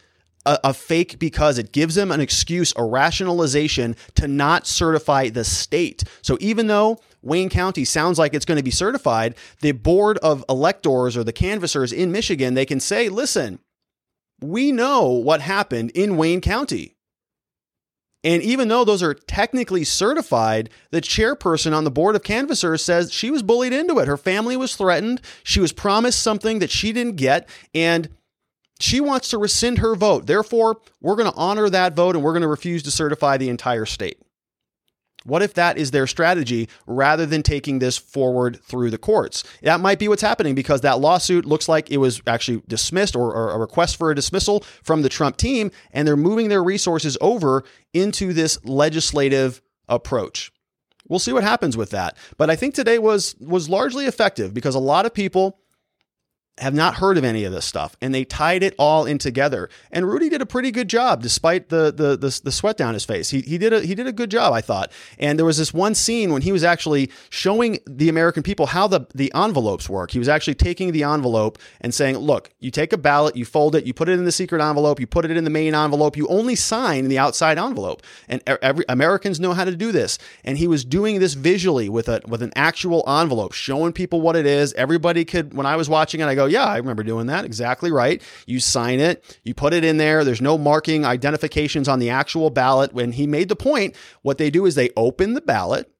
a, 0.47 0.59
a, 0.64 0.74
fake 0.74 1.18
because 1.18 1.59
it 1.59 1.70
gives 1.72 1.95
them 1.95 2.11
an 2.11 2.20
excuse, 2.20 2.72
a 2.76 2.85
rationalization 2.85 3.95
to 4.14 4.26
not 4.26 4.66
certify 4.66 5.28
the 5.28 5.45
state. 5.45 6.03
So 6.22 6.39
even 6.41 6.66
though 6.66 6.99
Wayne 7.22 7.51
County 7.51 7.85
sounds 7.85 8.18
like 8.18 8.33
it's 8.33 8.47
going 8.47 8.57
to 8.57 8.64
be 8.64 8.70
certified, 8.70 9.35
the 9.61 9.72
board 9.72 10.18
of 10.18 10.45
electors 10.49 11.16
or 11.16 11.24
the 11.24 11.33
canvassers 11.33 11.93
in 11.93 12.11
Michigan, 12.11 12.55
they 12.55 12.64
can 12.64 12.81
say, 12.81 13.09
listen, 13.11 13.59
we 14.43 14.72
know 14.72 15.09
what 15.09 15.41
happened 15.41 15.91
in 15.91 16.16
Wayne 16.16 16.41
County. 16.41 16.97
And 18.22 18.43
even 18.43 18.68
though 18.68 18.84
those 18.84 19.03
are 19.03 19.14
technically 19.14 19.82
certified, 19.84 20.68
the 20.91 21.01
chairperson 21.01 21.74
on 21.74 21.84
the 21.84 21.91
board 21.91 22.16
of 22.16 22.22
canvassers 22.22 22.84
says 22.84 23.12
she 23.12 23.30
was 23.30 23.43
bullied 23.43 23.72
into 23.72 23.99
it. 23.99 24.09
Her 24.09 24.18
family 24.18 24.57
was 24.57 24.76
threatened. 24.76 25.22
She 25.43 25.61
was 25.61 25.72
promised 25.72 26.20
something 26.20 26.59
that 26.59 26.70
she 26.70 26.93
didn't 26.93 27.16
get. 27.16 27.49
And 27.74 28.11
she 28.78 29.01
wants 29.01 29.28
to 29.30 29.38
rescind 29.38 29.78
her 29.78 29.95
vote. 29.95 30.26
Therefore, 30.26 30.80
we're 31.01 31.16
going 31.16 31.30
to 31.30 31.36
honor 31.36 31.70
that 31.70 31.95
vote 31.95 32.14
and 32.14 32.22
we're 32.22 32.32
going 32.32 32.43
to 32.43 32.49
refuse 32.49 32.82
to 32.82 32.91
certify 32.91 33.38
the 33.38 33.49
entire 33.49 33.86
state. 33.86 34.20
What 35.25 35.43
if 35.43 35.55
that 35.55 35.77
is 35.77 35.91
their 35.91 36.07
strategy 36.07 36.68
rather 36.87 37.27
than 37.27 37.43
taking 37.43 37.79
this 37.79 37.99
forward 37.99 38.61
through 38.62 38.91
the 38.91 38.99
courts? 38.99 39.45
That 39.62 39.81
might 39.81 39.99
be 39.99 40.09
what's 40.09 40.23
happening 40.23 40.55
because 40.55 40.81
that 40.81 41.01
lawsuit 41.01 41.45
looks 41.45 41.68
like 41.68 41.91
it 41.91 41.99
was 41.99 42.23
actually 42.27 42.62
dismissed 42.66 43.14
or, 43.14 43.35
or, 43.35 43.51
a 43.51 43.59
request 43.59 43.97
for 43.97 44.11
a 44.11 44.14
dismissal 44.14 44.64
from 44.83 45.03
the 45.03 45.09
Trump 45.09 45.37
team, 45.37 45.71
and 45.93 46.09
they're 46.09 46.16
moving 46.16 46.49
their 46.49 46.64
resources 46.64 47.18
over 47.21 47.64
into 47.93 48.33
this 48.33 48.64
legislative 48.64 49.61
approach. 49.89 50.53
We'll 51.09 51.18
see 51.18 51.33
what 51.33 51.43
happens 51.43 51.77
with 51.77 51.91
that. 51.91 52.16
But 52.39 52.51
I 52.51 52.57
think 52.57 52.75
today 52.75 52.99
was 52.99 53.35
was 53.41 53.68
largely 53.68 54.07
effective 54.07 54.55
because 54.55 54.75
a 54.75 54.81
lot 54.81 55.07
of 55.07 55.12
people 55.12 55.60
have 56.61 56.74
not 56.74 56.94
heard 56.94 57.16
of 57.16 57.24
any 57.24 57.44
of 57.44 57.53
this 57.53 57.64
stuff 57.64 57.96
and 58.01 58.14
they 58.14 58.24
tied 58.24 58.62
it 58.62 58.74
all 58.78 59.07
in 59.07 59.18
together. 59.18 59.68
And 59.90 60.07
rudy 60.07 60.28
did 60.28 60.42
a 60.42 60.46
pretty 60.46 60.70
good 60.70 60.88
job 60.88 61.22
despite 61.22 61.68
the 61.70 61.90
the 61.90 62.16
the, 62.16 62.40
the 62.44 62.53
sweat 62.53 62.76
down 62.76 62.94
his 62.94 63.05
face. 63.05 63.30
He, 63.30 63.40
he 63.40 63.59
did 63.59 63.72
a 63.72 63.80
he 63.80 63.94
did 63.94 64.07
a 64.07 64.12
good 64.12 64.30
job 64.30 64.53
i 64.53 64.61
thought. 64.61 64.92
And 65.18 65.38
there 65.38 65.46
was 65.46 65.59
this 65.59 65.72
one 65.72 65.94
scene 65.94 66.32
when 66.32 66.42
he 66.42 66.53
was 66.53 66.62
actually 66.62 67.11
showing 67.30 67.78
the 67.86 68.09
american 68.09 68.42
people 68.42 68.66
how 68.66 68.86
the 68.86 69.07
the 69.14 69.32
envelopes 69.34 69.88
work. 69.88 70.11
He 70.11 70.18
was 70.18 70.28
actually 70.28 70.55
taking 70.55 70.92
the 70.92 71.05
envelope 71.05 71.59
and 71.80 71.94
saying 71.94 72.18
look 72.18 72.51
you 72.61 72.70
take 72.70 72.92
a 72.92 72.98
ballot 72.98 73.36
you 73.36 73.44
fold 73.44 73.74
it 73.74 73.86
you 73.86 73.94
put 73.94 74.09
it 74.09 74.18
in 74.18 74.24
the 74.24 74.32
secret 74.32 74.61
envelope 74.61 75.01
you 75.01 75.07
put 75.07 75.24
it 75.24 75.30
in 75.30 75.44
the 75.44 75.51
main 75.51 75.74
envelope 75.74 76.16
you 76.16 76.26
only 76.28 76.57
sign 76.57 77.09
the 77.09 77.18
outside 77.18 77.59
envelope. 77.59 78.03
And 78.28 78.42
every 78.46 78.84
americans 78.88 79.40
know 79.40 79.55
how 79.55 79.64
to 79.64 79.74
do 79.74 79.92
this. 79.92 80.18
And 80.44 80.59
he 80.59 80.66
was 80.66 80.84
doing 80.84 81.20
this 81.20 81.34
visually 81.34 81.88
with 81.88 82.09
a 82.09 82.20
with 82.26 82.42
an 82.42 82.53
actual 82.55 83.03
envelope 83.09 83.53
showing 83.53 83.92
people 83.92 84.20
what 84.20 84.36
it 84.36 84.44
is. 84.44 84.74
Everybody 84.74 85.24
could 85.24 85.55
when 85.55 85.64
i 85.64 85.76
was 85.76 85.88
watching 85.88 86.20
it 86.20 86.26
i 86.26 86.34
go 86.41 86.47
yeah, 86.47 86.64
I 86.64 86.76
remember 86.76 87.03
doing 87.03 87.26
that. 87.26 87.45
Exactly 87.45 87.91
right. 87.91 88.22
You 88.47 88.61
sign 88.61 89.01
it, 89.01 89.38
you 89.45 89.55
put 89.55 89.72
it 89.72 89.84
in 89.84 89.97
there. 89.97 90.24
There's 90.24 90.41
no 90.41 90.59
marking 90.59 91.05
identifications 91.05 91.88
on 91.88 91.99
the 91.99 92.11
actual 92.11 92.51
ballot. 92.51 92.93
When 92.93 93.12
he 93.12 93.26
made 93.26 93.49
the 93.49 93.57
point, 93.57 93.97
what 94.22 94.38
they 94.38 94.51
do 94.51 94.66
is 94.66 94.74
they 94.74 94.91
open 94.97 95.34
the 95.34 95.41
ballot, 95.41 95.91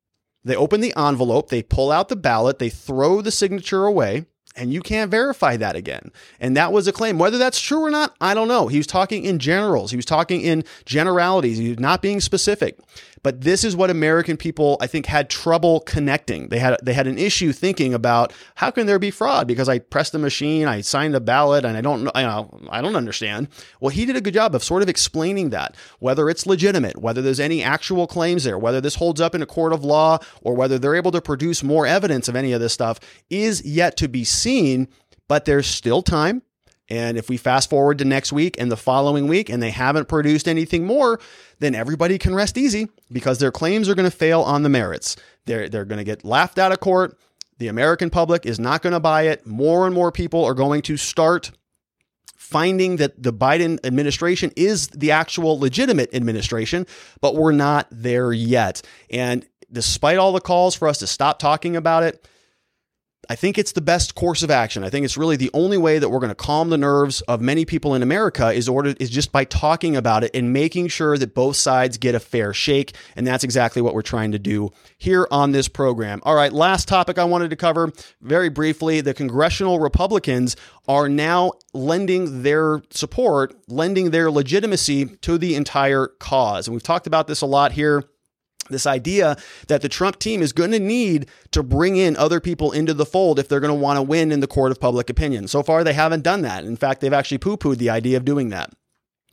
they 0.45 0.57
open 0.57 0.80
the 0.80 0.95
envelope, 0.97 1.49
they 1.49 1.62
pull 1.62 1.93
out 1.93 2.09
the 2.09 2.16
ballot, 2.16 2.59
they 2.59 2.70
throw 2.70 3.20
the 3.20 3.30
signature 3.30 3.84
away. 3.84 4.26
And 4.57 4.72
you 4.72 4.80
can't 4.80 5.12
verify 5.12 5.57
that 5.59 5.76
again. 5.76 6.11
And 6.41 6.57
that 6.57 6.72
was 6.72 6.88
a 6.88 6.93
claim. 6.93 7.18
Whether 7.18 7.38
that's 7.38 7.61
true 7.61 7.84
or 7.84 7.91
not, 7.91 8.16
I 8.20 8.34
don't 8.34 8.49
know. 8.49 8.66
He 8.66 8.78
was 8.78 8.86
talking 8.86 9.24
in 9.24 9.38
generals. 9.38 9.93
He 9.93 9.97
was 9.97 10.05
talking 10.05 10.41
in 10.41 10.64
generalities. 10.84 11.59
He 11.59 11.68
was 11.68 11.78
not 11.78 12.03
being 12.03 12.20
specific. 12.20 12.76
But 13.23 13.43
this 13.43 13.64
is 13.64 13.77
what 13.77 13.91
American 13.91 14.37
people, 14.37 14.79
I 14.81 14.87
think, 14.87 15.07
had 15.07 15.29
trouble 15.29 15.81
connecting. 15.81 16.49
They 16.49 16.59
had 16.59 16.79
they 16.83 16.95
had 16.95 17.07
an 17.07 17.18
issue 17.18 17.53
thinking 17.53 17.93
about 17.93 18.33
how 18.55 18.71
can 18.71 18.87
there 18.87 18.99
be 18.99 19.11
fraud 19.11 19.47
because 19.47 19.68
I 19.68 19.79
pressed 19.79 20.12
the 20.12 20.18
machine, 20.18 20.66
I 20.66 20.81
signed 20.81 21.14
the 21.14 21.21
ballot, 21.21 21.64
and 21.64 21.77
I 21.77 21.81
don't 21.81 22.05
know, 22.05 22.12
I 22.14 22.81
don't 22.81 22.97
understand. 22.97 23.49
Well, 23.81 23.91
he 23.91 24.07
did 24.07 24.16
a 24.16 24.21
good 24.21 24.35
job 24.35 24.55
of 24.55 24.64
sort 24.64 24.83
of 24.83 24.89
explaining 24.89 25.51
that 25.51 25.77
whether 25.99 26.31
it's 26.31 26.47
legitimate, 26.47 27.01
whether 27.01 27.21
there's 27.21 27.41
any 27.41 27.62
actual 27.62 28.07
claims 28.07 28.45
there, 28.45 28.59
whether 28.59 28.81
this 28.81 28.95
holds 28.95 29.21
up 29.21 29.35
in 29.35 29.43
a 29.43 29.47
court 29.47 29.73
of 29.73 29.85
law, 29.85 30.18
or 30.43 30.55
whether 30.55 30.79
they're 30.79 30.95
able 30.95 31.12
to 31.12 31.21
produce 31.21 31.62
more 31.62 31.87
evidence 31.87 32.29
of 32.29 32.37
any 32.37 32.53
of 32.53 32.61
this 32.61 32.73
stuff 32.73 33.01
is 33.29 33.64
yet 33.64 33.97
to 33.99 34.09
be 34.09 34.25
seen. 34.25 34.89
But 35.29 35.45
there's 35.45 35.66
still 35.66 36.03
time. 36.03 36.43
And 36.91 37.16
if 37.16 37.28
we 37.28 37.36
fast 37.36 37.70
forward 37.70 37.99
to 37.99 38.05
next 38.05 38.32
week 38.32 38.61
and 38.61 38.70
the 38.70 38.76
following 38.76 39.28
week 39.28 39.49
and 39.49 39.62
they 39.62 39.70
haven't 39.70 40.09
produced 40.09 40.49
anything 40.49 40.84
more, 40.84 41.20
then 41.61 41.74
everybody 41.74 42.18
can 42.18 42.34
rest 42.34 42.59
easy 42.59 42.88
because 43.12 43.38
their 43.38 43.53
claims 43.53 43.88
are 43.88 43.95
going 43.95 44.11
to 44.11 44.16
fail 44.16 44.43
on 44.43 44.64
the 44.64 44.68
merits. 44.68 45.16
They're, 45.47 45.68
they're 45.68 45.84
going 45.84 45.99
to 45.99 46.05
get 46.05 46.24
laughed 46.24 46.59
out 46.59 46.72
of 46.72 46.80
court. 46.80 47.16
The 47.59 47.68
American 47.68 48.11
public 48.11 48.45
is 48.45 48.59
not 48.59 48.82
going 48.82 48.95
to 48.95 49.01
buy 49.01 49.22
it. 49.22 49.47
More 49.47 49.86
and 49.86 49.95
more 49.95 50.11
people 50.11 50.45
are 50.45 50.55
going 50.55 50.82
to 50.82 50.97
start 50.97 51.53
finding 52.36 52.97
that 52.97 53.22
the 53.22 53.32
Biden 53.32 53.78
administration 53.84 54.51
is 54.57 54.88
the 54.88 55.12
actual 55.12 55.61
legitimate 55.61 56.12
administration, 56.12 56.86
but 57.20 57.36
we're 57.36 57.53
not 57.53 57.86
there 57.93 58.32
yet. 58.32 58.82
And 59.11 59.47
despite 59.70 60.18
all 60.18 60.32
the 60.32 60.41
calls 60.41 60.74
for 60.74 60.88
us 60.88 60.99
to 60.99 61.07
stop 61.07 61.38
talking 61.38 61.76
about 61.76 62.03
it, 62.03 62.26
I 63.31 63.37
think 63.37 63.59
it's 63.59 63.70
the 63.70 63.81
best 63.81 64.16
course 64.16 64.43
of 64.43 64.51
action. 64.51 64.83
I 64.83 64.91
think 64.91 65.05
it's 65.05 65.16
really 65.16 65.37
the 65.37 65.53
only 65.55 65.78
way 65.78 66.01
that 66.01 66.09
we're 66.09 66.18
going 66.18 66.31
to 66.31 66.35
calm 66.35 66.68
the 66.68 66.76
nerves 66.76 67.20
of 67.22 67.41
many 67.41 67.64
people 67.64 67.95
in 67.95 68.03
America 68.03 68.51
is 68.51 68.68
order 68.68 68.93
is 68.99 69.09
just 69.09 69.31
by 69.31 69.45
talking 69.45 69.95
about 69.95 70.24
it 70.24 70.33
and 70.35 70.53
making 70.53 70.89
sure 70.89 71.16
that 71.16 71.33
both 71.33 71.55
sides 71.55 71.97
get 71.97 72.16
a 72.16 72.18
fair 72.18 72.53
shake. 72.53 72.93
And 73.14 73.24
that's 73.24 73.45
exactly 73.45 73.83
what 73.83 73.95
we're 73.95 74.03
trying 74.03 74.33
to 74.33 74.41
do 74.41 74.70
here 74.99 75.28
on 75.31 75.53
this 75.53 75.68
program. 75.68 76.20
All 76.24 76.35
right, 76.35 76.53
last 76.53 76.89
topic 76.89 77.18
I 77.18 77.24
wanted 77.24 77.51
to 77.51 77.57
cover 77.57 77.93
very 78.20 78.49
briefly. 78.49 79.01
The 79.01 79.14
congressional 79.14 79.78
Republicans 79.78 80.57
are 80.89 81.09
now 81.09 81.53
lending 81.72 82.43
their 82.43 82.83
support, 82.91 83.55
lending 83.68 84.11
their 84.11 84.33
legitimacy 84.33 85.07
to 85.07 85.39
the 85.39 85.55
entire 85.55 86.09
cause. 86.18 86.66
And 86.66 86.74
we've 86.74 86.83
talked 86.83 87.07
about 87.07 87.28
this 87.28 87.43
a 87.43 87.47
lot 87.47 87.70
here 87.70 88.09
this 88.71 88.87
idea 88.87 89.37
that 89.68 89.83
the 89.83 89.89
Trump 89.89 90.18
team 90.18 90.43
is 90.43 90.53
going 90.53 90.73
to 90.73 90.79
need 90.79 91.29
to 91.53 91.62
bring 91.62 91.97
in 91.97 92.16
other 92.16 92.41
people 92.41 92.73
into 92.73 92.95
the 92.95 93.07
fold 93.07 93.39
if 93.39 93.49
they're 93.49 93.61
going 93.61 93.75
to 93.75 93.75
want 93.75 93.97
to 93.97 94.03
win 94.03 94.33
in 94.33 94.41
the 94.41 94.47
court 94.47 94.73
of 94.73 94.81
public 94.81 95.11
opinion. 95.11 95.49
So 95.49 95.62
far, 95.62 95.85
they 95.85 95.93
haven't 95.93 96.23
done 96.23 96.43
that. 96.43 96.64
In 96.64 96.77
fact, 96.77 97.01
they've 97.01 97.12
actually 97.12 97.39
poo 97.39 97.57
pooed 97.57 97.79
the 97.79 97.91
idea 97.91 98.16
of 98.16 98.25
doing 98.25 98.51
that. 98.51 98.71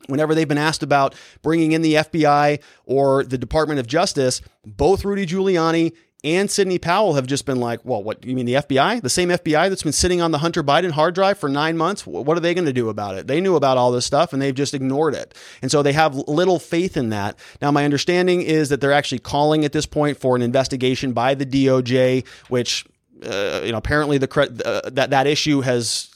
Whenever 0.06 0.34
they've 0.34 0.48
been 0.48 0.58
asked 0.58 0.82
about 0.82 1.14
bringing 1.42 1.72
in 1.72 1.82
the 1.82 1.94
FBI 1.94 2.62
or 2.84 3.24
the 3.24 3.36
Department 3.36 3.80
of 3.80 3.86
Justice, 3.86 4.40
both 4.64 5.04
Rudy 5.04 5.26
Giuliani 5.26 5.92
and 6.24 6.50
Sidney 6.50 6.78
Powell 6.78 7.14
have 7.14 7.28
just 7.28 7.46
been 7.46 7.60
like, 7.60 7.84
well, 7.84 8.02
what 8.02 8.24
you 8.24 8.34
mean 8.34 8.46
the 8.46 8.54
FBI? 8.54 9.00
The 9.02 9.08
same 9.08 9.28
FBI 9.28 9.68
that's 9.68 9.84
been 9.84 9.92
sitting 9.92 10.20
on 10.20 10.32
the 10.32 10.38
Hunter 10.38 10.64
Biden 10.64 10.90
hard 10.90 11.14
drive 11.14 11.38
for 11.38 11.48
nine 11.48 11.76
months? 11.76 12.04
What 12.04 12.36
are 12.36 12.40
they 12.40 12.54
going 12.54 12.64
to 12.64 12.72
do 12.72 12.88
about 12.88 13.16
it? 13.16 13.28
They 13.28 13.40
knew 13.40 13.54
about 13.54 13.78
all 13.78 13.92
this 13.92 14.04
stuff 14.04 14.32
and 14.32 14.42
they've 14.42 14.54
just 14.54 14.74
ignored 14.74 15.14
it. 15.14 15.32
And 15.62 15.70
so 15.70 15.80
they 15.80 15.92
have 15.92 16.16
little 16.16 16.58
faith 16.58 16.96
in 16.96 17.10
that. 17.10 17.38
Now, 17.62 17.70
my 17.70 17.84
understanding 17.84 18.42
is 18.42 18.68
that 18.70 18.80
they're 18.80 18.92
actually 18.92 19.20
calling 19.20 19.64
at 19.64 19.72
this 19.72 19.86
point 19.86 20.18
for 20.18 20.34
an 20.34 20.42
investigation 20.42 21.12
by 21.12 21.34
the 21.34 21.46
DOJ, 21.46 22.26
which 22.48 22.84
uh, 23.24 23.62
you 23.64 23.72
know, 23.72 23.78
apparently 23.78 24.18
the 24.18 24.62
uh, 24.64 24.90
that 24.90 25.10
that 25.10 25.26
issue 25.26 25.60
has 25.60 26.07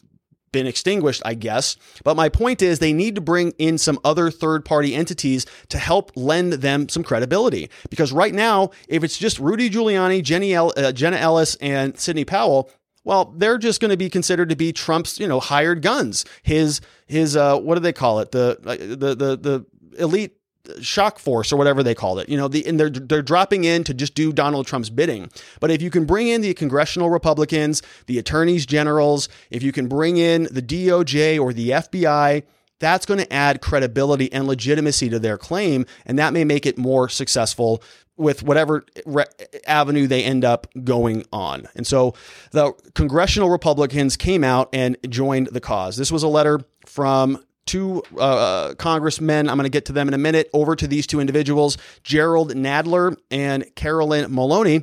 been 0.53 0.66
extinguished, 0.66 1.22
I 1.24 1.34
guess. 1.34 1.76
But 2.05 2.16
my 2.16 2.28
point 2.28 2.62
is, 2.62 2.78
they 2.78 2.92
need 2.92 3.14
to 3.16 3.20
bring 3.20 3.53
in 3.59 3.78
some 3.78 3.98
other 4.05 4.30
third 4.30 4.64
party 4.64 4.94
entities 4.94 5.46
to 5.70 5.78
help 5.78 6.12
lend 6.14 6.55
them 6.55 6.88
some 6.88 7.03
credibility. 7.03 7.70
Because 7.90 8.12
right 8.12 8.34
now, 8.34 8.70
if 8.88 9.03
it's 9.03 9.18
just 9.18 9.38
Rudy 9.38 9.70
Giuliani, 9.70 10.22
Jenny 10.22 10.55
El- 10.55 10.72
uh, 10.76 10.92
Jenna 10.92 11.16
Ellis, 11.16 11.57
and 11.57 11.98
Sidney 11.98 12.24
Powell, 12.24 12.70
well, 13.05 13.34
they're 13.36 13.59
just 13.59 13.80
going 13.80 13.90
to 13.90 13.96
be 13.96 14.09
considered 14.09 14.48
to 14.50 14.57
be 14.57 14.72
Trump's, 14.72 15.18
you 15.18 15.26
know, 15.26 15.40
hired 15.40 15.82
guns. 15.82 16.24
His 16.42 16.80
his 17.07 17.36
uh, 17.36 17.59
what 17.59 17.74
do 17.74 17.80
they 17.80 17.92
call 17.92 18.20
it? 18.20 18.30
The 18.30 18.59
uh, 18.64 18.76
the 18.76 19.14
the 19.14 19.36
the 19.36 19.66
elite 19.98 20.36
shock 20.81 21.19
force 21.19 21.53
or 21.53 21.57
whatever 21.57 21.83
they 21.83 21.95
called 21.95 22.19
it. 22.19 22.29
You 22.29 22.37
know, 22.37 22.49
the, 22.49 22.67
and 22.67 22.79
they're 22.79 22.91
they're 22.91 23.23
dropping 23.23 23.65
in 23.65 23.85
to 23.85 23.95
just 23.95 24.15
do 24.15 24.33
Donald 24.33 24.67
Trump's 24.67 24.91
bidding. 24.91 25.31
But 25.61 25.71
if 25.71 25.83
you 25.83 25.91
can 25.91 26.05
bring 26.05 26.29
in 26.29 26.41
the 26.41 26.55
congressional 26.55 27.11
Republicans, 27.11 27.83
the 28.07 28.19
attorneys 28.19 28.67
generals, 28.67 29.29
if 29.51 29.63
you 29.63 29.73
can 29.73 29.89
bring 29.89 30.17
in 30.17 30.45
the 30.45 30.63
DOJ 30.63 31.41
or 31.41 31.53
the 31.53 31.71
FBI, 31.71 32.45
that's 32.79 33.07
going 33.07 33.21
to 33.21 33.33
add 33.33 33.61
credibility 33.61 34.33
and 34.33 34.47
legitimacy 34.47 35.09
to 35.11 35.19
their 35.19 35.39
claim, 35.39 35.87
and 36.05 36.19
that 36.19 36.33
may 36.33 36.45
make 36.45 36.67
it 36.67 36.77
more 36.77 37.09
successful 37.09 37.83
with 38.17 38.43
whatever 38.43 38.85
re- 39.07 39.25
avenue 39.67 40.07
they 40.07 40.23
end 40.23 40.45
up 40.45 40.67
going 40.85 41.25
on. 41.33 41.67
And 41.75 41.87
so 41.87 42.15
the 42.51 42.73
congressional 42.95 43.51
Republicans 43.51 44.17
came 44.17 44.45
out 44.45 44.69
and 44.73 44.97
joined 45.09 45.49
the 45.49 45.61
cause. 45.61 45.97
This 45.97 46.13
was 46.13 46.23
a 46.23 46.29
letter 46.29 46.61
from 46.87 47.43
two 47.67 48.03
uh, 48.19 48.75
congressmen. 48.75 49.49
I'm 49.49 49.57
going 49.57 49.65
to 49.65 49.71
get 49.71 49.87
to 49.87 49.93
them 49.93 50.09
in 50.09 50.15
a 50.15 50.19
minute. 50.19 50.51
Over 50.53 50.77
to 50.77 50.87
these 50.87 51.07
two 51.07 51.21
individuals, 51.21 51.79
Gerald 52.03 52.55
Nadler 52.55 53.17
and 53.31 53.73
Carolyn 53.75 54.35
Maloney. 54.35 54.83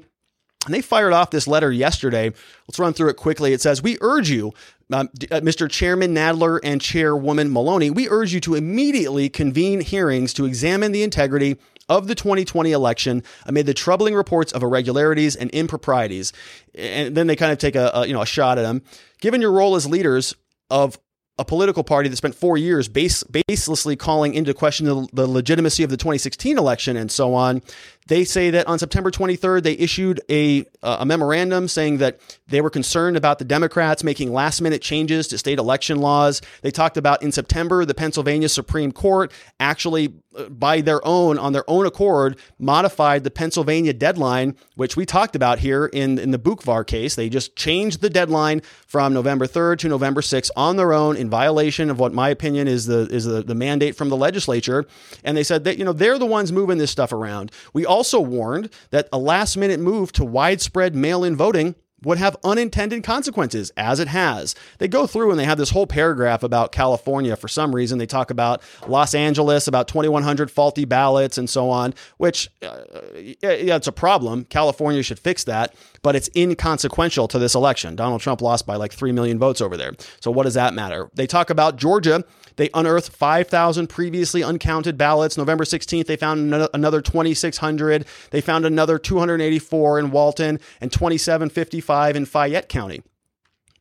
And 0.66 0.74
they 0.76 0.82
fired 0.82 1.14
off 1.14 1.32
this 1.32 1.48
letter 1.48 1.72
yesterday. 1.72 2.32
Let's 2.68 2.80
run 2.80 2.94
through 2.94 3.10
it 3.10 3.16
quickly. 3.16 3.54
It 3.54 3.62
says, 3.62 3.82
We 3.82 3.98
urge 4.02 4.30
you, 4.30 4.54
uh, 4.92 5.06
Mr. 5.14 5.70
Chairman 5.70 6.14
Nadler 6.14 6.60
and 6.64 6.82
Chairwoman 6.82 7.52
Maloney, 7.52 7.92
we 7.92 8.10
urge 8.10 8.34
you 8.34 8.40
to 8.42 8.56
immediately 8.56 9.30
convene 9.30 9.82
hearings 9.82 10.34
to 10.34 10.46
examine 10.46 10.92
the 10.92 11.04
integrity 11.04 11.58
of 11.88 12.08
the 12.08 12.16
2020 12.16 12.72
election 12.72 13.24
amid 13.46 13.66
the 13.66 13.74
troubling 13.74 14.16
reports 14.16 14.52
of 14.52 14.62
irregularities 14.64 15.36
and 15.36 15.50
improprieties. 15.52 16.34
And 16.76 17.16
then 17.16 17.28
they 17.28 17.36
kind 17.36 17.52
of 17.52 17.58
take 17.58 17.76
a, 17.76 17.92
a 17.94 18.08
you 18.08 18.14
know 18.14 18.22
a 18.22 18.28
shot 18.28 18.58
at 18.58 18.64
them. 18.64 18.82
Given 19.22 19.42
your 19.42 19.52
role 19.52 19.76
as 19.76 19.88
leaders 19.88 20.36
of 20.70 21.00
a 21.40 21.46
political 21.46 21.84
party 21.84 22.10
that 22.10 22.18
spent 22.18 22.36
four 22.36 22.58
years 22.58 22.88
base, 22.90 23.24
baselessly 23.24 23.98
calling 23.98 24.34
into 24.34 24.54
question 24.54 24.86
the, 24.86 25.08
the, 25.14 25.26
legitimacy 25.26 25.84
of 25.84 25.90
the 25.90 25.98
2016 25.98 26.58
election 26.58 26.98
and 26.98 27.10
so 27.10 27.34
on. 27.34 27.62
They 28.10 28.26
say 28.26 28.50
that 28.50 28.68
on 28.68 28.80
September 28.80 29.12
23rd, 29.12 29.62
they 29.62 29.74
issued 29.74 30.20
a, 30.30 30.66
a 30.82 31.06
memorandum 31.06 31.68
saying 31.68 32.00
that 32.00 32.20
they 32.48 32.60
were 32.60 32.72
concerned 32.72 33.16
about 33.16 33.38
the 33.38 33.46
Democrats 33.46 34.04
making 34.04 34.34
last 34.34 34.62
minute 34.62 34.82
changes 34.82 35.28
to 35.28 35.38
state 35.38 35.60
election 35.60 36.00
laws. 36.00 36.42
They 36.64 36.72
talked 36.72 36.98
about 36.98 37.22
in 37.22 37.32
September, 37.32 37.86
the 37.86 37.94
Pennsylvania 37.94 38.50
Supreme 38.50 38.92
Court 38.92 39.32
actually, 39.60 40.16
uh, 40.36 40.50
by 40.50 40.82
their 40.82 41.06
own, 41.06 41.38
on 41.38 41.54
their 41.54 41.70
own 41.70 41.86
accord, 41.86 42.40
modified 42.58 43.24
the 43.24 43.30
Pennsylvania 43.30 43.94
deadline, 43.94 44.56
which 44.76 44.98
we 44.98 45.06
talked 45.06 45.36
about 45.36 45.60
here 45.60 45.86
in, 45.86 46.18
in 46.18 46.32
the 46.32 46.40
Boockvar 46.40 46.88
case. 46.88 47.14
They 47.14 47.30
just 47.30 47.56
changed 47.56 48.02
the 48.02 48.10
deadline 48.10 48.64
from 48.88 49.14
November 49.14 49.46
3rd 49.46 49.78
to 49.80 49.88
November 49.88 50.22
6th 50.22 50.50
on 50.56 50.78
their 50.78 50.94
own 50.94 51.16
in 51.16 51.30
violation 51.30 51.92
of 51.92 52.00
what 52.00 52.12
my 52.12 52.30
opinion 52.30 52.68
is 52.68 52.88
the, 52.88 53.08
is 53.12 53.26
the, 53.26 53.44
the 53.44 53.56
mandate 53.56 53.96
from 53.96 54.10
the 54.10 54.18
legislature. 54.18 54.88
And 55.24 55.38
they 55.38 55.44
said 55.44 55.64
that, 55.66 55.78
you 55.78 55.86
know, 55.86 55.94
they're 55.94 56.18
the 56.18 56.26
ones 56.26 56.52
moving 56.52 56.80
this 56.80 56.90
stuff 56.90 57.14
around. 57.14 57.52
We 57.74 57.86
all 57.86 57.99
also 58.00 58.22
warned 58.22 58.70
that 58.92 59.10
a 59.12 59.18
last 59.18 59.58
minute 59.58 59.78
move 59.78 60.14
to 60.14 60.24
widespread 60.24 60.96
mail 60.96 61.22
in 61.26 61.36
voting 61.36 61.76
would 62.06 62.18
have 62.18 62.38
unintended 62.46 63.04
consequences, 63.04 63.74
as 63.76 64.00
it 64.00 64.08
has. 64.08 64.56
They 64.78 64.88
go 64.88 65.06
through 65.06 65.32
and 65.32 65.38
they 65.38 65.44
have 65.44 65.58
this 65.58 65.72
whole 65.72 65.86
paragraph 65.86 66.44
about 66.44 66.72
California 66.72 67.36
for 67.36 67.50
some 67.50 67.76
reason. 67.76 67.98
They 67.98 68.06
talk 68.06 68.32
about 68.32 68.62
Los 68.88 69.14
Angeles, 69.14 69.68
about 69.68 69.90
2,100 69.90 70.50
faulty 70.50 70.86
ballots, 70.86 71.38
and 71.38 71.50
so 71.50 71.70
on, 71.70 71.94
which, 72.16 72.50
uh, 72.62 72.84
yeah, 73.18 73.76
it's 73.76 73.88
a 73.88 73.92
problem. 73.92 74.46
California 74.46 75.04
should 75.04 75.20
fix 75.20 75.44
that, 75.44 75.76
but 76.02 76.16
it's 76.16 76.30
inconsequential 76.38 77.28
to 77.28 77.38
this 77.38 77.54
election. 77.54 77.98
Donald 77.98 78.22
Trump 78.22 78.42
lost 78.42 78.66
by 78.66 78.78
like 78.78 78.94
3 78.94 79.12
million 79.12 79.38
votes 79.38 79.60
over 79.60 79.76
there. 79.76 79.92
So, 80.22 80.32
what 80.32 80.44
does 80.44 80.54
that 80.54 80.74
matter? 80.74 81.10
They 81.16 81.28
talk 81.28 81.50
about 81.50 81.76
Georgia. 81.76 82.24
They 82.60 82.70
unearthed 82.74 83.14
5,000 83.14 83.88
previously 83.88 84.44
uncounted 84.44 84.98
ballots. 84.98 85.38
November 85.38 85.64
16th, 85.64 86.08
they 86.08 86.18
found 86.18 86.54
another 86.74 87.00
2,600. 87.00 88.06
They 88.32 88.42
found 88.42 88.66
another 88.66 89.00
284 89.00 89.98
in 89.98 90.12
Walton 90.12 90.60
and 90.82 90.92
2755 90.92 92.18
in 92.18 92.26
Fayette 92.26 92.68
County 92.68 93.02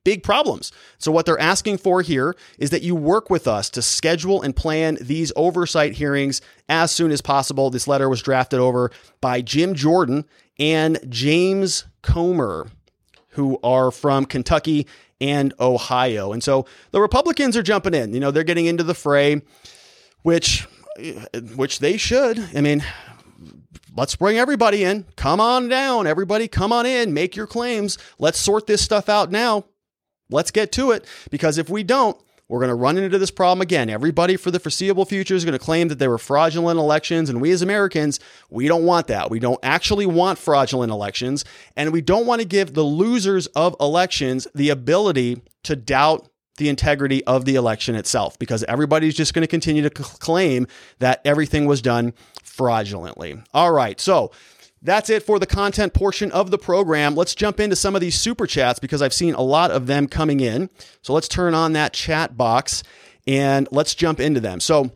big 0.05 0.23
problems. 0.23 0.73
So, 0.97 1.11
what 1.13 1.27
they're 1.27 1.41
asking 1.41 1.79
for 1.79 2.01
here 2.01 2.35
is 2.59 2.71
that 2.71 2.83
you 2.83 2.95
work 2.95 3.29
with 3.29 3.47
us 3.47 3.69
to 3.71 3.83
schedule 3.83 4.41
and 4.41 4.57
plan 4.57 4.97
these 5.03 5.33
oversight 5.37 5.95
hearings 5.95 6.41
as 6.69 6.93
soon 6.93 7.11
as 7.11 7.21
possible. 7.21 7.69
This 7.69 7.89
letter 7.89 8.09
was 8.09 8.23
drafted 8.23 8.61
over 8.61 8.91
by 9.21 9.43
Jim 9.43 9.75
Jordan 9.75 10.25
and 10.59 10.99
James 11.09 11.85
Comer, 12.01 12.69
who 13.31 13.59
are 13.63 13.91
from 13.91 14.25
Kentucky 14.25 14.87
and 15.21 15.55
Ohio. 15.59 16.33
And 16.33 16.43
so 16.43 16.67
the 16.91 17.01
Republicans 17.01 17.57
are 17.57 17.63
jumping 17.63 17.95
in. 17.95 18.13
You 18.13 18.21
know, 18.21 18.31
they're 18.31 18.45
getting 18.45 18.67
into 18.67 18.85
the 18.85 18.95
fray, 18.95 19.43
which 20.23 20.67
which 21.55 21.79
they 21.79 21.97
should. 21.97 22.39
I 22.55 22.61
mean, 22.61 22.85
let's 23.97 24.17
bring 24.17 24.39
everybody 24.39 24.85
in. 24.85 25.07
Come 25.17 25.41
on 25.41 25.69
down, 25.69 26.07
everybody. 26.07 26.49
Come 26.49 26.73
on 26.73 26.87
in. 26.87 27.15
Make 27.15 27.37
your 27.37 27.47
claims. 27.47 27.99
Let's 28.19 28.39
sort 28.39 28.67
this 28.67 28.83
stuff 28.83 29.09
out 29.09 29.31
now. 29.31 29.65
Let's 30.31 30.51
get 30.51 30.73
to 30.73 30.91
it 30.91 31.07
because 31.31 31.57
if 31.59 31.71
we 31.71 31.83
don't, 31.83 32.17
we're 32.49 32.61
going 32.61 32.71
to 32.71 32.75
run 32.75 32.97
into 32.97 33.19
this 33.19 33.31
problem 33.31 33.61
again. 33.61 33.91
Everybody 33.91 34.37
for 34.37 34.51
the 34.51 34.59
foreseeable 34.59 35.05
future 35.05 35.35
is 35.35 35.45
going 35.45 35.59
to 35.59 35.65
claim 35.65 35.89
that 35.89 35.99
they 35.99 36.09
were 36.09 36.19
fraudulent 36.19 36.79
elections. 36.79 37.29
And 37.29 37.41
we 37.41 37.51
as 37.51 37.61
Americans, 37.61 38.21
we 38.49 38.69
don't 38.69 38.85
want 38.85 39.07
that. 39.09 39.31
We 39.31 39.39
don't 39.39 39.61
actually 39.63 40.07
want 40.07 40.39
fraudulent 40.39 40.91
elections. 40.91 41.45
And 41.77 41.93
we 41.93 42.01
don't 42.01 42.27
want 42.27 42.41
to 42.41 42.47
give 42.47 42.73
the 42.73 42.85
losers 42.85 43.47
of 43.49 43.77
elections 43.81 44.49
the 44.55 44.71
ability 44.71 45.43
to 45.65 45.77
doubt 45.77 46.29
the 46.57 46.69
integrity 46.69 47.25
of 47.25 47.45
the 47.45 47.55
election 47.55 47.95
itself 47.95 48.39
because 48.39 48.65
everybody's 48.65 49.15
just 49.15 49.33
going 49.33 49.43
to 49.43 49.49
continue 49.49 49.83
to 49.83 49.91
claim 49.91 50.67
that 50.99 51.21
everything 51.25 51.67
was 51.67 51.81
done 51.81 52.13
fraudulently. 52.43 53.41
All 53.55 53.73
right. 53.73 54.01
So, 54.01 54.33
that's 54.83 55.11
it 55.11 55.23
for 55.23 55.39
the 55.39 55.47
content 55.47 55.95
portion 55.95 56.31
of 56.33 56.51
the 56.51 56.59
program. 56.59 57.15
Let's 57.15 57.35
jump 57.35 57.61
into 57.61 57.77
some 57.77 57.95
of 57.95 58.01
these 58.01 58.19
super 58.19 58.47
chats 58.47 58.79
because 58.79 59.03
I've 59.03 59.13
seen 59.13 59.35
a 59.35 59.43
lot 59.43 59.71
of 59.71 59.87
them 59.87 60.07
coming 60.07 60.41
in. 60.41 60.71
So 61.03 61.13
let's 61.13 61.29
turn 61.29 61.55
on 61.55 61.73
that 61.73 61.93
chat 61.93 62.37
box 62.37 62.83
and 63.27 63.69
let's 63.71 63.95
jump 63.95 64.21
into 64.21 64.41
them. 64.41 64.61
So, 64.61 64.93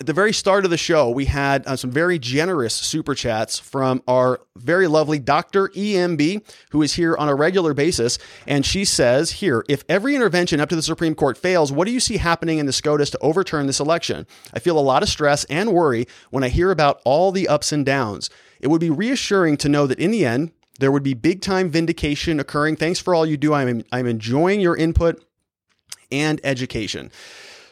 at 0.00 0.06
the 0.06 0.12
very 0.14 0.32
start 0.32 0.64
of 0.64 0.70
the 0.70 0.78
show, 0.78 1.10
we 1.10 1.26
had 1.26 1.66
uh, 1.66 1.76
some 1.76 1.90
very 1.90 2.18
generous 2.18 2.74
super 2.74 3.14
chats 3.14 3.58
from 3.58 4.02
our 4.08 4.40
very 4.56 4.86
lovely 4.86 5.18
Dr. 5.18 5.68
EMB, 5.68 6.42
who 6.70 6.82
is 6.82 6.94
here 6.94 7.14
on 7.16 7.28
a 7.28 7.34
regular 7.34 7.74
basis. 7.74 8.18
And 8.46 8.64
she 8.64 8.86
says 8.86 9.32
here 9.32 9.64
if 9.68 9.84
every 9.88 10.14
intervention 10.14 10.60
up 10.60 10.70
to 10.70 10.76
the 10.76 10.82
Supreme 10.82 11.14
Court 11.14 11.36
fails, 11.36 11.72
what 11.72 11.86
do 11.86 11.92
you 11.92 12.00
see 12.00 12.16
happening 12.16 12.58
in 12.58 12.66
the 12.66 12.72
SCOTUS 12.72 13.10
to 13.10 13.18
overturn 13.18 13.66
this 13.66 13.80
election? 13.80 14.26
I 14.54 14.60
feel 14.60 14.78
a 14.78 14.80
lot 14.80 15.02
of 15.02 15.10
stress 15.10 15.44
and 15.44 15.72
worry 15.72 16.06
when 16.30 16.42
I 16.42 16.48
hear 16.48 16.70
about 16.70 17.02
all 17.04 17.30
the 17.30 17.46
ups 17.46 17.70
and 17.70 17.84
downs. 17.84 18.30
It 18.60 18.68
would 18.68 18.80
be 18.80 18.90
reassuring 18.90 19.56
to 19.58 19.68
know 19.68 19.86
that 19.86 19.98
in 19.98 20.10
the 20.10 20.24
end, 20.24 20.52
there 20.78 20.92
would 20.92 21.02
be 21.02 21.14
big 21.14 21.40
time 21.40 21.70
vindication 21.70 22.38
occurring. 22.40 22.76
Thanks 22.76 23.00
for 23.00 23.14
all 23.14 23.26
you 23.26 23.36
do. 23.36 23.54
I'm, 23.54 23.82
I'm 23.92 24.06
enjoying 24.06 24.60
your 24.60 24.76
input 24.76 25.24
and 26.10 26.40
education. 26.44 27.10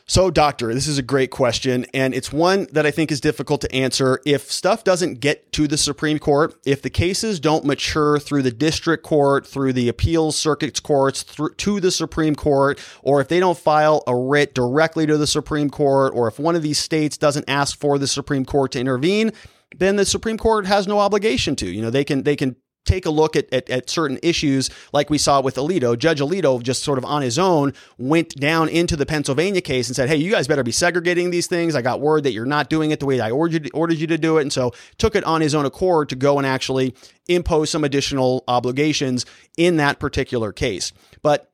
So, 0.07 0.31
doctor, 0.31 0.75
this 0.75 0.87
is 0.87 0.99
a 0.99 1.03
great 1.03 1.31
question, 1.31 1.87
and 1.95 2.15
it's 2.15 2.31
one 2.31 2.67
that 2.73 2.85
I 2.85 2.91
think 2.91 3.11
is 3.11 3.23
difficult 3.23 3.63
to 3.63 3.75
answer. 3.75 4.21
If 4.27 4.53
stuff 4.53 4.85
doesn't 4.85 5.21
get 5.21 5.51
to 5.53 5.67
the 5.67 5.79
Supreme 5.79 6.19
Court, 6.19 6.55
if 6.67 6.83
the 6.83 6.91
cases 6.91 7.41
don't 7.41 7.65
mature 7.65 8.19
through 8.19 8.43
the 8.43 8.51
district 8.51 9.03
court, 9.03 9.47
through 9.47 9.73
the 9.73 9.89
appeals 9.89 10.37
circuits 10.37 10.79
courts, 10.79 11.23
through, 11.23 11.55
to 11.55 11.81
the 11.81 11.91
Supreme 11.91 12.35
Court, 12.35 12.79
or 13.03 13.23
if 13.23 13.29
they 13.29 13.41
don't 13.41 13.57
file 13.57 14.03
a 14.07 14.15
writ 14.15 14.55
directly 14.55 15.07
to 15.07 15.17
the 15.17 15.27
Supreme 15.27 15.71
Court, 15.71 16.13
or 16.15 16.29
if 16.29 16.39
one 16.39 16.55
of 16.55 16.61
these 16.61 16.79
states 16.79 17.17
doesn't 17.17 17.49
ask 17.49 17.81
for 17.81 17.97
the 17.99 18.07
Supreme 18.07 18.45
Court 18.45 18.73
to 18.73 18.81
intervene, 18.81 19.33
then 19.79 19.97
the 19.97 20.05
Supreme 20.05 20.39
Court 20.39 20.67
has 20.67 20.87
no 20.87 20.99
obligation 20.99 21.57
to. 21.57 21.67
You 21.67 21.83
know, 21.83 21.91
they 21.91 22.05
can 22.05 22.23
they 22.23 22.37
can 22.37 22.57
take 22.85 23.07
a 23.07 23.11
look 23.11 23.37
at, 23.37 23.53
at, 23.53 23.69
at, 23.71 23.89
certain 23.89 24.19
issues 24.23 24.71
like 24.93 25.11
we 25.11 25.19
saw 25.19 25.41
with 25.41 25.57
Alito. 25.57 25.99
Judge 25.99 26.21
Alito 26.21 26.63
just 26.63 26.83
sort 26.83 26.99
of 26.99 27.05
on 27.05 27.23
his 27.23 27.39
own 27.39 27.73
went 27.99 28.35
down 28.37 28.69
into 28.69 28.97
the 28.97 29.07
Pennsylvania 29.07 29.61
case 29.61 29.89
and 29.89 29.97
said, 29.97 30.09
Hey, 30.09 30.17
you 30.17 30.31
guys 30.31 30.47
better 30.47 30.63
be 30.63 30.73
segregating 30.73 31.31
these 31.31 31.47
things. 31.47 31.75
I 31.75 31.83
got 31.83 32.01
word 32.01 32.25
that 32.25 32.33
you're 32.33 32.45
not 32.45 32.69
doing 32.69 32.91
it 32.91 33.01
the 33.01 33.07
way 33.07 33.21
I 33.21 33.31
ordered, 33.31 33.71
ordered 33.75 33.97
you 33.97 34.07
to 34.09 34.19
do 34.19 34.39
it. 34.39 34.43
And 34.43 34.53
so 34.53 34.73
took 34.99 35.17
it 35.17 35.25
on 35.25 35.41
his 35.41 35.55
own 35.55 35.65
accord 35.65 36.09
to 36.11 36.17
go 36.17 36.39
and 36.39 36.47
actually 36.47 36.95
impose 37.29 37.71
some 37.71 37.85
additional 37.85 38.45
obligations 38.49 39.25
in 39.57 39.77
that 39.79 39.99
particular 39.99 40.53
case. 40.53 40.93
But 41.23 41.51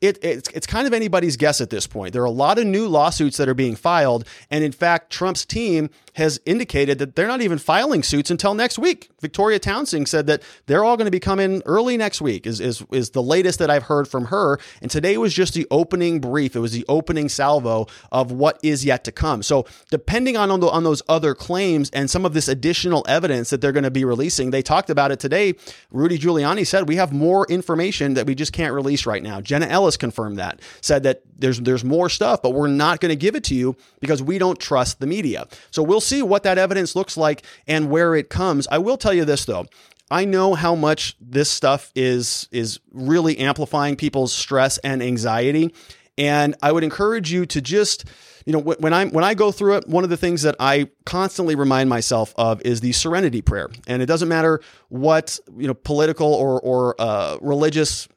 it, 0.00 0.18
it's, 0.22 0.48
it's 0.50 0.66
kind 0.66 0.86
of 0.86 0.92
anybody's 0.92 1.36
guess 1.36 1.60
at 1.60 1.70
this 1.70 1.86
point. 1.86 2.12
There 2.12 2.22
are 2.22 2.26
a 2.26 2.30
lot 2.30 2.58
of 2.58 2.66
new 2.66 2.86
lawsuits 2.86 3.36
that 3.38 3.48
are 3.48 3.54
being 3.54 3.74
filed. 3.74 4.24
And 4.48 4.62
in 4.62 4.70
fact, 4.70 5.10
Trump's 5.10 5.44
team 5.44 5.90
has 6.14 6.40
indicated 6.44 6.98
that 6.98 7.16
they're 7.16 7.26
not 7.26 7.42
even 7.42 7.58
filing 7.58 8.02
suits 8.02 8.30
until 8.30 8.54
next 8.54 8.78
week. 8.78 9.10
Victoria 9.20 9.58
Toensing 9.58 10.06
said 10.06 10.26
that 10.26 10.42
they're 10.66 10.84
all 10.84 10.96
going 10.96 11.06
to 11.06 11.10
be 11.10 11.20
coming 11.20 11.62
early 11.66 11.96
next 11.96 12.20
week, 12.20 12.46
is, 12.46 12.60
is, 12.60 12.84
is 12.92 13.10
the 13.10 13.22
latest 13.22 13.58
that 13.58 13.70
I've 13.70 13.84
heard 13.84 14.08
from 14.08 14.26
her. 14.26 14.58
And 14.82 14.90
today 14.90 15.16
was 15.18 15.34
just 15.34 15.54
the 15.54 15.66
opening 15.70 16.20
brief. 16.20 16.56
It 16.56 16.60
was 16.60 16.72
the 16.72 16.84
opening 16.88 17.28
salvo 17.28 17.86
of 18.12 18.32
what 18.32 18.58
is 18.62 18.84
yet 18.84 19.04
to 19.04 19.12
come. 19.12 19.42
So, 19.42 19.66
depending 19.90 20.36
on, 20.36 20.50
on, 20.50 20.60
the, 20.60 20.68
on 20.68 20.84
those 20.84 21.02
other 21.08 21.34
claims 21.34 21.90
and 21.90 22.10
some 22.10 22.24
of 22.24 22.34
this 22.34 22.48
additional 22.48 23.04
evidence 23.08 23.50
that 23.50 23.60
they're 23.60 23.72
going 23.72 23.84
to 23.84 23.90
be 23.90 24.04
releasing, 24.04 24.50
they 24.50 24.62
talked 24.62 24.90
about 24.90 25.10
it 25.10 25.20
today. 25.20 25.54
Rudy 25.90 26.18
Giuliani 26.18 26.66
said 26.66 26.88
we 26.88 26.96
have 26.96 27.12
more 27.12 27.46
information 27.48 28.14
that 28.14 28.26
we 28.26 28.34
just 28.34 28.52
can't 28.52 28.74
release 28.74 29.06
right 29.06 29.22
now. 29.22 29.40
Jenna 29.40 29.66
Ellis 29.66 29.96
confirmed 29.96 30.38
that, 30.38 30.60
said 30.80 31.02
that 31.04 31.22
there's, 31.38 31.60
there's 31.60 31.84
more 31.84 32.08
stuff, 32.08 32.42
but 32.42 32.50
we're 32.50 32.68
not 32.68 33.00
going 33.00 33.10
to 33.10 33.16
give 33.16 33.34
it 33.34 33.44
to 33.44 33.54
you 33.54 33.76
because 34.00 34.22
we 34.22 34.38
don't 34.38 34.58
trust 34.58 35.00
the 35.00 35.06
media. 35.06 35.46
So, 35.70 35.82
we'll 35.82 36.00
see 36.08 36.22
what 36.22 36.42
that 36.42 36.58
evidence 36.58 36.96
looks 36.96 37.16
like 37.16 37.42
and 37.66 37.90
where 37.90 38.14
it 38.14 38.28
comes. 38.28 38.66
I 38.70 38.78
will 38.78 38.96
tell 38.96 39.14
you 39.14 39.24
this 39.24 39.44
though. 39.44 39.66
I 40.10 40.24
know 40.24 40.54
how 40.54 40.74
much 40.74 41.16
this 41.20 41.50
stuff 41.50 41.92
is 41.94 42.48
is 42.50 42.80
really 42.92 43.38
amplifying 43.38 43.96
people's 43.96 44.32
stress 44.32 44.78
and 44.78 45.02
anxiety 45.02 45.74
and 46.18 46.56
I 46.62 46.72
would 46.72 46.84
encourage 46.84 47.30
you 47.32 47.46
to 47.46 47.60
just 47.60 48.04
you 48.44 48.52
know 48.52 48.58
when 48.58 48.92
I 48.92 49.06
when 49.06 49.24
I 49.24 49.34
go 49.34 49.52
through 49.52 49.76
it 49.76 49.88
one 49.88 50.04
of 50.04 50.10
the 50.10 50.16
things 50.16 50.42
that 50.42 50.56
I 50.58 50.88
constantly 51.06 51.54
remind 51.54 51.88
myself 51.88 52.34
of 52.36 52.60
is 52.62 52.80
the 52.80 52.92
serenity 52.92 53.40
prayer 53.40 53.68
and 53.86 54.02
it 54.02 54.06
doesn't 54.06 54.28
matter 54.28 54.60
what 54.88 55.38
you 55.56 55.66
know 55.66 55.74
political 55.74 56.34
or 56.34 56.60
or 56.60 56.94
uh, 56.98 57.38
religious 57.40 58.08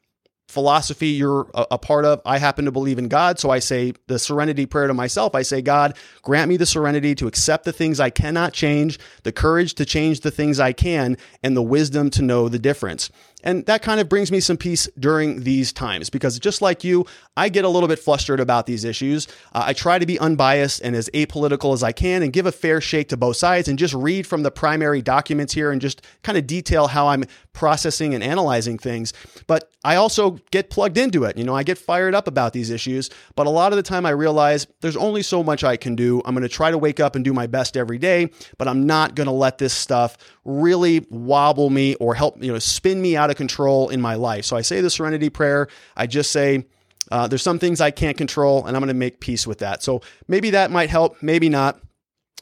philosophy 0.52 1.08
you're 1.08 1.48
a, 1.54 1.66
a, 1.72 1.78
part 1.78 2.04
of. 2.04 2.20
I 2.26 2.36
happen 2.36 2.66
to 2.66 2.70
believe 2.70 2.98
in 2.98 3.08
God, 3.08 3.38
so 3.38 3.48
I 3.48 3.58
say 3.58 3.94
the 4.06 4.18
serenity 4.18 4.66
prayer 4.66 4.86
to 4.86 4.92
myself. 4.92 5.34
I 5.34 5.40
say, 5.40 5.62
God, 5.62 5.96
grant 6.20 6.50
me 6.50 6.58
the 6.58 6.66
serenity 6.66 7.14
to 7.16 7.26
accept 7.26 7.64
the 7.64 7.72
things 7.72 7.98
I 7.98 8.10
cannot 8.10 8.52
change, 8.52 8.98
the 9.22 9.32
courage 9.32 9.72
to 9.74 9.86
change 9.86 10.20
the 10.20 10.30
things 10.30 10.60
I 10.60 10.74
can, 10.74 11.16
and 11.42 11.56
the 11.56 11.62
wisdom 11.62 12.10
to 12.10 12.22
know 12.22 12.50
the 12.50 12.58
difference. 12.58 13.10
And 13.42 13.66
that 13.66 13.82
kind 13.82 14.00
of 14.00 14.08
brings 14.08 14.30
me 14.30 14.40
some 14.40 14.56
peace 14.56 14.88
during 14.98 15.42
these 15.42 15.72
times 15.72 16.10
because 16.10 16.38
just 16.38 16.62
like 16.62 16.84
you, 16.84 17.06
I 17.36 17.48
get 17.48 17.64
a 17.64 17.68
little 17.68 17.88
bit 17.88 17.98
flustered 17.98 18.40
about 18.40 18.66
these 18.66 18.84
issues. 18.84 19.26
Uh, 19.54 19.64
I 19.66 19.72
try 19.72 19.98
to 19.98 20.06
be 20.06 20.18
unbiased 20.18 20.80
and 20.82 20.94
as 20.94 21.08
apolitical 21.14 21.72
as 21.74 21.82
I 21.82 21.92
can 21.92 22.22
and 22.22 22.32
give 22.32 22.46
a 22.46 22.52
fair 22.52 22.80
shake 22.80 23.08
to 23.08 23.16
both 23.16 23.36
sides 23.36 23.68
and 23.68 23.78
just 23.78 23.94
read 23.94 24.26
from 24.26 24.42
the 24.42 24.50
primary 24.50 25.02
documents 25.02 25.52
here 25.52 25.70
and 25.70 25.80
just 25.80 26.02
kind 26.22 26.38
of 26.38 26.46
detail 26.46 26.88
how 26.88 27.08
I'm 27.08 27.24
processing 27.52 28.14
and 28.14 28.22
analyzing 28.22 28.78
things. 28.78 29.12
But 29.46 29.70
I 29.84 29.96
also 29.96 30.38
get 30.50 30.70
plugged 30.70 30.96
into 30.96 31.24
it. 31.24 31.36
You 31.36 31.44
know, 31.44 31.56
I 31.56 31.64
get 31.64 31.78
fired 31.78 32.14
up 32.14 32.28
about 32.28 32.52
these 32.52 32.70
issues, 32.70 33.10
but 33.34 33.46
a 33.46 33.50
lot 33.50 33.72
of 33.72 33.76
the 33.76 33.82
time 33.82 34.06
I 34.06 34.10
realize 34.10 34.66
there's 34.80 34.96
only 34.96 35.22
so 35.22 35.42
much 35.42 35.64
I 35.64 35.76
can 35.76 35.96
do. 35.96 36.22
I'm 36.24 36.34
going 36.34 36.42
to 36.42 36.48
try 36.48 36.70
to 36.70 36.78
wake 36.78 37.00
up 37.00 37.16
and 37.16 37.24
do 37.24 37.32
my 37.32 37.46
best 37.46 37.76
every 37.76 37.98
day, 37.98 38.30
but 38.58 38.68
I'm 38.68 38.86
not 38.86 39.14
going 39.14 39.26
to 39.26 39.32
let 39.32 39.58
this 39.58 39.74
stuff 39.74 40.16
really 40.44 41.06
wobble 41.10 41.70
me 41.70 41.94
or 41.96 42.14
help, 42.14 42.42
you 42.42 42.52
know, 42.52 42.58
spin 42.58 43.00
me 43.00 43.16
out 43.16 43.30
of 43.30 43.36
control 43.36 43.88
in 43.88 44.00
my 44.00 44.14
life. 44.14 44.44
So 44.44 44.56
I 44.56 44.62
say 44.62 44.80
the 44.80 44.90
serenity 44.90 45.30
prayer. 45.30 45.68
I 45.96 46.06
just 46.06 46.30
say, 46.32 46.64
uh, 47.10 47.26
there's 47.28 47.42
some 47.42 47.58
things 47.58 47.80
I 47.80 47.90
can't 47.90 48.16
control, 48.16 48.66
and 48.66 48.76
I'm 48.76 48.80
going 48.80 48.88
to 48.88 48.94
make 48.94 49.20
peace 49.20 49.46
with 49.46 49.58
that. 49.58 49.82
So 49.82 50.00
maybe 50.28 50.50
that 50.50 50.70
might 50.70 50.90
help, 50.90 51.22
maybe 51.22 51.48
not. 51.48 51.80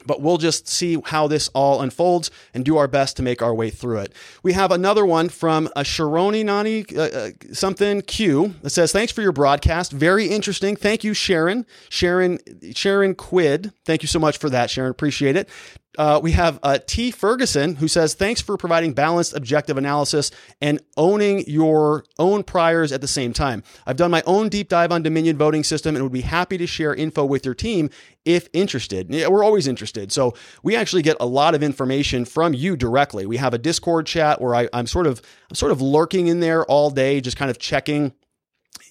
But 0.03 0.21
we'll 0.21 0.39
just 0.39 0.67
see 0.67 0.97
how 1.05 1.27
this 1.27 1.47
all 1.49 1.81
unfolds 1.81 2.31
and 2.55 2.65
do 2.65 2.77
our 2.77 2.87
best 2.87 3.17
to 3.17 3.23
make 3.23 3.43
our 3.43 3.53
way 3.53 3.69
through 3.69 3.99
it. 3.99 4.13
We 4.41 4.53
have 4.53 4.71
another 4.71 5.05
one 5.05 5.29
from 5.29 5.67
a 5.75 5.81
Sharoni 5.81 6.43
Nani 6.43 6.85
uh, 6.95 7.01
uh, 7.01 7.29
something 7.53 8.01
Q 8.01 8.55
that 8.63 8.71
says, 8.71 8.91
"Thanks 8.91 9.11
for 9.11 9.21
your 9.21 9.31
broadcast. 9.31 9.91
Very 9.91 10.25
interesting. 10.25 10.75
Thank 10.75 11.03
you, 11.03 11.13
Sharon. 11.13 11.67
Sharon 11.89 12.39
Sharon 12.73 13.13
Quid. 13.13 13.73
Thank 13.85 14.01
you 14.01 14.07
so 14.07 14.17
much 14.17 14.39
for 14.39 14.49
that, 14.49 14.71
Sharon. 14.71 14.89
Appreciate 14.89 15.35
it. 15.35 15.47
Uh, 15.97 16.19
we 16.23 16.31
have 16.31 16.59
uh, 16.63 16.79
T. 16.85 17.11
Ferguson 17.11 17.75
who 17.75 17.87
says, 17.87 18.13
Thanks 18.13 18.41
for 18.41 18.57
providing 18.57 18.93
balanced, 18.93 19.35
objective 19.35 19.77
analysis 19.77 20.31
and 20.61 20.79
owning 20.95 21.43
your 21.47 22.05
own 22.17 22.43
priors 22.43 22.91
at 22.91 23.01
the 23.01 23.07
same 23.07 23.33
time. 23.33 23.63
I've 23.85 23.97
done 23.97 24.11
my 24.11 24.23
own 24.25 24.49
deep 24.49 24.69
dive 24.69 24.91
on 24.91 25.03
Dominion 25.03 25.37
voting 25.37 25.63
system 25.63 25.95
and 25.95 26.03
would 26.03 26.13
be 26.13 26.21
happy 26.21 26.57
to 26.57 26.67
share 26.67 26.95
info 26.95 27.25
with 27.25 27.45
your 27.45 27.55
team 27.55 27.89
if 28.23 28.47
interested. 28.53 29.09
Yeah, 29.09 29.27
we're 29.27 29.43
always 29.43 29.67
interested. 29.67 30.11
So 30.11 30.33
we 30.63 30.75
actually 30.75 31.01
get 31.01 31.17
a 31.19 31.25
lot 31.25 31.55
of 31.55 31.63
information 31.63 32.23
from 32.25 32.53
you 32.53 32.77
directly. 32.77 33.25
We 33.25 33.37
have 33.37 33.53
a 33.53 33.57
Discord 33.57 34.05
chat 34.05 34.39
where 34.39 34.55
I, 34.55 34.69
I'm 34.73 34.87
sort 34.87 35.07
of 35.07 35.21
I'm 35.49 35.55
sort 35.55 35.71
of 35.71 35.81
lurking 35.81 36.27
in 36.27 36.39
there 36.39 36.63
all 36.65 36.89
day, 36.89 37.19
just 37.19 37.35
kind 37.35 37.51
of 37.51 37.59
checking 37.59 38.13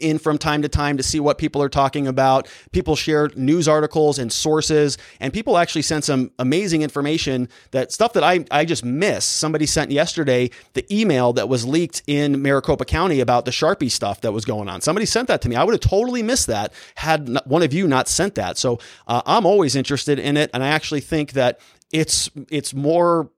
in 0.01 0.19
from 0.19 0.39
time 0.39 0.63
to 0.63 0.69
time 0.69 0.97
to 0.97 1.03
see 1.03 1.21
what 1.21 1.39
people 1.39 1.63
are 1.63 1.69
talking 1.69 2.07
about. 2.07 2.49
People 2.73 2.97
share 2.97 3.31
news 3.37 3.69
articles 3.69 4.19
and 4.19 4.33
sources, 4.33 4.99
and 5.21 5.33
people 5.33 5.59
actually 5.59 5.83
sent 5.83 6.05
some 6.05 6.31
amazing 6.39 6.83
information 6.83 7.49
that 7.71 7.93
stuff 7.93 8.13
that 8.15 8.25
I, 8.25 8.45
I 8.51 8.65
just 8.65 8.85
missed. 8.85 9.37
Somebody 9.37 9.67
sent 9.67 9.91
yesterday 9.91 10.51
the 10.73 10.87
email 10.95 11.33
that 11.35 11.49
was 11.49 11.67
leaked 11.67 12.03
in 12.07 12.43
Maricopa 12.43 12.85
County 12.85 13.21
about 13.21 13.45
the 13.45 13.51
Sharpie 13.51 13.91
stuff 13.91 14.21
that 14.23 14.33
was 14.33 14.45
going 14.45 14.69
on. 14.69 14.81
Somebody 14.81 15.07
sent 15.07 15.29
that 15.29 15.43
to 15.43 15.49
me. 15.49 15.57
I 15.57 15.65
would 15.65 15.75
have 15.75 15.81
totally 15.81 16.23
missed 16.23 16.47
that 16.47 16.73
had 16.95 17.39
one 17.45 17.63
of 17.63 17.73
you 17.73 17.87
not 17.87 18.09
sent 18.09 18.35
that. 18.37 18.59
So 18.59 18.79
uh, 19.07 19.23
I'm 19.27 19.47
always 19.47 19.77
interested 19.77 20.19
in 20.19 20.37
it, 20.37 20.51
and 20.55 20.63
I 20.63 20.69
actually 20.69 21.01
think 21.01 21.33
that 21.33 21.61
it's 21.93 22.31
it's 22.51 22.73
more 22.73 23.31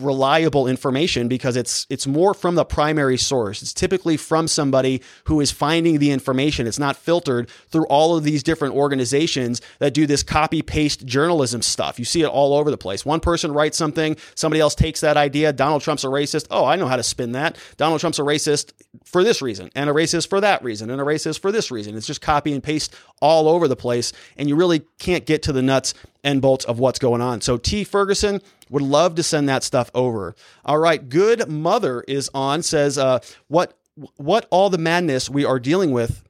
reliable 0.00 0.66
information 0.66 1.28
because 1.28 1.56
it's 1.56 1.86
it's 1.90 2.06
more 2.06 2.34
from 2.34 2.54
the 2.54 2.64
primary 2.64 3.16
source. 3.16 3.62
It's 3.62 3.72
typically 3.72 4.16
from 4.16 4.48
somebody 4.48 5.02
who 5.24 5.40
is 5.40 5.50
finding 5.50 5.98
the 5.98 6.10
information. 6.10 6.66
It's 6.66 6.78
not 6.78 6.96
filtered 6.96 7.50
through 7.68 7.86
all 7.86 8.16
of 8.16 8.24
these 8.24 8.42
different 8.42 8.74
organizations 8.74 9.60
that 9.78 9.94
do 9.94 10.06
this 10.06 10.22
copy 10.22 10.62
paste 10.62 11.06
journalism 11.06 11.62
stuff. 11.62 11.98
You 11.98 12.04
see 12.04 12.22
it 12.22 12.26
all 12.26 12.54
over 12.54 12.70
the 12.70 12.78
place. 12.78 13.04
One 13.04 13.20
person 13.20 13.52
writes 13.52 13.76
something, 13.76 14.16
somebody 14.34 14.60
else 14.60 14.74
takes 14.74 15.00
that 15.00 15.16
idea. 15.16 15.52
Donald 15.52 15.82
Trump's 15.82 16.04
a 16.04 16.08
racist. 16.08 16.46
Oh, 16.50 16.64
I 16.64 16.76
know 16.76 16.86
how 16.86 16.96
to 16.96 17.02
spin 17.02 17.32
that. 17.32 17.58
Donald 17.76 18.00
Trump's 18.00 18.18
a 18.18 18.22
racist 18.22 18.72
for 19.04 19.24
this 19.24 19.42
reason 19.42 19.70
and 19.74 19.88
a 19.90 19.92
racist 19.92 20.28
for 20.28 20.40
that 20.40 20.62
reason 20.62 20.90
and 20.90 21.00
a 21.00 21.04
racist 21.04 21.40
for 21.40 21.52
this 21.52 21.70
reason. 21.70 21.96
It's 21.96 22.06
just 22.06 22.20
copy 22.20 22.52
and 22.52 22.62
paste 22.62 22.94
all 23.20 23.48
over 23.48 23.68
the 23.68 23.76
place 23.76 24.12
and 24.36 24.48
you 24.48 24.56
really 24.56 24.82
can't 24.98 25.26
get 25.26 25.42
to 25.44 25.52
the 25.52 25.62
nuts 25.62 25.94
and 26.24 26.42
bolts 26.42 26.64
of 26.64 26.78
what's 26.78 26.98
going 26.98 27.20
on. 27.20 27.40
So 27.40 27.56
T 27.56 27.84
Ferguson, 27.84 28.40
would 28.70 28.82
love 28.82 29.14
to 29.16 29.22
send 29.22 29.48
that 29.48 29.62
stuff 29.62 29.90
over. 29.94 30.34
All 30.64 30.78
right, 30.78 31.08
good 31.08 31.48
mother 31.48 32.02
is 32.06 32.30
on 32.34 32.62
says 32.62 32.98
uh, 32.98 33.20
what 33.48 33.74
what 34.16 34.46
all 34.50 34.70
the 34.70 34.78
madness 34.78 35.28
we 35.28 35.44
are 35.44 35.58
dealing 35.58 35.90
with 35.90 36.22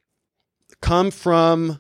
come 0.81 1.11
from 1.11 1.79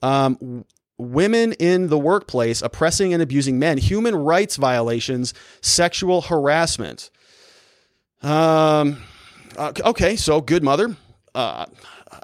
um, 0.00 0.64
women 0.98 1.52
in 1.54 1.88
the 1.88 1.98
workplace 1.98 2.62
oppressing 2.62 3.12
and 3.12 3.22
abusing 3.22 3.58
men, 3.58 3.78
human 3.78 4.14
rights 4.14 4.56
violations, 4.56 5.34
sexual 5.60 6.22
harassment. 6.22 7.10
Um, 8.22 9.02
okay, 9.58 10.16
so 10.16 10.40
good 10.40 10.62
mother. 10.62 10.96
Uh, 11.34 11.66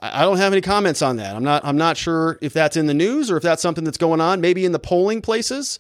I 0.01 0.23
don't 0.23 0.37
have 0.37 0.53
any 0.53 0.61
comments 0.61 1.03
on 1.03 1.17
that. 1.17 1.35
I'm 1.35 1.43
not. 1.43 1.65
I'm 1.65 1.77
not 1.77 1.97
sure 1.97 2.39
if 2.41 2.53
that's 2.53 2.77
in 2.77 2.87
the 2.87 2.95
news 2.95 3.31
or 3.31 3.37
if 3.37 3.43
that's 3.43 3.63
something 3.63 3.85
that's 3.85 3.99
going 3.99 4.21
on. 4.21 4.41
Maybe 4.41 4.65
in 4.65 4.73
the 4.73 4.79
polling 4.79 5.23
places 5.23 5.79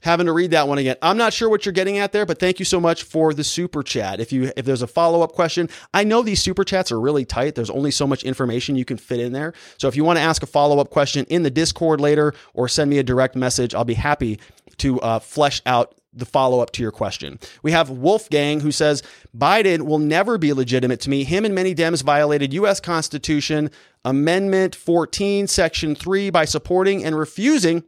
having 0.00 0.26
to 0.26 0.32
read 0.32 0.52
that 0.52 0.68
one 0.68 0.78
again. 0.78 0.96
I'm 1.02 1.16
not 1.16 1.32
sure 1.32 1.48
what 1.48 1.66
you're 1.66 1.72
getting 1.72 1.98
at 1.98 2.12
there, 2.12 2.26
but 2.26 2.38
thank 2.38 2.58
you 2.58 2.64
so 2.64 2.80
much 2.80 3.02
for 3.02 3.34
the 3.34 3.44
super 3.44 3.82
chat. 3.82 4.20
If 4.20 4.32
you 4.32 4.52
if 4.56 4.64
there's 4.64 4.82
a 4.82 4.86
follow-up 4.86 5.32
question, 5.32 5.68
I 5.92 6.04
know 6.04 6.22
these 6.22 6.42
super 6.42 6.64
chats 6.64 6.92
are 6.92 7.00
really 7.00 7.24
tight. 7.24 7.54
There's 7.54 7.70
only 7.70 7.90
so 7.90 8.06
much 8.06 8.24
information 8.24 8.76
you 8.76 8.84
can 8.84 8.96
fit 8.96 9.20
in 9.20 9.32
there. 9.32 9.54
So 9.76 9.88
if 9.88 9.96
you 9.96 10.04
want 10.04 10.18
to 10.18 10.22
ask 10.22 10.42
a 10.42 10.46
follow-up 10.46 10.90
question 10.90 11.26
in 11.28 11.42
the 11.42 11.50
Discord 11.50 12.00
later 12.00 12.34
or 12.54 12.68
send 12.68 12.90
me 12.90 12.98
a 12.98 13.02
direct 13.02 13.36
message, 13.36 13.74
I'll 13.74 13.84
be 13.84 13.94
happy 13.94 14.38
to 14.78 15.00
uh, 15.00 15.18
flesh 15.18 15.60
out 15.66 15.94
the 16.12 16.24
follow 16.24 16.60
up 16.60 16.72
to 16.72 16.82
your 16.82 16.90
question. 16.90 17.38
We 17.62 17.72
have 17.72 17.90
Wolfgang 17.90 18.60
who 18.60 18.72
says 18.72 19.02
Biden 19.36 19.82
will 19.82 19.98
never 19.98 20.38
be 20.38 20.52
legitimate 20.52 21.00
to 21.02 21.10
me. 21.10 21.24
Him 21.24 21.44
and 21.44 21.54
many 21.54 21.74
Dems 21.74 22.02
violated 22.02 22.52
U.S. 22.54 22.80
Constitution 22.80 23.70
Amendment 24.04 24.74
14, 24.74 25.46
Section 25.46 25.94
3 25.94 26.30
by 26.30 26.44
supporting 26.44 27.04
and 27.04 27.16
refusing 27.16 27.84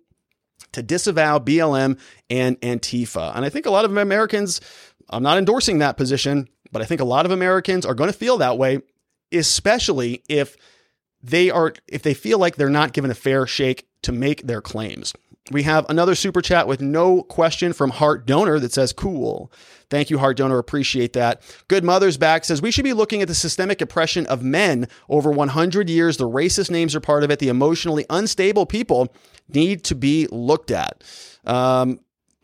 to 0.72 0.82
disavow 0.82 1.38
BLM 1.38 1.98
and 2.28 2.60
Antifa. 2.60 3.34
And 3.34 3.44
I 3.44 3.48
think 3.48 3.66
a 3.66 3.70
lot 3.70 3.84
of 3.84 3.97
Americans, 3.97 4.60
I'm 5.09 5.22
not 5.22 5.38
endorsing 5.38 5.78
that 5.78 5.97
position, 5.97 6.48
but 6.72 6.82
I 6.82 6.84
think 6.84 7.01
a 7.01 7.05
lot 7.05 7.26
of 7.26 7.32
Americans 7.32 7.84
are 7.84 7.94
going 7.94 8.10
to 8.10 8.16
feel 8.16 8.38
that 8.38 8.59
way, 8.59 8.80
especially 9.32 10.22
if 10.28 10.56
they 11.22 11.51
are 11.51 11.74
if 11.86 12.02
they 12.02 12.14
feel 12.14 12.38
like 12.38 12.56
they're 12.56 12.70
not 12.70 12.92
given 12.92 13.10
a 13.10 13.14
fair 13.14 13.47
shake 13.47 13.86
to 14.02 14.12
make 14.12 14.47
their 14.47 14.62
claims. 14.62 15.12
We 15.51 15.64
have 15.64 15.85
another 15.89 16.14
super 16.14 16.40
chat 16.40 16.68
with 16.68 16.81
no 16.81 17.22
question 17.22 17.72
from 17.72 17.90
Heart 17.90 18.27
Donor 18.27 18.59
that 18.60 18.72
says, 18.72 18.93
Cool. 18.93 19.52
Thank 19.90 20.09
you, 20.09 20.18
Heart 20.18 20.36
Donor. 20.36 20.59
Appreciate 20.59 21.12
that. 21.14 21.43
Good 21.66 21.82
Mother's 21.82 22.16
Back 22.16 22.44
says, 22.44 22.62
We 22.62 22.70
should 22.70 22.85
be 22.85 22.93
looking 22.93 23.22
at 23.22 23.28
the 23.28 23.35
systemic 23.35 23.81
oppression 23.81 24.27
of 24.27 24.43
men 24.43 24.89
over 25.09 25.31
100 25.31 25.90
years. 25.90 26.16
The 26.16 26.28
racist 26.28 26.70
names 26.70 26.94
are 26.94 27.01
part 27.01 27.24
of 27.24 27.31
it. 27.31 27.40
The 27.40 27.48
emotionally 27.48 28.06
unstable 28.09 28.66
people 28.66 29.12
need 29.48 29.82
to 29.85 29.94
be 29.94 30.28
looked 30.31 30.70
at. 30.70 31.02
Um, 31.44 32.01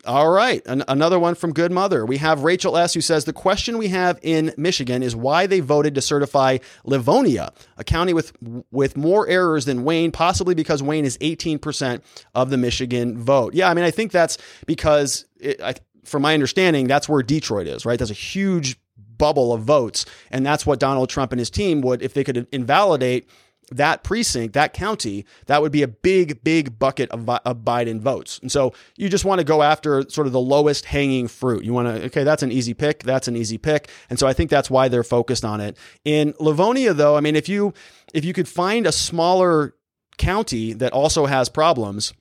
all 0.07 0.29
right. 0.29 0.65
An- 0.65 0.83
another 0.87 1.19
one 1.19 1.35
from 1.35 1.53
Good 1.53 1.71
Mother. 1.71 2.05
We 2.05 2.17
have 2.17 2.43
Rachel 2.43 2.77
S., 2.77 2.93
who 2.93 3.01
says 3.01 3.25
the 3.25 3.33
question 3.33 3.77
we 3.77 3.89
have 3.89 4.19
in 4.21 4.53
Michigan 4.57 5.03
is 5.03 5.15
why 5.15 5.45
they 5.45 5.59
voted 5.59 5.95
to 5.95 6.01
certify 6.01 6.57
Livonia, 6.85 7.51
a 7.77 7.83
county 7.83 8.13
with, 8.13 8.33
with 8.71 8.97
more 8.97 9.27
errors 9.27 9.65
than 9.65 9.83
Wayne, 9.83 10.11
possibly 10.11 10.55
because 10.55 10.81
Wayne 10.81 11.05
is 11.05 11.17
18% 11.19 12.01
of 12.33 12.49
the 12.49 12.57
Michigan 12.57 13.17
vote. 13.17 13.53
Yeah, 13.53 13.69
I 13.69 13.73
mean, 13.73 13.85
I 13.85 13.91
think 13.91 14.11
that's 14.11 14.37
because, 14.65 15.25
it, 15.39 15.61
I, 15.61 15.75
from 16.05 16.21
my 16.21 16.33
understanding, 16.33 16.87
that's 16.87 17.09
where 17.09 17.21
Detroit 17.21 17.67
is, 17.67 17.85
right? 17.85 17.99
That's 17.99 18.11
a 18.11 18.15
huge 18.15 18.79
bubble 19.17 19.53
of 19.53 19.61
votes. 19.61 20.05
And 20.31 20.45
that's 20.45 20.65
what 20.65 20.79
Donald 20.79 21.09
Trump 21.09 21.31
and 21.31 21.39
his 21.39 21.49
team 21.49 21.81
would, 21.81 22.01
if 22.01 22.13
they 22.13 22.23
could 22.23 22.47
invalidate 22.51 23.27
that 23.71 24.03
precinct, 24.03 24.53
that 24.53 24.73
county, 24.73 25.25
that 25.47 25.61
would 25.61 25.71
be 25.71 25.83
a 25.83 25.87
big, 25.87 26.43
big 26.43 26.79
bucket 26.79 27.09
of, 27.11 27.27
of 27.29 27.57
Biden 27.59 27.99
votes. 27.99 28.39
And 28.39 28.51
so 28.51 28.73
you 28.95 29.09
just 29.09 29.25
want 29.25 29.39
to 29.39 29.45
go 29.45 29.61
after 29.61 30.09
sort 30.09 30.27
of 30.27 30.33
the 30.33 30.39
lowest 30.39 30.85
hanging 30.85 31.27
fruit. 31.27 31.63
You 31.63 31.73
want 31.73 31.87
to, 31.87 32.05
okay, 32.05 32.23
that's 32.23 32.43
an 32.43 32.51
easy 32.51 32.73
pick. 32.73 33.03
That's 33.03 33.27
an 33.27 33.35
easy 33.35 33.57
pick. 33.57 33.89
And 34.09 34.17
so 34.17 34.27
I 34.27 34.33
think 34.33 34.49
that's 34.49 34.69
why 34.69 34.87
they're 34.87 35.03
focused 35.03 35.43
on 35.43 35.59
it. 35.59 35.77
In 36.05 36.33
Livonia, 36.39 36.93
though, 36.93 37.17
I 37.17 37.19
mean, 37.19 37.35
if 37.35 37.49
you 37.49 37.73
if 38.13 38.23
you 38.23 38.33
could 38.33 38.47
find 38.47 38.87
a 38.87 38.91
smaller 38.91 39.75
county 40.17 40.73
that 40.73 40.93
also 40.93 41.25
has 41.25 41.49
problems, 41.49 42.13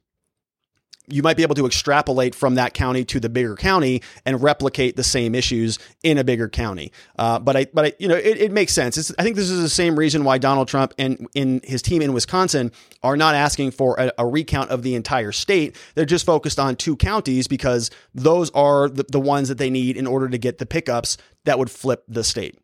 you 1.09 1.23
might 1.23 1.37
be 1.37 1.43
able 1.43 1.55
to 1.55 1.67
extrapolate 1.67 2.35
from 2.35 2.57
that 2.57 2.75
county 2.75 3.05
to 3.05 3.21
the 3.21 3.29
bigger 3.29 3.55
county 3.55 4.03
and 4.25 4.43
replicate 4.43 4.97
the 4.97 5.05
same 5.05 5.35
issues 5.35 5.79
in 6.03 6.19
a 6.19 6.25
bigger 6.25 6.49
county. 6.49 6.93
Uh, 7.19 7.39
but 7.39 7.57
I, 7.57 7.67
but 7.73 7.85
I, 7.87 7.93
you 7.99 8.09
know, 8.09 8.17
it, 8.17 8.39
it 8.39 8.53
makes 8.53 8.73
sense. 8.73 8.99
It's, 8.99 9.13
I 9.19 9.23
think 9.23 9.37
this 9.37 9.51
is 9.51 9.63
the 9.63 9.69
same 9.69 9.99
reason 9.99 10.25
why 10.25 10.39
Donald 10.39 10.69
Trump 10.69 10.95
and 10.99 11.27
in 11.35 11.61
his 11.65 11.83
team 11.83 12.03
in 12.03 12.13
Wisconsin 12.13 12.73
are 13.03 13.17
not 13.17 13.35
asking 13.35 13.71
for 13.71 13.97
a, 13.99 14.13
a 14.19 14.27
recount 14.27 14.71
of 14.71 14.83
the 14.83 14.95
entire 14.95 15.33
state. 15.33 15.77
They're 15.95 16.05
just 16.05 16.27
focused 16.27 16.59
on 16.59 16.77
two 16.77 16.97
counties 16.97 17.47
because 17.47 17.91
those 18.15 18.51
are 18.51 18.89
the, 18.89 19.05
the 19.11 19.21
ones 19.21 19.49
that 19.49 19.59
they 19.59 19.71
need 19.71 19.97
in 19.97 20.07
order 20.07 20.29
to 20.29 20.39
get 20.39 20.59
the 20.59 20.67
pickups 20.67 21.17
that 21.45 21.59
would 21.59 21.71
flip 21.71 22.05
the 22.09 22.25
state. 22.25 22.59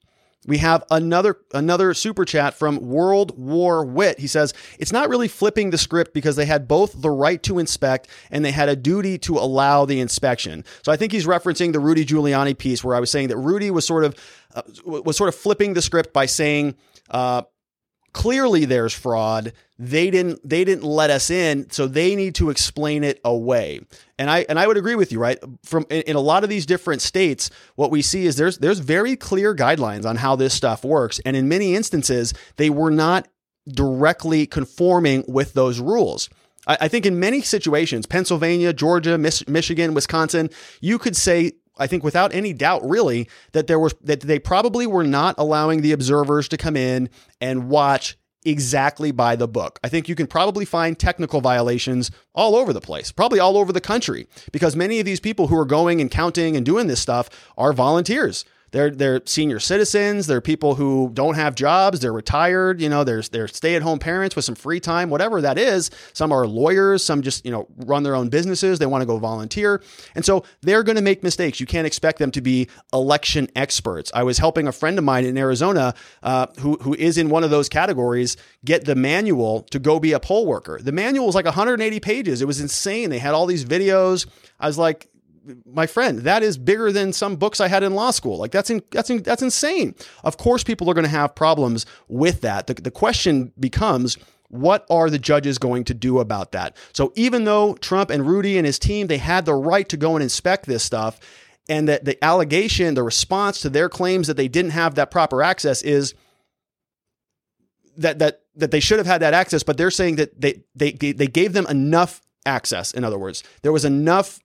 We 0.46 0.58
have 0.58 0.82
another 0.90 1.36
another 1.54 1.94
super 1.94 2.24
chat 2.24 2.54
from 2.54 2.80
World 2.80 3.38
War 3.38 3.84
Wit. 3.84 4.18
He 4.18 4.26
says 4.26 4.52
it's 4.78 4.92
not 4.92 5.08
really 5.08 5.28
flipping 5.28 5.70
the 5.70 5.78
script 5.78 6.12
because 6.12 6.34
they 6.34 6.46
had 6.46 6.66
both 6.66 7.00
the 7.00 7.10
right 7.10 7.40
to 7.44 7.60
inspect 7.60 8.08
and 8.30 8.44
they 8.44 8.50
had 8.50 8.68
a 8.68 8.74
duty 8.74 9.18
to 9.18 9.38
allow 9.38 9.84
the 9.84 10.00
inspection. 10.00 10.64
So 10.82 10.90
I 10.90 10.96
think 10.96 11.12
he's 11.12 11.26
referencing 11.26 11.72
the 11.72 11.78
Rudy 11.78 12.04
Giuliani 12.04 12.58
piece 12.58 12.82
where 12.82 12.96
I 12.96 13.00
was 13.00 13.10
saying 13.10 13.28
that 13.28 13.36
Rudy 13.36 13.70
was 13.70 13.86
sort 13.86 14.04
of 14.04 14.16
uh, 14.54 14.62
was 14.84 15.16
sort 15.16 15.28
of 15.28 15.36
flipping 15.36 15.74
the 15.74 15.82
script 15.82 16.12
by 16.12 16.26
saying 16.26 16.74
uh, 17.10 17.42
clearly 18.12 18.64
there's 18.64 18.92
fraud. 18.92 19.52
They 19.78 20.10
didn't 20.10 20.48
they 20.48 20.64
didn't 20.64 20.84
let 20.84 21.10
us 21.10 21.30
in 21.30 21.70
so 21.70 21.86
they 21.86 22.14
need 22.14 22.34
to 22.36 22.50
explain 22.50 23.04
it 23.04 23.20
away. 23.24 23.80
And 24.18 24.30
i 24.30 24.44
and 24.48 24.58
i 24.58 24.66
would 24.66 24.76
agree 24.76 24.94
with 24.94 25.12
you 25.12 25.18
right? 25.18 25.38
From 25.64 25.86
in, 25.90 26.02
in, 26.02 26.16
a 26.16 26.20
lot 26.20 26.44
of 26.44 26.50
these 26.50 26.66
different 26.66 27.02
states 27.02 27.50
what 27.74 27.90
we 27.90 28.02
see 28.02 28.26
is 28.26 28.36
there's 28.36 28.58
there's 28.58 28.78
very 28.78 29.16
clear 29.16 29.54
guidelines 29.54 30.04
on 30.04 30.16
how 30.16 30.36
this 30.36 30.54
stuff 30.54 30.84
works. 30.84 31.20
And 31.24 31.36
in 31.36 31.48
many 31.48 31.74
instances 31.74 32.34
they 32.56 32.70
were 32.70 32.90
not 32.90 33.28
directly 33.68 34.46
conforming 34.46 35.24
with 35.28 35.54
those 35.54 35.80
rules. 35.80 36.28
I, 36.64 36.86
think 36.86 37.06
in 37.06 37.18
many 37.18 37.42
situations 37.42 38.06
pennsylvania 38.06 38.72
georgia 38.72 39.18
Mich- 39.18 39.48
michigan 39.48 39.94
wisconsin 39.94 40.48
you 40.80 40.96
could 40.96 41.16
say 41.16 41.54
I 41.78 41.86
think 41.86 42.04
without 42.04 42.34
any 42.34 42.52
doubt, 42.52 42.88
really, 42.88 43.28
that 43.52 43.66
there 43.66 43.78
was 43.78 43.94
that 44.02 44.20
they 44.20 44.38
probably 44.38 44.86
were 44.86 45.04
not 45.04 45.34
allowing 45.38 45.82
the 45.82 45.92
observers 45.92 46.48
to 46.48 46.56
come 46.56 46.76
in 46.76 47.08
and 47.40 47.68
watch 47.68 48.16
exactly 48.44 49.12
by 49.12 49.36
the 49.36 49.48
book. 49.48 49.78
I 49.84 49.88
think 49.88 50.08
you 50.08 50.14
can 50.14 50.26
probably 50.26 50.64
find 50.64 50.98
technical 50.98 51.40
violations 51.40 52.10
all 52.34 52.56
over 52.56 52.72
the 52.72 52.80
place, 52.80 53.12
probably 53.12 53.38
all 53.38 53.56
over 53.56 53.72
the 53.72 53.80
country, 53.80 54.26
because 54.50 54.74
many 54.74 54.98
of 54.98 55.06
these 55.06 55.20
people 55.20 55.46
who 55.46 55.56
are 55.56 55.64
going 55.64 56.00
and 56.00 56.10
counting 56.10 56.56
and 56.56 56.66
doing 56.66 56.88
this 56.88 57.00
stuff 57.00 57.30
are 57.56 57.72
volunteers. 57.72 58.44
They're 58.72 58.90
they're 58.90 59.20
senior 59.26 59.60
citizens. 59.60 60.26
They're 60.26 60.40
people 60.40 60.74
who 60.74 61.10
don't 61.12 61.34
have 61.34 61.54
jobs. 61.54 62.00
They're 62.00 62.12
retired. 62.12 62.80
You 62.80 62.88
know, 62.88 63.04
there's 63.04 63.28
they're 63.28 63.48
stay 63.48 63.76
at 63.76 63.82
home 63.82 63.98
parents 63.98 64.34
with 64.34 64.44
some 64.44 64.54
free 64.54 64.80
time, 64.80 65.10
whatever 65.10 65.40
that 65.42 65.58
is. 65.58 65.90
Some 66.14 66.32
are 66.32 66.46
lawyers. 66.46 67.04
Some 67.04 67.22
just 67.22 67.44
you 67.44 67.52
know 67.52 67.68
run 67.76 68.02
their 68.02 68.14
own 68.14 68.30
businesses. 68.30 68.78
They 68.78 68.86
want 68.86 69.02
to 69.02 69.06
go 69.06 69.18
volunteer, 69.18 69.82
and 70.14 70.24
so 70.24 70.44
they're 70.62 70.82
going 70.82 70.96
to 70.96 71.02
make 71.02 71.22
mistakes. 71.22 71.60
You 71.60 71.66
can't 71.66 71.86
expect 71.86 72.18
them 72.18 72.30
to 72.32 72.40
be 72.40 72.68
election 72.92 73.48
experts. 73.54 74.10
I 74.14 74.22
was 74.22 74.38
helping 74.38 74.66
a 74.66 74.72
friend 74.72 74.98
of 74.98 75.04
mine 75.04 75.24
in 75.26 75.36
Arizona 75.36 75.94
uh, 76.22 76.46
who 76.60 76.76
who 76.80 76.94
is 76.94 77.18
in 77.18 77.28
one 77.28 77.44
of 77.44 77.50
those 77.50 77.68
categories 77.68 78.36
get 78.64 78.86
the 78.86 78.94
manual 78.94 79.62
to 79.70 79.78
go 79.78 80.00
be 80.00 80.12
a 80.12 80.20
poll 80.20 80.46
worker. 80.46 80.80
The 80.82 80.92
manual 80.92 81.26
was 81.26 81.34
like 81.34 81.44
180 81.44 82.00
pages. 82.00 82.40
It 82.40 82.46
was 82.46 82.60
insane. 82.60 83.10
They 83.10 83.18
had 83.18 83.34
all 83.34 83.44
these 83.44 83.66
videos. 83.66 84.26
I 84.58 84.66
was 84.66 84.78
like, 84.78 85.08
my 85.66 85.86
friend, 85.86 86.20
that 86.20 86.42
is 86.42 86.56
bigger 86.56 86.92
than 86.92 87.12
some 87.12 87.36
books 87.36 87.60
I 87.60 87.68
had 87.68 87.82
in 87.82 87.94
law 87.94 88.10
school. 88.10 88.38
Like 88.38 88.52
that's 88.52 88.70
in, 88.70 88.82
that's 88.90 89.10
in, 89.10 89.22
that's 89.22 89.42
insane. 89.42 89.94
Of 90.24 90.36
course, 90.36 90.64
people 90.64 90.88
are 90.90 90.94
going 90.94 91.04
to 91.04 91.10
have 91.10 91.34
problems 91.34 91.86
with 92.08 92.40
that. 92.42 92.66
The, 92.66 92.74
the 92.74 92.90
question 92.90 93.52
becomes. 93.58 94.16
What 94.48 94.84
are 94.90 95.08
the 95.08 95.18
judges 95.18 95.56
going 95.56 95.84
to 95.84 95.94
do 95.94 96.18
about 96.18 96.52
that? 96.52 96.76
So 96.92 97.10
even 97.16 97.44
though 97.44 97.72
Trump 97.76 98.10
and 98.10 98.26
Rudy 98.26 98.58
and 98.58 98.66
his 98.66 98.78
team 98.78 99.06
they 99.06 99.16
had 99.16 99.46
the 99.46 99.54
right 99.54 99.88
to 99.88 99.96
go 99.96 100.14
and 100.14 100.22
inspect 100.22 100.66
this 100.66 100.82
stuff, 100.82 101.18
and 101.70 101.88
that 101.88 102.04
the 102.04 102.22
allegation, 102.22 102.94
the 102.94 103.02
response 103.02 103.62
to 103.62 103.70
their 103.70 103.88
claims 103.88 104.26
that 104.26 104.36
they 104.36 104.48
didn't 104.48 104.72
have 104.72 104.96
that 104.96 105.10
proper 105.10 105.42
access 105.42 105.80
is 105.80 106.14
that 107.96 108.18
that 108.18 108.42
that 108.56 108.70
they 108.70 108.80
should 108.80 108.98
have 108.98 109.06
had 109.06 109.22
that 109.22 109.32
access, 109.34 109.62
but 109.62 109.76
they're 109.76 109.90
saying 109.90 110.16
that 110.16 110.38
they 110.38 110.62
they 110.74 110.92
they 110.92 111.26
gave 111.26 111.54
them 111.54 111.66
enough 111.68 112.20
access. 112.44 112.92
In 112.92 113.04
other 113.04 113.18
words, 113.18 113.42
there 113.62 113.72
was 113.72 113.84
enough 113.84 114.40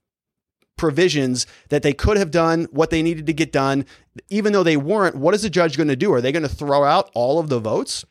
provisions 0.78 1.46
that 1.68 1.82
they 1.82 1.92
could 1.92 2.16
have 2.16 2.30
done 2.30 2.66
what 2.70 2.90
they 2.90 3.02
needed 3.02 3.26
to 3.26 3.32
get 3.32 3.52
done, 3.52 3.84
even 4.30 4.52
though 4.52 4.62
they 4.62 4.76
weren't. 4.76 5.16
What 5.16 5.34
is 5.34 5.42
the 5.42 5.50
judge 5.50 5.76
going 5.76 5.88
to 5.88 5.96
do? 5.96 6.12
Are 6.12 6.20
they 6.20 6.32
going 6.32 6.42
to 6.44 6.48
throw 6.48 6.84
out 6.84 7.10
all 7.14 7.38
of 7.38 7.48
the 7.48 7.58
votes? 7.58 8.04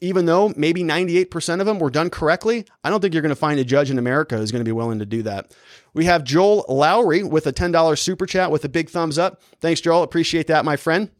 Even 0.00 0.26
though 0.26 0.52
maybe 0.56 0.82
98% 0.82 1.60
of 1.60 1.66
them 1.66 1.78
were 1.78 1.90
done 1.90 2.10
correctly, 2.10 2.66
I 2.82 2.90
don't 2.90 3.00
think 3.00 3.14
you're 3.14 3.22
going 3.22 3.30
to 3.30 3.36
find 3.36 3.60
a 3.60 3.64
judge 3.64 3.88
in 3.88 3.98
America 3.98 4.36
who's 4.36 4.50
going 4.50 4.64
to 4.64 4.68
be 4.68 4.72
willing 4.72 4.98
to 4.98 5.06
do 5.06 5.22
that. 5.22 5.54
We 5.94 6.06
have 6.06 6.24
Joel 6.24 6.64
Lowry 6.68 7.22
with 7.22 7.46
a 7.46 7.52
$10 7.52 7.98
super 7.98 8.26
chat 8.26 8.50
with 8.50 8.64
a 8.64 8.68
big 8.68 8.90
thumbs 8.90 9.16
up. 9.16 9.40
Thanks, 9.60 9.80
Joel. 9.80 10.02
Appreciate 10.02 10.48
that, 10.48 10.64
my 10.64 10.76
friend. 10.76 11.10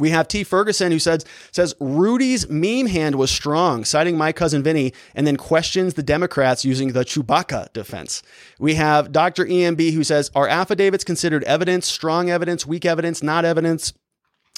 We 0.00 0.10
have 0.10 0.26
T. 0.26 0.42
Ferguson 0.42 0.90
who 0.90 0.98
says 0.98 1.24
says 1.52 1.74
Rudy's 1.78 2.48
meme 2.48 2.86
hand 2.86 3.16
was 3.16 3.30
strong, 3.30 3.84
citing 3.84 4.16
my 4.16 4.32
cousin 4.32 4.62
Vinny, 4.62 4.92
and 5.14 5.26
then 5.26 5.36
questions 5.36 5.94
the 5.94 6.02
Democrats 6.02 6.64
using 6.64 6.92
the 6.92 7.04
Chewbacca 7.04 7.72
defense. 7.72 8.22
We 8.58 8.74
have 8.74 9.12
Dr. 9.12 9.44
EMB 9.44 9.92
who 9.92 10.02
says 10.02 10.30
are 10.34 10.48
affidavits 10.48 11.04
considered 11.04 11.44
evidence, 11.44 11.86
strong 11.86 12.30
evidence, 12.30 12.66
weak 12.66 12.84
evidence, 12.84 13.22
not 13.22 13.44
evidence? 13.44 13.92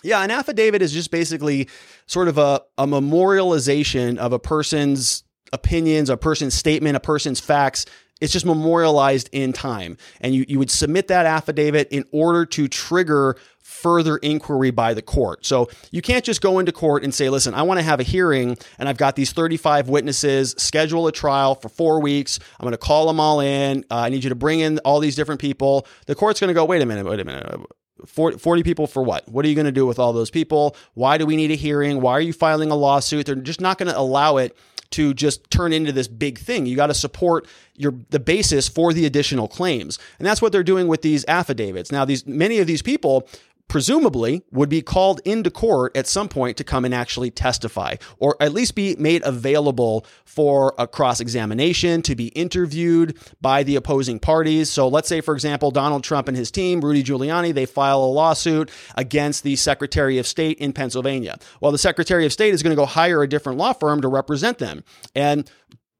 Yeah, 0.05 0.23
an 0.23 0.31
affidavit 0.31 0.83
is 0.83 0.93
just 0.93 1.11
basically 1.11 1.69
sort 2.07 2.29
of 2.29 2.39
a, 2.39 2.63
a 2.79 2.87
memorialization 2.87 4.19
of 4.19 4.33
a 4.33 4.39
person's 4.39 5.23
opinions, 5.53 6.11
a 6.11 6.17
person's 6.17 6.55
statement, 6.55 6.97
a 6.97 7.01
person's 7.01 7.39
facts 7.39 7.87
it's 8.23 8.33
just 8.33 8.47
memorialized 8.47 9.29
in 9.33 9.53
time. 9.53 9.97
And 10.21 10.33
you, 10.33 10.45
you 10.47 10.61
would 10.61 10.71
submit 10.71 11.09
that 11.09 11.27
affidavit 11.27 11.89
in 11.91 12.05
order 12.13 12.47
to 12.47 12.69
trigger 12.69 13.37
further 13.83 14.17
inquiry 14.19 14.71
by 14.71 14.95
the 14.95 15.03
court. 15.03 15.45
So 15.45 15.69
you 15.91 16.01
can't 16.03 16.25
just 16.25 16.41
go 16.41 16.61
into 16.61 16.71
court 16.71 17.03
and 17.03 17.13
say, 17.13 17.29
listen, 17.29 17.53
I 17.53 17.63
want 17.63 17.79
to 17.79 17.83
have 17.83 17.99
a 17.99 18.05
hearing 18.05 18.57
and 18.79 18.89
I've 18.89 18.97
got 18.97 19.17
these 19.17 19.33
35 19.33 19.89
witnesses, 19.89 20.55
schedule 20.57 21.09
a 21.09 21.13
trial 21.13 21.57
for 21.57 21.69
four 21.69 22.01
weeks. 22.01 22.39
I'm 22.61 22.65
going 22.65 22.73
to 22.73 22.79
call 22.79 23.09
them 23.09 23.19
all 23.19 23.41
in. 23.41 23.85
Uh, 23.91 23.97
I 23.97 24.09
need 24.09 24.23
you 24.23 24.31
to 24.31 24.37
bring 24.37 24.61
in 24.61 24.79
all 24.81 25.01
these 25.01 25.17
different 25.17 25.41
people. 25.41 25.87
The 26.07 26.15
court's 26.15 26.39
going 26.39 26.49
to 26.49 26.55
go, 26.55 26.65
wait 26.65 26.81
a 26.81 26.87
minute, 26.87 27.05
wait 27.05 27.21
a 27.21 27.25
minute. 27.25 27.61
40, 28.07 28.39
40 28.39 28.63
people 28.63 28.87
for 28.87 29.03
what? 29.03 29.29
What 29.29 29.45
are 29.45 29.49
you 29.49 29.55
going 29.55 29.67
to 29.67 29.73
do 29.73 29.87
with 29.87 29.99
all 29.99 30.13
those 30.13 30.31
people? 30.31 30.77
Why 30.95 31.19
do 31.19 31.27
we 31.27 31.37
need 31.37 31.51
a 31.51 31.57
hearing? 31.57 32.01
Why 32.01 32.13
are 32.13 32.21
you 32.21 32.33
filing 32.33 32.71
a 32.71 32.77
lawsuit? 32.77 33.27
They're 33.27 33.35
just 33.35 33.61
not 33.61 33.79
going 33.79 33.91
to 33.91 33.99
allow 33.99 34.37
it 34.37 34.57
to 34.93 35.15
just 35.15 35.51
turn 35.51 35.73
into 35.73 35.91
this 35.91 36.07
big 36.07 36.39
thing. 36.39 36.67
You 36.67 36.77
got 36.77 36.87
to 36.87 36.95
support 36.95 37.47
your 37.77 37.95
the 38.11 38.21
basis 38.21 38.69
for 38.69 38.93
the 38.93 39.07
additional 39.07 39.49
claims. 39.49 39.99
And 40.19 40.27
that's 40.27 40.41
what 40.41 40.53
they're 40.53 40.63
doing 40.63 40.87
with 40.87 41.03
these 41.03 41.25
affidavits. 41.27 41.91
Now 41.91 42.05
these 42.05 42.27
many 42.27 42.59
of 42.59 42.67
these 42.67 42.83
people 42.83 43.29
presumably 43.73 44.43
would 44.51 44.69
be 44.69 44.83
called 44.83 45.19
into 45.25 45.51
court 45.51 45.97
at 45.97 46.07
some 46.07 46.29
point 46.29 46.59
to 46.59 46.63
come 46.63 46.85
and 46.85 46.95
actually 46.95 47.31
testify 47.31 47.95
or 48.19 48.37
at 48.39 48.53
least 48.53 48.75
be 48.75 48.95
made 48.99 49.23
available 49.25 50.05
for 50.27 50.75
a 50.77 50.87
cross 50.87 51.21
examination 51.21 52.03
to 52.03 52.15
be 52.15 52.27
interviewed 52.29 53.17
by 53.41 53.63
the 53.63 53.75
opposing 53.75 54.19
parties. 54.19 54.69
So 54.69 54.89
let's 54.89 55.09
say, 55.09 55.23
for 55.23 55.33
example, 55.33 55.71
Donald 55.71 56.05
Trump 56.05 56.29
and 56.29 56.37
his 56.37 56.51
team, 56.51 56.83
Rudy 56.83 57.03
Giuliani, 57.03 57.55
they 57.55 57.65
file 57.65 58.05
a 58.05 58.13
lawsuit 58.13 58.71
against 58.95 59.43
the 59.43 59.57
Secretary 59.57 60.19
of 60.19 60.27
State 60.27 60.59
in 60.59 60.75
Pennsylvania. 60.75 61.39
Well, 61.63 61.73
the 61.73 61.79
Secretary 61.79 62.27
of 62.27 62.33
State 62.35 62.53
is 62.53 62.63
going 62.63 62.77
to 62.77 62.81
go 62.81 62.85
hire 62.85 63.23
a 63.23 63.29
different 63.29 63.57
law 63.57 63.73
firm 63.73 64.03
to 64.03 64.09
represent 64.09 64.59
them. 64.59 64.85
And 65.15 65.51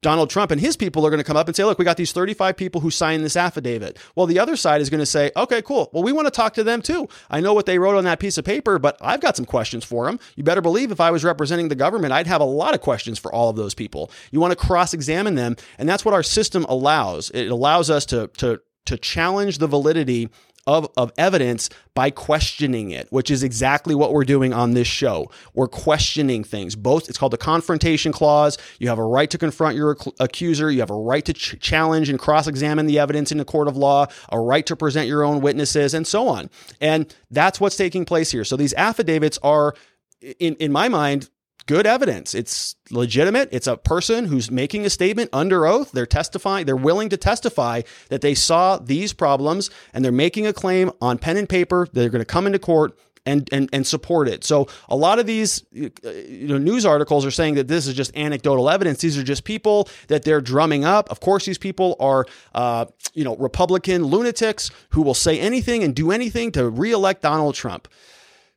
Donald 0.03 0.29
Trump 0.29 0.51
and 0.51 0.61
his 0.61 0.77
people 0.77 1.05
are 1.05 1.09
going 1.09 1.19
to 1.19 1.23
come 1.23 1.37
up 1.37 1.47
and 1.47 1.55
say, 1.55 1.63
look, 1.63 1.79
we 1.79 1.85
got 1.85 1.97
these 1.97 2.11
35 2.11 2.55
people 2.55 2.81
who 2.81 2.91
signed 2.91 3.23
this 3.23 3.35
affidavit. 3.35 3.97
Well, 4.15 4.27
the 4.27 4.39
other 4.39 4.55
side 4.55 4.81
is 4.81 4.89
going 4.89 4.99
to 4.99 5.05
say, 5.05 5.31
okay, 5.35 5.61
cool. 5.61 5.89
Well, 5.93 6.03
we 6.03 6.11
want 6.11 6.27
to 6.27 6.31
talk 6.31 6.53
to 6.55 6.63
them 6.63 6.81
too. 6.81 7.07
I 7.29 7.39
know 7.39 7.53
what 7.53 7.65
they 7.65 7.79
wrote 7.79 7.97
on 7.97 8.03
that 8.03 8.19
piece 8.19 8.37
of 8.37 8.45
paper, 8.45 8.77
but 8.77 8.97
I've 9.01 9.21
got 9.21 9.35
some 9.35 9.45
questions 9.45 9.83
for 9.83 10.05
them. 10.05 10.19
You 10.35 10.43
better 10.43 10.61
believe 10.61 10.91
if 10.91 10.99
I 10.99 11.11
was 11.11 11.23
representing 11.23 11.69
the 11.69 11.75
government, 11.75 12.13
I'd 12.13 12.27
have 12.27 12.41
a 12.41 12.45
lot 12.45 12.75
of 12.75 12.81
questions 12.81 13.17
for 13.17 13.33
all 13.33 13.49
of 13.49 13.55
those 13.55 13.73
people. 13.73 14.11
You 14.31 14.39
want 14.39 14.51
to 14.51 14.57
cross 14.57 14.93
examine 14.93 15.35
them. 15.35 15.55
And 15.77 15.89
that's 15.89 16.05
what 16.05 16.13
our 16.13 16.23
system 16.23 16.65
allows. 16.69 17.31
It 17.31 17.47
allows 17.47 17.89
us 17.89 18.05
to, 18.07 18.27
to, 18.37 18.61
to 18.85 18.97
challenge 18.97 19.57
the 19.57 19.67
validity 19.67 20.29
of, 20.65 20.89
of 20.95 21.11
evidence 21.17 21.69
by 21.93 22.09
questioning 22.09 22.91
it, 22.91 23.07
which 23.11 23.29
is 23.29 23.43
exactly 23.43 23.93
what 23.93 24.13
we're 24.13 24.23
doing 24.23 24.53
on 24.53 24.71
this 24.71 24.87
show. 24.87 25.29
We're 25.53 25.67
questioning 25.67 26.43
things. 26.43 26.75
Both, 26.75 27.09
it's 27.09 27.17
called 27.17 27.33
the 27.33 27.37
confrontation 27.37 28.11
clause. 28.11 28.57
You 28.79 28.87
have 28.87 28.97
a 28.97 29.03
right 29.03 29.29
to 29.29 29.37
confront 29.37 29.75
your 29.75 29.97
accuser. 30.19 30.71
You 30.71 30.79
have 30.79 30.89
a 30.89 30.95
right 30.95 31.23
to 31.25 31.33
ch- 31.33 31.59
challenge 31.59 32.09
and 32.09 32.17
cross 32.17 32.47
examine 32.47 32.85
the 32.85 32.99
evidence 32.99 33.31
in 33.31 33.39
a 33.39 33.45
court 33.45 33.67
of 33.67 33.75
law, 33.75 34.07
a 34.29 34.39
right 34.39 34.65
to 34.65 34.75
present 34.75 35.07
your 35.07 35.23
own 35.23 35.41
witnesses, 35.41 35.93
and 35.93 36.07
so 36.07 36.27
on. 36.27 36.49
And 36.79 37.13
that's 37.29 37.59
what's 37.59 37.75
taking 37.75 38.05
place 38.05 38.31
here. 38.31 38.45
So 38.45 38.55
these 38.55 38.73
affidavits 38.73 39.37
are, 39.43 39.75
in, 40.39 40.55
in 40.55 40.71
my 40.71 40.87
mind, 40.87 41.29
good 41.65 41.85
evidence. 41.85 42.33
It's 42.33 42.75
legitimate. 42.91 43.49
It's 43.51 43.67
a 43.67 43.77
person 43.77 44.25
who's 44.25 44.51
making 44.51 44.85
a 44.85 44.89
statement 44.89 45.29
under 45.33 45.65
oath. 45.65 45.91
They're 45.91 46.05
testifying, 46.05 46.65
they're 46.65 46.75
willing 46.75 47.09
to 47.09 47.17
testify 47.17 47.81
that 48.09 48.21
they 48.21 48.35
saw 48.35 48.77
these 48.77 49.13
problems 49.13 49.69
and 49.93 50.03
they're 50.03 50.11
making 50.11 50.47
a 50.47 50.53
claim 50.53 50.91
on 51.01 51.17
pen 51.17 51.37
and 51.37 51.47
paper. 51.47 51.87
They're 51.91 52.09
going 52.09 52.21
to 52.21 52.25
come 52.25 52.45
into 52.45 52.59
court 52.59 52.97
and, 53.25 53.47
and 53.51 53.69
and 53.71 53.87
support 53.87 54.27
it. 54.27 54.43
So 54.43 54.67
a 54.89 54.95
lot 54.95 55.19
of 55.19 55.25
these 55.25 55.63
you 55.71 55.91
know 56.47 56.57
news 56.57 56.85
articles 56.85 57.25
are 57.25 57.31
saying 57.31 57.55
that 57.55 57.67
this 57.67 57.87
is 57.87 57.95
just 57.95 58.15
anecdotal 58.17 58.69
evidence. 58.69 58.99
These 58.99 59.17
are 59.17 59.23
just 59.23 59.43
people 59.43 59.87
that 60.07 60.23
they're 60.23 60.41
drumming 60.41 60.83
up. 60.83 61.09
Of 61.09 61.19
course, 61.19 61.45
these 61.45 61.57
people 61.57 61.95
are 61.99 62.25
uh, 62.53 62.85
you 63.13 63.23
know 63.23 63.35
Republican 63.37 64.03
lunatics 64.03 64.71
who 64.89 65.01
will 65.01 65.13
say 65.13 65.39
anything 65.39 65.83
and 65.83 65.95
do 65.95 66.11
anything 66.11 66.51
to 66.53 66.69
reelect 66.69 67.21
Donald 67.21 67.55
Trump 67.55 67.87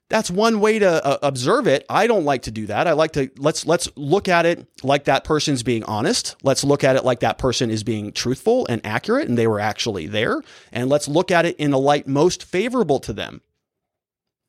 that's 0.09 0.31
one 0.31 0.61
way 0.61 0.79
to 0.79 1.05
uh, 1.05 1.19
observe 1.23 1.67
it. 1.67 1.85
I 1.89 2.07
don't 2.07 2.25
like 2.25 2.43
to 2.43 2.51
do 2.51 2.67
that. 2.67 2.87
I 2.87 2.93
like 2.93 3.13
to 3.13 3.31
let's 3.39 3.67
let's 3.67 3.89
look 3.97 4.29
at 4.29 4.47
it 4.47 4.67
like 4.83 5.05
that 5.05 5.25
person's 5.25 5.63
being 5.63 5.83
honest. 5.85 6.37
Let's 6.43 6.63
look 6.63 6.85
at 6.85 6.97
it 6.97 7.05
like 7.05 7.21
that 7.21 7.39
person 7.39 7.71
is 7.71 7.83
being 7.83 8.13
truthful 8.13 8.67
and 8.69 8.85
accurate 8.85 9.29
and 9.29 9.37
they 9.37 9.47
were 9.47 9.61
actually 9.61 10.07
there. 10.07 10.43
And 10.73 10.89
let's 10.89 11.09
look 11.09 11.31
at 11.31 11.45
it 11.45 11.57
in 11.57 11.73
a 11.73 11.79
light 11.79 12.07
most 12.07 12.45
favorable 12.45 13.01
to 13.01 13.13
them. 13.13 13.43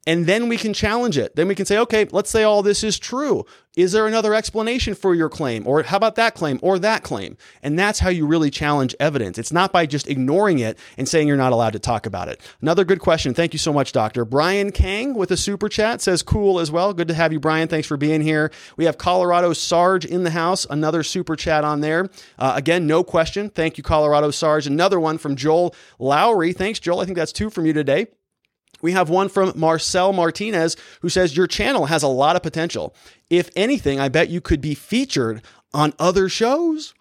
And 0.07 0.25
then 0.25 0.47
we 0.47 0.55
can 0.55 0.73
challenge 0.73 1.17
it. 1.17 1.35
Then 1.35 1.49
we 1.49 1.53
can 1.53 1.65
say, 1.65 1.77
okay, 1.79 2.07
let's 2.11 2.29
say 2.29 2.43
all 2.43 2.63
this 2.63 2.81
is 2.81 2.97
true. 2.97 3.45
Is 3.75 3.91
there 3.91 4.07
another 4.07 4.33
explanation 4.33 4.95
for 4.95 5.13
your 5.13 5.29
claim? 5.29 5.67
Or 5.67 5.83
how 5.83 5.97
about 5.97 6.15
that 6.15 6.33
claim 6.33 6.59
or 6.63 6.79
that 6.79 7.03
claim? 7.03 7.37
And 7.61 7.77
that's 7.77 7.99
how 7.99 8.09
you 8.09 8.25
really 8.25 8.49
challenge 8.49 8.95
evidence. 9.01 9.37
It's 9.37 9.51
not 9.51 9.73
by 9.73 9.85
just 9.85 10.07
ignoring 10.07 10.59
it 10.59 10.79
and 10.97 11.07
saying 11.07 11.27
you're 11.27 11.37
not 11.37 11.51
allowed 11.51 11.73
to 11.73 11.79
talk 11.79 12.05
about 12.05 12.29
it. 12.29 12.41
Another 12.61 12.85
good 12.85 12.99
question. 12.99 13.33
Thank 13.33 13.53
you 13.53 13.59
so 13.59 13.73
much, 13.73 13.91
Doctor. 13.91 14.23
Brian 14.23 14.71
Kang 14.71 15.13
with 15.13 15.29
a 15.29 15.37
super 15.37 15.67
chat 15.67 16.01
says 16.01 16.23
cool 16.23 16.59
as 16.59 16.71
well. 16.71 16.93
Good 16.93 17.09
to 17.09 17.13
have 17.13 17.33
you, 17.33 17.39
Brian. 17.39 17.67
Thanks 17.67 17.87
for 17.87 17.97
being 17.97 18.21
here. 18.21 18.49
We 18.77 18.85
have 18.85 18.97
Colorado 18.97 19.51
Sarge 19.51 20.05
in 20.05 20.23
the 20.23 20.31
house. 20.31 20.65
Another 20.69 21.03
super 21.03 21.35
chat 21.35 21.65
on 21.65 21.81
there. 21.81 22.09
Uh, 22.39 22.53
again, 22.55 22.87
no 22.87 23.03
question. 23.03 23.49
Thank 23.49 23.77
you, 23.77 23.83
Colorado 23.83 24.31
Sarge. 24.31 24.65
Another 24.67 25.01
one 25.01 25.17
from 25.17 25.35
Joel 25.35 25.75
Lowry. 25.99 26.53
Thanks, 26.53 26.79
Joel. 26.79 27.01
I 27.01 27.05
think 27.05 27.17
that's 27.17 27.33
two 27.33 27.49
from 27.49 27.65
you 27.65 27.73
today. 27.73 28.07
We 28.81 28.91
have 28.91 29.09
one 29.09 29.29
from 29.29 29.53
Marcel 29.55 30.13
Martinez 30.13 30.75
who 31.01 31.09
says, 31.09 31.35
Your 31.35 31.47
channel 31.47 31.85
has 31.87 32.03
a 32.03 32.07
lot 32.07 32.35
of 32.35 32.43
potential. 32.43 32.95
If 33.29 33.49
anything, 33.55 33.99
I 33.99 34.09
bet 34.09 34.29
you 34.29 34.41
could 34.41 34.61
be 34.61 34.75
featured 34.75 35.41
on 35.73 35.93
other 35.99 36.29
shows. 36.29 36.93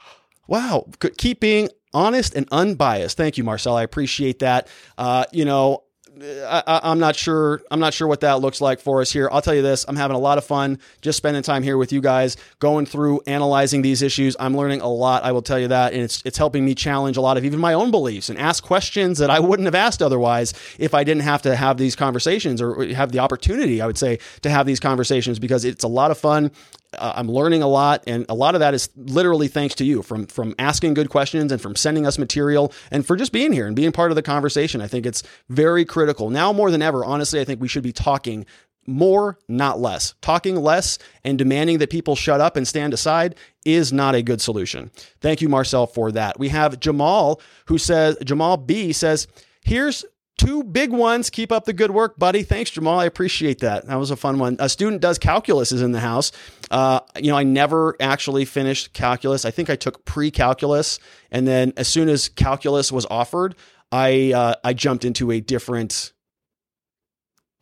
Wow. 0.46 0.86
Keep 1.18 1.40
being 1.40 1.68
honest 1.92 2.34
and 2.34 2.46
unbiased. 2.52 3.16
Thank 3.16 3.38
you, 3.38 3.44
Marcel. 3.44 3.76
I 3.76 3.82
appreciate 3.82 4.38
that. 4.40 4.68
Uh, 4.98 5.24
you 5.32 5.44
know, 5.44 5.84
I, 6.18 6.80
am 6.82 6.98
not 6.98 7.14
sure. 7.14 7.60
I'm 7.70 7.80
not 7.80 7.92
sure 7.92 8.08
what 8.08 8.20
that 8.20 8.40
looks 8.40 8.60
like 8.60 8.80
for 8.80 9.02
us 9.02 9.12
here. 9.12 9.28
I'll 9.30 9.42
tell 9.42 9.54
you 9.54 9.62
this: 9.62 9.84
I'm 9.86 9.96
having 9.96 10.14
a 10.14 10.18
lot 10.18 10.38
of 10.38 10.44
fun 10.44 10.78
just 11.02 11.18
spending 11.18 11.42
time 11.42 11.62
here 11.62 11.76
with 11.76 11.92
you 11.92 12.00
guys, 12.00 12.36
going 12.58 12.86
through 12.86 13.20
analyzing 13.26 13.82
these 13.82 14.00
issues. 14.00 14.34
I'm 14.40 14.56
learning 14.56 14.80
a 14.80 14.88
lot. 14.88 15.24
I 15.24 15.32
will 15.32 15.42
tell 15.42 15.58
you 15.58 15.68
that, 15.68 15.92
and 15.92 16.02
it's 16.02 16.22
it's 16.24 16.38
helping 16.38 16.64
me 16.64 16.74
challenge 16.74 17.18
a 17.18 17.20
lot 17.20 17.36
of 17.36 17.44
even 17.44 17.58
my 17.58 17.74
own 17.74 17.90
beliefs 17.90 18.30
and 18.30 18.38
ask 18.38 18.64
questions 18.64 19.18
that 19.18 19.30
I 19.30 19.40
wouldn't 19.40 19.66
have 19.66 19.74
asked 19.74 20.00
otherwise 20.00 20.54
if 20.78 20.94
I 20.94 21.04
didn't 21.04 21.22
have 21.22 21.42
to 21.42 21.54
have 21.54 21.76
these 21.76 21.94
conversations 21.94 22.62
or 22.62 22.86
have 22.94 23.12
the 23.12 23.18
opportunity. 23.18 23.82
I 23.82 23.86
would 23.86 23.98
say 23.98 24.18
to 24.40 24.48
have 24.48 24.66
these 24.66 24.80
conversations 24.80 25.38
because 25.38 25.66
it's 25.66 25.84
a 25.84 25.88
lot 25.88 26.10
of 26.10 26.16
fun 26.16 26.50
uh, 26.98 27.12
I'm 27.16 27.30
learning 27.30 27.62
a 27.62 27.68
lot, 27.68 28.04
and 28.06 28.26
a 28.28 28.34
lot 28.34 28.54
of 28.54 28.60
that 28.60 28.74
is 28.74 28.88
literally 28.96 29.48
thanks 29.48 29.74
to 29.76 29.84
you 29.84 30.02
from 30.02 30.26
from 30.26 30.54
asking 30.58 30.94
good 30.94 31.10
questions 31.10 31.52
and 31.52 31.60
from 31.60 31.76
sending 31.76 32.06
us 32.06 32.18
material 32.18 32.72
and 32.90 33.06
for 33.06 33.16
just 33.16 33.32
being 33.32 33.52
here 33.52 33.66
and 33.66 33.76
being 33.76 33.92
part 33.92 34.10
of 34.10 34.16
the 34.16 34.22
conversation. 34.22 34.80
I 34.80 34.88
think 34.88 35.06
it's 35.06 35.22
very 35.48 35.84
critical 35.84 36.30
now 36.30 36.52
more 36.52 36.70
than 36.70 36.82
ever. 36.82 37.04
Honestly, 37.04 37.40
I 37.40 37.44
think 37.44 37.60
we 37.60 37.68
should 37.68 37.82
be 37.82 37.92
talking 37.92 38.46
more, 38.86 39.38
not 39.48 39.80
less. 39.80 40.14
Talking 40.20 40.56
less 40.56 40.98
and 41.24 41.36
demanding 41.38 41.78
that 41.78 41.90
people 41.90 42.14
shut 42.16 42.40
up 42.40 42.56
and 42.56 42.66
stand 42.66 42.94
aside 42.94 43.34
is 43.64 43.92
not 43.92 44.14
a 44.14 44.22
good 44.22 44.40
solution. 44.40 44.90
Thank 45.20 45.40
you, 45.40 45.48
Marcel, 45.48 45.86
for 45.86 46.12
that. 46.12 46.38
We 46.38 46.48
have 46.50 46.78
Jamal 46.80 47.40
who 47.66 47.78
says 47.78 48.16
Jamal 48.24 48.56
B 48.56 48.92
says, 48.92 49.26
"Here's 49.64 50.04
two 50.38 50.62
big 50.62 50.90
ones. 50.90 51.30
Keep 51.30 51.52
up 51.52 51.64
the 51.64 51.72
good 51.72 51.90
work, 51.90 52.18
buddy. 52.18 52.42
Thanks, 52.42 52.70
Jamal. 52.70 53.00
I 53.00 53.04
appreciate 53.04 53.60
that. 53.60 53.86
That 53.86 53.96
was 53.96 54.10
a 54.10 54.16
fun 54.16 54.38
one. 54.38 54.56
A 54.58 54.68
student 54.68 55.02
does 55.02 55.18
calculus 55.18 55.72
is 55.72 55.82
in 55.82 55.92
the 55.92 56.00
house. 56.00 56.32
Uh, 56.70 57.00
you 57.16 57.30
know, 57.30 57.36
I 57.36 57.42
never 57.42 57.96
actually 58.00 58.44
finished 58.44 58.92
calculus. 58.92 59.44
I 59.44 59.50
think 59.50 59.70
I 59.70 59.76
took 59.76 60.04
pre-calculus, 60.04 60.98
and 61.30 61.46
then 61.46 61.72
as 61.76 61.88
soon 61.88 62.08
as 62.08 62.28
calculus 62.28 62.92
was 62.92 63.06
offered, 63.06 63.54
I 63.92 64.32
uh, 64.32 64.54
I 64.64 64.72
jumped 64.72 65.04
into 65.04 65.30
a 65.30 65.40
different 65.40 66.12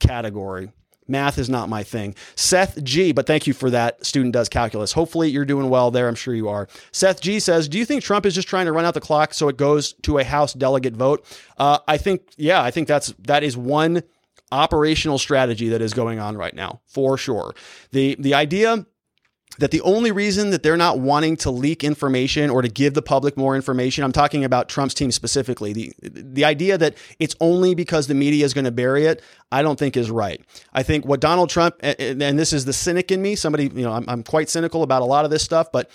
category. 0.01 0.73
Math 1.07 1.39
is 1.39 1.51
not 1.51 1.69
my 1.69 1.83
thing. 1.83 2.15
Seth 2.35 2.83
G, 2.83 3.13
but 3.13 3.27
thank 3.27 3.47
you 3.47 3.53
for 3.53 3.71
that. 3.71 4.05
Student 4.05 4.33
does 4.33 4.49
calculus. 4.49 4.93
Hopefully 4.93 5.31
you're 5.31 5.45
doing 5.45 5.69
well 5.69 5.91
there. 5.91 6.09
I'm 6.09 6.15
sure 6.15 6.35
you 6.35 6.49
are. 6.49 6.69
Seth 6.93 7.21
G 7.21 7.39
says, 7.41 7.69
Do 7.69 7.79
you 7.79 7.85
think 7.85 8.03
Trump 8.03 8.27
is 8.27 8.35
just 8.35 8.49
trying 8.49 8.67
to 8.67 8.73
run 8.73 8.85
out 8.85 8.95
the 8.95 9.01
clock 9.01 9.35
so 9.35 9.49
it 9.49 9.57
goes 9.57 9.93
to 10.03 10.19
a 10.19 10.25
House 10.25 10.55
delegate 10.55 10.95
vote? 10.95 11.25
Uh, 11.59 11.79
I 11.87 11.99
think, 11.99 12.23
yeah, 12.37 12.63
I 12.63 12.71
think 12.71 12.89
that's 12.89 13.15
that 13.21 13.43
is 13.43 13.57
one 13.57 14.03
operational 14.53 15.19
strategy 15.19 15.69
that 15.71 15.83
is 15.83 15.93
going 15.93 16.19
on 16.21 16.37
right 16.37 16.55
now 16.55 16.81
for 16.87 17.19
sure. 17.19 17.55
The 17.91 18.17
the 18.19 18.35
idea 18.35 18.87
that 19.59 19.71
the 19.71 19.81
only 19.83 20.11
reason 20.11 20.51
that 20.51 20.63
they're 20.63 20.77
not 20.77 20.99
wanting 20.99 21.37
to 21.39 21.51
leak 21.51 21.85
information 21.85 22.51
or 22.51 22.63
to 22.63 22.69
give 22.69 22.95
the 22.95 23.03
public 23.03 23.37
more 23.37 23.55
information, 23.55 24.05
I'm 24.05 24.13
talking 24.13 24.45
about 24.45 24.69
Trump's 24.69 24.95
team 24.95 25.11
specifically. 25.13 25.73
The 25.73 25.93
the 26.03 26.45
idea 26.45 26.77
that 26.79 26.97
it's 27.19 27.37
only 27.41 27.75
because 27.75 28.07
the 28.07 28.15
media 28.15 28.45
is 28.45 28.55
going 28.55 28.65
to 28.65 28.73
bury 28.73 29.07
it, 29.07 29.23
I 29.53 29.63
don't 29.63 29.79
think 29.79 29.97
is 29.97 30.11
right. 30.11 30.41
I 30.73 30.83
think 30.83 31.07
what 31.07 31.21
Donald 31.21 31.51
Trump 31.51 31.77
and 31.81 32.39
this 32.39 32.53
is 32.53 32.65
the 32.65 32.73
cynic 32.73 33.13
in 33.13 33.23
me, 33.23 33.37
somebody, 33.37 33.65
you 33.65 33.83
know, 33.83 33.93
I'm, 33.93 34.05
I'm 34.09 34.23
quite 34.23 34.49
cynical 34.49 34.83
about 34.83 35.03
a 35.03 35.07
lot 35.07 35.25
of 35.25 35.31
this 35.31 35.43
stuff, 35.43 35.71
but 35.73 35.91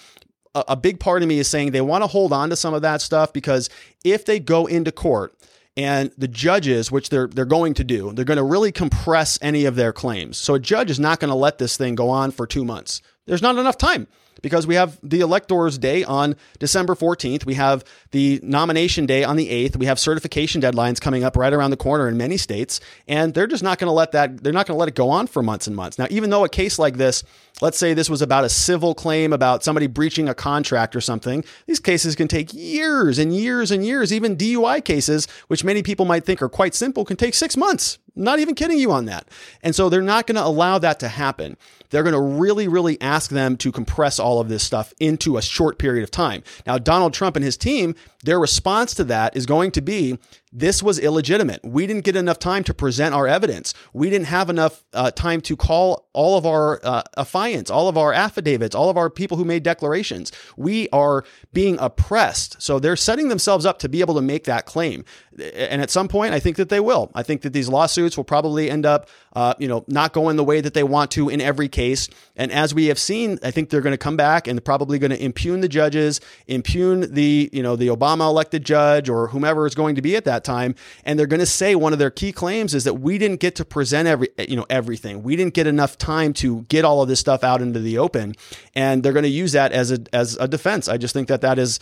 a, 0.56 0.64
a 0.69 0.76
big 0.76 0.99
part 0.99 1.22
of 1.22 1.27
me 1.27 1.40
is 1.40 1.48
saying 1.48 1.72
they 1.72 1.81
want 1.81 2.03
to 2.03 2.07
hold 2.07 2.34
on 2.34 2.49
to 2.49 2.56
some 2.56 2.73
of 2.73 2.81
that 2.81 3.02
stuff 3.02 3.34
because 3.34 3.69
if 4.03 4.26
they 4.26 4.40
go 4.40 4.65
into 4.65 4.91
court 4.91 5.34
and 5.77 6.11
the 6.18 6.27
judges, 6.27 6.91
which 6.91 7.10
they're 7.10 7.27
they're 7.27 7.45
going 7.45 7.73
to 7.76 7.84
do, 7.84 8.11
they're 8.14 8.26
going 8.26 8.38
to 8.38 8.44
really 8.44 8.72
compress 8.72 9.40
any 9.41 9.65
of 9.65 9.76
their 9.76 9.94
claims. 9.94 10.38
So 10.38 10.56
a 10.56 10.60
judge 10.60 10.90
is 10.90 10.99
not 10.99 11.19
going 11.19 11.30
to 11.30 11.36
let 11.36 11.57
this 11.57 11.77
thing 11.77 11.95
go 11.95 12.10
on 12.10 12.31
for 12.31 12.48
two 12.48 12.65
months. 12.65 13.02
There's 13.30 13.42
not 13.42 13.58
enough 13.58 13.78
time 13.78 14.08
because 14.42 14.66
we 14.66 14.76
have 14.76 14.98
the 15.04 15.20
electors 15.20 15.78
day 15.78 16.04
on 16.04 16.36
December 16.60 16.96
14th. 16.96 17.46
We 17.46 17.54
have 17.56 17.84
the 18.12 18.40
nomination 18.42 19.06
day 19.06 19.24
on 19.24 19.36
the 19.36 19.50
8th. 19.50 19.76
We 19.76 19.86
have 19.86 20.00
certification 20.00 20.62
deadlines 20.62 21.00
coming 21.00 21.24
up 21.24 21.38
right 21.38 21.54
around 21.54 21.72
the 21.72 21.78
corner 21.78 22.08
in 22.08 22.18
many 22.18 22.38
states. 22.38 22.80
And 23.08 23.34
they're 23.34 23.48
just 23.48 23.64
not 23.64 23.78
going 23.78 23.88
to 23.90 23.94
let 23.94 24.14
that, 24.14 24.44
they're 24.44 24.54
not 24.54 24.66
going 24.66 24.76
to 24.76 24.80
let 24.80 24.90
it 24.90 24.96
go 24.96 25.10
on 25.10 25.28
for 25.28 25.44
months 25.44 25.68
and 25.68 25.76
months. 25.76 26.00
Now, 26.00 26.08
even 26.10 26.30
though 26.30 26.44
a 26.44 26.50
case 26.50 26.80
like 26.80 26.98
this, 26.98 27.24
let's 27.61 27.77
say 27.77 27.94
this 27.94 28.10
was 28.10 28.22
about 28.22 28.45
a 28.45 28.49
civil 28.49 28.94
claim 28.94 29.34
about 29.34 29.64
somebody 29.64 29.88
breaching 29.88 30.30
a 30.30 30.34
contract 30.34 30.95
or 30.95 31.02
something, 31.02 31.44
these 31.65 31.80
cases 31.80 32.15
can 32.15 32.27
take 32.27 32.53
years 32.53 33.19
and 33.19 33.36
years 33.36 33.72
and 33.72 33.86
years. 33.86 34.14
Even 34.14 34.38
DUI 34.38 34.84
cases, 34.84 35.27
which 35.48 35.64
many 35.64 35.84
people 35.84 36.06
might 36.06 36.26
think 36.26 36.41
are 36.41 36.49
quite 36.49 36.76
simple, 36.76 37.06
can 37.06 37.18
take 37.18 37.34
six 37.34 37.57
months. 37.57 37.98
Not 38.15 38.40
even 38.40 38.56
kidding 38.56 38.80
you 38.80 38.91
on 38.91 39.06
that. 39.06 39.27
And 39.64 39.73
so 39.73 39.90
they're 39.90 40.02
not 40.02 40.27
going 40.27 40.36
to 40.36 40.44
allow 40.44 40.77
that 40.80 40.99
to 40.99 41.07
happen. 41.07 41.57
They're 41.90 42.03
going 42.03 42.14
to 42.14 42.22
really, 42.22 42.68
really 42.68 42.99
ask 43.02 43.31
them 43.31 43.57
to 43.57 43.72
compress 43.72 44.19
all 44.19 44.40
of 44.40 44.49
this 44.49 44.64
stuff 44.64 44.94
into 44.99 45.38
a 45.38 45.41
short 45.41 45.80
period 45.80 46.03
of 46.03 46.11
time. 46.11 46.44
Now, 46.68 46.77
Donald 46.77 47.14
Trump 47.14 47.36
and 47.36 47.45
his 47.45 47.57
team, 47.57 47.95
their 48.24 48.40
response 48.40 48.94
to 48.96 49.04
that 49.06 49.36
is 49.36 49.46
going 49.46 49.72
to 49.72 49.82
be 49.82 50.18
this 50.52 50.82
was 50.82 50.98
illegitimate. 50.98 51.64
We 51.64 51.86
didn't 51.86 52.04
get 52.04 52.16
enough 52.16 52.40
time 52.40 52.64
to 52.64 52.74
present 52.74 53.14
our 53.14 53.28
evidence. 53.28 53.74
We 53.94 54.10
didn't 54.10 54.28
have 54.28 54.50
enough 54.50 54.84
uh, 54.94 55.12
time 55.12 55.41
to 55.41 55.56
call 55.56 56.10
all 56.14 56.38
of 56.38 56.46
our 56.46 56.80
uh, 56.84 57.04
affiants, 57.18 57.70
all 57.70 57.88
of 57.88 57.98
our 57.98 58.12
affidavits, 58.14 58.76
all 58.76 58.90
of 58.90 58.98
our 58.98 59.12
people 59.12 59.38
who 59.38 59.46
made 59.46 59.62
declarations. 59.62 60.32
We 60.58 60.90
are 60.90 61.24
being 61.54 61.78
oppressed. 61.80 62.62
So 62.62 62.80
they're 62.80 62.96
setting 62.96 63.30
themselves 63.30 63.66
up 63.66 63.78
to 63.80 63.90
be 63.90 64.02
able 64.02 64.16
to 64.16 64.22
make 64.22 64.46
that 64.46 64.66
claim. 64.66 65.06
And 65.40 65.82
at 65.82 65.91
some 65.91 66.08
point, 66.08 66.34
I 66.34 66.40
think 66.40 66.58
that 66.58 66.70
they 66.70 66.80
will. 66.80 67.12
I 67.14 67.22
think 67.22 67.41
that 67.44 67.54
these 67.54 67.70
lawsuits 67.70 68.18
will 68.18 68.24
probably 68.24 68.72
end 68.72 68.86
up, 68.86 69.08
uh, 69.34 69.54
you 69.60 69.68
know, 69.68 69.84
not 69.88 70.14
going 70.14 70.36
the 70.36 70.44
way 70.44 70.62
that 70.62 70.74
they 70.74 70.84
want 70.84 71.12
to 71.12 71.30
in 71.30 71.42
every 71.42 71.68
case. 71.68 72.10
And 72.36 72.52
as 72.52 72.74
we 72.74 72.86
have 72.88 73.00
seen, 73.00 73.40
I 73.44 73.52
think 73.52 73.70
they're 73.70 73.82
going 73.82 73.94
to 73.94 73.98
come 73.98 74.18
back 74.18 74.48
and 74.48 74.64
probably 74.64 75.00
going 75.00 75.12
to 75.12 75.24
impugn 75.24 75.62
the 75.62 75.68
judges, 75.68 76.20
impugn 76.48 77.14
the, 77.14 77.50
you 77.54 77.62
know, 77.62 77.76
the 77.76 77.88
Obama 77.88 78.28
elected 78.28 78.66
judge 78.66 79.10
or 79.10 79.28
whomever 79.28 79.68
is 79.68 79.76
going 79.76 79.96
to 79.96 80.02
be 80.02 80.16
at 80.16 80.26
that 80.26 80.44
time, 80.44 80.76
and 81.04 81.18
they're 81.18 81.28
going 81.28 81.40
to 81.40 81.46
say 81.46 81.76
one 81.76 81.94
of 81.94 82.00
their 82.00 82.12
key 82.12 82.32
claims 82.32 82.74
is 82.74 82.84
that 82.84 82.96
we 82.96 83.18
didn't 83.18 83.40
get 83.40 83.56
to 83.56 83.66
present 83.66 84.08
every 84.08 84.30
you 84.38 84.56
know 84.56 84.66
everything. 84.70 85.24
We 85.24 85.36
didn't 85.36 85.54
get 85.54 85.68
enough 85.68 85.98
time 85.98 86.34
to 86.34 86.62
get 86.64 86.86
all 86.86 87.02
of 87.02 87.08
this 87.08 87.20
stuff 87.20 87.44
out 87.44 87.62
into 87.62 87.80
the 87.80 87.98
open, 87.98 88.36
and 88.76 89.04
they're 89.04 89.14
going 89.14 89.24
to 89.24 89.30
use 89.30 89.52
that 89.54 89.72
as 89.72 89.92
a 89.92 90.00
as 90.14 90.36
a 90.38 90.48
defense. 90.48 90.88
I 90.88 90.98
just 90.98 91.14
think 91.14 91.28
that 91.28 91.42
that 91.42 91.60
is 91.60 91.80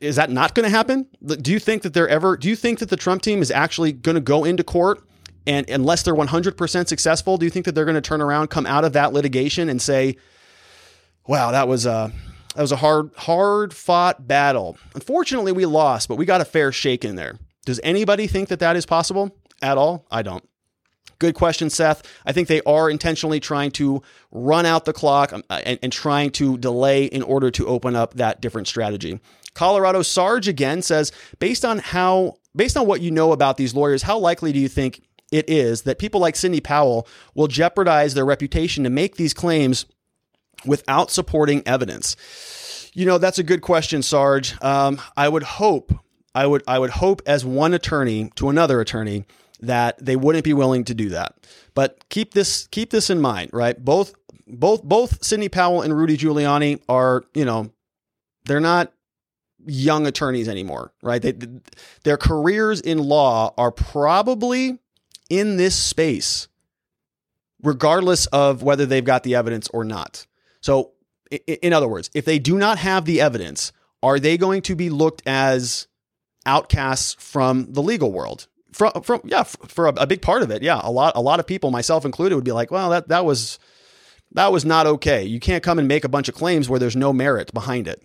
is 0.00 0.16
that 0.16 0.30
not 0.30 0.54
going 0.54 0.64
to 0.64 0.70
happen? 0.70 1.06
Do 1.24 1.52
you 1.52 1.58
think 1.58 1.82
that 1.82 1.94
they're 1.94 2.08
ever? 2.08 2.36
Do 2.36 2.48
you 2.48 2.56
think 2.56 2.80
that 2.80 2.88
the 2.88 2.96
Trump 2.96 3.22
team 3.22 3.40
is 3.40 3.50
actually 3.50 3.92
going 3.92 4.16
to 4.16 4.20
go 4.20 4.44
into 4.44 4.64
court? 4.64 5.02
And 5.46 5.68
unless 5.70 6.02
they're 6.02 6.14
100% 6.14 6.88
successful, 6.88 7.36
do 7.38 7.46
you 7.46 7.50
think 7.50 7.66
that 7.66 7.74
they're 7.74 7.84
going 7.84 7.94
to 7.94 8.00
turn 8.00 8.20
around, 8.20 8.48
come 8.48 8.66
out 8.66 8.84
of 8.84 8.94
that 8.94 9.12
litigation, 9.12 9.68
and 9.68 9.80
say, 9.80 10.16
"Wow, 11.26 11.52
that 11.52 11.68
was 11.68 11.86
a 11.86 12.12
that 12.56 12.62
was 12.62 12.72
a 12.72 12.76
hard, 12.76 13.10
hard 13.16 13.74
fought 13.74 14.26
battle. 14.26 14.78
Unfortunately, 14.94 15.52
we 15.52 15.66
lost, 15.66 16.08
but 16.08 16.16
we 16.16 16.24
got 16.24 16.40
a 16.40 16.44
fair 16.44 16.72
shake 16.72 17.04
in 17.04 17.14
there. 17.14 17.38
Does 17.66 17.80
anybody 17.84 18.26
think 18.26 18.48
that 18.48 18.60
that 18.60 18.76
is 18.76 18.86
possible 18.86 19.36
at 19.60 19.76
all? 19.76 20.06
I 20.10 20.22
don't. 20.22 20.42
Good 21.18 21.34
question, 21.34 21.68
Seth. 21.68 22.02
I 22.24 22.32
think 22.32 22.48
they 22.48 22.62
are 22.62 22.88
intentionally 22.88 23.40
trying 23.40 23.72
to 23.72 24.02
run 24.30 24.64
out 24.64 24.86
the 24.86 24.94
clock 24.94 25.34
um, 25.34 25.42
and, 25.50 25.78
and, 25.82 25.92
trying 25.92 26.30
to 26.32 26.56
delay 26.56 27.04
in 27.04 27.22
order 27.22 27.50
to 27.52 27.66
open 27.66 27.94
up 27.94 28.14
that 28.14 28.40
different 28.40 28.68
strategy. 28.68 29.20
Colorado 29.54 30.02
Sarge 30.02 30.48
again 30.48 30.82
says, 30.82 31.12
based 31.38 31.64
on 31.64 31.78
how, 31.78 32.36
based 32.54 32.76
on 32.76 32.86
what 32.86 33.00
you 33.00 33.10
know 33.10 33.32
about 33.32 33.56
these 33.56 33.74
lawyers, 33.74 34.02
how 34.02 34.18
likely 34.18 34.52
do 34.52 34.58
you 34.58 34.68
think 34.68 35.02
it 35.32 35.48
is 35.48 35.82
that 35.82 35.98
people 35.98 36.20
like 36.20 36.36
Sidney 36.36 36.60
Powell 36.60 37.06
will 37.34 37.48
jeopardize 37.48 38.14
their 38.14 38.24
reputation 38.24 38.84
to 38.84 38.90
make 38.90 39.16
these 39.16 39.34
claims 39.34 39.86
without 40.64 41.10
supporting 41.10 41.62
evidence? 41.66 42.90
You 42.94 43.06
know, 43.06 43.18
that's 43.18 43.38
a 43.38 43.42
good 43.42 43.60
question, 43.60 44.02
Sarge. 44.02 44.60
Um, 44.62 45.00
I 45.16 45.28
would 45.28 45.42
hope, 45.42 45.92
I 46.34 46.46
would, 46.46 46.62
I 46.66 46.78
would 46.78 46.90
hope 46.90 47.22
as 47.26 47.44
one 47.44 47.74
attorney 47.74 48.30
to 48.36 48.48
another 48.48 48.80
attorney 48.80 49.24
that 49.60 49.98
they 49.98 50.16
wouldn't 50.16 50.44
be 50.44 50.54
willing 50.54 50.84
to 50.84 50.94
do 50.94 51.10
that. 51.10 51.34
But 51.74 52.08
keep 52.08 52.32
this, 52.32 52.66
keep 52.68 52.90
this 52.90 53.10
in 53.10 53.20
mind, 53.20 53.50
right? 53.52 53.82
Both, 53.82 54.14
both, 54.46 54.82
both 54.82 55.24
Sidney 55.24 55.48
Powell 55.48 55.82
and 55.82 55.96
Rudy 55.96 56.16
Giuliani 56.16 56.80
are, 56.88 57.24
you 57.34 57.44
know, 57.44 57.70
they're 58.44 58.60
not 58.60 58.92
young 59.66 60.06
attorneys 60.06 60.48
anymore, 60.48 60.92
right? 61.02 61.20
They, 61.20 61.34
their 62.04 62.16
careers 62.16 62.80
in 62.80 62.98
law 62.98 63.52
are 63.58 63.72
probably 63.72 64.78
in 65.28 65.56
this 65.56 65.74
space, 65.74 66.48
regardless 67.62 68.26
of 68.26 68.62
whether 68.62 68.86
they've 68.86 69.04
got 69.04 69.22
the 69.22 69.34
evidence 69.34 69.68
or 69.68 69.84
not. 69.84 70.26
So, 70.60 70.92
in 71.46 71.72
other 71.72 71.88
words, 71.88 72.10
if 72.14 72.24
they 72.24 72.38
do 72.38 72.56
not 72.58 72.78
have 72.78 73.04
the 73.04 73.20
evidence, 73.20 73.72
are 74.02 74.18
they 74.18 74.36
going 74.36 74.62
to 74.62 74.76
be 74.76 74.90
looked 74.90 75.22
as 75.26 75.88
outcasts 76.44 77.14
from 77.18 77.72
the 77.72 77.82
legal 77.82 78.12
world? 78.12 78.46
From, 78.72 78.92
from 79.02 79.22
yeah, 79.24 79.42
for 79.42 79.86
a, 79.86 80.06
big 80.06 80.22
part 80.22 80.42
of 80.42 80.50
it, 80.50 80.62
yeah, 80.62 80.80
a 80.82 80.90
lot, 80.90 81.16
a 81.16 81.20
lot 81.20 81.40
of 81.40 81.46
people, 81.46 81.70
myself 81.70 82.04
included, 82.04 82.34
would 82.34 82.44
be 82.44 82.52
like, 82.52 82.70
well, 82.70 82.90
that 82.90 83.08
that 83.08 83.24
was 83.24 83.58
that 84.32 84.52
was 84.52 84.64
not 84.64 84.86
okay. 84.86 85.24
You 85.24 85.40
can't 85.40 85.62
come 85.62 85.78
and 85.78 85.88
make 85.88 86.04
a 86.04 86.08
bunch 86.08 86.28
of 86.28 86.34
claims 86.34 86.68
where 86.68 86.78
there's 86.78 86.96
no 86.96 87.12
merit 87.12 87.54
behind 87.54 87.88
it. 87.88 88.02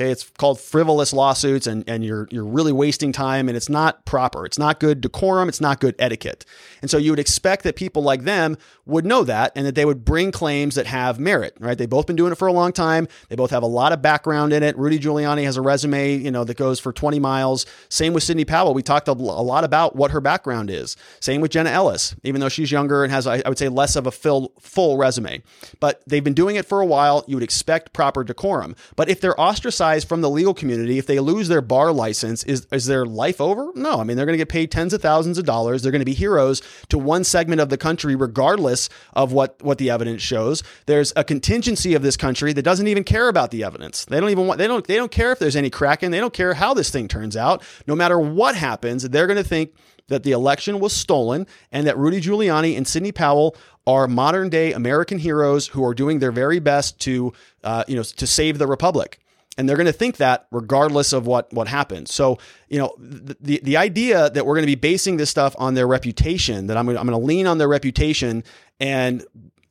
Okay, 0.00 0.10
it's 0.10 0.30
called 0.38 0.58
frivolous 0.58 1.12
lawsuits, 1.12 1.66
and, 1.66 1.84
and 1.86 2.02
you're 2.02 2.26
you're 2.30 2.46
really 2.46 2.72
wasting 2.72 3.12
time, 3.12 3.48
and 3.50 3.56
it's 3.56 3.68
not 3.68 4.06
proper. 4.06 4.46
It's 4.46 4.58
not 4.58 4.80
good 4.80 5.02
decorum. 5.02 5.46
It's 5.46 5.60
not 5.60 5.78
good 5.78 5.94
etiquette. 5.98 6.46
And 6.80 6.90
so 6.90 6.96
you 6.96 7.12
would 7.12 7.18
expect 7.18 7.64
that 7.64 7.76
people 7.76 8.02
like 8.02 8.22
them 8.22 8.56
would 8.86 9.04
know 9.04 9.24
that, 9.24 9.52
and 9.54 9.66
that 9.66 9.74
they 9.74 9.84
would 9.84 10.02
bring 10.02 10.32
claims 10.32 10.76
that 10.76 10.86
have 10.86 11.20
merit. 11.20 11.54
Right? 11.60 11.76
They've 11.76 11.86
both 11.88 12.06
been 12.06 12.16
doing 12.16 12.32
it 12.32 12.36
for 12.36 12.48
a 12.48 12.52
long 12.52 12.72
time. 12.72 13.08
They 13.28 13.36
both 13.36 13.50
have 13.50 13.62
a 13.62 13.66
lot 13.66 13.92
of 13.92 14.00
background 14.00 14.54
in 14.54 14.62
it. 14.62 14.74
Rudy 14.78 14.98
Giuliani 14.98 15.44
has 15.44 15.58
a 15.58 15.60
resume, 15.60 16.16
you 16.16 16.30
know, 16.30 16.44
that 16.44 16.56
goes 16.56 16.80
for 16.80 16.94
20 16.94 17.18
miles. 17.18 17.66
Same 17.90 18.14
with 18.14 18.22
Sidney 18.22 18.46
Powell. 18.46 18.72
We 18.72 18.82
talked 18.82 19.06
a 19.06 19.12
lot 19.12 19.64
about 19.64 19.96
what 19.96 20.12
her 20.12 20.22
background 20.22 20.70
is. 20.70 20.96
Same 21.20 21.42
with 21.42 21.50
Jenna 21.50 21.68
Ellis, 21.70 22.16
even 22.24 22.40
though 22.40 22.48
she's 22.48 22.72
younger 22.72 23.04
and 23.04 23.12
has, 23.12 23.26
I 23.26 23.46
would 23.46 23.58
say, 23.58 23.68
less 23.68 23.96
of 23.96 24.06
a 24.06 24.10
full 24.10 24.54
full 24.60 24.96
resume. 24.96 25.42
But 25.78 26.02
they've 26.06 26.24
been 26.24 26.32
doing 26.32 26.56
it 26.56 26.64
for 26.64 26.80
a 26.80 26.86
while. 26.86 27.22
You 27.28 27.36
would 27.36 27.42
expect 27.42 27.92
proper 27.92 28.24
decorum. 28.24 28.74
But 28.96 29.10
if 29.10 29.20
they're 29.20 29.38
ostracized 29.38 29.89
from 29.98 30.20
the 30.20 30.30
legal 30.30 30.54
community. 30.54 30.98
If 30.98 31.06
they 31.06 31.20
lose 31.20 31.48
their 31.48 31.60
bar 31.60 31.92
license, 31.92 32.44
is, 32.44 32.66
is 32.70 32.86
their 32.86 33.04
life 33.04 33.40
over? 33.40 33.70
No. 33.74 34.00
I 34.00 34.04
mean, 34.04 34.16
they're 34.16 34.26
going 34.26 34.34
to 34.34 34.38
get 34.38 34.48
paid 34.48 34.70
tens 34.70 34.92
of 34.92 35.02
thousands 35.02 35.38
of 35.38 35.44
dollars. 35.44 35.82
They're 35.82 35.92
going 35.92 36.00
to 36.00 36.06
be 36.06 36.14
heroes 36.14 36.62
to 36.88 36.98
one 36.98 37.24
segment 37.24 37.60
of 37.60 37.68
the 37.68 37.76
country, 37.76 38.14
regardless 38.14 38.88
of 39.12 39.32
what, 39.32 39.62
what 39.62 39.78
the 39.78 39.90
evidence 39.90 40.22
shows. 40.22 40.62
There's 40.86 41.12
a 41.16 41.24
contingency 41.24 41.94
of 41.94 42.02
this 42.02 42.16
country 42.16 42.52
that 42.52 42.62
doesn't 42.62 42.86
even 42.86 43.04
care 43.04 43.28
about 43.28 43.50
the 43.50 43.64
evidence. 43.64 44.04
They 44.04 44.20
don't 44.20 44.30
even 44.30 44.46
want, 44.46 44.58
they 44.58 44.66
don't, 44.66 44.86
they 44.86 44.96
don't 44.96 45.10
care 45.12 45.32
if 45.32 45.38
there's 45.38 45.56
any 45.56 45.70
cracking. 45.70 46.10
They 46.10 46.20
don't 46.20 46.32
care 46.34 46.54
how 46.54 46.74
this 46.74 46.90
thing 46.90 47.08
turns 47.08 47.36
out. 47.36 47.62
No 47.86 47.94
matter 47.94 48.18
what 48.18 48.54
happens, 48.54 49.08
they're 49.08 49.26
going 49.26 49.36
to 49.36 49.44
think 49.44 49.74
that 50.10 50.24
the 50.24 50.32
election 50.32 50.80
was 50.80 50.92
stolen 50.92 51.46
and 51.72 51.86
that 51.86 51.96
Rudy 51.96 52.20
Giuliani 52.20 52.76
and 52.76 52.86
Sidney 52.86 53.12
Powell 53.12 53.56
are 53.86 54.06
modern 54.06 54.50
day 54.50 54.72
American 54.72 55.18
heroes 55.18 55.68
who 55.68 55.84
are 55.84 55.94
doing 55.94 56.18
their 56.18 56.32
very 56.32 56.58
best 56.58 57.00
to, 57.00 57.32
uh, 57.64 57.84
you 57.88 57.96
know, 57.96 58.02
to 58.02 58.26
save 58.26 58.58
the 58.58 58.66
republic 58.66 59.18
and 59.58 59.68
they're 59.68 59.76
going 59.76 59.86
to 59.86 59.92
think 59.92 60.18
that 60.18 60.46
regardless 60.50 61.12
of 61.12 61.26
what 61.26 61.52
what 61.52 61.68
happens. 61.68 62.12
So, 62.14 62.38
you 62.68 62.78
know, 62.78 62.94
the 62.98 63.60
the 63.62 63.76
idea 63.76 64.30
that 64.30 64.46
we're 64.46 64.54
going 64.54 64.62
to 64.62 64.66
be 64.66 64.76
basing 64.76 65.16
this 65.16 65.30
stuff 65.30 65.54
on 65.58 65.74
their 65.74 65.86
reputation, 65.86 66.66
that 66.68 66.76
I'm 66.76 66.86
going 66.86 66.96
to, 66.96 67.00
I'm 67.00 67.06
going 67.06 67.20
to 67.20 67.26
lean 67.26 67.46
on 67.46 67.58
their 67.58 67.68
reputation 67.68 68.44
and, 68.78 69.24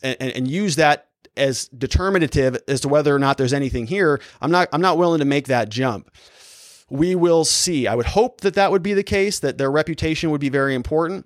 and 0.03 0.17
and 0.19 0.47
use 0.47 0.75
that 0.75 1.07
as 1.37 1.67
determinative 1.69 2.57
as 2.67 2.81
to 2.81 2.89
whether 2.89 3.15
or 3.15 3.19
not 3.19 3.37
there's 3.37 3.53
anything 3.53 3.87
here. 3.87 4.21
I'm 4.41 4.51
not 4.51 4.67
I'm 4.73 4.81
not 4.81 4.97
willing 4.97 5.19
to 5.19 5.25
make 5.25 5.47
that 5.47 5.69
jump. 5.69 6.11
We 6.89 7.15
will 7.15 7.45
see. 7.45 7.87
I 7.87 7.95
would 7.95 8.07
hope 8.07 8.41
that 8.41 8.55
that 8.55 8.71
would 8.71 8.83
be 8.83 8.93
the 8.93 9.03
case, 9.03 9.39
that 9.39 9.57
their 9.57 9.71
reputation 9.71 10.31
would 10.31 10.41
be 10.41 10.49
very 10.49 10.75
important 10.75 11.25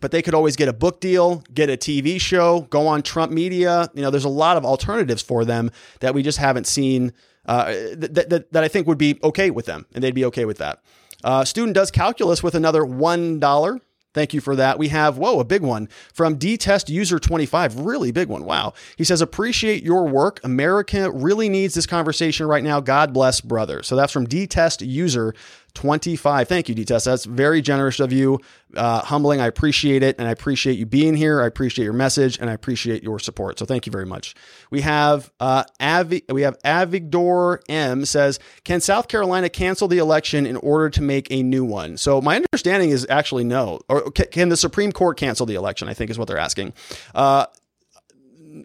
but 0.00 0.10
they 0.10 0.22
could 0.22 0.34
always 0.34 0.56
get 0.56 0.68
a 0.68 0.72
book 0.72 1.00
deal, 1.00 1.44
get 1.52 1.70
a 1.70 1.76
TV 1.76 2.20
show, 2.20 2.62
go 2.62 2.88
on 2.88 3.00
Trump 3.00 3.30
media. 3.30 3.88
You 3.94 4.02
know, 4.02 4.10
there's 4.10 4.24
a 4.24 4.28
lot 4.28 4.56
of 4.56 4.64
alternatives 4.64 5.22
for 5.22 5.44
them 5.44 5.70
that 6.00 6.14
we 6.14 6.22
just 6.24 6.38
haven't 6.38 6.66
seen 6.66 7.12
uh, 7.46 7.66
that, 7.94 8.28
that, 8.30 8.52
that 8.52 8.64
I 8.64 8.68
think 8.68 8.86
would 8.86 8.98
be 8.98 9.18
okay 9.22 9.50
with 9.50 9.66
them, 9.66 9.86
and 9.94 10.02
they'd 10.02 10.14
be 10.14 10.24
okay 10.26 10.44
with 10.44 10.58
that. 10.58 10.82
Uh, 11.22 11.44
student 11.44 11.74
does 11.74 11.90
calculus 11.90 12.42
with 12.42 12.54
another 12.54 12.84
one 12.84 13.40
dollar. 13.40 13.80
Thank 14.12 14.32
you 14.32 14.40
for 14.40 14.54
that. 14.54 14.78
We 14.78 14.88
have, 14.88 15.18
whoa, 15.18 15.40
a 15.40 15.44
big 15.44 15.62
one 15.62 15.88
from 16.12 16.36
D 16.36 16.56
Test 16.56 16.88
User 16.88 17.18
25. 17.18 17.80
Really 17.80 18.12
big 18.12 18.28
one. 18.28 18.44
Wow. 18.44 18.74
He 18.96 19.02
says, 19.02 19.20
appreciate 19.20 19.82
your 19.82 20.06
work. 20.06 20.38
America 20.44 21.10
really 21.10 21.48
needs 21.48 21.74
this 21.74 21.86
conversation 21.86 22.46
right 22.46 22.62
now. 22.62 22.78
God 22.80 23.12
bless, 23.12 23.40
brother. 23.40 23.82
So 23.82 23.96
that's 23.96 24.12
from 24.12 24.26
D 24.26 24.46
Test 24.46 24.82
User 24.82 25.34
25. 25.74 26.48
Thank 26.48 26.68
you, 26.68 26.74
D-Test. 26.74 27.04
That's 27.04 27.24
very 27.24 27.60
generous 27.60 28.00
of 28.00 28.12
you. 28.12 28.40
Uh, 28.76 29.00
humbling. 29.00 29.40
I 29.40 29.46
appreciate 29.46 30.02
it. 30.02 30.16
And 30.18 30.26
I 30.26 30.30
appreciate 30.30 30.78
you 30.78 30.86
being 30.86 31.14
here. 31.14 31.42
I 31.42 31.46
appreciate 31.46 31.84
your 31.84 31.92
message 31.92 32.38
and 32.38 32.48
I 32.48 32.52
appreciate 32.52 33.02
your 33.02 33.18
support. 33.18 33.58
So 33.58 33.66
thank 33.66 33.86
you 33.86 33.92
very 33.92 34.06
much. 34.06 34.34
We 34.70 34.80
have, 34.80 35.30
uh, 35.38 35.64
Avi, 35.80 36.24
we 36.28 36.42
have 36.42 36.58
Avigdor 36.62 37.58
M 37.68 38.04
says, 38.04 38.40
can 38.64 38.80
South 38.80 39.08
Carolina 39.08 39.48
cancel 39.48 39.86
the 39.86 39.98
election 39.98 40.46
in 40.46 40.56
order 40.56 40.90
to 40.90 41.02
make 41.02 41.30
a 41.30 41.42
new 41.42 41.64
one? 41.64 41.96
So 41.96 42.20
my 42.20 42.36
understanding 42.36 42.90
is 42.90 43.06
actually 43.10 43.44
no. 43.44 43.80
Or 43.88 44.10
can 44.10 44.48
the 44.48 44.56
Supreme 44.56 44.92
Court 44.92 45.16
cancel 45.16 45.46
the 45.46 45.54
election? 45.54 45.88
I 45.88 45.94
think 45.94 46.10
is 46.10 46.18
what 46.18 46.28
they're 46.28 46.38
asking. 46.38 46.72
Uh, 47.14 47.46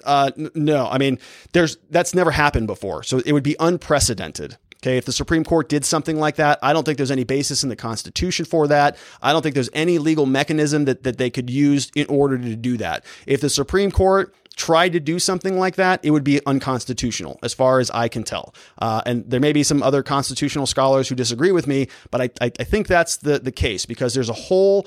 uh, 0.04 0.32
no, 0.56 0.88
I 0.88 0.98
mean, 0.98 1.20
there's 1.54 1.78
that's 1.90 2.14
never 2.14 2.32
happened 2.32 2.68
before, 2.68 3.04
so 3.04 3.20
it 3.26 3.32
would 3.32 3.44
be 3.44 3.56
unprecedented. 3.60 4.58
Okay, 4.82 4.98
if 4.98 5.04
the 5.04 5.12
Supreme 5.12 5.44
Court 5.44 5.68
did 5.68 5.84
something 5.84 6.20
like 6.20 6.38
that, 6.38 6.58
I 6.62 6.72
don't 6.72 6.86
think 6.86 6.98
there's 6.98 7.12
any 7.12 7.26
basis 7.26 7.64
in 7.64 7.70
the 7.70 7.76
Constitution 7.76 8.46
for 8.46 8.66
that. 8.68 8.96
I 9.22 9.34
don't 9.34 9.42
think 9.42 9.54
there's 9.54 9.70
any 9.74 9.98
legal 9.98 10.26
mechanism 10.26 10.86
that, 10.86 11.04
that 11.04 11.18
they 11.18 11.30
could 11.30 11.50
use 11.50 11.92
in 11.96 12.08
order 12.08 12.38
to 12.38 12.56
do 12.56 12.78
that. 12.78 13.04
If 13.28 13.42
the 13.42 13.50
Supreme 13.50 13.92
Court 13.92 14.34
tried 14.56 14.94
to 14.94 15.00
do 15.00 15.20
something 15.20 15.58
like 15.58 15.76
that, 15.76 16.00
it 16.04 16.12
would 16.12 16.24
be 16.24 16.40
unconstitutional, 16.46 17.40
as 17.44 17.54
far 17.54 17.80
as 17.80 17.90
I 17.92 18.08
can 18.10 18.24
tell. 18.24 18.54
Uh, 18.78 19.02
and 19.06 19.30
there 19.30 19.40
may 19.40 19.54
be 19.54 19.64
some 19.64 19.82
other 19.82 20.04
constitutional 20.04 20.66
scholars 20.66 21.08
who 21.08 21.16
disagree 21.16 21.52
with 21.52 21.66
me, 21.66 21.88
but 22.12 22.22
I, 22.22 22.30
I, 22.42 22.52
I 22.60 22.64
think 22.66 22.88
that's 22.88 23.18
the, 23.18 23.40
the 23.40 23.54
case 23.54 23.86
because 23.86 24.14
there's 24.14 24.30
a 24.30 24.34
whole 24.34 24.86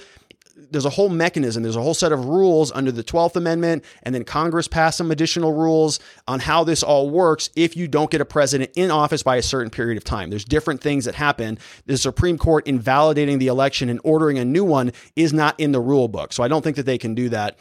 there's 0.57 0.85
a 0.85 0.91
whole 0.91 1.09
mechanism, 1.09 1.63
there's 1.63 1.77
a 1.77 1.83
whole 1.83 1.95
set 1.95 2.13
of 2.13 2.27
rules 2.27 2.73
under 2.73 2.93
the 2.93 3.05
12th 3.05 3.37
Amendment, 3.37 3.85
and 4.03 4.15
then 4.15 4.25
Congress 4.25 4.69
passed 4.69 4.99
some 4.99 5.11
additional 5.11 5.53
rules 5.53 6.01
on 6.27 6.41
how 6.41 6.65
this 6.65 6.83
all 6.83 7.11
works 7.11 7.51
if 7.57 7.77
you 7.77 7.89
don't 7.89 8.11
get 8.11 8.21
a 8.21 8.25
president 8.25 8.71
in 8.77 8.91
office 8.91 9.23
by 9.23 9.37
a 9.37 9.43
certain 9.43 9.71
period 9.71 9.97
of 9.97 10.05
time. 10.05 10.31
There's 10.31 10.45
different 10.45 10.81
things 10.81 11.05
that 11.05 11.15
happen. 11.15 11.59
The 11.87 11.97
Supreme 11.97 12.39
Court 12.39 12.67
invalidating 12.67 13.39
the 13.39 13.49
election 13.49 13.89
and 13.89 14.01
ordering 14.05 14.39
a 14.39 14.45
new 14.45 14.65
one 14.65 14.93
is 15.17 15.33
not 15.33 15.59
in 15.59 15.73
the 15.73 15.81
rule 15.81 16.09
book. 16.09 16.33
So 16.33 16.43
I 16.43 16.49
don't 16.49 16.63
think 16.63 16.77
that 16.77 16.87
they 16.87 16.99
can 16.99 17.15
do 17.15 17.29
that 17.31 17.59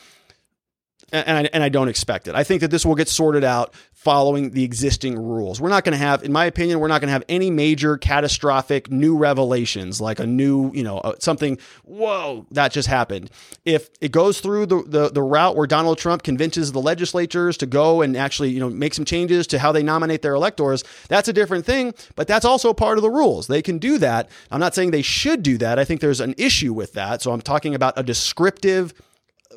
and 1.12 1.38
I, 1.38 1.50
and 1.54 1.64
I 1.64 1.70
don't 1.70 1.90
expect 1.90 2.28
it. 2.28 2.36
I 2.36 2.44
think 2.44 2.62
that 2.62 2.72
this 2.72 2.86
will 2.86 2.96
get 2.96 3.10
sorted 3.10 3.44
out 3.44 3.74
following 3.94 4.52
the 4.52 4.64
existing 4.64 5.16
rules. 5.16 5.62
We're 5.62 5.70
not 5.70 5.84
going 5.84 5.92
to 5.94 6.04
have, 6.04 6.24
in 6.24 6.32
my 6.32 6.46
opinion, 6.46 6.80
we're 6.80 6.88
not 6.88 7.02
going 7.02 7.10
to 7.10 7.14
have 7.14 7.24
any 7.30 7.52
major 7.52 7.98
catastrophic 7.98 8.90
new 8.90 9.16
revelations 9.16 10.02
like 10.02 10.20
a 10.20 10.26
new, 10.26 10.72
you 10.74 10.84
know, 10.84 10.98
uh, 11.00 11.14
something, 11.20 11.60
whoa, 11.84 12.48
that 12.52 12.72
just 12.72 12.88
happened. 12.88 13.30
If 13.64 13.90
it 14.02 14.12
goes 14.12 14.40
through 14.40 14.66
the, 14.66 14.84
the, 14.84 15.10
the 15.10 15.22
route 15.22 15.56
where 15.56 15.68
Donald 15.68 16.00
Trump 16.00 16.24
convinces 16.24 16.72
the 16.72 16.82
legislatures 16.82 17.58
to 17.58 17.68
go 17.68 18.02
and 18.02 18.18
actually, 18.18 18.50
you 18.50 18.60
know, 18.60 18.70
make 18.72 18.96
some 18.96 19.06
changes 19.06 19.46
to 19.48 19.60
how 19.60 19.72
they 19.72 19.84
nominate 19.84 20.24
their 20.24 20.34
electors, 20.34 20.84
that's 21.08 21.28
a 21.28 21.34
different 21.34 21.66
thing, 21.66 21.94
but 22.16 22.28
that's 22.28 22.46
also 22.46 22.74
part 22.74 22.98
of 22.98 23.04
the 23.04 23.10
rules. 23.10 23.46
They 23.46 23.62
can 23.62 23.78
do 23.78 24.00
that. 24.00 24.30
I'm 24.50 24.60
not 24.60 24.74
saying 24.74 24.92
they 24.92 25.04
should 25.04 25.44
do 25.44 25.60
that. 25.60 25.78
I 25.78 25.86
think 25.86 26.02
there's 26.02 26.22
an 26.22 26.34
issue 26.40 26.74
with 26.74 26.94
that. 26.94 27.22
So 27.22 27.32
I'm 27.32 27.42
talking 27.42 27.76
about 27.76 27.94
a 27.98 28.04
descriptive 28.04 28.96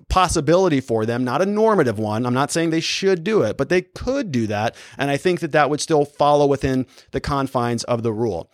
possibility 0.09 0.81
for 0.81 1.07
them, 1.07 1.25
not 1.25 1.43
a 1.43 1.47
normative 1.47 1.99
one. 1.99 2.27
I'm 2.27 2.35
not 2.35 2.51
saying 2.51 2.71
they 2.71 2.81
should 2.81 3.25
do 3.25 3.43
it, 3.43 3.57
but 3.57 3.69
they 3.69 3.83
could 3.83 4.33
do 4.33 4.47
that. 4.47 4.77
And 4.99 5.11
I 5.11 5.17
think 5.17 5.41
that 5.41 5.53
that 5.53 5.71
would 5.71 5.81
still 5.81 6.05
follow 6.05 6.47
within 6.47 6.87
the 7.13 7.21
confines 7.21 7.85
of 7.85 8.03
the 8.03 8.13
rule. 8.13 8.51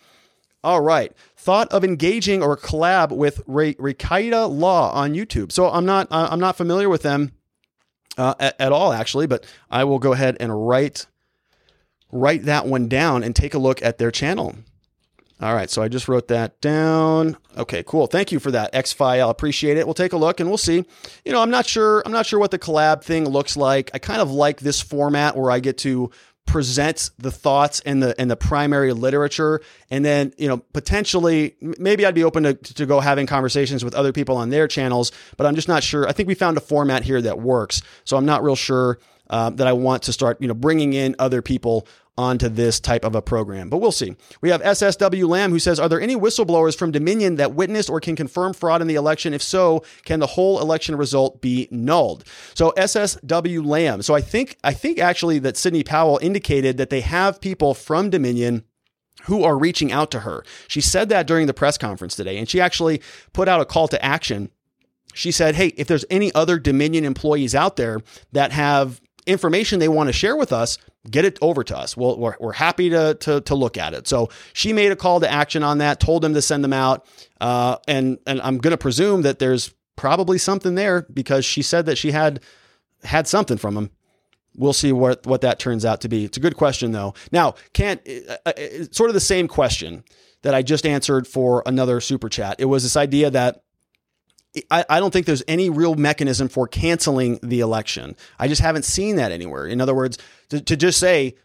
All 0.63 0.81
right. 0.81 1.11
Thought 1.35 1.71
of 1.71 1.83
engaging 1.83 2.43
or 2.43 2.55
collab 2.55 3.11
with 3.11 3.45
Rekieta 3.47 4.49
Law 4.49 4.91
on 4.91 5.13
YouTube. 5.13 5.51
So 5.51 5.69
I'm 5.69 5.85
not 5.85 6.07
uh, 6.11 6.27
I'm 6.29 6.39
not 6.39 6.55
familiar 6.55 6.87
with 6.87 7.01
them 7.01 7.31
uh, 8.17 8.35
at, 8.39 8.59
at 8.61 8.71
all 8.71 8.93
actually, 8.93 9.25
but 9.25 9.45
I 9.69 9.83
will 9.83 9.99
go 9.99 10.13
ahead 10.13 10.37
and 10.39 10.67
write 10.67 11.07
write 12.11 12.43
that 12.43 12.67
one 12.67 12.87
down 12.87 13.23
and 13.23 13.35
take 13.35 13.53
a 13.53 13.59
look 13.59 13.81
at 13.81 13.97
their 13.97 14.11
channel. 14.11 14.55
All 15.41 15.55
right, 15.55 15.71
so 15.71 15.81
I 15.81 15.87
just 15.87 16.07
wrote 16.07 16.27
that 16.27 16.61
down. 16.61 17.35
Okay, 17.57 17.83
cool. 17.87 18.05
Thank 18.05 18.31
you 18.31 18.39
for 18.39 18.51
that, 18.51 18.75
X 18.75 18.93
file. 18.93 19.31
Appreciate 19.31 19.75
it. 19.75 19.87
We'll 19.87 19.95
take 19.95 20.13
a 20.13 20.17
look 20.17 20.39
and 20.39 20.47
we'll 20.47 20.57
see. 20.59 20.85
You 21.25 21.31
know, 21.31 21.41
I'm 21.41 21.49
not 21.49 21.65
sure. 21.65 22.03
I'm 22.05 22.11
not 22.11 22.27
sure 22.27 22.39
what 22.39 22.51
the 22.51 22.59
collab 22.59 23.03
thing 23.03 23.27
looks 23.27 23.57
like. 23.57 23.89
I 23.91 23.97
kind 23.97 24.21
of 24.21 24.29
like 24.29 24.59
this 24.59 24.81
format 24.81 25.35
where 25.35 25.49
I 25.49 25.59
get 25.59 25.79
to 25.79 26.11
present 26.45 27.09
the 27.17 27.31
thoughts 27.31 27.79
and 27.85 28.03
the 28.03 28.19
and 28.21 28.29
the 28.29 28.35
primary 28.35 28.93
literature, 28.93 29.61
and 29.89 30.05
then 30.05 30.31
you 30.37 30.47
know 30.47 30.57
potentially 30.57 31.55
maybe 31.59 32.05
I'd 32.05 32.13
be 32.13 32.23
open 32.23 32.43
to 32.43 32.53
to 32.53 32.85
go 32.85 32.99
having 32.99 33.25
conversations 33.25 33.83
with 33.83 33.95
other 33.95 34.13
people 34.13 34.37
on 34.37 34.49
their 34.49 34.67
channels, 34.67 35.11
but 35.37 35.47
I'm 35.47 35.55
just 35.55 35.67
not 35.67 35.81
sure. 35.81 36.07
I 36.07 36.11
think 36.11 36.27
we 36.27 36.35
found 36.35 36.57
a 36.57 36.61
format 36.61 37.03
here 37.03 37.21
that 37.21 37.39
works, 37.39 37.81
so 38.03 38.15
I'm 38.15 38.25
not 38.25 38.43
real 38.43 38.55
sure. 38.55 38.99
Uh, 39.29 39.49
that 39.49 39.65
I 39.65 39.71
want 39.71 40.03
to 40.03 40.11
start, 40.11 40.41
you 40.41 40.49
know, 40.49 40.53
bringing 40.53 40.91
in 40.91 41.15
other 41.17 41.41
people 41.41 41.87
onto 42.17 42.49
this 42.49 42.79
type 42.79 43.05
of 43.05 43.15
a 43.15 43.21
program. 43.21 43.69
But 43.69 43.77
we'll 43.77 43.91
see. 43.91 44.15
We 44.41 44.49
have 44.49 44.61
SSW 44.61 45.27
Lamb 45.27 45.51
who 45.51 45.59
says, 45.59 45.79
Are 45.79 45.89
there 45.89 46.01
any 46.01 46.15
whistleblowers 46.15 46.77
from 46.77 46.91
Dominion 46.91 47.35
that 47.35 47.53
witnessed 47.53 47.89
or 47.89 47.99
can 47.99 48.15
confirm 48.15 48.53
fraud 48.53 48.81
in 48.81 48.87
the 48.87 48.95
election? 48.95 49.33
If 49.33 49.41
so, 49.41 49.83
can 50.05 50.19
the 50.19 50.27
whole 50.27 50.59
election 50.59 50.95
result 50.95 51.41
be 51.41 51.67
nulled? 51.71 52.25
So 52.53 52.73
SSW 52.77 53.65
Lamb. 53.65 54.01
So 54.01 54.13
I 54.13 54.21
think 54.21 54.57
I 54.63 54.73
think 54.73 54.99
actually 54.99 55.39
that 55.39 55.57
Sidney 55.57 55.83
Powell 55.83 56.19
indicated 56.21 56.77
that 56.77 56.89
they 56.89 57.01
have 57.01 57.41
people 57.41 57.73
from 57.73 58.09
Dominion 58.09 58.65
who 59.23 59.43
are 59.43 59.57
reaching 59.57 59.91
out 59.91 60.11
to 60.11 60.21
her. 60.21 60.43
She 60.67 60.81
said 60.81 61.09
that 61.09 61.27
during 61.27 61.47
the 61.47 61.53
press 61.53 61.77
conference 61.77 62.15
today, 62.15 62.37
and 62.37 62.49
she 62.49 62.59
actually 62.59 63.01
put 63.33 63.47
out 63.47 63.61
a 63.61 63.65
call 63.65 63.87
to 63.89 64.03
action. 64.03 64.49
She 65.13 65.31
said, 65.31 65.55
Hey, 65.55 65.67
if 65.77 65.87
there's 65.87 66.05
any 66.09 66.33
other 66.33 66.57
Dominion 66.57 67.05
employees 67.05 67.53
out 67.53 67.75
there 67.75 68.01
that 68.31 68.51
have 68.51 69.01
information 69.25 69.79
they 69.79 69.87
want 69.87 70.07
to 70.07 70.13
share 70.13 70.35
with 70.35 70.51
us, 70.51 70.77
get 71.09 71.25
it 71.25 71.37
over 71.41 71.63
to 71.63 71.77
us. 71.77 71.95
We'll, 71.97 72.17
we're, 72.17 72.35
we're 72.39 72.53
happy 72.53 72.89
to, 72.89 73.15
to, 73.15 73.41
to 73.41 73.55
look 73.55 73.77
at 73.77 73.93
it. 73.93 74.07
So 74.07 74.29
she 74.53 74.73
made 74.73 74.91
a 74.91 74.95
call 74.95 75.19
to 75.19 75.31
action 75.31 75.63
on 75.63 75.79
that, 75.79 75.99
told 75.99 76.21
them 76.23 76.33
to 76.33 76.41
send 76.41 76.63
them 76.63 76.73
out. 76.73 77.05
Uh, 77.39 77.77
and, 77.87 78.19
and 78.27 78.41
I'm 78.41 78.57
going 78.57 78.71
to 78.71 78.77
presume 78.77 79.23
that 79.23 79.39
there's 79.39 79.73
probably 79.95 80.37
something 80.37 80.75
there 80.75 81.05
because 81.13 81.45
she 81.45 81.61
said 81.61 81.85
that 81.85 81.97
she 81.97 82.11
had 82.11 82.41
had 83.03 83.27
something 83.27 83.57
from 83.57 83.75
them. 83.75 83.91
We'll 84.55 84.73
see 84.73 84.91
what 84.91 85.25
what 85.25 85.41
that 85.41 85.59
turns 85.59 85.85
out 85.85 86.01
to 86.01 86.09
be. 86.09 86.25
It's 86.25 86.37
a 86.37 86.41
good 86.41 86.57
question 86.57 86.91
though. 86.91 87.13
Now, 87.31 87.55
can't 87.73 88.01
uh, 88.05 88.37
uh, 88.45 88.53
sort 88.91 89.09
of 89.09 89.13
the 89.13 89.21
same 89.21 89.47
question 89.47 90.03
that 90.41 90.53
I 90.53 90.61
just 90.61 90.85
answered 90.85 91.25
for 91.25 91.63
another 91.65 92.01
super 92.01 92.27
chat. 92.27 92.55
It 92.59 92.65
was 92.65 92.83
this 92.83 92.97
idea 92.97 93.29
that 93.29 93.63
I, 94.69 94.85
I 94.89 94.99
don't 94.99 95.11
think 95.11 95.25
there's 95.25 95.43
any 95.47 95.69
real 95.69 95.95
mechanism 95.95 96.49
for 96.49 96.67
canceling 96.67 97.39
the 97.41 97.61
election. 97.61 98.15
I 98.37 98.47
just 98.47 98.61
haven't 98.61 98.83
seen 98.83 99.15
that 99.15 99.31
anywhere. 99.31 99.65
In 99.65 99.79
other 99.79 99.95
words, 99.95 100.17
to, 100.49 100.59
to 100.61 100.75
just 100.75 100.99
say 100.99 101.35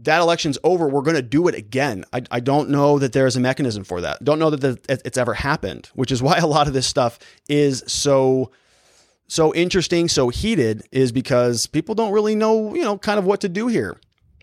that 0.00 0.20
election's 0.20 0.58
over, 0.64 0.88
we're 0.88 1.02
going 1.02 1.16
to 1.16 1.22
do 1.22 1.46
it 1.46 1.54
again. 1.54 2.04
I, 2.12 2.22
I 2.30 2.40
don't 2.40 2.70
know 2.70 2.98
that 2.98 3.12
there's 3.12 3.36
a 3.36 3.40
mechanism 3.40 3.84
for 3.84 4.00
that. 4.00 4.24
Don't 4.24 4.40
know 4.40 4.50
that 4.50 4.60
the, 4.60 5.00
it's 5.04 5.16
ever 5.16 5.34
happened, 5.34 5.90
which 5.94 6.10
is 6.10 6.22
why 6.22 6.38
a 6.38 6.46
lot 6.46 6.66
of 6.66 6.72
this 6.72 6.86
stuff 6.86 7.18
is 7.48 7.84
so 7.86 8.50
so 9.26 9.54
interesting, 9.54 10.06
so 10.06 10.28
heated, 10.28 10.86
is 10.92 11.10
because 11.10 11.66
people 11.66 11.94
don't 11.94 12.12
really 12.12 12.34
know, 12.34 12.74
you 12.74 12.82
know, 12.82 12.98
kind 12.98 13.18
of 13.18 13.24
what 13.24 13.40
to 13.40 13.48
do 13.48 13.68
here. 13.68 13.98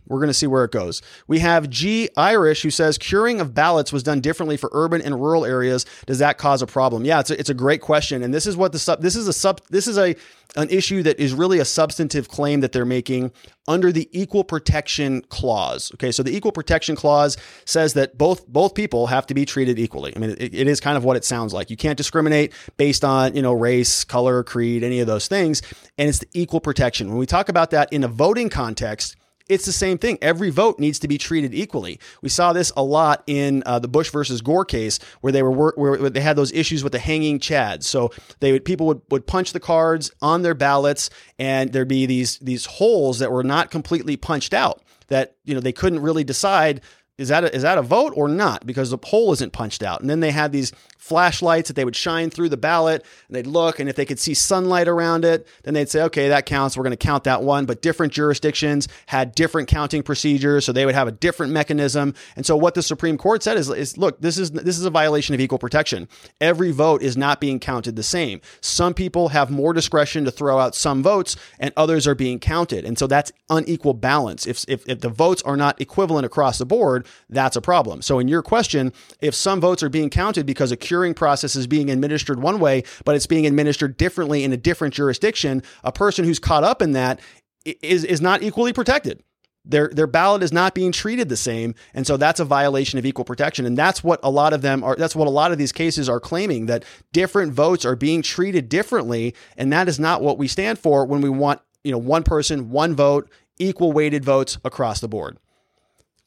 We're 0.08 0.20
going 0.20 0.28
to 0.28 0.34
see 0.34 0.48
where 0.48 0.64
it 0.66 0.72
goes. 0.72 1.02
We 1.28 1.40
have 1.40 1.70
G 1.70 2.10
Irish 2.18 2.62
who 2.62 2.70
says 2.70 2.98
curing 2.98 3.40
of 3.40 3.54
ballots 3.54 3.94
was 3.94 4.04
done 4.04 4.22
differently 4.22 4.58
for 4.58 4.70
urban 4.74 5.02
and 5.02 5.16
rural 5.16 5.46
areas. 5.46 5.86
Does 6.06 6.20
that 6.20 6.38
cause 6.38 6.62
a 6.62 6.68
problem? 6.68 7.06
Yeah, 7.06 7.20
it's 7.20 7.32
a, 7.32 7.40
it's 7.40 7.50
a 7.50 7.54
great 7.54 7.82
question, 7.82 8.24
and 8.24 8.34
this 8.34 8.46
is 8.46 8.58
what 8.58 8.72
the 8.72 8.80
sub. 8.80 9.02
This 9.02 9.16
is 9.16 9.28
a 9.28 9.34
sub. 9.34 9.62
This 9.70 9.88
is 9.88 9.98
a 9.98 10.16
an 10.58 10.70
issue 10.70 11.02
that 11.04 11.18
is 11.20 11.34
really 11.34 11.60
a 11.60 11.66
substantive 11.66 12.28
claim 12.28 12.60
that 12.60 12.74
they're 12.74 12.86
making 12.86 13.32
under 13.68 13.92
the 13.92 14.10
equal 14.12 14.44
protection 14.44 15.22
clause. 15.30 15.92
Okay, 15.94 16.12
so 16.12 16.24
the 16.24 16.36
equal 16.36 16.52
protection 16.52 16.96
clause 16.96 17.38
says 17.66 17.94
that 17.94 18.18
both 18.18 18.46
both 18.48 18.76
people 18.76 19.08
have 19.08 19.26
to 19.28 19.34
be 19.34 19.46
treated 19.46 19.80
equally. 19.80 20.14
I 20.16 20.20
mean, 20.20 20.32
it, 20.32 20.54
it 20.54 20.68
is 20.68 20.80
kind 20.80 20.98
of 20.98 21.04
what 21.04 21.16
it 21.16 21.24
sounds 21.24 21.54
like. 21.54 21.70
You 21.70 21.78
can't 21.78 21.98
discriminate 21.98 22.54
based 22.78 23.06
on 23.06 23.36
you 23.36 23.42
know 23.42 23.54
race, 23.54 24.04
color, 24.04 24.44
creed, 24.44 24.84
any 24.84 25.00
of 25.00 25.08
those 25.08 25.28
things, 25.28 25.62
and 25.98 26.10
it's 26.10 26.20
the 26.20 26.28
equal 26.34 26.60
protection. 26.60 27.10
When 27.10 27.18
we 27.18 27.26
talk 27.26 27.50
about 27.50 27.72
that 27.72 27.92
in 27.94 28.04
a 28.04 28.08
voting 28.08 28.50
context 28.50 29.16
it's 29.48 29.66
the 29.66 29.72
same 29.72 29.98
thing. 29.98 30.18
Every 30.22 30.50
vote 30.50 30.80
needs 30.80 31.00
to 31.00 31.08
be 31.08 31.18
treated 31.18 31.54
equally. 31.54 32.00
We 32.22 32.30
saw 32.30 32.54
this 32.54 32.72
a 32.76 32.84
lot 32.84 33.24
in 33.28 33.64
uh, 33.66 33.80
the 33.80 33.88
Bush 33.88 34.10
versus 34.10 34.42
Gore 34.42 34.66
case, 34.66 35.00
where 35.22 35.34
they 35.34 35.44
were 35.44 35.74
where 35.76 36.10
they 36.10 36.22
had 36.22 36.36
those 36.36 36.52
issues 36.52 36.84
with 36.84 36.94
the 36.94 37.00
hanging 37.00 37.40
chads. 37.40 37.84
So 37.84 38.12
they 38.40 38.52
would 38.52 38.66
people 38.66 38.88
would, 38.88 39.02
would 39.10 39.28
punch 39.28 39.54
the 39.54 39.60
cards 39.60 40.12
on 40.22 40.42
their 40.42 40.56
ballots, 40.56 41.10
and 41.40 41.72
there'd 41.72 41.88
be 41.88 42.06
these 42.06 42.38
these 42.40 42.66
holes 42.66 43.20
that 43.20 43.32
were 43.32 43.44
not 43.44 43.72
completely 43.72 44.18
punched 44.18 44.54
out. 44.54 44.82
That 45.08 45.36
you 45.44 45.54
know 45.54 45.60
they 45.60 45.74
couldn't 45.74 46.02
really 46.02 46.24
decide 46.24 46.82
is 47.18 47.28
that 47.28 47.44
a, 47.44 47.56
is 47.56 47.62
that 47.62 47.78
a 47.78 47.84
vote 47.84 48.14
or 48.16 48.28
not 48.28 48.66
because 48.66 48.90
the 48.90 48.98
hole 49.04 49.32
isn't 49.32 49.54
punched 49.54 49.84
out. 49.84 50.02
And 50.02 50.10
then 50.10 50.22
they 50.22 50.32
had 50.32 50.52
these 50.52 50.72
flashlights 51.02 51.68
that 51.68 51.74
they 51.74 51.84
would 51.84 51.96
shine 51.96 52.30
through 52.30 52.48
the 52.48 52.56
ballot 52.56 53.04
and 53.28 53.36
they'd 53.36 53.48
look 53.48 53.80
and 53.80 53.90
if 53.90 53.96
they 53.96 54.06
could 54.06 54.20
see 54.20 54.36
sunlight 54.36 54.88
around 54.88 55.26
it 55.26 55.48
then 55.64 55.74
they'd 55.74 55.90
say 55.90 56.02
okay 56.04 56.30
that 56.30 56.46
counts. 56.46 56.76
We're 56.76 56.84
going 56.84 56.92
to 56.92 56.98
count 56.98 57.24
that 57.24 57.44
one. 57.44 57.66
But 57.66 57.82
different 57.82 58.14
jurisdictions 58.14 58.88
had 59.08 59.34
different 59.34 59.68
counting 59.68 60.04
procedures 60.04 60.66
so 60.66 60.72
they 60.72 60.86
would 60.86 60.96
have 60.96 61.08
a 61.08 61.12
different 61.12 61.54
mechanism. 61.54 62.14
And 62.36 62.46
so 62.46 62.56
what 62.56 62.76
the 62.76 62.84
supreme 62.84 63.18
court 63.18 63.44
said 63.44 63.58
is, 63.58 63.70
is 63.70 63.98
look 63.98 64.20
this 64.22 64.38
is 64.38 64.52
this 64.52 64.78
is 64.78 64.86
a 64.86 64.90
violation 64.90 65.34
of 65.34 65.42
equal 65.42 65.60
protection. 65.60 66.08
Every 66.40 66.72
vote 66.72 67.02
is 67.02 67.18
not 67.18 67.40
being 67.40 67.60
counted 67.60 67.96
the 67.96 68.04
same. 68.04 68.42
Some 68.62 68.94
people 68.94 69.30
have 69.30 69.50
more 69.50 69.74
discretion 69.74 70.26
to 70.26 70.32
throw 70.32 70.60
out 70.60 70.76
some 70.76 71.02
votes 71.02 71.36
and 71.60 71.74
others 71.78 72.08
are 72.08 72.16
being 72.16 72.40
counted. 72.40 72.86
And 72.86 72.98
so 72.98 73.08
that's 73.08 73.32
unequal 73.50 73.94
balance. 73.94 74.46
If 74.46 74.66
if, 74.68 74.88
if 74.88 75.00
the 75.00 75.10
votes 75.10 75.42
are 75.44 75.58
not 75.58 75.80
equivalent 75.80 76.26
across 76.26 76.58
the 76.58 76.66
board 76.66 77.06
that's 77.30 77.56
a 77.56 77.62
problem. 77.62 78.02
So 78.02 78.20
in 78.20 78.28
your 78.28 78.42
question 78.42 78.94
if 79.20 79.34
some 79.36 79.62
votes 79.62 79.84
are 79.84 79.90
being 79.90 80.10
counted 80.10 80.46
because 80.46 80.72
a 80.72 80.78
curing 80.92 81.14
process 81.14 81.56
is 81.56 81.68
being 81.68 81.90
administered 81.90 82.42
one 82.42 82.60
way, 82.60 82.84
but 83.06 83.16
it's 83.16 83.26
being 83.26 83.48
administered 83.48 83.96
differently 83.96 84.44
in 84.44 84.52
a 84.52 84.58
different 84.58 84.94
jurisdiction, 84.94 85.64
a 85.86 85.92
person 85.94 86.26
who's 86.26 86.38
caught 86.38 86.66
up 86.66 86.82
in 86.82 86.92
that 86.92 87.22
is, 87.64 88.04
is 88.04 88.20
not 88.20 88.44
equally 88.44 88.74
protected. 88.74 89.24
Their, 89.64 89.88
their 89.88 90.06
ballot 90.06 90.44
is 90.44 90.52
not 90.52 90.74
being 90.74 90.92
treated 90.92 91.30
the 91.30 91.38
same. 91.38 91.76
And 91.94 92.06
so 92.06 92.18
that's 92.18 92.42
a 92.42 92.46
violation 92.46 93.00
of 93.00 93.06
equal 93.06 93.24
protection. 93.24 93.66
And 93.66 93.78
that's 93.78 94.04
what 94.04 94.20
a 94.22 94.30
lot 94.30 94.52
of 94.52 94.62
them 94.62 94.84
are, 94.84 94.98
that's 94.98 95.16
what 95.16 95.30
a 95.30 95.32
lot 95.32 95.54
of 95.54 95.58
these 95.58 95.72
cases 95.72 96.10
are 96.10 96.20
claiming 96.20 96.66
that 96.66 96.84
different 97.14 97.54
votes 97.54 97.86
are 97.86 97.96
being 97.96 98.22
treated 98.22 98.68
differently. 98.68 99.34
And 99.56 99.72
that 99.72 99.88
is 99.88 99.98
not 99.98 100.22
what 100.22 100.38
we 100.38 100.50
stand 100.50 100.78
for 100.78 101.06
when 101.06 101.22
we 101.22 101.30
want, 101.30 101.62
you 101.86 101.94
know, 101.94 101.98
one 101.98 102.24
person, 102.24 102.70
one 102.70 102.96
vote, 102.96 103.32
equal 103.60 103.94
weighted 103.94 104.26
votes 104.26 104.58
across 104.66 105.00
the 105.00 105.08
board. 105.08 105.38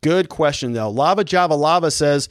Good 0.02 0.30
question 0.30 0.72
though. 0.72 0.88
Lava 0.88 1.22
Java 1.22 1.54
Lava 1.54 1.90
says, 1.90 2.30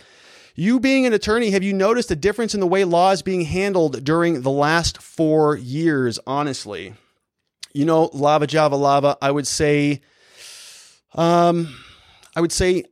you 0.56 0.80
being 0.80 1.06
an 1.06 1.14
attorney, 1.14 1.52
have 1.52 1.64
you 1.64 1.74
noticed 1.74 2.12
a 2.12 2.16
difference 2.16 2.54
in 2.54 2.60
the 2.60 2.68
way 2.68 2.84
law 2.84 3.12
is 3.12 3.22
being 3.22 3.42
handled 3.42 4.04
during 4.04 4.42
the 4.42 4.52
last 4.52 5.02
four 5.02 5.58
years, 5.58 6.20
honestly? 6.28 6.94
You 7.74 7.86
know, 7.86 8.10
lava 8.14 8.46
java 8.46 8.76
lava, 8.76 9.18
I 9.22 9.32
would 9.32 9.48
say 9.48 10.02
um 11.16 11.74
I 12.36 12.42
would 12.42 12.52
say 12.52 12.86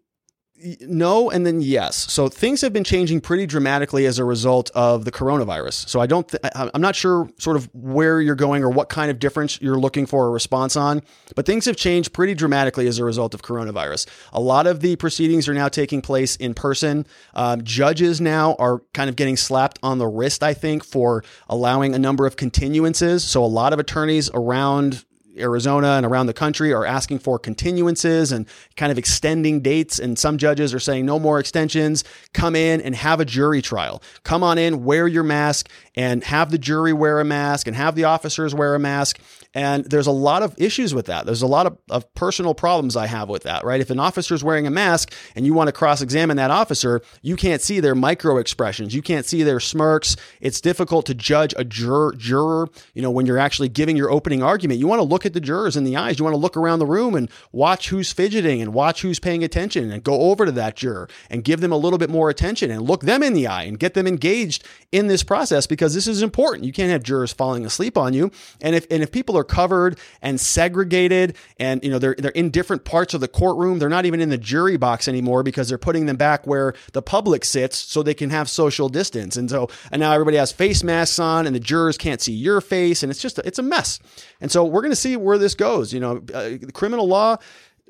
no 0.81 1.29
and 1.29 1.45
then 1.45 1.61
yes. 1.61 2.11
So 2.11 2.29
things 2.29 2.61
have 2.61 2.73
been 2.73 2.83
changing 2.83 3.21
pretty 3.21 3.45
dramatically 3.45 4.05
as 4.05 4.19
a 4.19 4.25
result 4.25 4.71
of 4.75 5.05
the 5.05 5.11
coronavirus. 5.11 5.87
So 5.89 5.99
i 5.99 6.05
don't 6.05 6.27
th- 6.27 6.41
i'm 6.55 6.81
not 6.81 6.95
sure 6.95 7.29
sort 7.37 7.55
of 7.55 7.69
where 7.73 8.21
you're 8.21 8.35
going 8.35 8.63
or 8.63 8.69
what 8.69 8.89
kind 8.89 9.09
of 9.11 9.19
difference 9.19 9.61
you're 9.61 9.79
looking 9.79 10.05
for 10.05 10.27
a 10.27 10.29
response 10.29 10.75
on 10.75 11.01
but 11.35 11.45
things 11.45 11.65
have 11.65 11.75
changed 11.75 12.13
pretty 12.13 12.33
dramatically 12.33 12.87
as 12.87 12.99
a 12.99 13.05
result 13.05 13.33
of 13.33 13.41
coronavirus. 13.41 14.07
A 14.33 14.39
lot 14.39 14.67
of 14.67 14.81
the 14.81 14.95
proceedings 14.95 15.47
are 15.47 15.53
now 15.53 15.67
taking 15.67 16.01
place 16.01 16.35
in 16.35 16.53
person. 16.53 17.05
Um, 17.33 17.63
judges 17.63 18.19
now 18.19 18.55
are 18.59 18.81
kind 18.93 19.09
of 19.09 19.15
getting 19.15 19.37
slapped 19.37 19.79
on 19.83 19.97
the 19.97 20.07
wrist 20.07 20.43
i 20.43 20.53
think 20.53 20.83
for 20.83 21.23
allowing 21.49 21.93
a 21.93 21.99
number 21.99 22.25
of 22.25 22.35
continuances. 22.35 23.21
So 23.21 23.43
a 23.43 23.45
lot 23.45 23.73
of 23.73 23.79
attorneys 23.79 24.29
around 24.33 25.05
Arizona 25.37 25.93
and 25.93 26.05
around 26.05 26.27
the 26.27 26.33
country 26.33 26.73
are 26.73 26.85
asking 26.85 27.19
for 27.19 27.39
continuances 27.39 28.31
and 28.31 28.45
kind 28.75 28.91
of 28.91 28.97
extending 28.97 29.61
dates. 29.61 29.99
And 29.99 30.17
some 30.17 30.37
judges 30.37 30.73
are 30.73 30.79
saying 30.79 31.05
no 31.05 31.19
more 31.19 31.39
extensions. 31.39 32.03
Come 32.33 32.55
in 32.55 32.81
and 32.81 32.95
have 32.95 33.19
a 33.19 33.25
jury 33.25 33.61
trial. 33.61 34.01
Come 34.23 34.43
on 34.43 34.57
in, 34.57 34.83
wear 34.83 35.07
your 35.07 35.23
mask, 35.23 35.69
and 35.95 36.23
have 36.23 36.51
the 36.51 36.57
jury 36.57 36.93
wear 36.93 37.19
a 37.19 37.25
mask 37.25 37.67
and 37.67 37.75
have 37.75 37.95
the 37.95 38.03
officers 38.03 38.53
wear 38.55 38.75
a 38.75 38.79
mask. 38.79 39.19
And 39.53 39.83
there's 39.85 40.07
a 40.07 40.11
lot 40.11 40.43
of 40.43 40.55
issues 40.57 40.93
with 40.93 41.07
that. 41.07 41.25
There's 41.25 41.41
a 41.41 41.47
lot 41.47 41.65
of, 41.65 41.77
of 41.89 42.11
personal 42.13 42.53
problems 42.53 42.95
I 42.95 43.07
have 43.07 43.27
with 43.27 43.43
that, 43.43 43.65
right? 43.65 43.81
If 43.81 43.89
an 43.89 43.99
officer 43.99 44.33
is 44.33 44.43
wearing 44.43 44.65
a 44.65 44.71
mask 44.71 45.13
and 45.35 45.45
you 45.45 45.53
want 45.53 45.67
to 45.67 45.73
cross 45.73 46.01
examine 46.01 46.37
that 46.37 46.51
officer, 46.51 47.01
you 47.21 47.35
can't 47.35 47.61
see 47.61 47.79
their 47.79 47.95
micro 47.95 48.37
expressions. 48.37 48.95
You 48.95 49.01
can't 49.01 49.25
see 49.25 49.43
their 49.43 49.59
smirks. 49.59 50.15
It's 50.39 50.61
difficult 50.61 51.05
to 51.07 51.13
judge 51.13 51.53
a 51.57 51.65
juror, 51.65 52.13
juror, 52.17 52.69
you 52.93 53.01
know, 53.01 53.11
when 53.11 53.25
you're 53.25 53.37
actually 53.37 53.69
giving 53.69 53.97
your 53.97 54.09
opening 54.09 54.41
argument. 54.41 54.79
You 54.79 54.87
want 54.87 54.99
to 54.99 55.07
look 55.07 55.25
at 55.25 55.33
the 55.33 55.41
jurors 55.41 55.75
in 55.75 55.83
the 55.83 55.97
eyes. 55.97 56.17
You 56.17 56.23
want 56.23 56.33
to 56.33 56.39
look 56.39 56.55
around 56.55 56.79
the 56.79 56.85
room 56.85 57.15
and 57.15 57.29
watch 57.51 57.89
who's 57.89 58.13
fidgeting 58.13 58.61
and 58.61 58.73
watch 58.73 59.01
who's 59.01 59.19
paying 59.19 59.43
attention 59.43 59.91
and 59.91 60.01
go 60.03 60.21
over 60.21 60.45
to 60.45 60.51
that 60.53 60.77
juror 60.77 61.09
and 61.29 61.43
give 61.43 61.59
them 61.59 61.73
a 61.73 61.77
little 61.77 61.99
bit 61.99 62.09
more 62.09 62.29
attention 62.29 62.71
and 62.71 62.83
look 62.83 63.01
them 63.01 63.21
in 63.21 63.33
the 63.33 63.47
eye 63.47 63.63
and 63.63 63.79
get 63.79 63.95
them 63.95 64.07
engaged 64.07 64.65
in 64.91 65.07
this 65.07 65.23
process 65.23 65.67
because 65.67 65.93
this 65.93 66.07
is 66.07 66.21
important. 66.21 66.65
You 66.65 66.73
can't 66.73 66.91
have 66.91 67.03
jurors 67.03 67.33
falling 67.33 67.65
asleep 67.65 67.97
on 67.97 68.13
you. 68.13 68.31
And 68.61 68.75
if 68.75 68.85
and 68.89 69.03
if 69.03 69.11
people 69.11 69.37
are 69.37 69.40
covered 69.43 69.97
and 70.21 70.39
segregated 70.39 71.35
and 71.57 71.83
you 71.83 71.89
know 71.89 71.99
they're 71.99 72.15
they're 72.17 72.31
in 72.31 72.49
different 72.49 72.85
parts 72.85 73.13
of 73.13 73.21
the 73.21 73.27
courtroom, 73.27 73.79
they're 73.79 73.89
not 73.89 74.05
even 74.05 74.21
in 74.21 74.29
the 74.29 74.37
jury 74.37 74.77
box 74.77 75.07
anymore 75.07 75.43
because 75.43 75.69
they're 75.69 75.77
putting 75.77 76.05
them 76.05 76.15
back 76.15 76.45
where 76.45 76.73
the 76.93 77.01
public 77.01 77.45
sits 77.45 77.77
so 77.77 78.03
they 78.03 78.13
can 78.13 78.29
have 78.29 78.49
social 78.49 78.89
distance. 78.89 79.37
And 79.37 79.49
so 79.49 79.69
and 79.91 79.99
now 79.99 80.11
everybody 80.11 80.37
has 80.37 80.51
face 80.51 80.83
masks 80.83 81.19
on 81.19 81.45
and 81.45 81.55
the 81.55 81.59
jurors 81.59 81.97
can't 81.97 82.21
see 82.21 82.33
your 82.33 82.61
face 82.61 83.03
and 83.03 83.09
it's 83.09 83.21
just 83.21 83.39
it's 83.39 83.59
a 83.59 83.63
mess. 83.63 83.99
And 84.39 84.51
so 84.51 84.65
we're 84.65 84.81
going 84.81 84.91
to 84.91 84.95
see 84.95 85.17
where 85.17 85.37
this 85.37 85.55
goes. 85.55 85.93
You 85.93 85.99
know, 85.99 86.21
uh, 86.33 86.51
criminal 86.73 87.07
law 87.07 87.37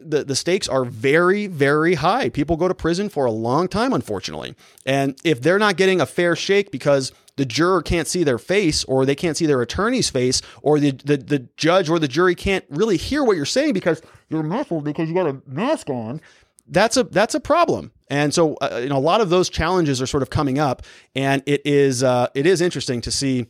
the, 0.04 0.24
the 0.24 0.36
stakes 0.36 0.68
are 0.68 0.86
very, 0.86 1.48
very 1.48 1.96
high. 1.96 2.30
People 2.30 2.58
go 2.58 2.68
to 2.68 2.74
prison 2.74 3.10
for 3.10 3.26
a 3.26 3.32
long 3.32 3.68
time, 3.68 3.94
unfortunately. 3.94 4.56
And 4.86 5.18
if 5.24 5.42
they're 5.42 5.60
not 5.60 5.78
getting 5.78 6.02
a 6.02 6.06
fair 6.06 6.36
shake 6.36 6.72
because 6.72 7.12
the 7.38 7.46
juror 7.46 7.82
can't 7.82 8.08
see 8.08 8.24
their 8.24 8.38
face 8.38 8.84
or 8.86 9.06
they 9.06 9.16
can't 9.16 9.38
see 9.38 9.46
their 9.46 9.62
attorney's 9.62 10.10
face 10.10 10.42
or 10.62 10.80
the, 10.80 10.92
the, 10.92 11.18
the 11.18 11.40
judge 11.58 11.90
or 11.90 12.00
the 12.00 12.08
jury 12.08 12.36
can't 12.36 12.66
really 12.70 12.98
hear 12.98 13.24
what 13.24 13.36
you're 13.36 13.46
saying 13.46 13.74
because 13.74 14.02
you're 14.30 14.44
muffled 14.44 14.84
because 14.84 15.10
you 15.10 15.16
got 15.16 15.28
a 15.28 15.42
mask 15.46 15.90
on, 15.90 16.22
that's 16.68 16.96
a 16.98 17.04
that's 17.04 17.36
a 17.36 17.40
problem. 17.40 17.92
And 18.10 18.34
so 18.34 18.56
uh, 18.56 18.80
you 18.84 18.90
know 18.90 18.98
a 18.98 19.00
lot 19.00 19.22
of 19.22 19.30
those 19.30 19.50
challenges 19.50 20.02
are 20.02 20.08
sort 20.08 20.24
of 20.24 20.30
coming 20.30 20.60
up 20.60 20.84
and 21.16 21.44
it 21.46 21.62
is 21.66 22.04
uh, 22.04 22.28
it 22.34 22.46
is 22.46 22.62
interesting 22.62 23.02
to 23.02 23.12
see 23.12 23.48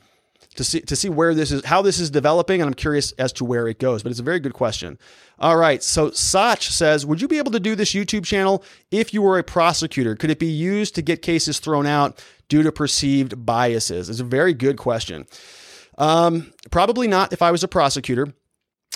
to 0.56 0.64
see 0.64 0.82
to 0.82 0.96
see 0.96 1.10
where 1.10 1.34
this 1.34 1.52
is 1.52 1.64
how 1.66 1.82
this 1.82 2.00
is 2.00 2.10
developing 2.10 2.62
and 2.62 2.68
I'm 2.68 2.74
curious 2.74 3.12
as 3.14 3.32
to 3.34 3.46
where 3.46 3.68
it 3.68 3.80
goes 3.80 4.04
but 4.04 4.12
it's 4.12 4.20
a 4.20 4.24
very 4.24 4.40
good 4.40 4.54
question. 4.54 4.98
All 5.40 5.58
right, 5.58 5.82
so 5.82 6.12
Sach 6.12 6.62
says, 6.62 7.04
"Would 7.06 7.22
you 7.22 7.28
be 7.28 7.40
able 7.40 7.52
to 7.52 7.60
do 7.60 7.74
this 7.74 7.94
YouTube 7.94 8.26
channel 8.26 8.64
if 8.92 9.14
you 9.14 9.22
were 9.22 9.40
a 9.40 9.44
prosecutor? 9.44 10.16
Could 10.16 10.30
it 10.30 10.38
be 10.40 10.52
used 10.52 10.94
to 10.96 11.02
get 11.02 11.22
cases 11.22 11.60
thrown 11.60 11.88
out 11.88 12.24
due 12.48 12.62
to 12.64 12.72
perceived 12.72 13.46
biases?" 13.46 14.10
It's 14.10 14.20
a 14.20 14.26
very 14.26 14.54
good 14.54 14.78
question. 14.78 15.26
Um, 15.98 16.54
probably 16.70 17.08
not 17.08 17.34
if 17.34 17.42
I 17.42 17.52
was 17.52 17.64
a 17.64 17.68
prosecutor 17.68 18.34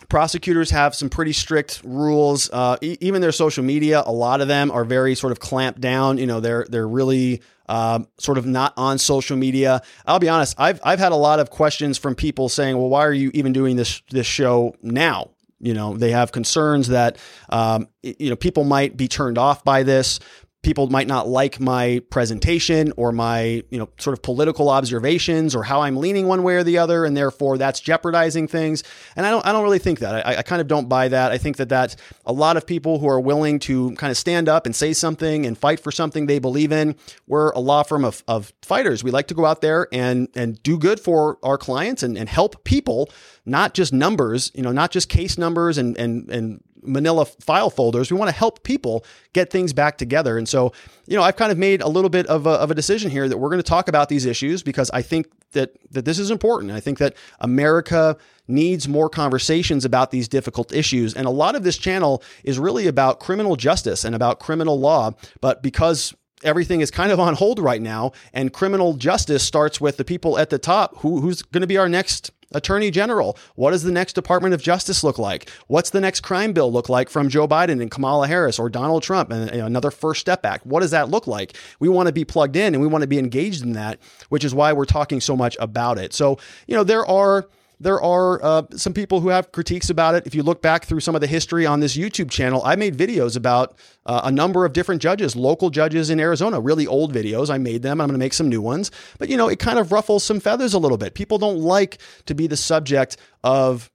prosecutors 0.10 0.72
have 0.72 0.94
some 0.94 1.10
pretty 1.10 1.34
strict 1.34 1.82
rules. 1.84 2.50
Uh, 2.52 2.78
e- 2.82 2.98
even 3.02 3.22
their 3.22 3.32
social 3.32 3.64
media, 3.64 4.04
a 4.06 4.12
lot 4.12 4.42
of 4.42 4.48
them 4.48 4.72
are 4.72 4.84
very 4.84 5.16
sort 5.16 5.32
of 5.32 5.40
clamped 5.40 5.82
down. 5.82 6.18
You 6.18 6.28
know, 6.28 6.40
they're 6.40 6.66
they're 6.70 6.88
really 6.88 7.42
um, 7.68 8.08
sort 8.18 8.38
of 8.38 8.46
not 8.46 8.74
on 8.78 8.98
social 8.98 9.38
media. 9.38 9.82
I'll 10.06 10.20
be 10.20 10.30
honest. 10.30 10.56
I've 10.60 10.80
I've 10.84 11.00
had 11.00 11.12
a 11.12 11.18
lot 11.18 11.40
of 11.40 11.50
questions 11.50 11.98
from 11.98 12.16
people 12.16 12.50
saying, 12.50 12.78
"Well, 12.78 12.90
why 12.90 13.06
are 13.06 13.14
you 13.14 13.32
even 13.34 13.54
doing 13.54 13.76
this 13.76 14.02
this 14.12 14.28
show 14.28 14.76
now?" 14.82 15.32
You 15.60 15.74
know, 15.74 15.96
they 15.96 16.12
have 16.12 16.32
concerns 16.32 16.90
that 16.90 17.18
um, 17.50 17.88
you 18.04 18.30
know 18.30 18.36
people 18.36 18.66
might 18.66 18.98
be 18.98 19.08
turned 19.08 19.38
off 19.38 19.64
by 19.64 19.84
this 19.84 20.20
people 20.66 20.88
might 20.88 21.06
not 21.06 21.28
like 21.28 21.60
my 21.60 22.02
presentation 22.10 22.92
or 22.98 23.12
my 23.12 23.64
you 23.70 23.78
know 23.78 23.88
sort 24.00 24.18
of 24.18 24.24
political 24.24 24.70
observations 24.70 25.54
or 25.54 25.64
how 25.64 25.82
I'm 25.82 25.96
leaning 25.96 26.28
one 26.28 26.42
way 26.42 26.56
or 26.56 26.64
the 26.64 26.80
other, 26.80 27.06
and 27.06 27.16
therefore 27.16 27.60
that's 27.60 27.80
jeopardizing 27.80 28.48
things. 28.48 28.84
And 29.16 29.28
I 29.28 29.30
don't 29.30 29.46
I 29.46 29.52
don't 29.52 29.62
really 29.62 29.78
think 29.80 30.00
that. 30.00 30.26
I, 30.26 30.38
I 30.38 30.42
kind 30.42 30.62
of 30.62 30.68
don't 30.68 30.90
buy 30.90 31.08
that. 31.08 31.32
I 31.32 31.38
think 31.38 31.58
that 31.58 31.70
that 31.70 31.96
a 32.26 32.34
lot 32.34 32.58
of 32.58 32.66
people 32.66 32.98
who 32.98 33.08
are 33.08 33.22
willing 33.22 33.60
to 33.60 33.94
kind 33.96 34.10
of 34.10 34.18
stand 34.18 34.50
up 34.50 34.66
and 34.66 34.76
say 34.76 34.92
something 34.92 35.46
and 35.46 35.56
fight 35.56 35.80
for 35.80 35.92
something 35.92 36.26
they 36.26 36.40
believe 36.40 36.72
in. 36.72 36.96
We're 37.28 37.52
a 37.52 37.60
law 37.60 37.84
firm 37.84 38.04
of, 38.04 38.24
of 38.28 38.52
fighters. 38.64 39.04
We 39.04 39.12
like 39.12 39.28
to 39.28 39.36
go 39.36 39.46
out 39.46 39.62
there 39.62 39.88
and 39.92 40.30
and 40.36 40.62
do 40.64 40.80
good 40.80 41.00
for 41.00 41.38
our 41.44 41.60
clients 41.60 42.02
and, 42.02 42.18
and 42.18 42.28
help 42.28 42.64
people, 42.64 43.12
not 43.46 43.76
just 43.76 43.94
numbers, 43.94 44.52
you 44.56 44.64
know, 44.64 44.72
not 44.72 44.90
just 44.90 45.10
case 45.10 45.38
numbers 45.38 45.78
and 45.78 45.96
and 45.96 46.28
and 46.32 46.64
manila 46.86 47.26
file 47.26 47.70
folders. 47.70 48.12
We 48.12 48.18
want 48.18 48.30
to 48.30 48.36
help 48.36 48.64
people 48.64 49.06
get 49.34 49.50
things 49.50 49.74
back 49.74 49.98
together. 49.98 50.38
And 50.38 50.48
so, 50.48 50.72
you 51.08 51.16
know, 51.16 51.24
I've 51.24 51.36
kind 51.36 51.52
of 51.52 51.58
made 51.58 51.82
a 51.82 51.88
little 51.88 52.10
bit 52.10 52.26
of 52.28 52.46
a, 52.46 52.52
of 52.52 52.72
a 52.72 52.76
decision 52.76 53.12
here 53.12 53.28
that 53.28 53.38
we're 53.38 53.50
going 53.50 53.60
to 53.60 53.64
talk 53.64 53.88
about 53.88 54.10
these 54.10 54.26
issues 54.26 54.64
because 54.64 54.90
I 54.92 55.02
think 55.02 55.28
that 55.52 55.72
that 55.92 56.06
this 56.06 56.20
is 56.20 56.32
important. 56.32 56.72
I 56.72 56.80
think 56.80 56.98
that 57.00 57.16
America 57.40 58.18
needs 58.48 58.88
more 58.88 59.10
conversations 59.10 59.86
about 59.86 60.12
these 60.12 60.28
difficult 60.28 60.72
issues. 60.72 61.14
And 61.14 61.26
a 61.26 61.32
lot 61.32 61.56
of 61.56 61.64
this 61.64 61.78
channel 61.78 62.22
is 62.44 62.60
really 62.60 62.88
about 62.88 63.20
criminal 63.20 63.56
justice 63.56 64.06
and 64.06 64.14
about 64.14 64.40
criminal 64.40 64.80
law. 64.80 65.12
But 65.42 65.64
because 65.64 66.14
everything 66.46 66.82
is 66.82 66.92
kind 66.92 67.12
of 67.12 67.20
on 67.20 67.34
hold 67.34 67.60
right 67.60 67.82
now 67.82 68.12
and 68.34 68.54
criminal 68.54 68.94
justice 68.94 69.44
starts 69.44 69.82
with 69.82 69.98
the 69.98 70.06
people 70.06 70.38
at 70.38 70.50
the 70.50 70.60
top 70.60 70.98
who, 71.00 71.22
who's 71.22 71.42
going 71.42 71.62
to 71.62 71.68
be 71.68 71.78
our 71.78 71.90
next 71.90 72.32
Attorney 72.54 72.92
General. 72.92 73.38
What 73.56 73.72
does 73.72 73.84
the 73.84 73.92
next 73.92 74.14
Department 74.14 74.54
of 74.54 74.62
Justice 74.62 75.04
look 75.04 75.18
like? 75.18 75.50
What's 75.68 75.90
the 75.90 76.00
next 76.00 76.22
crime 76.22 76.54
bill 76.54 76.72
look 76.72 76.90
like 76.90 77.10
from 77.10 77.28
Joe 77.30 77.48
Biden 77.48 77.82
and 77.82 77.92
Kamala 77.92 78.28
Harris 78.28 78.60
or 78.60 78.70
Donald 78.70 79.04
Trump 79.04 79.32
and 79.32 79.52
you 79.52 79.58
know, 79.58 79.66
another 79.66 79.92
First 79.92 80.22
Step 80.22 80.46
Act? 80.46 80.66
What 80.66 80.82
does 80.82 80.92
that 80.92 81.10
look 81.10 81.28
like? 81.28 81.58
We 81.80 81.90
want 81.90 82.08
to 82.08 82.14
be 82.14 82.26
plugged 82.26 82.56
in 82.56 82.74
and 82.74 82.82
we 82.82 82.88
want 82.88 83.02
to 83.02 83.08
be 83.08 83.20
engaged 83.20 83.64
in 83.64 83.74
that, 83.74 84.00
which 84.30 84.44
is 84.44 84.54
why 84.54 84.74
we're 84.74 84.86
talking 84.86 85.22
so 85.22 85.36
much 85.36 85.58
about 85.60 85.98
it. 85.98 86.14
So, 86.14 86.38
you 86.68 86.76
know, 86.76 86.84
there 86.84 87.06
are 87.06 87.48
there 87.80 88.02
are 88.02 88.44
uh, 88.44 88.64
some 88.76 88.94
people 88.94 89.20
who 89.20 89.30
have 89.30 89.52
critiques 89.52 89.90
about 89.90 90.16
it. 90.16 90.26
If 90.26 90.36
you 90.36 90.44
look 90.44 90.62
back 90.62 90.86
through 90.86 91.02
some 91.02 91.16
of 91.16 91.22
the 91.22 91.28
history 91.28 91.66
on 91.66 91.80
this 91.80 91.96
YouTube 91.98 92.30
channel, 92.30 92.62
I 92.64 92.76
made 92.76 92.96
videos 92.96 93.36
about 93.36 93.78
uh, 94.06 94.22
a 94.24 94.32
number 94.32 94.66
of 94.66 94.74
different 94.74 95.02
judges, 95.02 95.36
local 95.36 95.70
judges 95.70 96.10
in 96.10 96.20
Arizona, 96.20 96.60
really 96.60 96.88
old 96.88 97.14
videos. 97.14 97.50
I 97.50 97.58
made 97.58 97.82
them. 97.82 98.00
I'm 98.02 98.08
going 98.08 98.14
to 98.14 98.24
make 98.24 98.34
some 98.34 98.50
new 98.50 98.62
ones. 98.62 98.92
But, 99.18 99.30
you 99.30 99.38
know, 99.38 99.48
it 99.48 99.60
kind 99.60 99.80
of 99.80 99.92
ruffles 99.92 100.24
some 100.24 100.40
feathers 100.40 100.74
a 100.74 100.80
little 100.80 100.98
bit. 100.98 101.14
People 101.14 101.38
don't 101.38 101.60
like 101.60 102.00
to 102.26 102.36
be 102.36 102.48
the 102.48 102.58
subject 102.58 103.18
of 103.44 103.92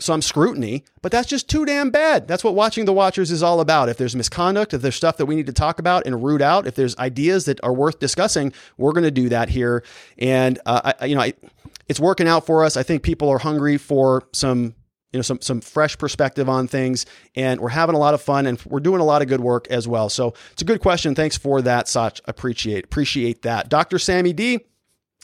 some 0.00 0.22
scrutiny, 0.22 0.84
but 1.00 1.12
that's 1.12 1.28
just 1.28 1.48
too 1.48 1.64
damn 1.64 1.90
bad. 1.90 2.26
That's 2.26 2.42
what 2.42 2.54
watching 2.54 2.84
the 2.84 2.92
Watchers 2.92 3.30
is 3.30 3.42
all 3.42 3.60
about. 3.60 3.88
If 3.88 3.96
there's 3.96 4.16
misconduct, 4.16 4.74
if 4.74 4.82
there's 4.82 4.96
stuff 4.96 5.16
that 5.18 5.26
we 5.26 5.36
need 5.36 5.46
to 5.46 5.52
talk 5.52 5.78
about 5.78 6.06
and 6.06 6.22
root 6.22 6.42
out, 6.42 6.66
if 6.66 6.74
there's 6.74 6.96
ideas 6.98 7.44
that 7.44 7.60
are 7.62 7.72
worth 7.72 7.98
discussing, 7.98 8.52
we're 8.76 8.92
going 8.92 9.04
to 9.04 9.10
do 9.10 9.28
that 9.28 9.48
here. 9.48 9.84
And 10.18 10.58
uh, 10.66 10.92
I, 11.00 11.06
you 11.06 11.14
know, 11.14 11.20
I, 11.20 11.34
it's 11.88 12.00
working 12.00 12.26
out 12.26 12.46
for 12.46 12.64
us. 12.64 12.76
I 12.76 12.82
think 12.82 13.02
people 13.02 13.28
are 13.28 13.38
hungry 13.38 13.76
for 13.76 14.24
some 14.32 14.74
you 15.12 15.18
know 15.18 15.22
some 15.22 15.40
some 15.40 15.60
fresh 15.60 15.96
perspective 15.98 16.48
on 16.48 16.66
things 16.66 17.04
and 17.36 17.60
we're 17.60 17.68
having 17.68 17.94
a 17.94 17.98
lot 17.98 18.14
of 18.14 18.22
fun 18.22 18.46
and 18.46 18.60
we're 18.64 18.80
doing 18.80 19.00
a 19.00 19.04
lot 19.04 19.20
of 19.20 19.28
good 19.28 19.40
work 19.40 19.68
as 19.68 19.86
well 19.86 20.08
so 20.08 20.32
it's 20.52 20.62
a 20.62 20.64
good 20.64 20.80
question 20.80 21.14
thanks 21.14 21.36
for 21.36 21.60
that 21.60 21.86
Sach 21.86 22.18
appreciate 22.24 22.86
appreciate 22.86 23.42
that 23.42 23.68
Dr. 23.68 23.98
Sammy 23.98 24.32
D 24.32 24.60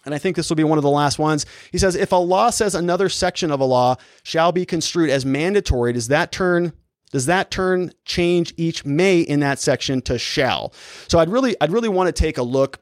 and 0.05 0.15
I 0.15 0.19
think 0.19 0.37
this 0.37 0.49
will 0.49 0.57
be 0.57 0.65
one 0.65 0.79
of 0.79 0.83
the 0.83 0.91
last 0.91 1.19
ones. 1.19 1.45
He 1.73 1.79
says 1.79 1.95
if 1.95 2.13
a 2.13 2.17
law 2.17 2.51
says 2.51 2.75
another 2.75 3.09
section 3.09 3.51
of 3.51 3.61
a 3.61 3.65
law 3.65 3.97
shall 4.23 4.53
be 4.53 4.65
construed 4.65 5.11
as 5.11 5.25
mandatory 5.25 5.93
does 5.93 6.09
that 6.09 6.33
turn 6.33 6.73
does 7.11 7.27
that 7.27 7.51
turn 7.51 7.91
change 8.05 8.53
each 8.57 8.85
may 8.85 9.21
in 9.21 9.41
that 9.41 9.59
section 9.59 10.03
to 10.03 10.19
shall 10.19 10.73
so 11.09 11.19
I'd 11.19 11.31
really 11.31 11.57
I'd 11.61 11.73
really 11.73 11.89
want 11.89 12.09
to 12.09 12.13
take 12.13 12.39
a 12.39 12.43
look 12.43 12.81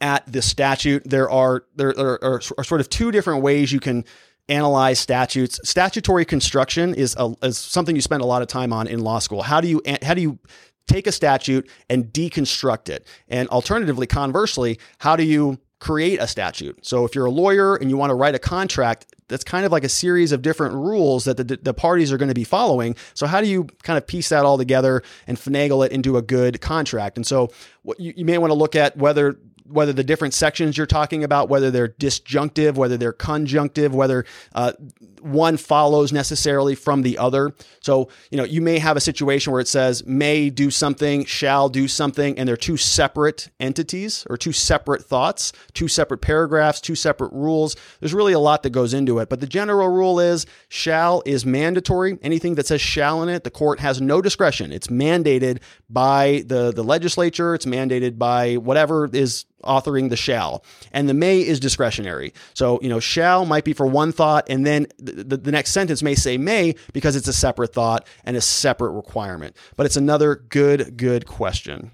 at 0.00 0.30
the 0.30 0.42
statute, 0.42 1.08
there 1.08 1.30
are 1.30 1.64
there 1.74 1.90
are, 1.98 2.22
are, 2.22 2.42
are 2.58 2.64
sort 2.64 2.80
of 2.80 2.90
two 2.90 3.10
different 3.10 3.42
ways 3.42 3.72
you 3.72 3.80
can 3.80 4.04
analyze 4.48 4.98
statutes. 4.98 5.58
Statutory 5.64 6.24
construction 6.24 6.94
is 6.94 7.16
a, 7.18 7.34
is 7.42 7.58
something 7.58 7.96
you 7.96 8.02
spend 8.02 8.22
a 8.22 8.26
lot 8.26 8.42
of 8.42 8.48
time 8.48 8.72
on 8.72 8.86
in 8.86 9.00
law 9.00 9.18
school. 9.18 9.42
How 9.42 9.60
do 9.60 9.68
you 9.68 9.82
how 10.02 10.14
do 10.14 10.20
you 10.20 10.38
take 10.86 11.06
a 11.06 11.12
statute 11.12 11.68
and 11.88 12.06
deconstruct 12.06 12.88
it? 12.88 13.06
And 13.28 13.48
alternatively, 13.48 14.06
conversely, 14.06 14.78
how 14.98 15.16
do 15.16 15.24
you 15.24 15.58
create 15.86 16.20
a 16.20 16.26
statute? 16.26 16.84
So 16.84 17.04
if 17.04 17.14
you're 17.14 17.26
a 17.26 17.30
lawyer 17.30 17.76
and 17.76 17.88
you 17.88 17.96
want 17.96 18.10
to 18.10 18.14
write 18.14 18.34
a 18.34 18.40
contract, 18.40 19.06
that's 19.28 19.44
kind 19.44 19.64
of 19.64 19.70
like 19.70 19.84
a 19.84 19.88
series 19.88 20.32
of 20.32 20.42
different 20.42 20.74
rules 20.74 21.24
that 21.26 21.36
the, 21.36 21.44
the 21.44 21.72
parties 21.72 22.10
are 22.10 22.16
going 22.16 22.28
to 22.28 22.34
be 22.34 22.42
following. 22.42 22.96
So 23.14 23.28
how 23.28 23.40
do 23.40 23.46
you 23.46 23.68
kind 23.84 23.96
of 23.96 24.04
piece 24.04 24.30
that 24.30 24.44
all 24.44 24.58
together 24.58 25.04
and 25.28 25.38
finagle 25.38 25.86
it 25.86 25.92
into 25.92 26.16
a 26.16 26.22
good 26.22 26.60
contract? 26.60 27.16
And 27.16 27.24
so 27.24 27.52
what 27.82 28.00
you, 28.00 28.12
you 28.16 28.24
may 28.24 28.36
want 28.36 28.50
to 28.50 28.56
look 28.56 28.74
at 28.74 28.96
whether 28.96 29.38
whether 29.68 29.92
the 29.92 30.04
different 30.04 30.34
sections 30.34 30.76
you're 30.76 30.86
talking 30.86 31.24
about, 31.24 31.48
whether 31.48 31.70
they're 31.70 31.88
disjunctive, 31.88 32.76
whether 32.76 32.96
they're 32.96 33.12
conjunctive, 33.12 33.94
whether 33.94 34.24
uh, 34.54 34.72
one 35.20 35.56
follows 35.56 36.12
necessarily 36.12 36.74
from 36.74 37.02
the 37.02 37.18
other. 37.18 37.54
So, 37.80 38.08
you 38.30 38.38
know, 38.38 38.44
you 38.44 38.60
may 38.60 38.78
have 38.78 38.96
a 38.96 39.00
situation 39.00 39.52
where 39.52 39.60
it 39.60 39.68
says 39.68 40.06
may 40.06 40.50
do 40.50 40.70
something, 40.70 41.24
shall 41.24 41.68
do 41.68 41.88
something, 41.88 42.38
and 42.38 42.48
they're 42.48 42.56
two 42.56 42.76
separate 42.76 43.48
entities 43.58 44.26
or 44.30 44.36
two 44.36 44.52
separate 44.52 45.04
thoughts, 45.04 45.52
two 45.74 45.88
separate 45.88 46.18
paragraphs, 46.18 46.80
two 46.80 46.94
separate 46.94 47.32
rules. 47.32 47.76
There's 48.00 48.14
really 48.14 48.32
a 48.32 48.38
lot 48.38 48.62
that 48.62 48.70
goes 48.70 48.94
into 48.94 49.18
it. 49.18 49.28
But 49.28 49.40
the 49.40 49.46
general 49.46 49.88
rule 49.88 50.20
is 50.20 50.46
shall 50.68 51.22
is 51.26 51.44
mandatory. 51.44 52.18
Anything 52.22 52.54
that 52.54 52.66
says 52.66 52.80
shall 52.80 53.22
in 53.22 53.28
it, 53.28 53.44
the 53.44 53.50
court 53.50 53.80
has 53.80 54.00
no 54.00 54.22
discretion. 54.22 54.72
It's 54.72 54.88
mandated 54.88 55.60
by 55.90 56.44
the, 56.46 56.72
the 56.72 56.84
legislature, 56.84 57.54
it's 57.54 57.66
mandated 57.66 58.18
by 58.18 58.56
whatever 58.56 59.08
is 59.12 59.44
authoring 59.66 60.08
the 60.08 60.16
shall. 60.16 60.64
And 60.92 61.08
the 61.08 61.14
may 61.14 61.40
is 61.40 61.60
discretionary. 61.60 62.32
So, 62.54 62.80
you 62.80 62.88
know, 62.88 63.00
shall 63.00 63.44
might 63.44 63.64
be 63.64 63.72
for 63.72 63.86
one 63.86 64.12
thought, 64.12 64.46
and 64.48 64.64
then 64.64 64.86
the, 64.98 65.36
the 65.36 65.52
next 65.52 65.72
sentence 65.72 66.02
may 66.02 66.14
say 66.14 66.38
may 66.38 66.74
because 66.92 67.16
it's 67.16 67.28
a 67.28 67.32
separate 67.32 67.72
thought 67.74 68.06
and 68.24 68.36
a 68.36 68.40
separate 68.40 68.92
requirement. 68.92 69.56
But 69.76 69.86
it's 69.86 69.96
another 69.96 70.36
good, 70.36 70.96
good 70.96 71.26
question. 71.26 71.90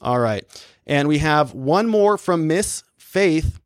All 0.00 0.20
right. 0.20 0.44
And 0.86 1.08
we 1.08 1.18
have 1.18 1.54
one 1.54 1.88
more 1.88 2.18
from 2.18 2.46
Miss 2.46 2.84
Faith 2.98 3.60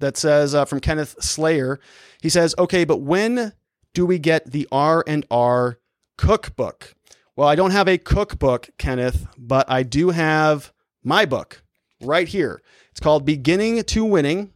that 0.00 0.16
says 0.16 0.54
uh, 0.54 0.64
from 0.64 0.80
Kenneth 0.80 1.16
Slayer. 1.20 1.80
He 2.20 2.28
says, 2.28 2.54
okay, 2.58 2.84
but 2.84 2.98
when 2.98 3.52
do 3.94 4.06
we 4.06 4.18
get 4.18 4.50
the 4.50 4.66
R 4.72 5.04
and 5.06 5.26
R 5.30 5.78
cookbook? 6.16 6.94
Well, 7.36 7.48
I 7.48 7.54
don't 7.54 7.70
have 7.70 7.88
a 7.88 7.98
cookbook, 7.98 8.70
Kenneth, 8.78 9.26
but 9.38 9.70
I 9.70 9.82
do 9.82 10.10
have 10.10 10.72
my 11.02 11.24
book 11.24 11.62
right 12.02 12.28
here. 12.28 12.62
It's 12.92 13.00
called 13.00 13.24
Beginning 13.26 13.82
to 13.82 14.04
Winning, 14.04 14.52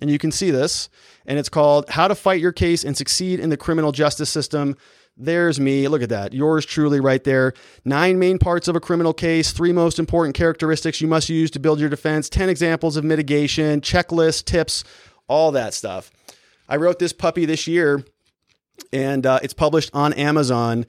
and 0.00 0.10
you 0.10 0.18
can 0.18 0.30
see 0.30 0.50
this. 0.50 0.88
And 1.26 1.38
it's 1.38 1.48
called 1.48 1.88
How 1.90 2.08
to 2.08 2.14
Fight 2.14 2.40
Your 2.40 2.52
Case 2.52 2.84
and 2.84 2.96
Succeed 2.96 3.40
in 3.40 3.50
the 3.50 3.56
Criminal 3.56 3.92
Justice 3.92 4.30
System. 4.30 4.76
There's 5.16 5.58
me. 5.58 5.88
Look 5.88 6.02
at 6.02 6.10
that. 6.10 6.32
Yours 6.32 6.64
truly 6.64 7.00
right 7.00 7.22
there. 7.24 7.52
Nine 7.84 8.18
main 8.18 8.38
parts 8.38 8.68
of 8.68 8.76
a 8.76 8.80
criminal 8.80 9.12
case, 9.12 9.50
three 9.50 9.72
most 9.72 9.98
important 9.98 10.36
characteristics 10.36 11.00
you 11.00 11.08
must 11.08 11.28
use 11.28 11.50
to 11.50 11.58
build 11.58 11.80
your 11.80 11.88
defense, 11.88 12.28
10 12.28 12.48
examples 12.48 12.96
of 12.96 13.04
mitigation, 13.04 13.80
checklist, 13.80 14.44
tips, 14.44 14.84
all 15.26 15.50
that 15.52 15.74
stuff. 15.74 16.12
I 16.68 16.76
wrote 16.76 17.00
this 17.00 17.12
puppy 17.12 17.46
this 17.46 17.66
year 17.66 18.04
and 18.92 19.26
uh, 19.26 19.40
it's 19.42 19.54
published 19.54 19.90
on 19.92 20.12
Amazon. 20.12 20.86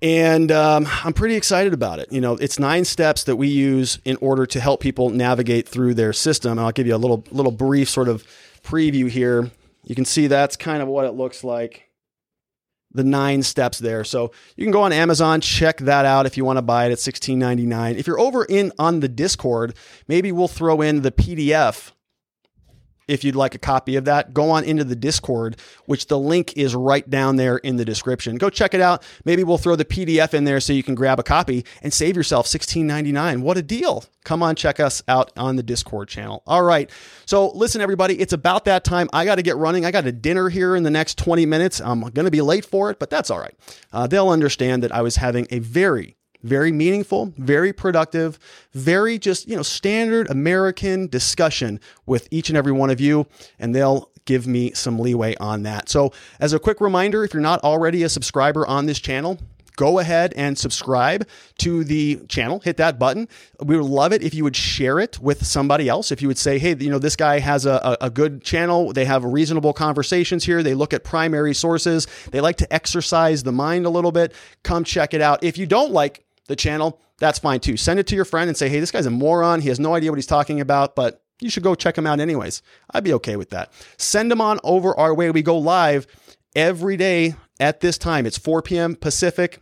And 0.00 0.52
um, 0.52 0.86
I'm 1.04 1.12
pretty 1.12 1.34
excited 1.34 1.72
about 1.72 1.98
it. 1.98 2.12
You 2.12 2.20
know, 2.20 2.34
it's 2.34 2.58
nine 2.58 2.84
steps 2.84 3.24
that 3.24 3.36
we 3.36 3.48
use 3.48 3.98
in 4.04 4.16
order 4.20 4.46
to 4.46 4.60
help 4.60 4.80
people 4.80 5.10
navigate 5.10 5.68
through 5.68 5.94
their 5.94 6.12
system. 6.12 6.52
And 6.52 6.60
I'll 6.60 6.72
give 6.72 6.86
you 6.86 6.94
a 6.94 6.98
little 6.98 7.24
little 7.30 7.52
brief 7.52 7.88
sort 7.88 8.08
of 8.08 8.24
preview 8.62 9.08
here. 9.08 9.50
You 9.84 9.94
can 9.94 10.04
see 10.04 10.26
that's 10.26 10.56
kind 10.56 10.82
of 10.82 10.88
what 10.88 11.06
it 11.06 11.12
looks 11.12 11.42
like. 11.42 11.88
The 12.92 13.04
nine 13.04 13.42
steps 13.42 13.78
there. 13.78 14.04
So 14.04 14.32
you 14.56 14.64
can 14.64 14.72
go 14.72 14.82
on 14.82 14.92
Amazon, 14.92 15.40
check 15.40 15.78
that 15.78 16.04
out 16.04 16.26
if 16.26 16.36
you 16.36 16.44
want 16.44 16.56
to 16.58 16.62
buy 16.62 16.86
it 16.86 16.92
at 16.92 16.98
$16.99. 16.98 17.96
If 17.96 18.06
you're 18.06 18.20
over 18.20 18.44
in 18.44 18.72
on 18.78 19.00
the 19.00 19.08
Discord, 19.08 19.74
maybe 20.06 20.32
we'll 20.32 20.48
throw 20.48 20.80
in 20.80 21.02
the 21.02 21.12
PDF 21.12 21.92
if 23.08 23.24
you'd 23.24 23.34
like 23.34 23.54
a 23.54 23.58
copy 23.58 23.96
of 23.96 24.04
that, 24.04 24.34
go 24.34 24.50
on 24.50 24.64
into 24.64 24.84
the 24.84 24.94
Discord, 24.94 25.56
which 25.86 26.06
the 26.06 26.18
link 26.18 26.56
is 26.56 26.74
right 26.74 27.08
down 27.08 27.36
there 27.36 27.56
in 27.56 27.76
the 27.76 27.84
description. 27.84 28.36
Go 28.36 28.50
check 28.50 28.74
it 28.74 28.80
out. 28.80 29.02
Maybe 29.24 29.42
we'll 29.42 29.58
throw 29.58 29.74
the 29.74 29.84
PDF 29.84 30.34
in 30.34 30.44
there 30.44 30.60
so 30.60 30.72
you 30.72 30.82
can 30.82 30.94
grab 30.94 31.18
a 31.18 31.22
copy 31.22 31.64
and 31.82 31.92
save 31.92 32.16
yourself 32.16 32.46
$16.99. 32.46 33.40
What 33.40 33.56
a 33.56 33.62
deal. 33.62 34.04
Come 34.24 34.42
on, 34.42 34.54
check 34.56 34.78
us 34.78 35.02
out 35.08 35.32
on 35.38 35.56
the 35.56 35.62
Discord 35.62 36.08
channel. 36.08 36.42
All 36.46 36.62
right. 36.62 36.90
So, 37.24 37.50
listen, 37.52 37.80
everybody, 37.80 38.20
it's 38.20 38.34
about 38.34 38.66
that 38.66 38.84
time. 38.84 39.08
I 39.12 39.24
got 39.24 39.36
to 39.36 39.42
get 39.42 39.56
running. 39.56 39.86
I 39.86 39.90
got 39.90 40.06
a 40.06 40.12
dinner 40.12 40.50
here 40.50 40.76
in 40.76 40.82
the 40.82 40.90
next 40.90 41.16
20 41.16 41.46
minutes. 41.46 41.80
I'm 41.80 42.00
going 42.00 42.26
to 42.26 42.30
be 42.30 42.42
late 42.42 42.66
for 42.66 42.90
it, 42.90 42.98
but 42.98 43.08
that's 43.08 43.30
all 43.30 43.38
right. 43.38 43.54
Uh, 43.90 44.06
they'll 44.06 44.28
understand 44.28 44.82
that 44.82 44.92
I 44.92 45.00
was 45.00 45.16
having 45.16 45.46
a 45.50 45.60
very 45.60 46.17
very 46.42 46.72
meaningful, 46.72 47.32
very 47.36 47.72
productive, 47.72 48.38
very 48.72 49.18
just, 49.18 49.48
you 49.48 49.56
know, 49.56 49.62
standard 49.62 50.30
American 50.30 51.06
discussion 51.08 51.80
with 52.06 52.28
each 52.30 52.48
and 52.48 52.56
every 52.56 52.72
one 52.72 52.90
of 52.90 53.00
you. 53.00 53.26
And 53.58 53.74
they'll 53.74 54.10
give 54.24 54.46
me 54.46 54.72
some 54.72 54.98
leeway 54.98 55.34
on 55.36 55.62
that. 55.62 55.88
So, 55.88 56.12
as 56.38 56.52
a 56.52 56.58
quick 56.58 56.80
reminder, 56.80 57.24
if 57.24 57.32
you're 57.32 57.42
not 57.42 57.64
already 57.64 58.02
a 58.02 58.08
subscriber 58.08 58.66
on 58.66 58.86
this 58.86 58.98
channel, 58.98 59.38
go 59.78 60.00
ahead 60.00 60.34
and 60.36 60.58
subscribe 60.58 61.26
to 61.56 61.84
the 61.84 62.16
channel. 62.28 62.58
Hit 62.58 62.76
that 62.78 62.98
button. 62.98 63.28
We 63.62 63.76
would 63.76 63.86
love 63.86 64.12
it 64.12 64.22
if 64.22 64.34
you 64.34 64.42
would 64.42 64.56
share 64.56 64.98
it 64.98 65.20
with 65.20 65.46
somebody 65.46 65.88
else. 65.88 66.10
If 66.10 66.20
you 66.20 66.26
would 66.26 66.36
say, 66.36 66.58
hey, 66.58 66.74
you 66.78 66.90
know, 66.90 66.98
this 66.98 67.14
guy 67.14 67.38
has 67.38 67.64
a, 67.64 67.96
a 68.00 68.10
good 68.10 68.42
channel. 68.42 68.92
They 68.92 69.04
have 69.04 69.24
reasonable 69.24 69.72
conversations 69.72 70.44
here. 70.44 70.64
They 70.64 70.74
look 70.74 70.92
at 70.92 71.04
primary 71.04 71.54
sources. 71.54 72.08
They 72.32 72.40
like 72.40 72.56
to 72.56 72.70
exercise 72.72 73.44
the 73.44 73.52
mind 73.52 73.86
a 73.86 73.90
little 73.90 74.12
bit. 74.12 74.34
Come 74.64 74.82
check 74.82 75.14
it 75.14 75.22
out. 75.22 75.44
If 75.44 75.56
you 75.56 75.64
don't 75.64 75.92
like 75.92 76.24
the 76.48 76.56
channel, 76.56 77.00
that's 77.18 77.38
fine 77.38 77.60
too. 77.60 77.76
Send 77.76 78.00
it 78.00 78.06
to 78.08 78.16
your 78.16 78.24
friend 78.24 78.48
and 78.48 78.56
say, 78.56 78.68
hey, 78.68 78.80
this 78.80 78.90
guy's 78.90 79.06
a 79.06 79.10
moron. 79.10 79.60
He 79.60 79.68
has 79.68 79.78
no 79.78 79.94
idea 79.94 80.10
what 80.10 80.18
he's 80.18 80.26
talking 80.26 80.60
about, 80.60 80.96
but 80.96 81.22
you 81.40 81.50
should 81.50 81.62
go 81.62 81.74
check 81.74 81.96
him 81.96 82.06
out 82.06 82.20
anyways. 82.20 82.62
I'd 82.90 83.04
be 83.04 83.12
okay 83.14 83.36
with 83.36 83.50
that. 83.50 83.72
Send 83.96 84.30
them 84.30 84.40
on 84.40 84.58
over 84.64 84.98
our 84.98 85.14
way. 85.14 85.30
We 85.30 85.42
go 85.42 85.56
live 85.56 86.06
every 86.56 86.96
day 86.96 87.36
at 87.60 87.80
this 87.80 87.98
time. 87.98 88.26
It's 88.26 88.38
4 88.38 88.62
p.m. 88.62 88.96
Pacific, 88.96 89.60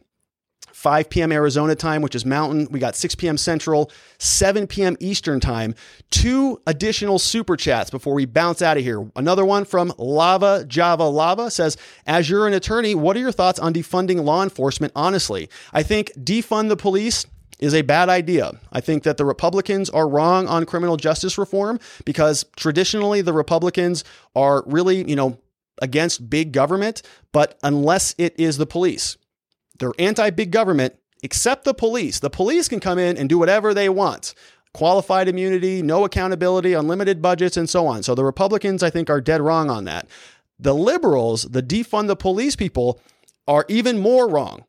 5 0.86 1.10
p.m. 1.10 1.32
Arizona 1.32 1.74
time, 1.74 2.00
which 2.00 2.14
is 2.14 2.24
mountain. 2.24 2.68
We 2.70 2.78
got 2.78 2.94
6 2.94 3.16
p.m. 3.16 3.36
Central, 3.36 3.90
7 4.18 4.68
p.m. 4.68 4.96
Eastern 5.00 5.40
time. 5.40 5.74
Two 6.12 6.62
additional 6.64 7.18
super 7.18 7.56
chats 7.56 7.90
before 7.90 8.14
we 8.14 8.24
bounce 8.24 8.62
out 8.62 8.76
of 8.76 8.84
here. 8.84 9.04
Another 9.16 9.44
one 9.44 9.64
from 9.64 9.92
Lava 9.98 10.64
Java 10.64 11.02
Lava 11.02 11.50
says, 11.50 11.76
As 12.06 12.30
you're 12.30 12.46
an 12.46 12.54
attorney, 12.54 12.94
what 12.94 13.16
are 13.16 13.18
your 13.18 13.32
thoughts 13.32 13.58
on 13.58 13.74
defunding 13.74 14.22
law 14.22 14.44
enforcement? 14.44 14.92
Honestly, 14.94 15.50
I 15.72 15.82
think 15.82 16.12
defund 16.12 16.68
the 16.68 16.76
police 16.76 17.26
is 17.58 17.74
a 17.74 17.82
bad 17.82 18.08
idea. 18.08 18.52
I 18.70 18.80
think 18.80 19.02
that 19.02 19.16
the 19.16 19.24
Republicans 19.24 19.90
are 19.90 20.08
wrong 20.08 20.46
on 20.46 20.66
criminal 20.66 20.96
justice 20.96 21.36
reform 21.36 21.80
because 22.04 22.44
traditionally 22.54 23.22
the 23.22 23.32
Republicans 23.32 24.04
are 24.36 24.62
really, 24.66 25.02
you 25.10 25.16
know, 25.16 25.40
against 25.82 26.30
big 26.30 26.52
government, 26.52 27.02
but 27.32 27.58
unless 27.64 28.14
it 28.18 28.38
is 28.38 28.56
the 28.56 28.66
police. 28.66 29.16
They're 29.78 29.92
anti 29.98 30.30
big 30.30 30.50
government, 30.50 30.94
except 31.22 31.64
the 31.64 31.74
police. 31.74 32.18
The 32.18 32.30
police 32.30 32.68
can 32.68 32.80
come 32.80 32.98
in 32.98 33.16
and 33.16 33.28
do 33.28 33.38
whatever 33.38 33.74
they 33.74 33.88
want 33.88 34.34
qualified 34.76 35.26
immunity, 35.26 35.80
no 35.80 36.04
accountability, 36.04 36.74
unlimited 36.74 37.22
budgets, 37.22 37.56
and 37.56 37.68
so 37.68 37.86
on. 37.86 38.02
So 38.02 38.14
the 38.14 38.22
Republicans, 38.22 38.82
I 38.82 38.90
think, 38.90 39.08
are 39.08 39.22
dead 39.22 39.40
wrong 39.40 39.70
on 39.70 39.84
that. 39.84 40.06
The 40.58 40.74
liberals, 40.74 41.44
the 41.44 41.62
defund 41.62 42.08
the 42.08 42.14
police 42.14 42.56
people, 42.56 43.00
are 43.48 43.64
even 43.68 43.98
more 43.98 44.28
wrong 44.28 44.64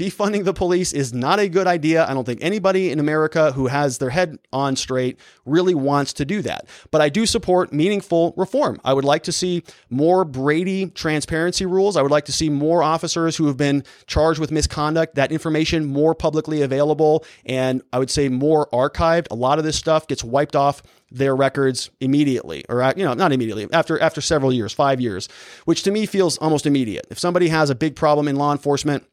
defunding 0.00 0.44
the 0.44 0.54
police 0.54 0.94
is 0.94 1.12
not 1.12 1.38
a 1.38 1.46
good 1.46 1.66
idea. 1.66 2.06
I 2.08 2.14
don't 2.14 2.24
think 2.24 2.42
anybody 2.42 2.90
in 2.90 2.98
America 2.98 3.52
who 3.52 3.66
has 3.66 3.98
their 3.98 4.08
head 4.08 4.38
on 4.50 4.74
straight 4.74 5.20
really 5.44 5.74
wants 5.74 6.14
to 6.14 6.24
do 6.24 6.40
that. 6.40 6.66
But 6.90 7.02
I 7.02 7.10
do 7.10 7.26
support 7.26 7.70
meaningful 7.70 8.32
reform. 8.38 8.80
I 8.82 8.94
would 8.94 9.04
like 9.04 9.24
to 9.24 9.32
see 9.32 9.62
more 9.90 10.24
Brady 10.24 10.86
transparency 10.86 11.66
rules. 11.66 11.98
I 11.98 12.02
would 12.02 12.10
like 12.10 12.24
to 12.24 12.32
see 12.32 12.48
more 12.48 12.82
officers 12.82 13.36
who 13.36 13.46
have 13.48 13.58
been 13.58 13.84
charged 14.06 14.40
with 14.40 14.50
misconduct, 14.50 15.16
that 15.16 15.32
information 15.32 15.84
more 15.84 16.14
publicly 16.14 16.62
available, 16.62 17.22
and 17.44 17.82
I 17.92 17.98
would 17.98 18.10
say 18.10 18.30
more 18.30 18.70
archived. 18.72 19.26
A 19.30 19.34
lot 19.34 19.58
of 19.58 19.66
this 19.66 19.76
stuff 19.76 20.06
gets 20.06 20.24
wiped 20.24 20.56
off 20.56 20.82
their 21.12 21.36
records 21.36 21.90
immediately 22.00 22.64
or 22.68 22.80
uh, 22.82 22.92
you 22.96 23.04
know 23.04 23.14
not 23.14 23.32
immediately 23.32 23.66
after 23.72 24.00
after 24.00 24.20
several 24.20 24.52
years 24.52 24.72
5 24.72 25.00
years 25.00 25.28
which 25.64 25.82
to 25.82 25.90
me 25.90 26.06
feels 26.06 26.38
almost 26.38 26.66
immediate 26.66 27.04
if 27.10 27.18
somebody 27.18 27.48
has 27.48 27.68
a 27.68 27.74
big 27.74 27.96
problem 27.96 28.28
in 28.28 28.36
law 28.36 28.52
enforcement 28.52 29.04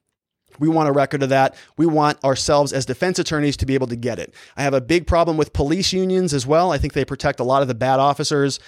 we 0.60 0.68
want 0.68 0.90
a 0.90 0.92
record 0.92 1.24
of 1.24 1.30
that. 1.30 1.56
We 1.78 1.86
want 1.86 2.24
ourselves 2.24 2.74
as 2.74 2.86
defense 2.86 3.20
attorneys 3.20 3.58
to 3.58 3.66
be 3.66 3.74
able 3.74 3.88
to 3.88 3.96
get 3.96 4.20
it. 4.20 4.34
I 4.56 4.64
have 4.64 4.74
a 4.74 4.82
big 4.82 5.08
problem 5.08 5.38
with 5.38 5.54
police 5.54 5.94
unions 5.94 6.34
as 6.34 6.46
well. 6.46 6.72
I 6.72 6.78
think 6.78 6.94
they 6.94 7.06
protect 7.06 7.40
a 7.40 7.44
lot 7.44 7.62
of 7.62 7.68
the 7.68 7.76
bad 7.76 8.00
officers. 8.00 8.60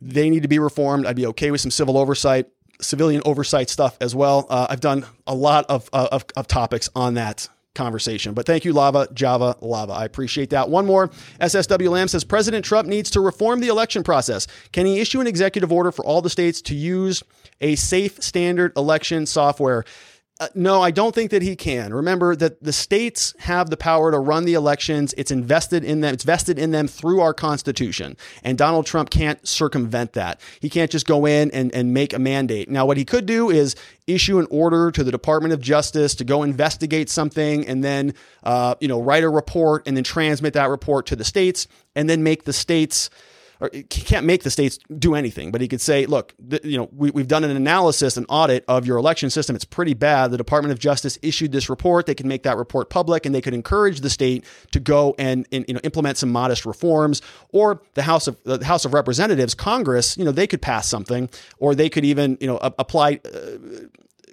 They 0.00 0.30
need 0.30 0.42
to 0.42 0.48
be 0.48 0.58
reformed. 0.58 1.06
I'd 1.06 1.16
be 1.16 1.26
okay 1.26 1.50
with 1.50 1.60
some 1.60 1.70
civil 1.70 1.98
oversight, 1.98 2.46
civilian 2.80 3.22
oversight 3.24 3.68
stuff 3.68 3.96
as 4.00 4.14
well. 4.14 4.46
Uh, 4.48 4.66
I've 4.70 4.80
done 4.80 5.04
a 5.26 5.34
lot 5.34 5.66
of, 5.68 5.88
uh, 5.92 6.08
of, 6.12 6.24
of 6.36 6.46
topics 6.46 6.88
on 6.94 7.14
that 7.14 7.48
conversation. 7.78 8.34
But 8.34 8.44
thank 8.44 8.64
you, 8.64 8.72
Lava, 8.72 9.08
Java, 9.14 9.56
Lava. 9.60 9.92
I 9.92 10.04
appreciate 10.04 10.50
that. 10.50 10.68
One 10.68 10.84
more. 10.84 11.08
SSW 11.40 11.90
Lamb 11.90 12.08
says 12.08 12.24
President 12.24 12.64
Trump 12.64 12.88
needs 12.88 13.08
to 13.10 13.20
reform 13.20 13.60
the 13.60 13.68
election 13.68 14.02
process. 14.02 14.46
Can 14.72 14.84
he 14.84 15.00
issue 15.00 15.20
an 15.20 15.26
executive 15.26 15.72
order 15.72 15.92
for 15.92 16.04
all 16.04 16.20
the 16.20 16.28
states 16.28 16.60
to 16.62 16.74
use 16.74 17.22
a 17.60 17.76
safe 17.76 18.22
standard 18.22 18.72
election 18.76 19.24
software? 19.26 19.84
Uh, 20.40 20.46
no, 20.54 20.80
I 20.80 20.92
don't 20.92 21.12
think 21.12 21.32
that 21.32 21.42
he 21.42 21.56
can. 21.56 21.92
Remember 21.92 22.36
that 22.36 22.62
the 22.62 22.72
states 22.72 23.34
have 23.40 23.70
the 23.70 23.76
power 23.76 24.12
to 24.12 24.20
run 24.20 24.44
the 24.44 24.54
elections. 24.54 25.12
It's 25.16 25.32
invested 25.32 25.82
in 25.82 26.00
them. 26.00 26.14
It's 26.14 26.22
vested 26.22 26.60
in 26.60 26.70
them 26.70 26.86
through 26.86 27.20
our 27.20 27.34
Constitution. 27.34 28.16
And 28.44 28.56
Donald 28.56 28.86
Trump 28.86 29.10
can't 29.10 29.46
circumvent 29.46 30.12
that. 30.12 30.40
He 30.60 30.70
can't 30.70 30.92
just 30.92 31.08
go 31.08 31.26
in 31.26 31.50
and, 31.50 31.74
and 31.74 31.92
make 31.92 32.12
a 32.12 32.20
mandate. 32.20 32.70
Now, 32.70 32.86
what 32.86 32.96
he 32.96 33.04
could 33.04 33.26
do 33.26 33.50
is 33.50 33.74
issue 34.06 34.38
an 34.38 34.46
order 34.48 34.92
to 34.92 35.02
the 35.02 35.10
Department 35.10 35.54
of 35.54 35.60
Justice 35.60 36.14
to 36.14 36.24
go 36.24 36.44
investigate 36.44 37.10
something 37.10 37.66
and 37.66 37.82
then, 37.82 38.14
uh, 38.44 38.76
you 38.78 38.86
know, 38.86 39.02
write 39.02 39.24
a 39.24 39.28
report 39.28 39.88
and 39.88 39.96
then 39.96 40.04
transmit 40.04 40.54
that 40.54 40.70
report 40.70 41.06
to 41.06 41.16
the 41.16 41.24
states 41.24 41.66
and 41.96 42.08
then 42.08 42.22
make 42.22 42.44
the 42.44 42.52
states 42.52 43.10
or 43.60 43.70
he 43.72 43.82
can't 43.82 44.24
make 44.24 44.42
the 44.42 44.50
states 44.50 44.78
do 44.98 45.14
anything, 45.14 45.50
but 45.50 45.60
he 45.60 45.68
could 45.68 45.80
say, 45.80 46.06
look, 46.06 46.34
th- 46.48 46.64
you 46.64 46.76
know, 46.76 46.88
we, 46.92 47.10
we've 47.10 47.28
done 47.28 47.44
an 47.44 47.50
analysis, 47.50 48.16
an 48.16 48.26
audit 48.28 48.64
of 48.68 48.86
your 48.86 48.96
election 48.96 49.30
system. 49.30 49.56
It's 49.56 49.64
pretty 49.64 49.94
bad. 49.94 50.30
The 50.30 50.36
Department 50.36 50.72
of 50.72 50.78
Justice 50.78 51.18
issued 51.22 51.52
this 51.52 51.68
report. 51.68 52.06
They 52.06 52.14
can 52.14 52.28
make 52.28 52.44
that 52.44 52.56
report 52.56 52.90
public 52.90 53.26
and 53.26 53.34
they 53.34 53.40
could 53.40 53.54
encourage 53.54 54.00
the 54.00 54.10
state 54.10 54.44
to 54.72 54.80
go 54.80 55.14
and, 55.18 55.46
and 55.50 55.64
you 55.66 55.74
know, 55.74 55.80
implement 55.82 56.18
some 56.18 56.30
modest 56.30 56.66
reforms 56.66 57.20
or 57.50 57.82
the 57.94 58.02
House 58.02 58.26
of 58.28 58.36
the 58.44 58.64
House 58.64 58.84
of 58.84 58.94
Representatives, 58.94 59.54
Congress, 59.54 60.16
you 60.16 60.24
know, 60.24 60.32
they 60.32 60.46
could 60.46 60.62
pass 60.62 60.88
something 60.88 61.28
or 61.58 61.74
they 61.74 61.88
could 61.88 62.04
even, 62.04 62.38
you 62.40 62.46
know, 62.46 62.58
apply, 62.58 63.20
uh, 63.24 63.58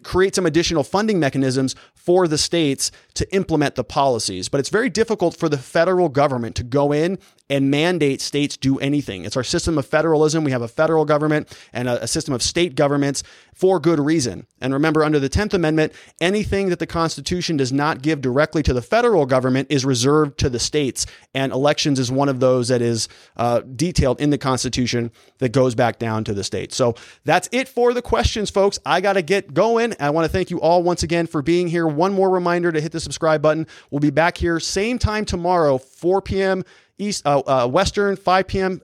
create 0.06 0.36
some 0.36 0.45
additional 0.45 0.84
funding 0.84 1.19
mechanisms 1.19 1.76
for 1.94 2.27
the 2.27 2.38
states 2.38 2.91
to 3.15 3.36
implement 3.36 3.76
the 3.76 3.84
policies. 3.84 4.48
But 4.48 4.60
it's 4.60 4.69
very 4.69 4.90
difficult 4.90 5.36
for 5.36 5.49
the 5.49 5.57
federal 5.57 6.10
government 6.10 6.56
to 6.57 6.64
go 6.64 6.91
in 6.91 7.18
and 7.49 7.69
mandate 7.69 8.22
states 8.22 8.57
do 8.57 8.80
anything. 8.80 9.23
It's 9.23 9.38
our 9.38 9.44
system 9.44 9.77
of 9.77 9.86
federalism. 9.86 10.44
We 10.44 10.52
have 10.52 10.64
a 10.64 10.68
federal 10.68 11.06
government 11.06 11.56
and 11.73 11.88
a, 11.88 12.03
a, 12.03 12.07
system 12.07 12.34
of 12.34 12.41
state 12.41 12.76
governments 12.76 13.23
for 13.53 13.80
good 13.80 13.99
reason. 13.99 14.48
And 14.61 14.73
remember, 14.73 15.03
under 15.03 15.19
the 15.19 15.30
10th 15.30 15.53
Amendment, 15.53 15.94
anything 16.19 16.69
that 16.69 16.80
the 16.80 16.88
Constitution 16.88 17.56
does 17.57 17.72
not 17.72 18.02
give 18.02 18.22
directly 18.22 18.64
to 18.64 18.73
the 18.73 18.82
federal 18.82 19.26
government 19.26 19.68
is 19.69 19.86
reserved 19.86 20.40
to 20.40 20.49
the 20.49 20.60
states. 20.60 21.06
And 21.36 21.52
elections 21.52 21.99
is 21.99 22.11
one 22.11 22.30
of 22.30 22.40
those 22.40 22.69
that 22.69 22.82
is 22.82 23.07
uh, 23.38 23.61
detailed 23.61 24.19
in 24.19 24.32
the 24.32 24.38
Constitution 24.38 25.11
that 25.38 25.49
goes 25.49 25.76
back 25.76 25.99
down 25.99 26.23
to 26.23 26.34
the 26.34 26.44
states. 26.44 26.76
So 26.76 26.95
that's 27.26 27.48
it 27.52 27.68
for 27.68 27.94
the 27.94 28.02
questions, 28.02 28.49
folks. 28.49 28.80
I 28.86 29.02
got 29.02 29.14
to 29.14 29.22
get 29.22 29.53
going. 29.53 29.94
I 29.99 30.09
want 30.09 30.26
to 30.26 30.31
thank 30.31 30.49
you 30.49 30.59
all 30.61 30.84
once 30.84 31.03
again 31.03 31.27
for 31.27 31.41
being 31.41 31.67
here. 31.67 31.88
One 31.88 32.13
more 32.13 32.30
reminder 32.30 32.72
to 32.72 32.81
hit 32.81 32.91
the 32.91 32.99
subscribe 32.99 33.41
button. 33.41 33.67
We'll 33.89 33.99
be 33.99 34.09
back 34.09 34.38
here 34.38 34.59
same 34.59 34.99
time 34.99 35.26
tomorrow, 35.26 35.77
4 35.77 36.22
p.m. 36.22 36.63
East, 36.97 37.26
uh, 37.26 37.39
uh, 37.39 37.67
Western, 37.67 38.15
5 38.15 38.47
p.m. 38.47 38.81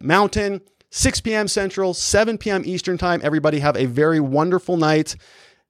Mountain, 0.00 0.60
6 0.90 1.20
p.m. 1.20 1.48
Central, 1.48 1.94
7 1.94 2.38
p.m. 2.38 2.62
Eastern 2.64 2.98
Time. 2.98 3.20
Everybody 3.22 3.60
have 3.60 3.76
a 3.76 3.86
very 3.86 4.20
wonderful 4.20 4.76
night. 4.76 5.16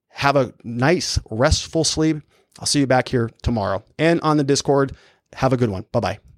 Have 0.08 0.36
a 0.36 0.52
nice, 0.64 1.18
restful 1.30 1.84
sleep. 1.84 2.18
I'll 2.58 2.66
see 2.66 2.80
you 2.80 2.86
back 2.86 3.08
here 3.08 3.30
tomorrow 3.42 3.82
and 3.98 4.20
on 4.20 4.36
the 4.36 4.44
Discord. 4.44 4.94
Have 5.34 5.52
a 5.52 5.56
good 5.56 5.70
one. 5.70 5.86
Bye 5.92 6.00
bye. 6.00 6.31